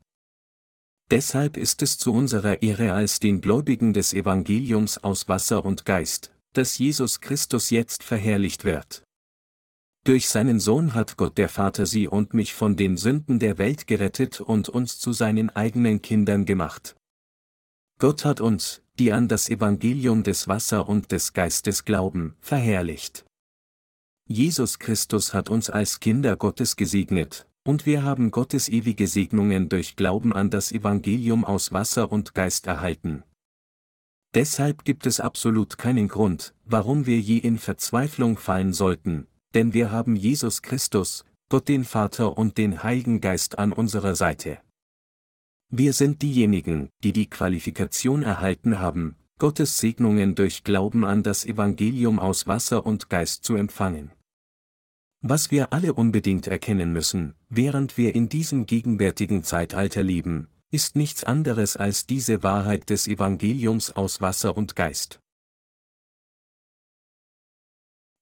Deshalb 1.11 1.57
ist 1.57 1.81
es 1.81 1.97
zu 1.97 2.13
unserer 2.13 2.61
Ehre 2.61 2.93
als 2.93 3.19
den 3.19 3.41
Gläubigen 3.41 3.93
des 3.93 4.13
Evangeliums 4.13 4.97
aus 4.97 5.27
Wasser 5.27 5.65
und 5.65 5.85
Geist, 5.85 6.31
dass 6.53 6.77
Jesus 6.77 7.21
Christus 7.21 7.69
jetzt 7.69 8.03
verherrlicht 8.03 8.63
wird. 8.63 9.03
Durch 10.05 10.27
seinen 10.27 10.59
Sohn 10.59 10.93
hat 10.93 11.15
Gott 11.17 11.37
der 11.37 11.49
Vater 11.49 11.85
sie 11.85 12.07
und 12.07 12.33
mich 12.33 12.53
von 12.53 12.75
den 12.75 12.97
Sünden 12.97 13.39
der 13.39 13.57
Welt 13.57 13.87
gerettet 13.87 14.41
und 14.41 14.69
uns 14.69 14.99
zu 14.99 15.13
seinen 15.13 15.49
eigenen 15.49 16.01
Kindern 16.01 16.45
gemacht. 16.45 16.95
Gott 17.99 18.25
hat 18.25 18.41
uns, 18.41 18.81
die 18.99 19.13
an 19.13 19.27
das 19.27 19.49
Evangelium 19.49 20.23
des 20.23 20.47
Wasser 20.47 20.89
und 20.89 21.11
des 21.11 21.33
Geistes 21.33 21.85
glauben, 21.85 22.35
verherrlicht. 22.41 23.25
Jesus 24.27 24.79
Christus 24.79 25.33
hat 25.33 25.49
uns 25.49 25.69
als 25.69 25.99
Kinder 25.99 26.35
Gottes 26.35 26.75
gesegnet, 26.75 27.47
und 27.63 27.85
wir 27.85 28.03
haben 28.03 28.31
Gottes 28.31 28.69
ewige 28.69 29.07
Segnungen 29.07 29.69
durch 29.69 29.95
Glauben 29.95 30.33
an 30.33 30.49
das 30.49 30.71
Evangelium 30.71 31.45
aus 31.45 31.71
Wasser 31.71 32.11
und 32.11 32.33
Geist 32.33 32.67
erhalten. 32.67 33.23
Deshalb 34.33 34.83
gibt 34.83 35.05
es 35.05 35.19
absolut 35.19 35.77
keinen 35.77 36.07
Grund, 36.07 36.53
warum 36.65 37.05
wir 37.05 37.19
je 37.19 37.37
in 37.37 37.57
Verzweiflung 37.57 38.37
fallen 38.37 38.73
sollten, 38.73 39.27
denn 39.53 39.73
wir 39.73 39.91
haben 39.91 40.15
Jesus 40.15 40.61
Christus, 40.61 41.23
Gott 41.49 41.67
den 41.67 41.83
Vater 41.83 42.37
und 42.37 42.57
den 42.57 42.83
Heiligen 42.83 43.21
Geist 43.21 43.59
an 43.59 43.71
unserer 43.71 44.15
Seite. 44.15 44.57
Wir 45.69 45.93
sind 45.93 46.21
diejenigen, 46.21 46.89
die 47.03 47.13
die 47.13 47.29
Qualifikation 47.29 48.23
erhalten 48.23 48.79
haben, 48.79 49.15
Gottes 49.39 49.77
Segnungen 49.77 50.35
durch 50.35 50.63
Glauben 50.63 51.05
an 51.05 51.23
das 51.23 51.45
Evangelium 51.45 52.19
aus 52.19 52.47
Wasser 52.47 52.85
und 52.85 53.09
Geist 53.09 53.43
zu 53.43 53.55
empfangen. 53.55 54.11
Was 55.25 55.51
wir 55.51 55.71
alle 55.71 55.93
unbedingt 55.93 56.47
erkennen 56.47 56.91
müssen, 56.91 57.33
während 57.47 57.97
wir 57.97 58.13
in 58.13 58.27
diesem 58.27 58.65
gegenwärtigen 58.65 59.41
Zeitalter 59.45 60.03
leben, 60.03 60.49
ist 60.69 60.97
nichts 60.97 61.23
anderes 61.23 61.77
als 61.77 62.05
diese 62.05 62.43
Wahrheit 62.43 62.89
des 62.89 63.07
Evangeliums 63.07 63.91
aus 63.91 64.19
Wasser 64.19 64.57
und 64.57 64.75
Geist. 64.75 65.21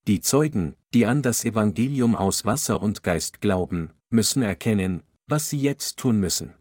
Die 0.06 0.22
Zeugen, 0.22 0.76
die 0.94 1.08
an 1.08 1.24
das 1.24 1.44
Evangelium 1.44 2.16
aus 2.16 2.46
Wasser 2.46 2.80
und 2.84 3.02
Geist 3.02 3.42
glauben, 3.42 3.90
müssen 4.12 4.44
erkennen, 4.44 5.02
was 5.26 5.50
sie 5.50 5.60
jetzt 5.60 5.98
tun 5.98 6.20
müssen. 6.20 6.54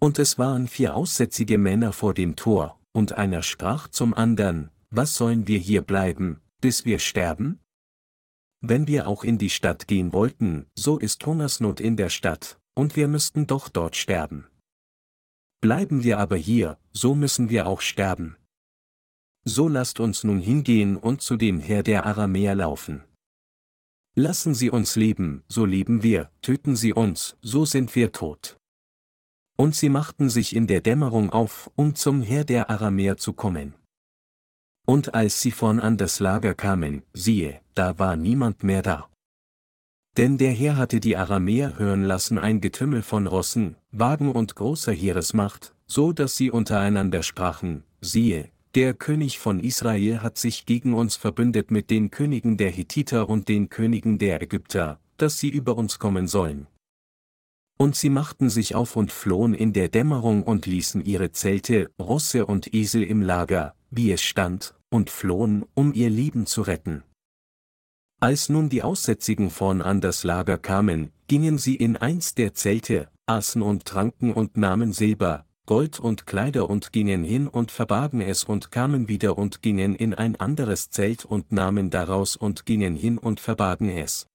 Und 0.00 0.18
es 0.18 0.38
waren 0.38 0.68
vier 0.68 0.94
aussätzige 0.94 1.56
Männer 1.56 1.94
vor 1.94 2.12
dem 2.12 2.36
Tor, 2.36 2.78
und 2.92 3.12
einer 3.12 3.42
sprach 3.42 3.88
zum 3.88 4.12
andern, 4.12 4.70
was 4.90 5.14
sollen 5.14 5.48
wir 5.48 5.58
hier 5.58 5.80
bleiben, 5.80 6.42
bis 6.60 6.84
wir 6.84 6.98
sterben? 6.98 7.60
Wenn 8.60 8.88
wir 8.88 9.06
auch 9.06 9.22
in 9.22 9.38
die 9.38 9.50
Stadt 9.50 9.86
gehen 9.86 10.12
wollten, 10.12 10.66
so 10.74 10.98
ist 10.98 11.24
Hungersnot 11.24 11.80
in 11.80 11.96
der 11.96 12.08
Stadt, 12.08 12.58
und 12.74 12.96
wir 12.96 13.06
müssten 13.06 13.46
doch 13.46 13.68
dort 13.68 13.94
sterben. 13.94 14.46
Bleiben 15.60 16.02
wir 16.02 16.18
aber 16.18 16.36
hier, 16.36 16.78
so 16.92 17.14
müssen 17.14 17.50
wir 17.50 17.66
auch 17.66 17.80
sterben. 17.80 18.36
So 19.44 19.68
lasst 19.68 20.00
uns 20.00 20.24
nun 20.24 20.40
hingehen 20.40 20.96
und 20.96 21.22
zu 21.22 21.36
dem 21.36 21.60
Herr 21.60 21.82
der 21.82 22.04
Aramäer 22.04 22.54
laufen. 22.54 23.04
Lassen 24.14 24.54
Sie 24.54 24.70
uns 24.70 24.96
leben, 24.96 25.44
so 25.48 25.64
leben 25.64 26.02
wir, 26.02 26.30
töten 26.42 26.74
Sie 26.74 26.92
uns, 26.92 27.36
so 27.40 27.64
sind 27.64 27.94
wir 27.94 28.10
tot. 28.10 28.58
Und 29.56 29.74
sie 29.74 29.88
machten 29.88 30.30
sich 30.30 30.54
in 30.54 30.66
der 30.66 30.80
Dämmerung 30.80 31.30
auf, 31.30 31.70
um 31.76 31.94
zum 31.94 32.22
Herr 32.22 32.44
der 32.44 32.70
Aramäer 32.70 33.16
zu 33.16 33.32
kommen. 33.32 33.74
Und 34.88 35.12
als 35.12 35.42
sie 35.42 35.50
vorn 35.50 35.80
an 35.80 35.98
das 35.98 36.18
Lager 36.18 36.54
kamen, 36.54 37.02
siehe, 37.12 37.60
da 37.74 37.98
war 37.98 38.16
niemand 38.16 38.62
mehr 38.62 38.80
da. 38.80 39.10
Denn 40.16 40.38
der 40.38 40.52
Herr 40.52 40.78
hatte 40.78 40.98
die 40.98 41.14
Aramäer 41.14 41.78
hören 41.78 42.04
lassen 42.04 42.38
ein 42.38 42.62
Getümmel 42.62 43.02
von 43.02 43.26
Rossen, 43.26 43.76
Wagen 43.92 44.32
und 44.32 44.54
großer 44.54 44.92
Heeresmacht, 44.92 45.74
so 45.86 46.12
dass 46.12 46.38
sie 46.38 46.50
untereinander 46.50 47.22
sprachen, 47.22 47.84
siehe, 48.00 48.48
der 48.74 48.94
König 48.94 49.38
von 49.38 49.60
Israel 49.60 50.22
hat 50.22 50.38
sich 50.38 50.64
gegen 50.64 50.94
uns 50.94 51.16
verbündet 51.16 51.70
mit 51.70 51.90
den 51.90 52.10
Königen 52.10 52.56
der 52.56 52.70
Hethiter 52.70 53.28
und 53.28 53.48
den 53.48 53.68
Königen 53.68 54.16
der 54.16 54.40
Ägypter, 54.40 55.00
dass 55.18 55.38
sie 55.38 55.50
über 55.50 55.76
uns 55.76 55.98
kommen 55.98 56.26
sollen. 56.28 56.66
Und 57.76 57.94
sie 57.94 58.08
machten 58.08 58.48
sich 58.48 58.74
auf 58.74 58.96
und 58.96 59.12
flohen 59.12 59.52
in 59.52 59.74
der 59.74 59.90
Dämmerung 59.90 60.44
und 60.44 60.64
ließen 60.64 61.04
ihre 61.04 61.30
Zelte, 61.30 61.90
Rosse 62.00 62.46
und 62.46 62.72
Esel 62.72 63.02
im 63.02 63.20
Lager, 63.20 63.74
wie 63.90 64.10
es 64.12 64.22
stand, 64.22 64.74
und 64.90 65.10
flohen, 65.10 65.64
um 65.74 65.92
ihr 65.92 66.10
Leben 66.10 66.46
zu 66.46 66.62
retten. 66.62 67.02
Als 68.20 68.48
nun 68.48 68.68
die 68.68 68.82
Aussätzigen 68.82 69.50
vorn 69.50 69.80
an 69.80 70.00
das 70.00 70.24
Lager 70.24 70.58
kamen, 70.58 71.12
gingen 71.28 71.58
sie 71.58 71.76
in 71.76 71.96
eins 71.96 72.34
der 72.34 72.54
Zelte, 72.54 73.08
aßen 73.26 73.62
und 73.62 73.84
tranken 73.84 74.32
und 74.32 74.56
nahmen 74.56 74.92
Silber, 74.92 75.46
Gold 75.66 76.00
und 76.00 76.26
Kleider 76.26 76.70
und 76.70 76.92
gingen 76.92 77.22
hin 77.24 77.46
und 77.46 77.70
verbargen 77.70 78.22
es 78.22 78.42
und 78.42 78.72
kamen 78.72 79.06
wieder 79.06 79.36
und 79.36 79.60
gingen 79.60 79.94
in 79.94 80.14
ein 80.14 80.34
anderes 80.34 80.90
Zelt 80.90 81.26
und 81.26 81.52
nahmen 81.52 81.90
daraus 81.90 82.36
und 82.36 82.64
gingen 82.64 82.96
hin 82.96 83.18
und 83.18 83.38
verbargen 83.38 83.90
es. 83.90 84.26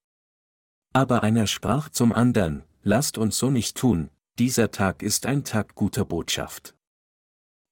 Aber 0.94 1.24
einer 1.24 1.48
sprach 1.48 1.90
zum 1.90 2.14
andern, 2.14 2.64
lasst 2.84 3.18
uns 3.18 3.38
so 3.38 3.50
nicht 3.50 3.76
tun, 3.76 4.12
dieser 4.38 4.70
Tag 4.70 5.02
ist 5.02 5.26
ein 5.26 5.44
Tag 5.44 5.74
guter 5.74 6.06
Botschaft. 6.06 6.76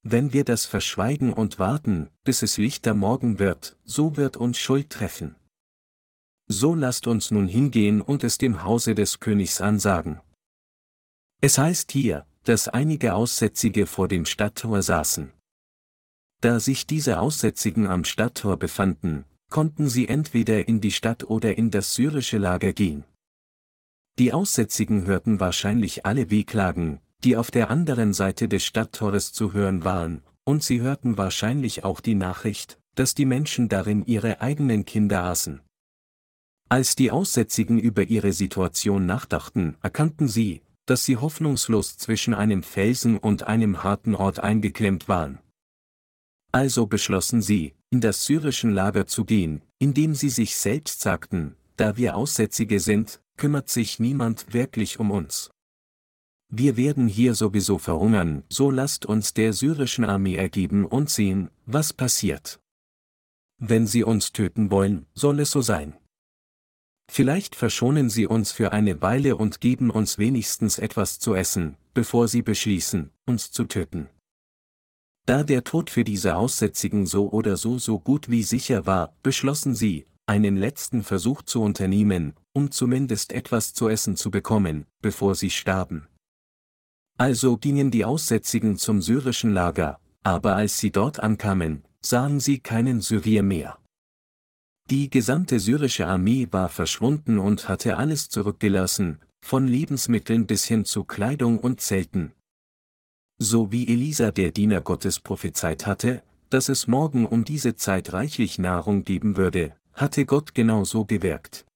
Wenn 0.04 0.34
wir 0.34 0.44
das 0.44 0.66
verschweigen 0.66 1.32
und 1.32 1.60
warten, 1.60 2.10
bis 2.24 2.42
es 2.42 2.58
lichter 2.58 2.96
Morgen 2.96 3.38
wird, 3.38 3.78
so 3.84 4.18
wird 4.18 4.36
uns 4.36 4.58
Schuld 4.58 4.90
treffen. 4.90 5.36
So 6.48 6.74
lasst 6.74 7.06
uns 7.06 7.30
nun 7.30 7.48
hingehen 7.48 8.02
und 8.02 8.24
es 8.24 8.38
dem 8.38 8.64
Hause 8.64 8.96
des 8.96 9.20
Königs 9.20 9.62
ansagen. 9.62 10.20
Es 11.40 11.58
heißt 11.58 11.92
hier, 11.92 12.26
dass 12.44 12.68
einige 12.68 13.14
Aussätzige 13.14 13.86
vor 13.86 14.08
dem 14.08 14.26
Stadttor 14.26 14.82
saßen. 14.82 15.32
Da 16.42 16.60
sich 16.60 16.88
diese 16.88 17.20
Aussätzigen 17.20 17.86
am 17.86 18.04
Stadttor 18.04 18.58
befanden, 18.58 19.26
konnten 19.52 19.88
sie 19.88 20.08
entweder 20.08 20.68
in 20.68 20.82
die 20.82 20.92
Stadt 20.92 21.26
oder 21.26 21.58
in 21.58 21.70
das 21.70 21.94
syrische 21.94 22.40
Lager 22.40 22.74
gehen. 22.74 23.04
Die 24.18 24.34
Aussätzigen 24.34 25.06
hörten 25.06 25.40
wahrscheinlich 25.40 26.06
alle 26.06 26.32
Wehklagen, 26.32 27.00
die 27.24 27.38
auf 27.38 27.52
der 27.52 27.70
anderen 27.70 28.14
Seite 28.14 28.48
des 28.48 28.64
Stadttores 28.64 29.34
zu 29.34 29.54
hören 29.54 29.84
waren, 29.84 30.22
und 30.44 30.64
sie 30.64 30.82
hörten 30.82 31.18
wahrscheinlich 31.18 31.84
auch 31.84 32.02
die 32.02 32.16
Nachricht, 32.16 32.80
dass 32.96 33.14
die 33.16 33.26
Menschen 33.26 33.70
darin 33.70 34.06
ihre 34.06 34.42
eigenen 34.42 34.86
Kinder 34.86 35.24
aßen. 35.24 35.62
Als 36.70 36.96
die 36.96 37.12
Aussätzigen 37.12 37.78
über 37.78 38.04
ihre 38.04 38.34
Situation 38.34 39.06
nachdachten, 39.06 39.78
erkannten 39.82 40.28
sie, 40.28 40.62
dass 40.86 41.06
sie 41.06 41.18
hoffnungslos 41.18 41.98
zwischen 41.98 42.34
einem 42.34 42.64
Felsen 42.64 43.18
und 43.18 43.44
einem 43.44 43.84
harten 43.84 44.16
Ort 44.16 44.40
eingeklemmt 44.40 45.08
waren. 45.08 45.40
Also 46.52 46.86
beschlossen 46.86 47.42
sie, 47.42 47.76
in 47.92 48.02
das 48.02 48.26
syrischen 48.26 48.72
Lager 48.72 49.06
zu 49.06 49.26
gehen, 49.26 49.62
indem 49.80 50.16
sie 50.16 50.30
sich 50.30 50.56
selbst 50.56 51.02
sagten, 51.02 51.56
da 51.78 51.98
wir 51.98 52.16
Aussätzige 52.16 52.80
sind, 52.80 53.22
kümmert 53.38 53.70
sich 53.70 54.00
niemand 54.00 54.54
wirklich 54.54 55.00
um 55.00 55.12
uns. 55.12 55.52
Wir 56.54 56.76
werden 56.76 57.08
hier 57.08 57.34
sowieso 57.34 57.78
verhungern, 57.78 58.44
so 58.50 58.72
lasst 58.72 59.06
uns 59.06 59.34
der 59.34 59.54
syrischen 59.54 60.04
Armee 60.04 60.36
ergeben 60.36 60.86
und 60.86 61.10
sehen, 61.10 61.50
was 61.66 61.94
passiert. 61.94 62.60
Wenn 63.58 63.88
sie 63.88 64.04
uns 64.04 64.34
töten 64.34 64.70
wollen, 64.70 65.06
soll 65.14 65.40
es 65.40 65.52
so 65.52 65.62
sein. 65.62 65.96
Vielleicht 67.10 67.56
verschonen 67.56 68.10
sie 68.10 68.28
uns 68.28 68.52
für 68.52 68.74
eine 68.74 69.02
Weile 69.02 69.38
und 69.38 69.62
geben 69.62 69.90
uns 69.90 70.18
wenigstens 70.18 70.78
etwas 70.78 71.20
zu 71.20 71.36
essen, 71.36 71.78
bevor 71.94 72.28
sie 72.28 72.42
beschließen, 72.42 73.12
uns 73.26 73.52
zu 73.52 73.64
töten. 73.64 74.10
Da 75.26 75.44
der 75.44 75.64
Tod 75.64 75.90
für 75.90 76.04
diese 76.04 76.36
Aussätzigen 76.36 77.06
so 77.06 77.32
oder 77.32 77.56
so 77.56 77.78
so 77.80 77.98
gut 77.98 78.30
wie 78.30 78.44
sicher 78.44 78.86
war, 78.86 79.16
beschlossen 79.24 79.74
sie, 79.74 80.06
einen 80.26 80.58
letzten 80.58 81.04
Versuch 81.04 81.44
zu 81.44 81.62
unternehmen, 81.62 82.34
um 82.54 82.72
zumindest 82.72 83.32
etwas 83.32 83.74
zu 83.74 83.88
essen 83.88 84.18
zu 84.18 84.32
bekommen, 84.32 84.86
bevor 85.02 85.36
sie 85.36 85.50
starben. 85.50 86.08
Also 87.22 87.56
gingen 87.56 87.92
die 87.92 88.04
Aussätzigen 88.04 88.78
zum 88.78 89.00
syrischen 89.00 89.54
Lager, 89.54 90.00
aber 90.24 90.56
als 90.56 90.80
sie 90.80 90.90
dort 90.90 91.20
ankamen, 91.20 91.84
sahen 92.02 92.40
sie 92.40 92.58
keinen 92.58 93.00
Syrier 93.00 93.44
mehr. 93.44 93.78
Die 94.90 95.08
gesamte 95.08 95.60
syrische 95.60 96.08
Armee 96.08 96.48
war 96.50 96.68
verschwunden 96.68 97.38
und 97.38 97.70
hatte 97.70 97.98
alles 97.98 98.30
zurückgelassen, 98.30 99.20
von 99.46 99.68
Lebensmitteln 99.68 100.48
bis 100.48 100.66
hin 100.66 100.84
zu 100.84 101.04
Kleidung 101.04 101.60
und 101.60 101.80
Zelten. 101.80 102.32
So 103.38 103.72
wie 103.72 103.88
Elisa 103.88 104.32
der 104.32 104.50
Diener 104.50 104.82
Gottes 104.82 105.20
prophezeit 105.20 105.86
hatte, 105.86 106.24
dass 106.50 106.70
es 106.70 106.88
morgen 106.88 107.28
um 107.28 107.46
diese 107.46 107.76
Zeit 107.76 108.14
reichlich 108.14 108.58
Nahrung 108.58 109.04
geben 109.04 109.38
würde, 109.38 109.76
hatte 109.94 110.26
Gott 110.26 110.56
genauso 110.56 111.06
gewirkt. 111.06 111.68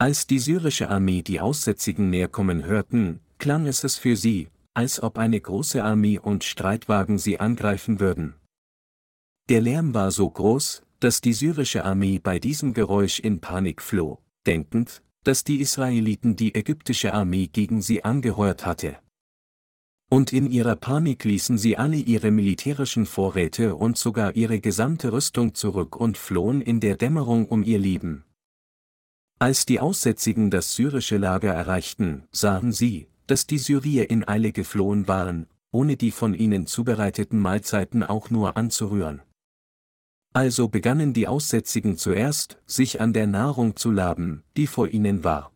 Als 0.00 0.26
die 0.26 0.40
syrische 0.40 0.90
Armee 0.90 1.22
die 1.22 1.40
Aussätzigen 1.40 2.10
näherkommen 2.10 2.64
hörten, 2.64 3.20
klang 3.40 3.66
es 3.66 3.82
es 3.82 3.96
für 3.96 4.14
sie, 4.14 4.48
als 4.74 5.02
ob 5.02 5.18
eine 5.18 5.40
große 5.40 5.82
Armee 5.82 6.20
und 6.20 6.44
Streitwagen 6.44 7.18
sie 7.18 7.40
angreifen 7.40 7.98
würden. 7.98 8.34
Der 9.48 9.60
Lärm 9.60 9.94
war 9.94 10.12
so 10.12 10.30
groß, 10.30 10.84
dass 11.00 11.20
die 11.20 11.32
syrische 11.32 11.84
Armee 11.84 12.20
bei 12.20 12.38
diesem 12.38 12.72
Geräusch 12.72 13.18
in 13.18 13.40
Panik 13.40 13.82
floh, 13.82 14.18
denkend, 14.46 15.02
dass 15.24 15.42
die 15.42 15.60
Israeliten 15.60 16.36
die 16.36 16.54
ägyptische 16.54 17.12
Armee 17.12 17.48
gegen 17.48 17.82
sie 17.82 18.04
angeheuert 18.04 18.64
hatte. 18.64 18.98
Und 20.08 20.32
in 20.32 20.50
ihrer 20.50 20.76
Panik 20.76 21.24
ließen 21.24 21.56
sie 21.56 21.76
alle 21.76 21.96
ihre 21.96 22.30
militärischen 22.30 23.06
Vorräte 23.06 23.76
und 23.76 23.96
sogar 23.96 24.36
ihre 24.36 24.60
gesamte 24.60 25.12
Rüstung 25.12 25.54
zurück 25.54 25.96
und 25.96 26.18
flohen 26.18 26.60
in 26.60 26.80
der 26.80 26.96
Dämmerung 26.96 27.46
um 27.46 27.62
ihr 27.62 27.78
Leben. 27.78 28.24
Als 29.38 29.66
die 29.66 29.80
Aussätzigen 29.80 30.50
das 30.50 30.74
syrische 30.74 31.16
Lager 31.16 31.54
erreichten, 31.54 32.24
sahen 32.32 32.72
sie, 32.72 33.09
dass 33.30 33.46
die 33.46 33.58
Syrier 33.58 34.10
in 34.10 34.26
Eile 34.26 34.50
geflohen 34.50 35.06
waren, 35.06 35.46
ohne 35.70 35.96
die 35.96 36.10
von 36.10 36.34
ihnen 36.34 36.66
zubereiteten 36.66 37.38
Mahlzeiten 37.38 38.02
auch 38.02 38.28
nur 38.28 38.56
anzurühren. 38.56 39.22
Also 40.32 40.68
begannen 40.68 41.12
die 41.12 41.28
Aussätzigen 41.28 41.96
zuerst, 41.96 42.58
sich 42.66 43.00
an 43.00 43.12
der 43.12 43.28
Nahrung 43.28 43.76
zu 43.76 43.92
laben, 43.92 44.42
die 44.56 44.66
vor 44.66 44.88
ihnen 44.88 45.22
war. 45.22 45.52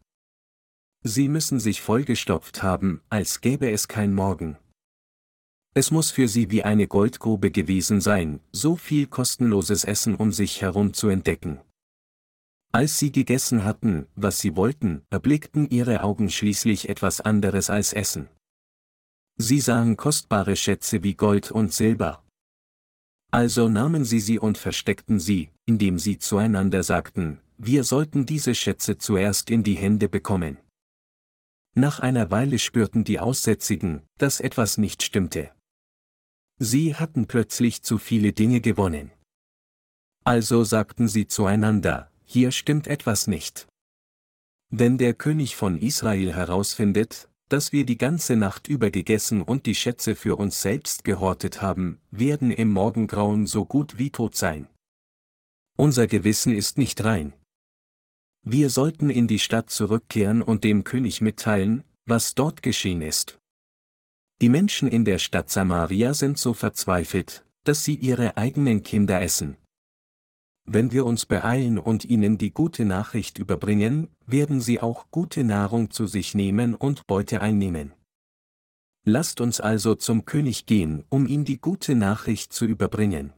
Sie 1.03 1.29
müssen 1.29 1.59
sich 1.59 1.81
vollgestopft 1.81 2.63
haben, 2.63 3.03
als 3.09 3.41
gäbe 3.41 3.69
es 3.71 3.89
kein 3.89 4.15
Morgen. 4.15 4.57
Es 5.75 5.91
muss 5.91 6.13
für 6.13 6.29
sie 6.29 6.53
wie 6.53 6.63
eine 6.63 6.87
Goldgrube 6.87 7.51
gewesen 7.51 8.01
sein, 8.01 8.39
so 8.53 8.77
viel 8.77 9.09
kostenloses 9.09 9.83
Essen 9.83 10.15
um 10.15 10.31
sich 10.31 10.63
herum 10.63 10.95
zu 10.95 11.09
entdecken. 11.09 11.61
Als 12.75 12.99
sie 12.99 13.13
gegessen 13.13 13.63
hatten, 13.63 14.09
was 14.17 14.41
sie 14.41 14.57
wollten, 14.57 15.03
erblickten 15.09 15.71
ihre 15.71 16.03
Augen 16.03 16.29
schließlich 16.29 16.89
etwas 16.89 17.21
anderes 17.21 17.71
als 17.71 17.93
Essen. 17.93 18.29
Sie 19.37 19.61
sahen 19.61 19.97
kostbare 19.97 20.57
Schätze 20.57 21.05
wie 21.05 21.15
Gold 21.15 21.53
und 21.53 21.73
Silber. 21.73 22.25
Also 23.31 23.69
nahmen 23.69 24.05
sie 24.05 24.19
sie 24.19 24.41
und 24.41 24.59
versteckten 24.59 25.21
sie, 25.21 25.51
indem 25.67 26.01
sie 26.01 26.19
zueinander 26.19 26.83
sagten, 26.83 27.39
wir 27.59 27.85
sollten 27.85 28.27
diese 28.27 28.57
Schätze 28.57 28.99
zuerst 28.99 29.51
in 29.51 29.63
die 29.63 29.77
Hände 29.77 30.09
bekommen. 30.09 30.57
Nach 31.77 32.01
einer 32.01 32.33
Weile 32.33 32.59
spürten 32.59 33.05
die 33.05 33.21
Aussätzigen, 33.21 34.03
dass 34.19 34.41
etwas 34.41 34.79
nicht 34.79 35.05
stimmte. 35.05 35.53
Sie 36.59 36.97
hatten 36.97 37.29
plötzlich 37.29 37.85
zu 37.85 37.99
viele 37.99 38.33
Dinge 38.33 38.61
gewonnen. 38.61 39.13
Also 40.25 40.65
sagten 40.65 41.07
sie 41.07 41.29
zueinander, 41.29 42.11
hier 42.25 42.51
stimmt 42.53 42.87
etwas 42.87 43.27
nicht. 43.27 43.67
Wenn 44.71 44.99
der 44.99 45.15
König 45.15 45.57
von 45.57 45.79
Israel 45.79 46.33
herausfindet, 46.35 47.29
dass 47.49 47.73
wir 47.73 47.85
die 47.85 47.99
ganze 47.99 48.37
Nacht 48.37 48.69
über 48.69 48.91
gegessen 48.91 49.43
und 49.43 49.67
die 49.67 49.75
Schätze 49.75 50.17
für 50.17 50.37
uns 50.37 50.63
selbst 50.63 51.05
gehortet 51.05 51.63
haben, 51.63 52.01
werden 52.11 52.51
im 52.51 52.73
Morgengrauen 52.73 53.47
so 53.47 53.65
gut 53.65 53.99
wie 53.99 54.11
tot 54.11 54.35
sein. 54.35 54.67
Unser 55.77 56.07
Gewissen 56.07 56.55
ist 56.55 56.79
nicht 56.79 57.05
rein. 57.05 57.35
Wir 58.43 58.71
sollten 58.71 59.11
in 59.11 59.27
die 59.27 59.39
Stadt 59.39 59.71
zurückkehren 59.71 60.43
und 60.43 60.65
dem 60.65 60.85
König 60.85 61.21
mitteilen, 61.21 61.85
was 62.07 62.35
dort 62.35 62.63
geschehen 62.63 63.03
ist. 63.03 63.39
Die 64.41 64.49
Menschen 64.49 64.89
in 64.89 65.05
der 65.05 65.19
Stadt 65.19 65.51
Samaria 65.51 66.15
sind 66.15 66.39
so 66.39 66.53
verzweifelt, 66.53 67.45
dass 67.65 67.85
sie 67.85 67.95
ihre 67.95 68.37
eigenen 68.37 68.83
Kinder 68.83 69.23
essen. 69.23 69.57
Wenn 70.67 70.93
wir 70.93 71.05
uns 71.05 71.27
beeilen 71.27 71.79
und 71.79 72.05
ihnen 72.05 72.39
die 72.39 72.51
gute 72.51 72.85
Nachricht 72.85 73.39
überbringen, 73.39 74.09
werden 74.27 74.61
sie 74.61 74.81
auch 74.81 75.11
gute 75.11 75.45
Nahrung 75.45 75.91
zu 75.91 76.07
sich 76.07 76.35
nehmen 76.35 76.75
und 76.75 77.07
Beute 77.07 77.43
einnehmen. 77.43 77.93
Lasst 79.05 79.43
uns 79.43 79.61
also 79.61 79.95
zum 79.95 80.25
König 80.25 80.65
gehen, 80.65 81.05
um 81.11 81.27
ihm 81.27 81.45
die 81.45 81.61
gute 81.61 81.95
Nachricht 81.95 82.55
zu 82.55 82.65
überbringen. 82.65 83.35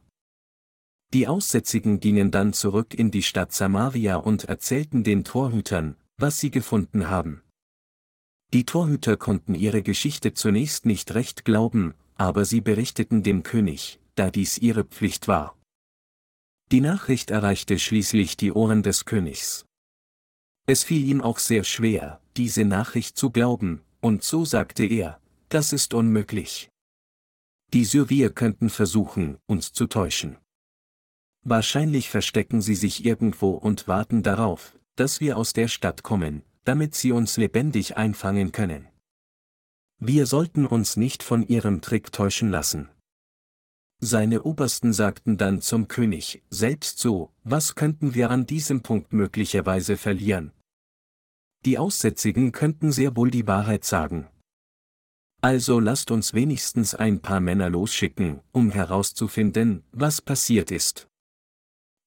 Die 1.13 1.27
Aussätzigen 1.27 1.99
gingen 1.99 2.31
dann 2.31 2.53
zurück 2.53 2.93
in 2.93 3.11
die 3.11 3.23
Stadt 3.23 3.51
Samaria 3.51 4.15
und 4.15 4.45
erzählten 4.45 5.03
den 5.03 5.25
Torhütern, 5.25 5.97
was 6.17 6.39
sie 6.39 6.51
gefunden 6.51 7.09
haben. 7.09 7.41
Die 8.53 8.65
Torhüter 8.65 9.17
konnten 9.17 9.55
ihre 9.55 9.83
Geschichte 9.83 10.33
zunächst 10.33 10.85
nicht 10.85 11.13
recht 11.13 11.43
glauben, 11.43 11.93
aber 12.15 12.45
sie 12.45 12.61
berichteten 12.61 13.23
dem 13.23 13.43
König, 13.43 13.99
da 14.15 14.31
dies 14.31 14.57
ihre 14.57 14.85
Pflicht 14.85 15.27
war. 15.27 15.56
Die 16.71 16.81
Nachricht 16.81 17.31
erreichte 17.31 17.79
schließlich 17.79 18.35
die 18.35 18.51
Ohren 18.51 18.83
des 18.83 19.05
Königs. 19.05 19.65
Es 20.65 20.83
fiel 20.83 21.07
ihm 21.07 21.21
auch 21.21 21.39
sehr 21.39 21.63
schwer, 21.63 22.19
diese 22.35 22.65
Nachricht 22.65 23.17
zu 23.17 23.31
glauben, 23.31 23.81
und 24.01 24.23
so 24.23 24.43
sagte 24.43 24.85
er, 24.85 25.21
das 25.47 25.71
ist 25.71 25.93
unmöglich. 25.93 26.69
Die 27.73 27.85
Syrier 27.85 28.31
könnten 28.31 28.69
versuchen, 28.69 29.37
uns 29.45 29.71
zu 29.71 29.87
täuschen. 29.87 30.37
Wahrscheinlich 31.43 32.09
verstecken 32.09 32.61
sie 32.61 32.75
sich 32.75 33.05
irgendwo 33.05 33.51
und 33.51 33.87
warten 33.87 34.23
darauf, 34.23 34.77
dass 34.95 35.21
wir 35.21 35.37
aus 35.37 35.53
der 35.53 35.69
Stadt 35.69 36.03
kommen, 36.03 36.43
damit 36.65 36.95
sie 36.95 37.13
uns 37.13 37.37
lebendig 37.37 37.95
einfangen 37.95 38.51
können. 38.51 38.89
Wir 39.99 40.25
sollten 40.25 40.65
uns 40.65 40.97
nicht 40.97 41.23
von 41.23 41.47
ihrem 41.47 41.79
Trick 41.79 42.11
täuschen 42.11 42.51
lassen. 42.51 42.89
Seine 43.99 44.43
Obersten 44.43 44.93
sagten 44.93 45.37
dann 45.37 45.59
zum 45.61 45.87
König, 45.87 46.43
selbst 46.51 46.99
so, 46.99 47.31
was 47.43 47.73
könnten 47.73 48.13
wir 48.13 48.29
an 48.29 48.45
diesem 48.45 48.81
Punkt 48.81 49.11
möglicherweise 49.11 49.97
verlieren? 49.97 50.51
Die 51.65 51.79
Aussätzigen 51.79 52.51
könnten 52.51 52.91
sehr 52.91 53.15
wohl 53.15 53.31
die 53.31 53.47
Wahrheit 53.47 53.85
sagen. 53.85 54.27
Also 55.41 55.79
lasst 55.79 56.11
uns 56.11 56.33
wenigstens 56.33 56.93
ein 56.93 57.21
paar 57.21 57.39
Männer 57.39 57.69
losschicken, 57.69 58.41
um 58.51 58.71
herauszufinden, 58.71 59.83
was 59.91 60.21
passiert 60.21 60.71
ist. 60.71 61.07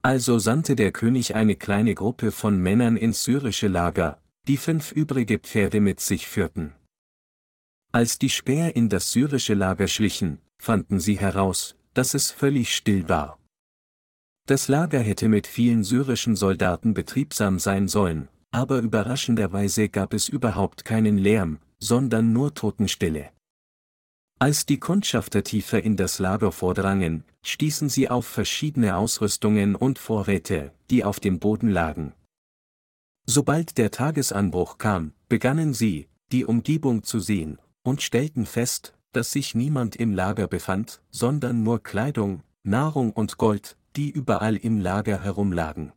Also 0.02 0.38
sandte 0.38 0.76
der 0.76 0.92
König 0.92 1.34
eine 1.34 1.56
kleine 1.56 1.94
Gruppe 1.94 2.32
von 2.32 2.58
Männern 2.58 2.96
ins 2.96 3.24
syrische 3.24 3.68
Lager, 3.68 4.22
die 4.46 4.56
fünf 4.56 4.92
übrige 4.92 5.38
Pferde 5.38 5.80
mit 5.80 6.00
sich 6.00 6.26
führten. 6.26 6.72
Als 7.92 8.18
die 8.18 8.30
Späher 8.30 8.76
in 8.76 8.88
das 8.88 9.10
syrische 9.10 9.54
Lager 9.54 9.88
schlichen, 9.88 10.40
fanden 10.58 11.00
sie 11.00 11.18
heraus, 11.18 11.76
dass 11.94 12.14
es 12.14 12.30
völlig 12.30 12.74
still 12.74 13.08
war. 13.08 13.38
Das 14.46 14.68
Lager 14.68 15.00
hätte 15.00 15.28
mit 15.28 15.46
vielen 15.46 15.84
syrischen 15.84 16.36
Soldaten 16.36 16.94
betriebsam 16.94 17.58
sein 17.58 17.88
sollen, 17.88 18.28
aber 18.50 18.78
überraschenderweise 18.78 19.88
gab 19.88 20.12
es 20.12 20.28
überhaupt 20.28 20.84
keinen 20.84 21.18
Lärm, 21.18 21.60
sondern 21.78 22.32
nur 22.32 22.54
Totenstille. 22.54 23.30
Als 24.38 24.64
die 24.64 24.80
Kundschafter 24.80 25.44
tiefer 25.44 25.82
in 25.82 25.96
das 25.96 26.18
Lager 26.18 26.50
vordrangen, 26.50 27.24
stießen 27.42 27.88
sie 27.88 28.08
auf 28.08 28.26
verschiedene 28.26 28.96
Ausrüstungen 28.96 29.74
und 29.74 29.98
Vorräte, 29.98 30.72
die 30.90 31.04
auf 31.04 31.20
dem 31.20 31.38
Boden 31.38 31.68
lagen. 31.68 32.14
Sobald 33.26 33.76
der 33.76 33.90
Tagesanbruch 33.90 34.78
kam, 34.78 35.12
begannen 35.28 35.74
sie, 35.74 36.08
die 36.32 36.44
Umgebung 36.44 37.02
zu 37.02 37.20
sehen, 37.20 37.58
und 37.82 38.02
stellten 38.02 38.46
fest, 38.46 38.94
dass 39.12 39.32
sich 39.32 39.54
niemand 39.54 39.96
im 39.96 40.12
Lager 40.12 40.46
befand, 40.46 41.02
sondern 41.10 41.62
nur 41.62 41.82
Kleidung, 41.82 42.42
Nahrung 42.62 43.12
und 43.12 43.38
Gold, 43.38 43.76
die 43.96 44.10
überall 44.10 44.56
im 44.56 44.80
Lager 44.80 45.22
herumlagen. 45.22 45.92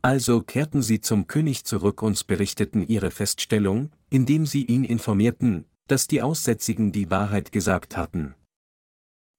Also 0.00 0.42
kehrten 0.42 0.82
sie 0.82 1.00
zum 1.00 1.26
König 1.26 1.64
zurück 1.64 2.02
und 2.02 2.26
berichteten 2.26 2.86
ihre 2.86 3.10
Feststellung, 3.10 3.90
indem 4.10 4.46
sie 4.46 4.64
ihn 4.64 4.84
informierten, 4.84 5.64
dass 5.88 6.06
die 6.06 6.22
Aussätzigen 6.22 6.92
die 6.92 7.10
Wahrheit 7.10 7.50
gesagt 7.50 7.96
hatten. 7.96 8.34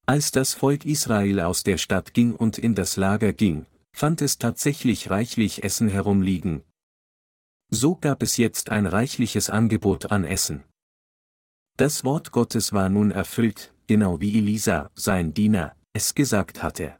Als 0.05 0.31
das 0.31 0.53
Volk 0.53 0.85
Israel 0.85 1.39
aus 1.39 1.63
der 1.63 1.77
Stadt 1.77 2.13
ging 2.13 2.35
und 2.35 2.57
in 2.57 2.75
das 2.75 2.97
Lager 2.97 3.31
ging, 3.31 3.67
fand 3.93 4.21
es 4.21 4.37
tatsächlich 4.37 5.09
reichlich 5.09 5.63
Essen 5.63 5.87
herumliegen. 5.87 6.63
So 7.69 7.95
gab 7.95 8.23
es 8.23 8.37
jetzt 8.37 8.69
ein 8.71 8.87
reichliches 8.87 9.49
Angebot 9.49 10.11
an 10.11 10.23
Essen. 10.23 10.63
Das 11.79 12.03
Wort 12.03 12.33
Gottes 12.33 12.73
war 12.73 12.89
nun 12.89 13.09
erfüllt, 13.09 13.73
genau 13.87 14.19
wie 14.19 14.37
Elisa, 14.37 14.91
sein 14.95 15.33
Diener, 15.33 15.77
es 15.93 16.13
gesagt 16.13 16.61
hatte. 16.61 16.97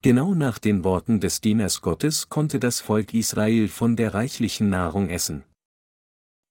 Genau 0.00 0.32
nach 0.36 0.60
den 0.60 0.84
Worten 0.84 1.18
des 1.18 1.40
Dieners 1.40 1.80
Gottes 1.80 2.28
konnte 2.28 2.60
das 2.60 2.80
Volk 2.80 3.12
Israel 3.14 3.66
von 3.66 3.96
der 3.96 4.14
reichlichen 4.14 4.70
Nahrung 4.70 5.08
essen. 5.08 5.42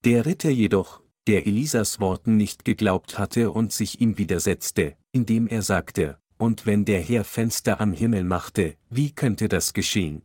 Der 0.03 0.25
Ritter 0.25 0.49
jedoch, 0.49 1.01
der 1.25 1.47
Elisas 1.47 2.01
Worten 2.01 2.35
nicht 2.35 2.65
geglaubt 2.65 3.17
hatte 3.17 3.51
und 3.51 3.71
sich 3.71 4.01
ihm 4.01 4.17
widersetzte, 4.17 4.97
indem 5.13 5.47
er 5.47 5.61
sagte, 5.61 6.17
und 6.37 6.65
wenn 6.65 6.83
der 6.83 6.99
Herr 6.99 7.23
Fenster 7.23 7.79
am 7.79 7.93
Himmel 7.93 8.25
machte, 8.25 8.75
wie 8.89 9.13
könnte 9.13 9.47
das 9.47 9.73
geschehen? 9.73 10.23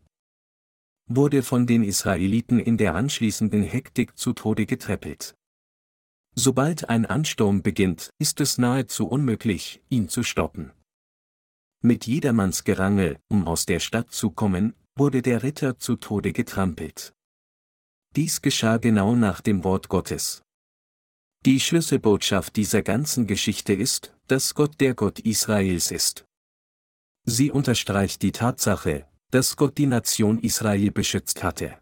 wurde 1.10 1.42
von 1.42 1.66
den 1.66 1.84
Israeliten 1.84 2.58
in 2.58 2.76
der 2.76 2.94
anschließenden 2.94 3.62
Hektik 3.62 4.18
zu 4.18 4.34
Tode 4.34 4.66
getrippelt. 4.66 5.37
Sobald 6.40 6.88
ein 6.88 7.04
Ansturm 7.04 7.62
beginnt, 7.62 8.10
ist 8.20 8.40
es 8.40 8.58
nahezu 8.58 9.08
unmöglich, 9.08 9.82
ihn 9.88 10.08
zu 10.08 10.22
stoppen. 10.22 10.70
Mit 11.82 12.06
jedermanns 12.06 12.62
Gerangel, 12.62 13.18
um 13.26 13.48
aus 13.48 13.66
der 13.66 13.80
Stadt 13.80 14.12
zu 14.12 14.30
kommen, 14.30 14.76
wurde 14.96 15.20
der 15.20 15.42
Ritter 15.42 15.80
zu 15.80 15.96
Tode 15.96 16.32
getrampelt. 16.32 17.12
Dies 18.14 18.40
geschah 18.40 18.76
genau 18.76 19.16
nach 19.16 19.40
dem 19.40 19.64
Wort 19.64 19.88
Gottes. 19.88 20.42
Die 21.44 21.58
Schlüsselbotschaft 21.58 22.54
dieser 22.54 22.82
ganzen 22.82 23.26
Geschichte 23.26 23.72
ist, 23.72 24.14
dass 24.28 24.54
Gott 24.54 24.80
der 24.80 24.94
Gott 24.94 25.18
Israels 25.18 25.90
ist. 25.90 26.24
Sie 27.24 27.50
unterstreicht 27.50 28.22
die 28.22 28.30
Tatsache, 28.30 29.08
dass 29.32 29.56
Gott 29.56 29.76
die 29.76 29.86
Nation 29.86 30.38
Israel 30.38 30.92
beschützt 30.92 31.42
hatte. 31.42 31.76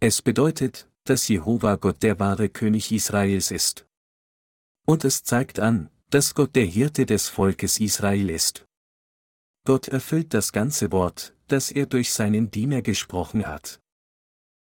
Es 0.00 0.20
bedeutet, 0.20 0.86
dass 1.08 1.28
Jehova 1.28 1.76
Gott 1.76 2.02
der 2.02 2.18
wahre 2.18 2.48
König 2.48 2.92
Israels 2.92 3.50
ist. 3.50 3.86
Und 4.86 5.04
es 5.04 5.22
zeigt 5.22 5.58
an, 5.58 5.90
dass 6.10 6.34
Gott 6.34 6.54
der 6.56 6.64
Hirte 6.64 7.06
des 7.06 7.28
Volkes 7.28 7.80
Israel 7.80 8.30
ist. 8.30 8.66
Gott 9.64 9.88
erfüllt 9.88 10.32
das 10.34 10.52
ganze 10.52 10.92
Wort, 10.92 11.34
das 11.46 11.70
er 11.70 11.86
durch 11.86 12.12
seinen 12.12 12.50
Diener 12.50 12.82
gesprochen 12.82 13.46
hat. 13.46 13.80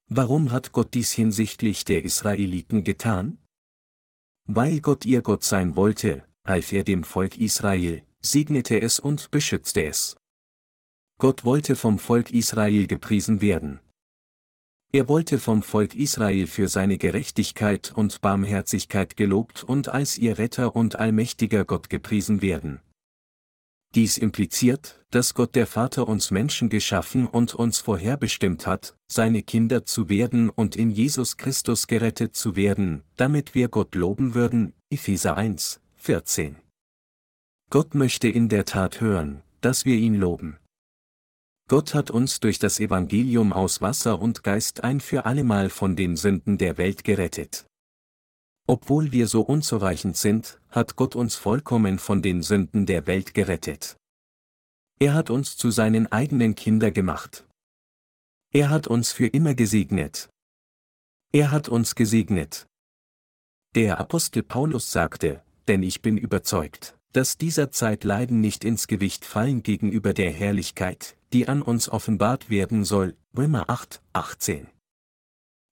Warum 0.09 0.53
hat 0.53 0.73
Gott 0.73 0.95
dies 0.95 1.13
hinsichtlich 1.13 1.85
der 1.85 2.05
Israeliten 2.05 2.85
getan? 2.85 3.39
Weil 4.47 4.81
Gott 4.81 5.05
ihr 5.07 5.23
Gott 5.23 5.45
sein 5.45 5.77
wollte, 5.77 6.27
half 6.45 6.73
er 6.73 6.85
dem 6.85 7.05
Volk 7.05 7.39
Israel, 7.39 8.03
segnete 8.21 8.81
es 8.81 8.99
und 8.99 9.31
beschützte 9.31 9.85
es. 9.85 10.17
Gott 11.19 11.45
wollte 11.45 11.77
vom 11.77 11.99
Volk 11.99 12.31
Israel 12.31 12.87
gepriesen 12.87 13.41
werden. 13.41 13.81
Er 14.95 15.09
wollte 15.09 15.39
vom 15.39 15.63
Volk 15.63 15.95
Israel 15.95 16.47
für 16.47 16.69
seine 16.69 16.99
Gerechtigkeit 16.99 17.95
und 17.97 18.21
Barmherzigkeit 18.21 19.17
gelobt 19.17 19.65
und 19.65 19.89
als 19.89 20.19
ihr 20.19 20.37
Retter 20.37 20.77
und 20.77 20.97
allmächtiger 20.97 21.65
Gott 21.65 21.89
gepriesen 21.89 22.43
werden. 22.43 22.81
Dies 23.95 24.19
impliziert, 24.19 25.03
dass 25.11 25.33
Gott 25.33 25.55
der 25.55 25.67
Vater 25.67 26.09
uns 26.09 26.31
Menschen 26.31 26.69
geschaffen 26.69 27.27
und 27.27 27.55
uns 27.55 27.79
vorherbestimmt 27.79 28.67
hat, 28.67 28.95
seine 29.07 29.43
Kinder 29.43 29.87
zu 29.87 30.11
werden 30.11 30.51
und 30.51 30.77
in 30.77 30.91
Jesus 30.91 31.39
Christus 31.39 31.87
gerettet 31.87 32.37
zu 32.37 32.55
werden, 32.55 33.03
damit 33.17 33.55
wir 33.55 33.69
Gott 33.69 33.95
loben 33.95 34.35
würden, 34.35 34.75
Epheser 34.91 35.39
1, 35.39 35.81
14. 35.97 36.57
Gott 37.71 37.95
möchte 37.95 38.29
in 38.29 38.51
der 38.51 38.67
Tat 38.67 39.01
hören, 39.01 39.43
dass 39.63 39.87
wir 39.87 39.97
ihn 39.97 40.17
loben. 40.17 40.59
Gott 41.69 41.95
hat 41.95 42.11
uns 42.11 42.41
durch 42.41 42.59
das 42.59 42.81
Evangelium 42.81 43.53
aus 43.53 43.81
Wasser 43.81 44.21
und 44.21 44.43
Geist 44.43 44.85
ein 44.85 45.01
für 45.01 45.25
allemal 45.25 45.71
von 45.71 45.97
den 45.97 46.17
Sünden 46.17 46.59
der 46.59 46.77
Welt 46.79 47.05
gerettet. 47.05 47.67
Obwohl 48.67 49.13
wir 49.13 49.27
so 49.27 49.43
unzureichend 49.43 50.17
sind, 50.17 50.61
hat 50.71 50.97
Gott 50.97 51.17
uns 51.17 51.35
vollkommen 51.35 51.99
von 51.99 52.23
den 52.23 52.43
Sünden 52.43 52.87
der 52.87 53.07
Welt 53.07 53.35
gerettet. 53.35 53.97
Er 55.01 55.15
hat 55.15 55.31
uns 55.31 55.57
zu 55.57 55.71
seinen 55.71 56.07
eigenen 56.13 56.55
Kinder 56.55 56.91
gemacht. 56.91 57.47
Er 58.53 58.71
hat 58.71 58.87
uns 58.87 59.11
für 59.13 59.27
immer 59.27 59.55
gesegnet. 59.55 60.29
Er 61.33 61.51
hat 61.51 61.69
uns 61.69 61.95
gesegnet. 61.95 62.67
Der 63.75 63.99
Apostel 63.99 64.43
Paulus 64.43 64.93
sagte, 64.93 65.43
denn 65.67 65.83
ich 65.83 66.03
bin 66.03 66.19
überzeugt, 66.19 66.97
dass 67.13 67.37
dieser 67.37 67.71
Zeit 67.71 68.05
Leiden 68.05 68.41
nicht 68.41 68.65
ins 68.65 68.87
Gewicht 68.87 69.25
fallen 69.25 69.63
gegenüber 69.63 70.15
der 70.15 70.33
Herrlichkeit, 70.33 71.17
die 71.33 71.49
an 71.49 71.63
uns 71.63 71.89
offenbart 71.89 72.51
werden 72.51 72.85
soll, 72.85 73.17
Römer 73.37 73.69
8, 73.69 74.03
18. 74.13 74.67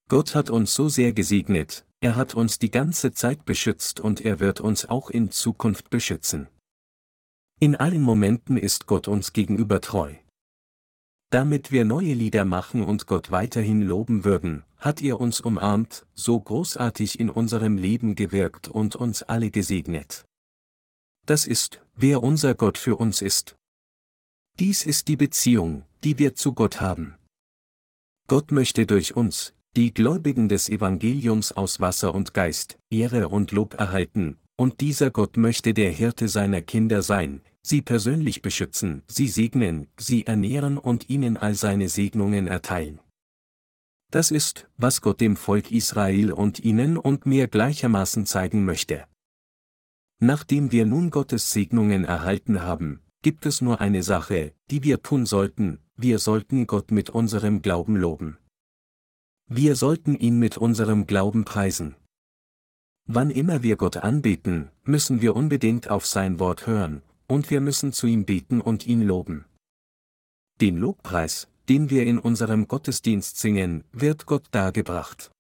Gott 0.09 0.35
hat 0.35 0.51
uns 0.51 0.75
so 0.75 0.89
sehr 0.89 1.13
gesegnet, 1.13 1.87
er 2.01 2.17
hat 2.17 2.35
uns 2.35 2.59
die 2.59 2.71
ganze 2.71 3.13
Zeit 3.13 3.45
beschützt 3.45 4.01
und 4.01 4.21
er 4.23 4.41
wird 4.41 4.61
uns 4.61 4.89
auch 4.89 5.11
in 5.11 5.31
Zukunft 5.31 5.91
beschützen. 5.91 6.49
In 7.59 7.77
allen 7.77 8.03
Momenten 8.03 8.57
ist 8.57 8.87
Gott 8.87 9.07
uns 9.07 9.33
gegenüber 9.33 9.81
treu. 9.81 10.15
Damit 11.31 11.71
wir 11.71 11.85
neue 11.85 12.15
Lieder 12.15 12.45
machen 12.45 12.83
und 12.83 13.07
Gott 13.07 13.31
weiterhin 13.31 13.83
loben 13.83 14.25
würden, 14.25 14.65
hat 14.79 15.01
er 15.03 15.21
uns 15.21 15.41
umarmt, 15.41 16.07
so 16.15 16.41
großartig 16.41 17.21
in 17.21 17.31
unserem 17.31 17.77
Leben 17.77 18.15
gewirkt 18.15 18.67
und 18.67 18.97
uns 18.97 19.23
alle 19.23 19.51
gesegnet. 19.51 20.25
Das 21.27 21.47
ist, 21.47 21.81
wer 21.95 22.23
unser 22.23 22.55
Gott 22.55 22.79
für 22.79 22.97
uns 22.97 23.23
ist. 23.23 23.57
Dies 24.59 24.85
ist 24.85 25.09
die 25.09 25.17
Beziehung, 25.17 25.85
die 26.05 26.19
wir 26.19 26.35
zu 26.35 26.53
Gott 26.53 26.81
haben. 26.81 27.15
Gott 28.27 28.53
möchte 28.53 28.87
durch 28.87 29.17
uns, 29.17 29.55
die 29.77 29.95
Gläubigen 29.95 30.49
des 30.49 30.69
Evangeliums 30.69 31.53
aus 31.53 31.81
Wasser 31.81 32.15
und 32.15 32.35
Geist, 32.35 32.79
Ehre 32.91 33.29
und 33.29 33.53
Lob 33.53 33.75
erhalten, 33.75 34.39
und 34.57 34.81
dieser 34.81 35.11
Gott 35.11 35.37
möchte 35.37 35.75
der 35.75 35.91
Hirte 35.91 36.29
seiner 36.29 36.61
Kinder 36.61 37.03
sein, 37.03 37.41
sie 37.63 37.83
persönlich 37.83 38.43
beschützen, 38.43 39.03
sie 39.07 39.29
segnen, 39.29 39.87
sie 39.99 40.27
ernähren 40.27 40.77
und 40.77 41.09
ihnen 41.09 41.37
all 41.37 41.55
seine 41.55 41.89
Segnungen 41.89 42.47
erteilen. 42.47 43.01
Das 44.11 44.31
ist, 44.31 44.69
was 44.77 45.01
Gott 45.01 45.21
dem 45.21 45.37
Volk 45.37 45.71
Israel 45.71 46.33
und 46.33 46.59
ihnen 46.59 46.97
und 46.97 47.27
mir 47.27 47.47
gleichermaßen 47.47 48.27
zeigen 48.27 48.65
möchte. 48.65 49.07
Nachdem 50.21 50.71
wir 50.71 50.85
nun 50.85 51.09
Gottes 51.09 51.51
Segnungen 51.51 52.05
erhalten 52.05 52.63
haben, 52.63 53.01
gibt 53.23 53.47
es 53.47 53.63
nur 53.63 53.81
eine 53.81 54.03
Sache, 54.03 54.53
die 54.71 54.83
wir 54.83 55.03
tun 55.03 55.25
sollten, 55.25 55.79
wir 55.97 56.19
sollten 56.19 56.67
Gott 56.67 56.91
mit 56.91 57.09
unserem 57.09 57.63
Glauben 57.63 57.97
loben. 57.97 58.37
Wir 59.47 59.77
sollten 59.77 60.15
ihn 60.15 60.39
mit 60.39 60.59
unserem 60.59 61.07
Glauben 61.07 61.47
preisen. 61.47 61.97
Wann 63.07 63.31
immer 63.31 63.63
wir 63.63 63.77
Gott 63.77 63.97
anbeten, 63.97 64.71
müssen 64.85 65.23
wir 65.23 65.35
unbedingt 65.35 65.89
auf 65.89 66.05
sein 66.07 66.39
Wort 66.39 66.67
hören, 66.67 67.03
und 67.27 67.51
wir 67.51 67.63
müssen 67.63 67.93
zu 67.93 68.07
ihm 68.07 68.27
beten 68.27 68.61
und 68.61 68.87
ihn 68.87 69.03
loben. 69.03 69.47
Den 70.61 70.77
Lobpreis, 70.77 71.49
den 71.71 71.89
wir 71.89 72.05
in 72.05 72.19
unserem 72.19 72.69
Gottesdienst 72.69 73.39
singen, 73.39 73.85
wird 73.93 74.27
Gott 74.27 74.49
dargebracht. 74.51 75.31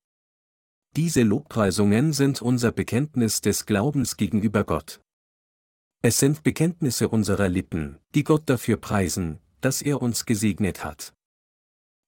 Diese 0.97 1.23
Lobpreisungen 1.23 2.13
sind 2.13 2.43
unser 2.43 2.73
Bekenntnis 2.73 3.41
des 3.41 3.65
Glaubens 3.65 4.17
gegenüber 4.17 4.65
Gott. 4.65 5.01
Es 6.03 6.19
sind 6.19 6.43
Bekenntnisse 6.43 7.09
unserer 7.09 7.49
Lippen, 7.49 7.99
die 8.17 8.25
Gott 8.25 8.43
dafür 8.47 8.77
preisen, 8.77 9.39
dass 9.61 9.83
er 9.83 10.03
uns 10.03 10.27
gesegnet 10.27 10.83
hat. 10.83 11.15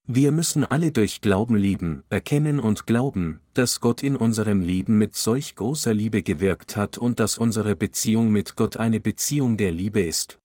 Wir 0.08 0.32
müssen 0.32 0.64
alle 0.64 0.90
durch 0.90 1.20
Glauben 1.20 1.54
lieben, 1.54 2.02
erkennen 2.08 2.58
und 2.58 2.88
glauben, 2.88 3.40
dass 3.54 3.80
Gott 3.80 4.02
in 4.02 4.16
unserem 4.16 4.60
Leben 4.60 4.98
mit 4.98 5.14
solch 5.14 5.54
großer 5.54 5.94
Liebe 5.94 6.24
gewirkt 6.24 6.76
hat 6.76 6.98
und 6.98 7.20
dass 7.20 7.38
unsere 7.38 7.76
Beziehung 7.76 8.32
mit 8.32 8.56
Gott 8.56 8.78
eine 8.78 8.98
Beziehung 8.98 9.56
der 9.56 9.70
Liebe 9.70 10.00
ist. 10.00 10.40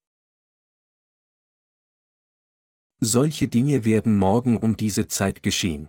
Solche 3.00 3.48
Dinge 3.48 3.84
werden 3.84 4.16
morgen 4.16 4.56
um 4.56 4.76
diese 4.76 5.08
Zeit 5.08 5.42
geschehen. 5.42 5.88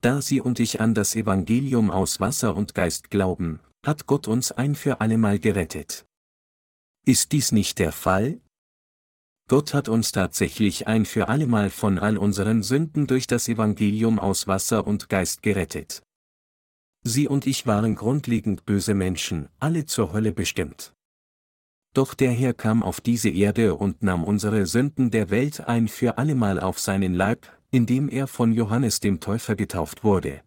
Da 0.00 0.20
Sie 0.20 0.40
und 0.40 0.60
ich 0.60 0.80
an 0.80 0.94
das 0.94 1.14
Evangelium 1.16 1.90
aus 1.90 2.20
Wasser 2.20 2.56
und 2.56 2.74
Geist 2.74 3.10
glauben, 3.10 3.60
hat 3.84 4.06
Gott 4.06 4.28
uns 4.28 4.52
ein 4.52 4.74
für 4.74 5.00
allemal 5.00 5.38
gerettet. 5.38 6.06
Ist 7.06 7.32
dies 7.32 7.52
nicht 7.52 7.78
der 7.78 7.92
Fall, 7.92 8.40
Gott 9.46 9.74
hat 9.74 9.90
uns 9.90 10.10
tatsächlich 10.10 10.86
ein 10.86 11.04
für 11.04 11.28
allemal 11.28 11.68
von 11.68 11.98
all 11.98 12.16
unseren 12.16 12.62
Sünden 12.62 13.06
durch 13.06 13.26
das 13.26 13.46
Evangelium 13.46 14.18
aus 14.18 14.46
Wasser 14.46 14.86
und 14.86 15.10
Geist 15.10 15.42
gerettet. 15.42 16.02
Sie 17.02 17.28
und 17.28 17.46
ich 17.46 17.66
waren 17.66 17.94
grundlegend 17.94 18.64
böse 18.64 18.94
Menschen, 18.94 19.50
alle 19.60 19.84
zur 19.84 20.14
Hölle 20.14 20.32
bestimmt. 20.32 20.94
Doch 21.92 22.14
der 22.14 22.32
Herr 22.32 22.54
kam 22.54 22.82
auf 22.82 23.02
diese 23.02 23.28
Erde 23.28 23.74
und 23.74 24.02
nahm 24.02 24.24
unsere 24.24 24.64
Sünden 24.64 25.10
der 25.10 25.28
Welt 25.28 25.60
ein 25.60 25.88
für 25.88 26.16
allemal 26.16 26.58
auf 26.58 26.78
seinen 26.78 27.12
Leib, 27.12 27.46
indem 27.74 28.08
er 28.08 28.28
von 28.28 28.52
Johannes 28.52 29.00
dem 29.00 29.18
Täufer 29.18 29.56
getauft 29.56 30.04
wurde. 30.04 30.42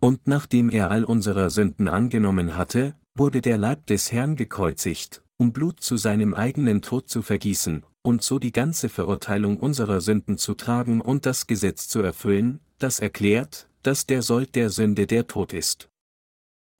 Und 0.00 0.26
nachdem 0.26 0.70
er 0.70 0.90
all 0.90 1.04
unserer 1.04 1.50
Sünden 1.50 1.86
angenommen 1.86 2.56
hatte, 2.56 2.94
wurde 3.14 3.42
der 3.42 3.58
Leib 3.58 3.86
des 3.88 4.10
Herrn 4.10 4.34
gekreuzigt, 4.34 5.22
um 5.36 5.52
Blut 5.52 5.80
zu 5.80 5.98
seinem 5.98 6.32
eigenen 6.32 6.80
Tod 6.80 7.10
zu 7.10 7.20
vergießen, 7.20 7.84
und 8.00 8.22
so 8.22 8.38
die 8.38 8.52
ganze 8.52 8.88
Verurteilung 8.88 9.58
unserer 9.58 10.00
Sünden 10.00 10.38
zu 10.38 10.54
tragen 10.54 11.02
und 11.02 11.26
das 11.26 11.46
Gesetz 11.46 11.88
zu 11.88 12.00
erfüllen, 12.00 12.60
das 12.78 13.00
erklärt, 13.00 13.68
dass 13.82 14.06
der 14.06 14.22
Sold 14.22 14.54
der 14.54 14.70
Sünde 14.70 15.06
der 15.06 15.26
Tod 15.26 15.52
ist. 15.52 15.90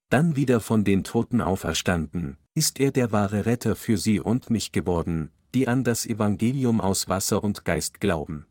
Dann 0.09 0.37
wieder 0.37 0.61
von 0.61 0.85
den 0.85 1.05
Toten 1.05 1.43
auferstanden, 1.43 2.39
ist 2.55 2.81
er 2.81 2.93
der 2.93 3.13
wahre 3.13 3.45
Retter 3.45 3.77
für 3.77 3.99
sie 3.99 4.21
und 4.21 4.49
mich 4.49 4.73
geworden, 4.73 5.31
die 5.55 5.69
an 5.69 5.85
das 5.85 6.07
Evangelium 6.07 6.81
aus 6.81 7.11
Wasser 7.11 7.45
und 7.45 7.67
Geist 7.67 8.01
glauben. 8.01 8.47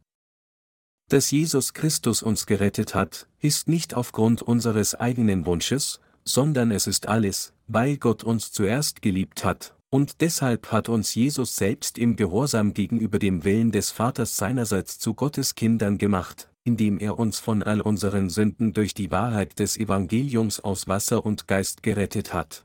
Dass 1.09 1.31
Jesus 1.31 1.73
Christus 1.73 2.23
uns 2.23 2.45
gerettet 2.45 2.95
hat, 2.95 3.27
ist 3.39 3.67
nicht 3.67 3.93
aufgrund 3.93 4.41
unseres 4.41 4.95
eigenen 4.95 5.45
Wunsches, 5.45 5.99
sondern 6.23 6.71
es 6.71 6.87
ist 6.87 7.07
alles, 7.07 7.53
weil 7.67 7.97
Gott 7.97 8.23
uns 8.23 8.51
zuerst 8.51 9.01
geliebt 9.01 9.43
hat, 9.43 9.75
und 9.89 10.21
deshalb 10.21 10.71
hat 10.71 10.89
uns 10.89 11.13
Jesus 11.13 11.55
selbst 11.55 11.97
im 11.99 12.15
Gehorsam 12.15 12.73
gegenüber 12.73 13.19
dem 13.19 13.43
Willen 13.43 13.71
des 13.71 13.91
Vaters 13.91 14.37
seinerseits 14.37 14.97
zu 14.97 15.13
Gottes 15.13 15.53
Kindern 15.55 15.97
gemacht, 15.97 16.49
indem 16.63 16.97
er 16.97 17.19
uns 17.19 17.39
von 17.39 17.61
all 17.61 17.81
unseren 17.81 18.29
Sünden 18.29 18.73
durch 18.73 18.93
die 18.93 19.11
Wahrheit 19.11 19.59
des 19.59 19.77
Evangeliums 19.77 20.61
aus 20.61 20.87
Wasser 20.87 21.25
und 21.25 21.47
Geist 21.47 21.83
gerettet 21.83 22.33
hat. 22.33 22.63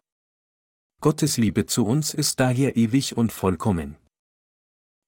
Gottes 1.01 1.37
Liebe 1.37 1.67
zu 1.67 1.85
uns 1.85 2.15
ist 2.15 2.41
daher 2.41 2.77
ewig 2.77 3.17
und 3.17 3.31
vollkommen. 3.31 3.97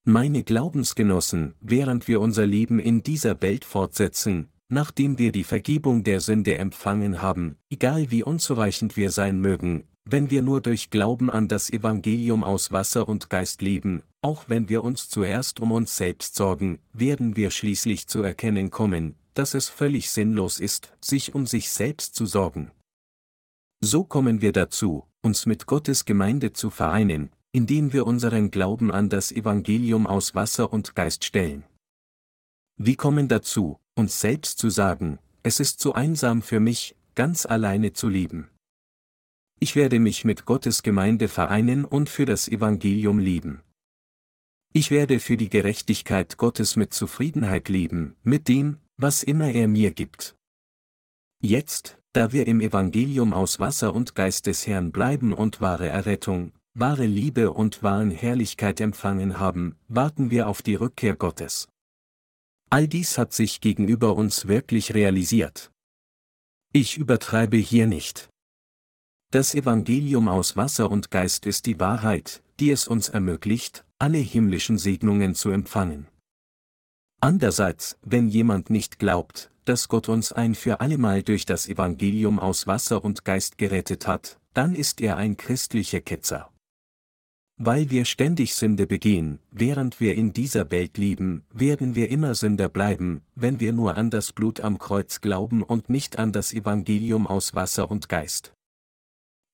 Meine 0.05 0.45
Glaubensgenossen, 0.45 1.55
während 1.61 2.09
wir 2.09 2.23
unser 2.23 2.47
Leben 2.47 2.79
in 2.79 3.03
dieser 3.03 3.43
Welt 3.43 3.67
fortsetzen, 3.67 4.49
nachdem 4.71 5.19
wir 5.19 5.31
die 5.31 5.45
Vergebung 5.45 6.05
der 6.05 6.21
Sünde 6.21 6.57
empfangen 6.57 7.21
haben, 7.21 7.57
egal 7.69 8.11
wie 8.11 8.23
unzureichend 8.23 8.97
wir 8.97 9.11
sein 9.11 9.41
mögen, 9.41 9.85
wenn 10.07 10.31
wir 10.31 10.41
nur 10.41 10.63
durch 10.63 10.89
Glauben 10.89 11.29
an 11.29 11.49
das 11.49 11.71
Evangelium 11.71 12.45
aus 12.45 12.73
Wasser 12.73 13.09
und 13.11 13.29
Geist 13.29 13.61
leben, 13.61 14.03
auch 14.23 14.45
wenn 14.49 14.71
wir 14.71 14.85
uns 14.85 15.11
zuerst 15.11 15.61
um 15.61 15.71
uns 15.71 15.99
selbst 15.99 16.35
sorgen, 16.35 16.79
werden 16.95 17.37
wir 17.37 17.51
schließlich 17.51 18.09
zu 18.09 18.23
erkennen 18.23 18.71
kommen, 18.71 19.17
dass 19.35 19.53
es 19.53 19.69
völlig 19.69 20.11
sinnlos 20.11 20.61
ist, 20.61 20.93
sich 21.03 21.35
um 21.35 21.47
sich 21.47 21.69
selbst 21.71 22.15
zu 22.15 22.25
sorgen. 22.25 22.71
So 23.83 24.05
kommen 24.05 24.41
wir 24.41 24.53
dazu, 24.53 25.05
uns 25.21 25.45
mit 25.45 25.67
Gottes 25.67 26.07
Gemeinde 26.07 26.55
zu 26.55 26.71
vereinen, 26.71 27.31
indem 27.53 27.93
wir 27.93 28.07
unseren 28.07 28.51
Glauben 28.51 28.91
an 28.91 29.09
das 29.09 29.33
Evangelium 29.33 30.07
aus 30.07 30.35
Wasser 30.35 30.73
und 30.73 30.95
Geist 30.95 31.25
stellen. 31.25 31.65
Wir 32.77 32.97
kommen 32.97 33.29
dazu, 33.29 33.79
uns 33.95 34.21
selbst 34.21 34.59
zu 34.59 34.71
sagen, 34.71 35.19
es 35.43 35.61
ist 35.61 35.81
zu 35.81 35.95
einsam 35.95 36.43
für 36.43 36.61
mich, 36.61 36.97
ganz 37.15 37.47
alleine 37.47 37.93
zu 37.93 38.09
leben. 38.09 38.49
Ich 39.59 39.77
werde 39.77 39.99
mich 39.99 40.25
mit 40.25 40.47
Gottes 40.47 40.83
Gemeinde 40.83 41.29
vereinen 41.29 41.85
und 41.85 42.09
für 42.09 42.25
das 42.25 42.49
Evangelium 42.49 43.19
leben. 43.19 43.61
Ich 44.73 44.91
werde 44.91 45.19
für 45.19 45.37
die 45.37 45.51
Gerechtigkeit 45.51 46.37
Gottes 46.39 46.77
mit 46.77 46.95
Zufriedenheit 46.95 47.69
leben, 47.69 48.17
mit 48.23 48.49
dem, 48.49 48.79
was 48.97 49.23
immer 49.23 49.51
er 49.51 49.69
mir 49.69 49.91
gibt. 49.91 50.37
Jetzt, 51.43 51.99
da 52.13 52.33
wir 52.33 52.47
im 52.47 52.61
Evangelium 52.61 53.33
aus 53.33 53.61
Wasser 53.61 53.95
und 53.95 54.15
Geist 54.15 54.47
des 54.47 54.67
Herrn 54.67 54.93
bleiben 54.93 55.33
und 55.33 55.61
wahre 55.61 55.89
Errettung, 55.89 56.53
wahre 56.75 57.07
Liebe 57.07 57.53
und 57.53 57.83
wahren 57.83 58.11
Herrlichkeit 58.11 58.81
empfangen 58.81 59.39
haben, 59.39 59.77
warten 59.89 60.31
wir 60.31 60.49
auf 60.49 60.63
die 60.63 60.77
Rückkehr 60.77 61.17
Gottes. 61.17 61.69
All 62.71 62.87
dies 62.87 63.19
hat 63.19 63.33
sich 63.33 63.61
gegenüber 63.61 64.15
uns 64.15 64.47
wirklich 64.47 64.95
realisiert. 64.95 65.73
Ich 66.73 66.97
übertreibe 66.97 67.57
hier 67.57 67.89
nicht. 67.89 68.29
Das 69.33 69.55
Evangelium 69.55 70.29
aus 70.29 70.57
Wasser 70.57 70.91
und 70.91 71.11
Geist 71.11 71.47
ist 71.47 71.67
die 71.67 71.81
Wahrheit, 71.81 72.43
die 72.61 72.71
es 72.71 72.87
uns 72.87 73.09
ermöglicht, 73.09 73.85
alle 73.99 74.19
himmlischen 74.19 74.79
Segnungen 74.79 75.35
zu 75.35 75.51
empfangen. 75.51 76.07
Andererseits, 77.21 77.99
wenn 78.03 78.29
jemand 78.29 78.71
nicht 78.71 78.99
glaubt, 78.99 79.51
dass 79.65 79.89
Gott 79.89 80.09
uns 80.09 80.33
ein 80.33 80.55
für 80.55 80.81
allemal 80.81 81.23
durch 81.23 81.45
das 81.45 81.69
Evangelium 81.69 82.39
aus 82.39 82.67
Wasser 82.67 83.05
und 83.05 83.25
Geist 83.25 83.59
gerettet 83.59 84.07
hat, 84.07 84.39
dann 84.55 84.75
ist 84.75 85.01
er 85.01 85.17
ein 85.17 85.37
christlicher 85.37 86.01
Ketzer. 86.01 86.51
Weil 87.63 87.91
wir 87.91 88.07
ständig 88.07 88.55
Sünde 88.55 88.87
begehen, 88.87 89.39
während 89.51 90.01
wir 90.01 90.15
in 90.15 90.33
dieser 90.33 90.71
Welt 90.71 90.97
leben, 90.97 91.45
werden 91.53 91.95
wir 91.95 92.09
immer 92.09 92.35
Sünder 92.35 92.71
bleiben, 92.71 93.21
wenn 93.35 93.61
wir 93.61 93.75
nur 93.75 93.99
an 93.99 94.09
das 94.09 94.33
Blut 94.33 94.61
am 94.61 94.79
Kreuz 94.79 95.21
glauben 95.21 95.63
und 95.63 95.91
nicht 95.91 96.19
an 96.19 96.33
das 96.33 96.55
Evangelium 96.55 97.27
aus 97.27 97.55
Wasser 97.55 97.91
und 97.91 98.09
Geist. 98.09 98.55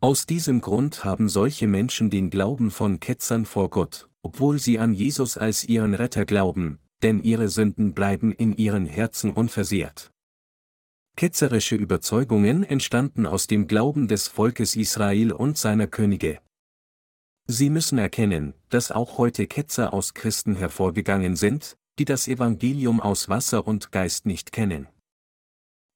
Aus 0.01 0.25
diesem 0.25 0.61
Grund 0.61 1.05
haben 1.05 1.29
solche 1.29 1.67
Menschen 1.67 2.09
den 2.09 2.31
Glauben 2.31 2.71
von 2.71 3.01
Ketzern 3.01 3.45
vor 3.45 3.71
Gott, 3.71 4.09
obwohl 4.23 4.61
sie 4.61 4.79
an 4.79 4.95
Jesus 4.95 5.37
als 5.37 5.65
ihren 5.65 5.93
Retter 5.93 6.27
glauben, 6.27 6.79
denn 7.03 7.21
ihre 7.25 7.49
Sünden 7.49 7.93
bleiben 7.93 8.31
in 8.31 8.57
ihren 8.57 8.87
Herzen 8.87 9.33
unversehrt. 9.33 10.13
Ketzerische 11.17 11.75
Überzeugungen 11.75 12.63
entstanden 12.63 13.27
aus 13.27 13.49
dem 13.49 13.67
Glauben 13.67 14.07
des 14.07 14.29
Volkes 14.29 14.77
Israel 14.77 15.33
und 15.33 15.59
seiner 15.59 15.89
Könige. 15.89 16.39
Sie 17.49 17.71
müssen 17.71 17.99
erkennen, 17.99 18.55
dass 18.71 18.91
auch 18.91 19.19
heute 19.19 19.47
Ketzer 19.47 19.93
aus 19.93 20.15
Christen 20.15 20.57
hervorgegangen 20.57 21.37
sind, 21.37 21.77
die 21.99 22.05
das 22.05 22.27
Evangelium 22.27 23.01
aus 23.01 23.29
Wasser 23.29 23.67
und 23.67 23.93
Geist 23.93 24.27
nicht 24.27 24.53
kennen. 24.53 24.89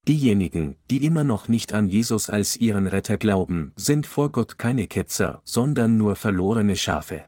Diejenigen, 0.07 0.77
die 0.91 1.05
immer 1.05 1.25
noch 1.25 1.49
nicht 1.49 1.75
an 1.75 1.89
Jesus 1.89 2.31
als 2.31 2.57
ihren 2.57 2.87
Retter 2.87 3.19
glauben, 3.19 3.73
sind 3.77 4.07
vor 4.07 4.31
Gott 4.31 4.59
keine 4.59 4.87
Ketzer, 4.87 5.43
sondern 5.45 5.99
nur 5.99 6.17
verlorene 6.17 6.77
Schafe. 6.77 7.25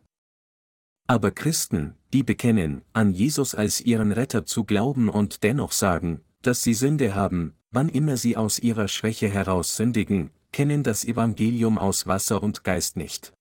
Aber 1.06 1.32
Christen, 1.32 1.96
die 2.12 2.22
bekennen, 2.22 2.82
an 2.92 3.12
Jesus 3.12 3.54
als 3.54 3.80
ihren 3.80 4.12
Retter 4.12 4.46
zu 4.46 4.64
glauben 4.64 5.08
und 5.08 5.42
dennoch 5.42 5.72
sagen, 5.72 6.22
dass 6.40 6.62
sie 6.62 6.74
Sünde 6.74 7.14
haben, 7.14 7.54
wann 7.72 7.88
immer 7.88 8.16
sie 8.16 8.36
aus 8.36 8.58
ihrer 8.58 8.88
Schwäche 8.88 9.28
heraus 9.28 9.76
sündigen, 9.76 10.30
kennen 10.52 10.82
das 10.82 11.04
Evangelium 11.04 11.76
aus 11.76 12.06
Wasser 12.06 12.42
und 12.42 12.64
Geist 12.64 12.96
nicht. 12.96 13.32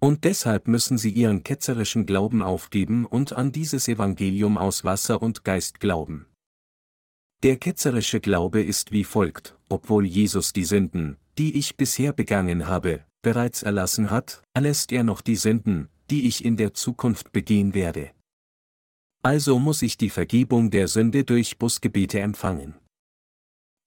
Und 0.00 0.24
deshalb 0.24 0.68
müssen 0.68 0.98
sie 0.98 1.10
ihren 1.10 1.42
ketzerischen 1.42 2.06
Glauben 2.06 2.42
aufgeben 2.42 3.06
und 3.06 3.32
an 3.32 3.52
dieses 3.52 3.88
Evangelium 3.88 4.58
aus 4.58 4.84
Wasser 4.84 5.22
und 5.22 5.44
Geist 5.44 5.80
glauben. 5.80 6.26
Der 7.42 7.56
ketzerische 7.56 8.20
Glaube 8.20 8.62
ist 8.62 8.92
wie 8.92 9.04
folgt, 9.04 9.56
obwohl 9.68 10.06
Jesus 10.06 10.52
die 10.52 10.64
Sünden, 10.64 11.16
die 11.38 11.56
ich 11.56 11.76
bisher 11.76 12.12
begangen 12.12 12.66
habe, 12.66 13.04
bereits 13.22 13.62
erlassen 13.62 14.10
hat, 14.10 14.42
erlässt 14.54 14.92
er 14.92 15.04
noch 15.04 15.20
die 15.20 15.36
Sünden, 15.36 15.88
die 16.10 16.26
ich 16.26 16.44
in 16.44 16.56
der 16.56 16.74
Zukunft 16.74 17.32
begehen 17.32 17.74
werde. 17.74 18.10
Also 19.22 19.58
muss 19.58 19.82
ich 19.82 19.96
die 19.96 20.10
Vergebung 20.10 20.70
der 20.70 20.88
Sünde 20.88 21.24
durch 21.24 21.58
Busgebete 21.58 22.20
empfangen. 22.20 22.74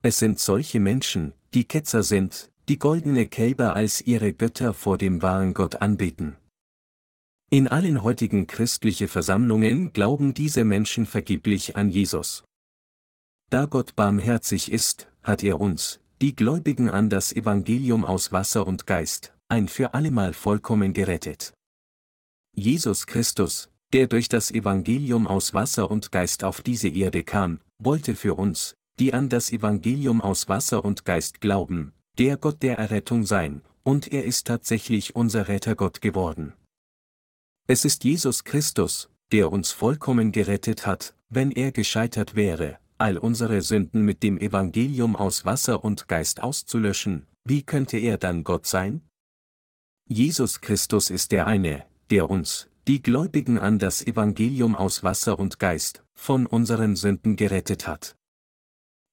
Es 0.01 0.19
sind 0.19 0.39
solche 0.39 0.79
Menschen, 0.79 1.33
die 1.53 1.65
Ketzer 1.65 2.03
sind, 2.03 2.51
die 2.69 2.77
goldene 2.77 3.25
Kälber 3.25 3.75
als 3.75 3.99
ihre 3.99 4.31
Götter 4.31 4.75
vor 4.75 4.99
dem 4.99 5.23
wahren 5.23 5.55
Gott 5.55 5.81
anbeten. 5.81 6.37
In 7.49 7.67
allen 7.67 8.03
heutigen 8.03 8.45
christliche 8.45 9.07
Versammlungen 9.07 9.91
glauben 9.91 10.35
diese 10.35 10.63
Menschen 10.63 11.07
vergeblich 11.07 11.75
an 11.75 11.89
Jesus. 11.89 12.43
Da 13.49 13.65
Gott 13.65 13.95
barmherzig 13.95 14.71
ist, 14.71 15.07
hat 15.23 15.43
er 15.43 15.59
uns, 15.59 15.99
die 16.21 16.35
Gläubigen 16.35 16.91
an 16.91 17.09
das 17.09 17.33
Evangelium 17.33 18.05
aus 18.05 18.31
Wasser 18.31 18.67
und 18.67 18.85
Geist, 18.85 19.33
ein 19.47 19.67
für 19.67 19.95
allemal 19.95 20.33
vollkommen 20.33 20.93
gerettet. 20.93 21.53
Jesus 22.55 23.07
Christus, 23.07 23.71
der 23.93 24.05
durch 24.05 24.29
das 24.29 24.51
Evangelium 24.51 25.25
aus 25.25 25.55
Wasser 25.55 25.89
und 25.89 26.11
Geist 26.11 26.43
auf 26.43 26.61
diese 26.61 26.89
Erde 26.89 27.23
kam, 27.23 27.61
wollte 27.79 28.13
für 28.13 28.35
uns, 28.35 28.75
die 28.99 29.11
an 29.11 29.27
das 29.27 29.51
Evangelium 29.51 30.21
aus 30.21 30.49
Wasser 30.49 30.85
und 30.85 31.03
Geist 31.03 31.41
glauben, 31.41 31.93
der 32.19 32.35
Gott 32.35 32.61
der 32.61 32.77
Errettung 32.77 33.25
sein, 33.25 33.61
und 33.83 34.11
er 34.11 34.25
ist 34.25 34.45
tatsächlich 34.45 35.15
unser 35.15 35.47
Rettergott 35.47 36.01
geworden. 36.01 36.53
Es 37.65 37.85
ist 37.85 38.03
Jesus 38.03 38.43
Christus, 38.43 39.09
der 39.31 39.51
uns 39.51 39.71
vollkommen 39.71 40.33
gerettet 40.33 40.85
hat, 40.85 41.15
wenn 41.29 41.49
er 41.51 41.71
gescheitert 41.71 42.35
wäre, 42.35 42.77
all 42.97 43.17
unsere 43.17 43.61
Sünden 43.61 44.03
mit 44.03 44.21
dem 44.21 44.37
Evangelium 44.37 45.15
aus 45.15 45.45
Wasser 45.45 45.83
und 45.83 46.09
Geist 46.09 46.43
auszulöschen, 46.43 47.25
wie 47.45 47.63
könnte 47.63 47.97
er 47.97 48.17
dann 48.17 48.43
Gott 48.43 48.67
sein? 48.67 49.01
Jesus 50.05 50.59
Christus 50.59 51.09
ist 51.09 51.31
der 51.31 51.47
eine, 51.47 51.85
der 52.09 52.29
uns, 52.29 52.67
die 52.87 53.01
Gläubigen 53.01 53.57
an 53.57 53.79
das 53.79 54.05
Evangelium 54.05 54.75
aus 54.75 55.03
Wasser 55.03 55.39
und 55.39 55.57
Geist, 55.57 56.03
von 56.15 56.47
unseren 56.47 56.97
Sünden 56.97 57.37
gerettet 57.37 57.87
hat. 57.87 58.17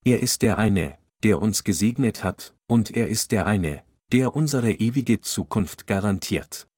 Er 0.05 0.21
ist 0.21 0.43
der 0.43 0.59
eine, 0.59 0.99
der 1.23 1.41
uns 1.41 1.63
gesegnet 1.63 2.25
hat, 2.25 2.56
und 2.67 2.97
er 2.97 3.09
ist 3.09 3.33
der 3.33 3.47
eine, 3.47 3.83
der 4.13 4.37
unsere 4.37 4.73
ewige 4.73 5.21
Zukunft 5.21 5.87
garantiert. 5.87 6.69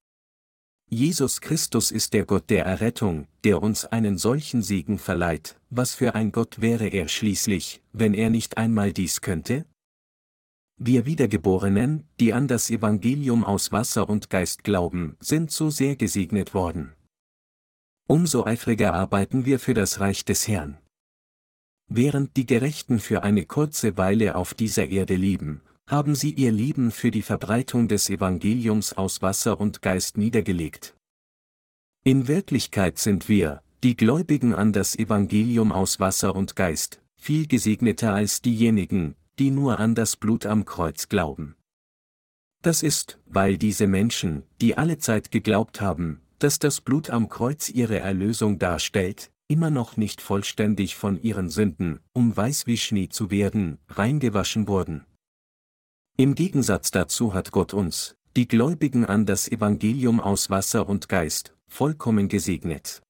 Jesus 0.90 1.43
Christus 1.43 1.90
ist 1.90 2.15
der 2.15 2.24
Gott 2.24 2.48
der 2.48 2.65
Errettung, 2.65 3.28
der 3.44 3.62
uns 3.62 3.85
einen 3.85 4.16
solchen 4.16 4.62
Segen 4.62 4.98
verleiht, 4.98 5.60
was 5.69 5.94
für 5.94 6.15
ein 6.15 6.32
Gott 6.32 6.62
wäre 6.62 6.89
er 6.89 7.09
schließlich, 7.09 7.82
wenn 7.93 8.15
er 8.15 8.31
nicht 8.31 8.56
einmal 8.56 8.94
dies 8.94 9.20
könnte? 9.20 9.66
Wir 10.78 11.05
Wiedergeborenen, 11.05 12.09
die 12.20 12.32
an 12.32 12.48
das 12.48 12.70
Evangelium 12.70 13.44
aus 13.44 13.70
Wasser 13.73 14.09
und 14.09 14.31
Geist 14.31 14.65
glauben, 14.65 15.16
sind 15.20 15.51
so 15.51 15.69
sehr 15.69 15.97
gesegnet 15.97 16.55
worden. 16.55 16.94
Umso 18.06 18.47
eifriger 18.47 18.94
arbeiten 18.94 19.44
wir 19.44 19.59
für 19.59 19.74
das 19.74 20.01
Reich 20.01 20.24
des 20.24 20.48
Herrn. 20.48 20.78
Während 21.89 22.36
die 22.36 22.47
Gerechten 22.47 22.98
für 22.98 23.23
eine 23.24 23.44
kurze 23.44 23.98
Weile 23.98 24.36
auf 24.36 24.55
dieser 24.55 24.86
Erde 24.89 25.16
leben, 25.16 25.60
haben 25.89 26.15
sie 26.15 26.32
ihr 26.32 26.52
Leben 26.52 26.90
für 26.90 27.10
die 27.10 27.23
Verbreitung 27.23 27.89
des 27.89 28.10
Evangeliums 28.10 28.93
aus 28.93 29.23
Wasser 29.23 29.59
und 29.59 29.81
Geist 29.81 30.19
niedergelegt. 30.19 30.94
In 32.05 32.28
Wirklichkeit 32.28 32.98
sind 32.98 33.28
wir, 33.28 33.62
die 33.82 33.97
Gläubigen 33.97 34.55
an 34.55 34.74
das 34.74 34.98
Evangelium 34.98 35.73
aus 35.73 35.98
Wasser 35.98 36.36
und 36.36 36.56
Geist, 36.56 37.01
viel 37.16 37.47
gesegneter 37.47 38.12
als 38.12 38.43
diejenigen, 38.43 39.15
die 39.39 39.51
nur 39.51 39.81
an 39.81 39.94
das 39.94 40.16
Blut 40.16 40.44
am 40.44 40.66
Kreuz 40.66 41.09
glauben. 41.09 41.56
Das 42.60 42.82
ist, 42.82 43.19
weil 43.24 43.56
diese 43.56 43.86
Menschen, 43.86 44.43
die 44.60 44.77
alle 44.77 44.98
Zeit 44.98 45.31
geglaubt 45.31 45.81
haben, 45.81 46.20
dass 46.39 46.59
das 46.59 46.82
Blut 46.82 47.09
am 47.09 47.31
Kreuz 47.31 47.70
ihre 47.70 47.98
Erlösung 47.98 48.59
darstellt, 48.59 49.31
immer 49.48 49.70
noch 49.70 49.97
nicht 49.97 50.20
vollständig 50.20 50.97
von 50.97 51.23
ihren 51.23 51.48
Sünden, 51.48 52.01
um 52.12 52.36
weiß 52.36 52.66
wie 52.66 52.77
Schnee 52.77 53.09
zu 53.09 53.31
werden, 53.31 53.78
reingewaschen 53.89 54.69
wurden. 54.69 55.06
Im 56.20 56.35
Gegensatz 56.35 56.90
dazu 56.90 57.32
hat 57.32 57.53
Gott 57.53 57.73
uns, 57.73 58.16
die 58.35 58.49
Gläubigen 58.49 59.05
an 59.05 59.24
das 59.24 59.47
Evangelium 59.47 60.19
aus 60.19 60.51
Wasser 60.51 60.89
und 60.89 61.09
Geist, 61.09 61.55
vollkommen 61.69 62.27
gesegnet. 62.27 63.03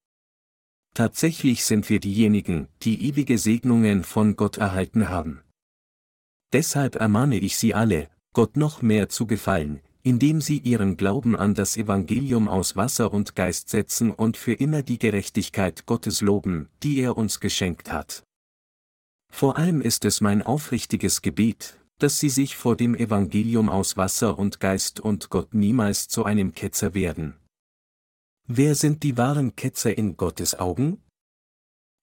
Tatsächlich 0.93 1.65
sind 1.65 1.89
wir 1.89 2.01
diejenigen, 2.01 2.69
die 2.83 3.09
ewige 3.09 3.39
Segnungen 3.39 4.05
von 4.05 4.37
Gott 4.37 4.59
erhalten 4.59 5.09
haben. 5.09 5.41
Deshalb 6.53 6.97
ermahne 6.97 7.39
ich 7.39 7.57
Sie 7.57 7.73
alle, 7.73 8.11
Gott 8.35 8.59
noch 8.59 8.83
mehr 8.83 9.09
zu 9.09 9.27
gefallen, 9.27 9.81
indem 10.03 10.43
sie 10.43 10.59
ihren 10.59 10.99
Glauben 10.99 11.35
an 11.35 11.55
das 11.55 11.79
Evangelium 11.79 12.47
aus 12.47 12.77
Wasser 12.77 13.15
und 13.15 13.35
Geist 13.35 13.71
setzen 13.71 14.11
und 14.11 14.37
für 14.37 14.53
immer 14.53 14.83
die 14.83 14.99
Gerechtigkeit 14.99 15.87
Gottes 15.87 16.21
loben, 16.21 16.69
die 16.83 17.01
er 17.01 17.17
uns 17.17 17.41
geschenkt 17.41 17.91
hat. 17.91 18.23
Vor 19.33 19.57
allem 19.57 19.81
ist 19.81 20.05
es 20.05 20.21
mein 20.21 20.43
aufrichtiges 20.43 21.23
Gebet, 21.23 21.78
dass 21.99 22.19
sie 22.19 22.29
sich 22.29 22.57
vor 22.57 22.77
dem 22.77 22.95
Evangelium 22.95 23.69
aus 23.69 23.97
Wasser 23.97 24.39
und 24.39 24.61
Geist 24.61 25.01
und 25.01 25.31
Gott 25.31 25.53
niemals 25.53 26.09
zu 26.09 26.25
einem 26.25 26.55
Ketzer 26.55 26.95
werden. 26.95 27.37
Wer 28.47 28.75
sind 28.75 29.03
die 29.03 29.17
wahren 29.17 29.57
Ketzer 29.57 29.97
in 29.99 30.17
Gottes 30.17 30.59
Augen? 30.59 31.03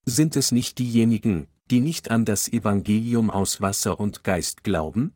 Sind 0.05 0.35
es 0.35 0.51
nicht 0.51 0.77
diejenigen, 0.77 1.47
die 1.71 1.79
nicht 1.79 2.11
an 2.11 2.25
das 2.25 2.47
Evangelium 2.47 3.31
aus 3.31 3.61
Wasser 3.61 3.99
und 3.99 4.23
Geist 4.23 4.63
glauben? 4.63 5.15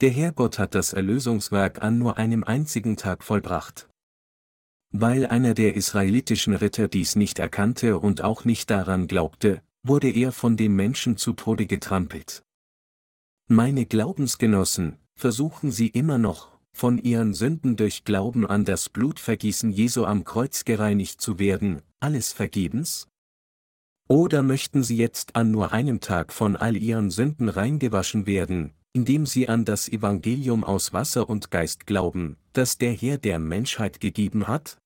Der 0.00 0.10
Herrgott 0.10 0.58
hat 0.58 0.74
das 0.74 0.92
Erlösungswerk 0.92 1.82
an 1.82 1.98
nur 1.98 2.16
einem 2.16 2.44
einzigen 2.44 2.96
Tag 2.96 3.24
vollbracht. 3.24 3.88
Weil 4.92 5.26
einer 5.26 5.54
der 5.54 5.74
israelitischen 5.74 6.54
Ritter 6.54 6.88
dies 6.88 7.16
nicht 7.16 7.38
erkannte 7.38 7.98
und 7.98 8.22
auch 8.22 8.44
nicht 8.44 8.70
daran 8.70 9.08
glaubte, 9.08 9.62
wurde 9.82 10.10
er 10.10 10.32
von 10.32 10.56
dem 10.56 10.76
Menschen 10.76 11.16
zu 11.16 11.32
Tode 11.32 11.66
getrampelt. 11.66 12.42
Meine 13.52 13.84
Glaubensgenossen, 13.84 14.96
versuchen 15.16 15.72
Sie 15.72 15.88
immer 15.88 16.18
noch, 16.18 16.56
von 16.72 16.98
Ihren 16.98 17.34
Sünden 17.34 17.74
durch 17.74 18.04
Glauben 18.04 18.46
an 18.46 18.64
das 18.64 18.88
Blutvergießen 18.88 19.72
Jesu 19.72 20.04
am 20.04 20.22
Kreuz 20.22 20.64
gereinigt 20.64 21.20
zu 21.20 21.40
werden, 21.40 21.82
alles 21.98 22.32
vergebens? 22.32 23.08
Oder 24.06 24.44
möchten 24.44 24.84
Sie 24.84 24.96
jetzt 24.96 25.34
an 25.34 25.50
nur 25.50 25.72
einem 25.72 25.98
Tag 25.98 26.32
von 26.32 26.54
all 26.54 26.76
Ihren 26.76 27.10
Sünden 27.10 27.48
reingewaschen 27.48 28.24
werden, 28.26 28.72
indem 28.92 29.26
sie 29.26 29.48
an 29.48 29.64
das 29.64 29.88
Evangelium 29.88 30.62
aus 30.62 30.92
Wasser 30.92 31.28
und 31.28 31.50
Geist 31.50 31.88
glauben, 31.88 32.36
das 32.52 32.78
der 32.78 32.92
Herr 32.92 33.18
der 33.18 33.40
Menschheit 33.40 33.98
gegeben 33.98 34.46
hat? 34.46 34.78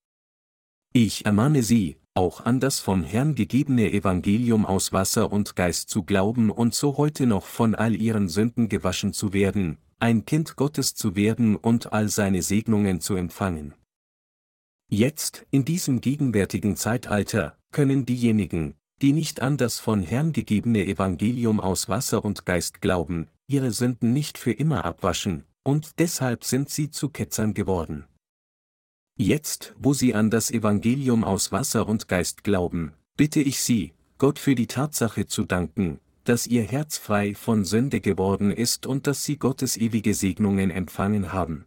Ich 0.95 1.27
ermahne 1.27 1.63
Sie, 1.63 1.99
auch 2.15 2.45
an 2.45 2.61
das 2.61 2.79
vom 2.79 3.03
Herrn 3.03 3.35
gegebene 3.35 3.93
Evangelium 3.93 4.65
aus 4.65 4.93
Wasser 4.93 5.33
und 5.33 5.57
Geist 5.57 5.91
zu 5.91 6.05
glauben 6.05 6.51
und 6.51 6.73
so 6.73 6.97
heute 6.97 7.27
noch 7.27 7.45
von 7.45 7.75
all 7.75 7.95
ihren 7.95 8.29
Sünden 8.29 8.69
gewaschen 8.69 9.13
zu 9.13 9.33
werden, 9.33 9.79
ein 9.99 10.25
Kind 10.25 10.55
Gottes 10.55 10.95
zu 10.95 11.17
werden 11.17 11.57
und 11.57 11.93
all 11.93 12.09
seine 12.09 12.43
Segnungen 12.43 13.01
zu 13.01 13.17
empfangen. 13.17 13.75
Jetzt, 14.89 15.45
in 15.51 15.65
diesem 15.65 16.01
gegenwärtigen 16.01 16.77
Zeitalter, 16.77 17.59
können 17.73 18.07
diejenigen, 18.07 18.77
die 19.03 19.13
nicht 19.13 19.43
an 19.43 19.57
das 19.57 19.81
von 19.81 20.03
Herrn 20.03 20.33
gegebene 20.33 20.87
Evangelium 20.87 21.59
aus 21.59 21.89
Wasser 21.89 22.25
und 22.25 22.47
Geist 22.47 22.81
glauben, 22.81 23.29
ihre 23.49 23.73
Sünden 23.73 24.13
nicht 24.13 24.39
für 24.39 24.53
immer 24.53 24.85
abwaschen, 24.85 25.45
und 25.65 25.99
deshalb 25.99 26.45
sind 26.45 26.71
sie 26.71 26.91
zu 26.91 27.09
Ketzern 27.09 27.55
geworden. 27.55 28.05
Jetzt, 29.17 29.75
wo 29.79 29.93
sie 29.93 30.15
an 30.15 30.31
das 30.31 30.51
Evangelium 30.51 31.23
aus 31.23 31.53
Wasser 31.53 31.87
und 31.89 32.09
Geist 32.09 32.43
glauben, 32.43 32.95
bitte 33.17 33.41
ich 33.41 33.61
Sie, 33.61 33.93
Gott 34.19 34.41
für 34.41 34.57
die 34.57 34.67
Tatsache 34.67 35.29
zu 35.29 35.45
danken, 35.45 36.01
dass 36.25 36.49
Ihr 36.49 36.63
Herz 36.63 36.99
frei 36.99 37.35
von 37.37 37.65
Sünde 37.65 38.01
geworden 38.01 38.51
ist 38.51 38.87
und 38.87 39.07
dass 39.07 39.25
Sie 39.25 39.37
Gottes 39.37 39.77
ewige 39.77 40.15
Segnungen 40.15 40.73
empfangen 40.73 41.33
haben. 41.33 41.67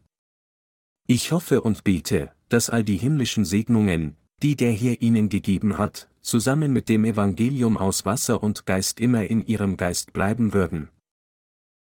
Ich 1.08 1.32
hoffe 1.32 1.62
und 1.62 1.86
bete, 1.86 2.34
dass 2.50 2.70
all 2.70 2.84
die 2.84 2.98
himmlischen 2.98 3.46
Segnungen, 3.46 4.18
die 4.44 4.58
der 4.58 4.74
Herr 4.74 5.02
Ihnen 5.02 5.30
gegeben 5.30 5.78
hat, 5.78 6.10
zusammen 6.22 6.74
mit 6.74 6.90
dem 6.90 7.06
Evangelium 7.06 7.78
aus 7.78 8.06
Wasser 8.06 8.44
und 8.44 8.66
Geist 8.66 9.00
immer 9.00 9.26
in 9.26 9.46
Ihrem 9.46 9.78
Geist 9.78 10.12
bleiben 10.12 10.54
würden, 10.54 10.90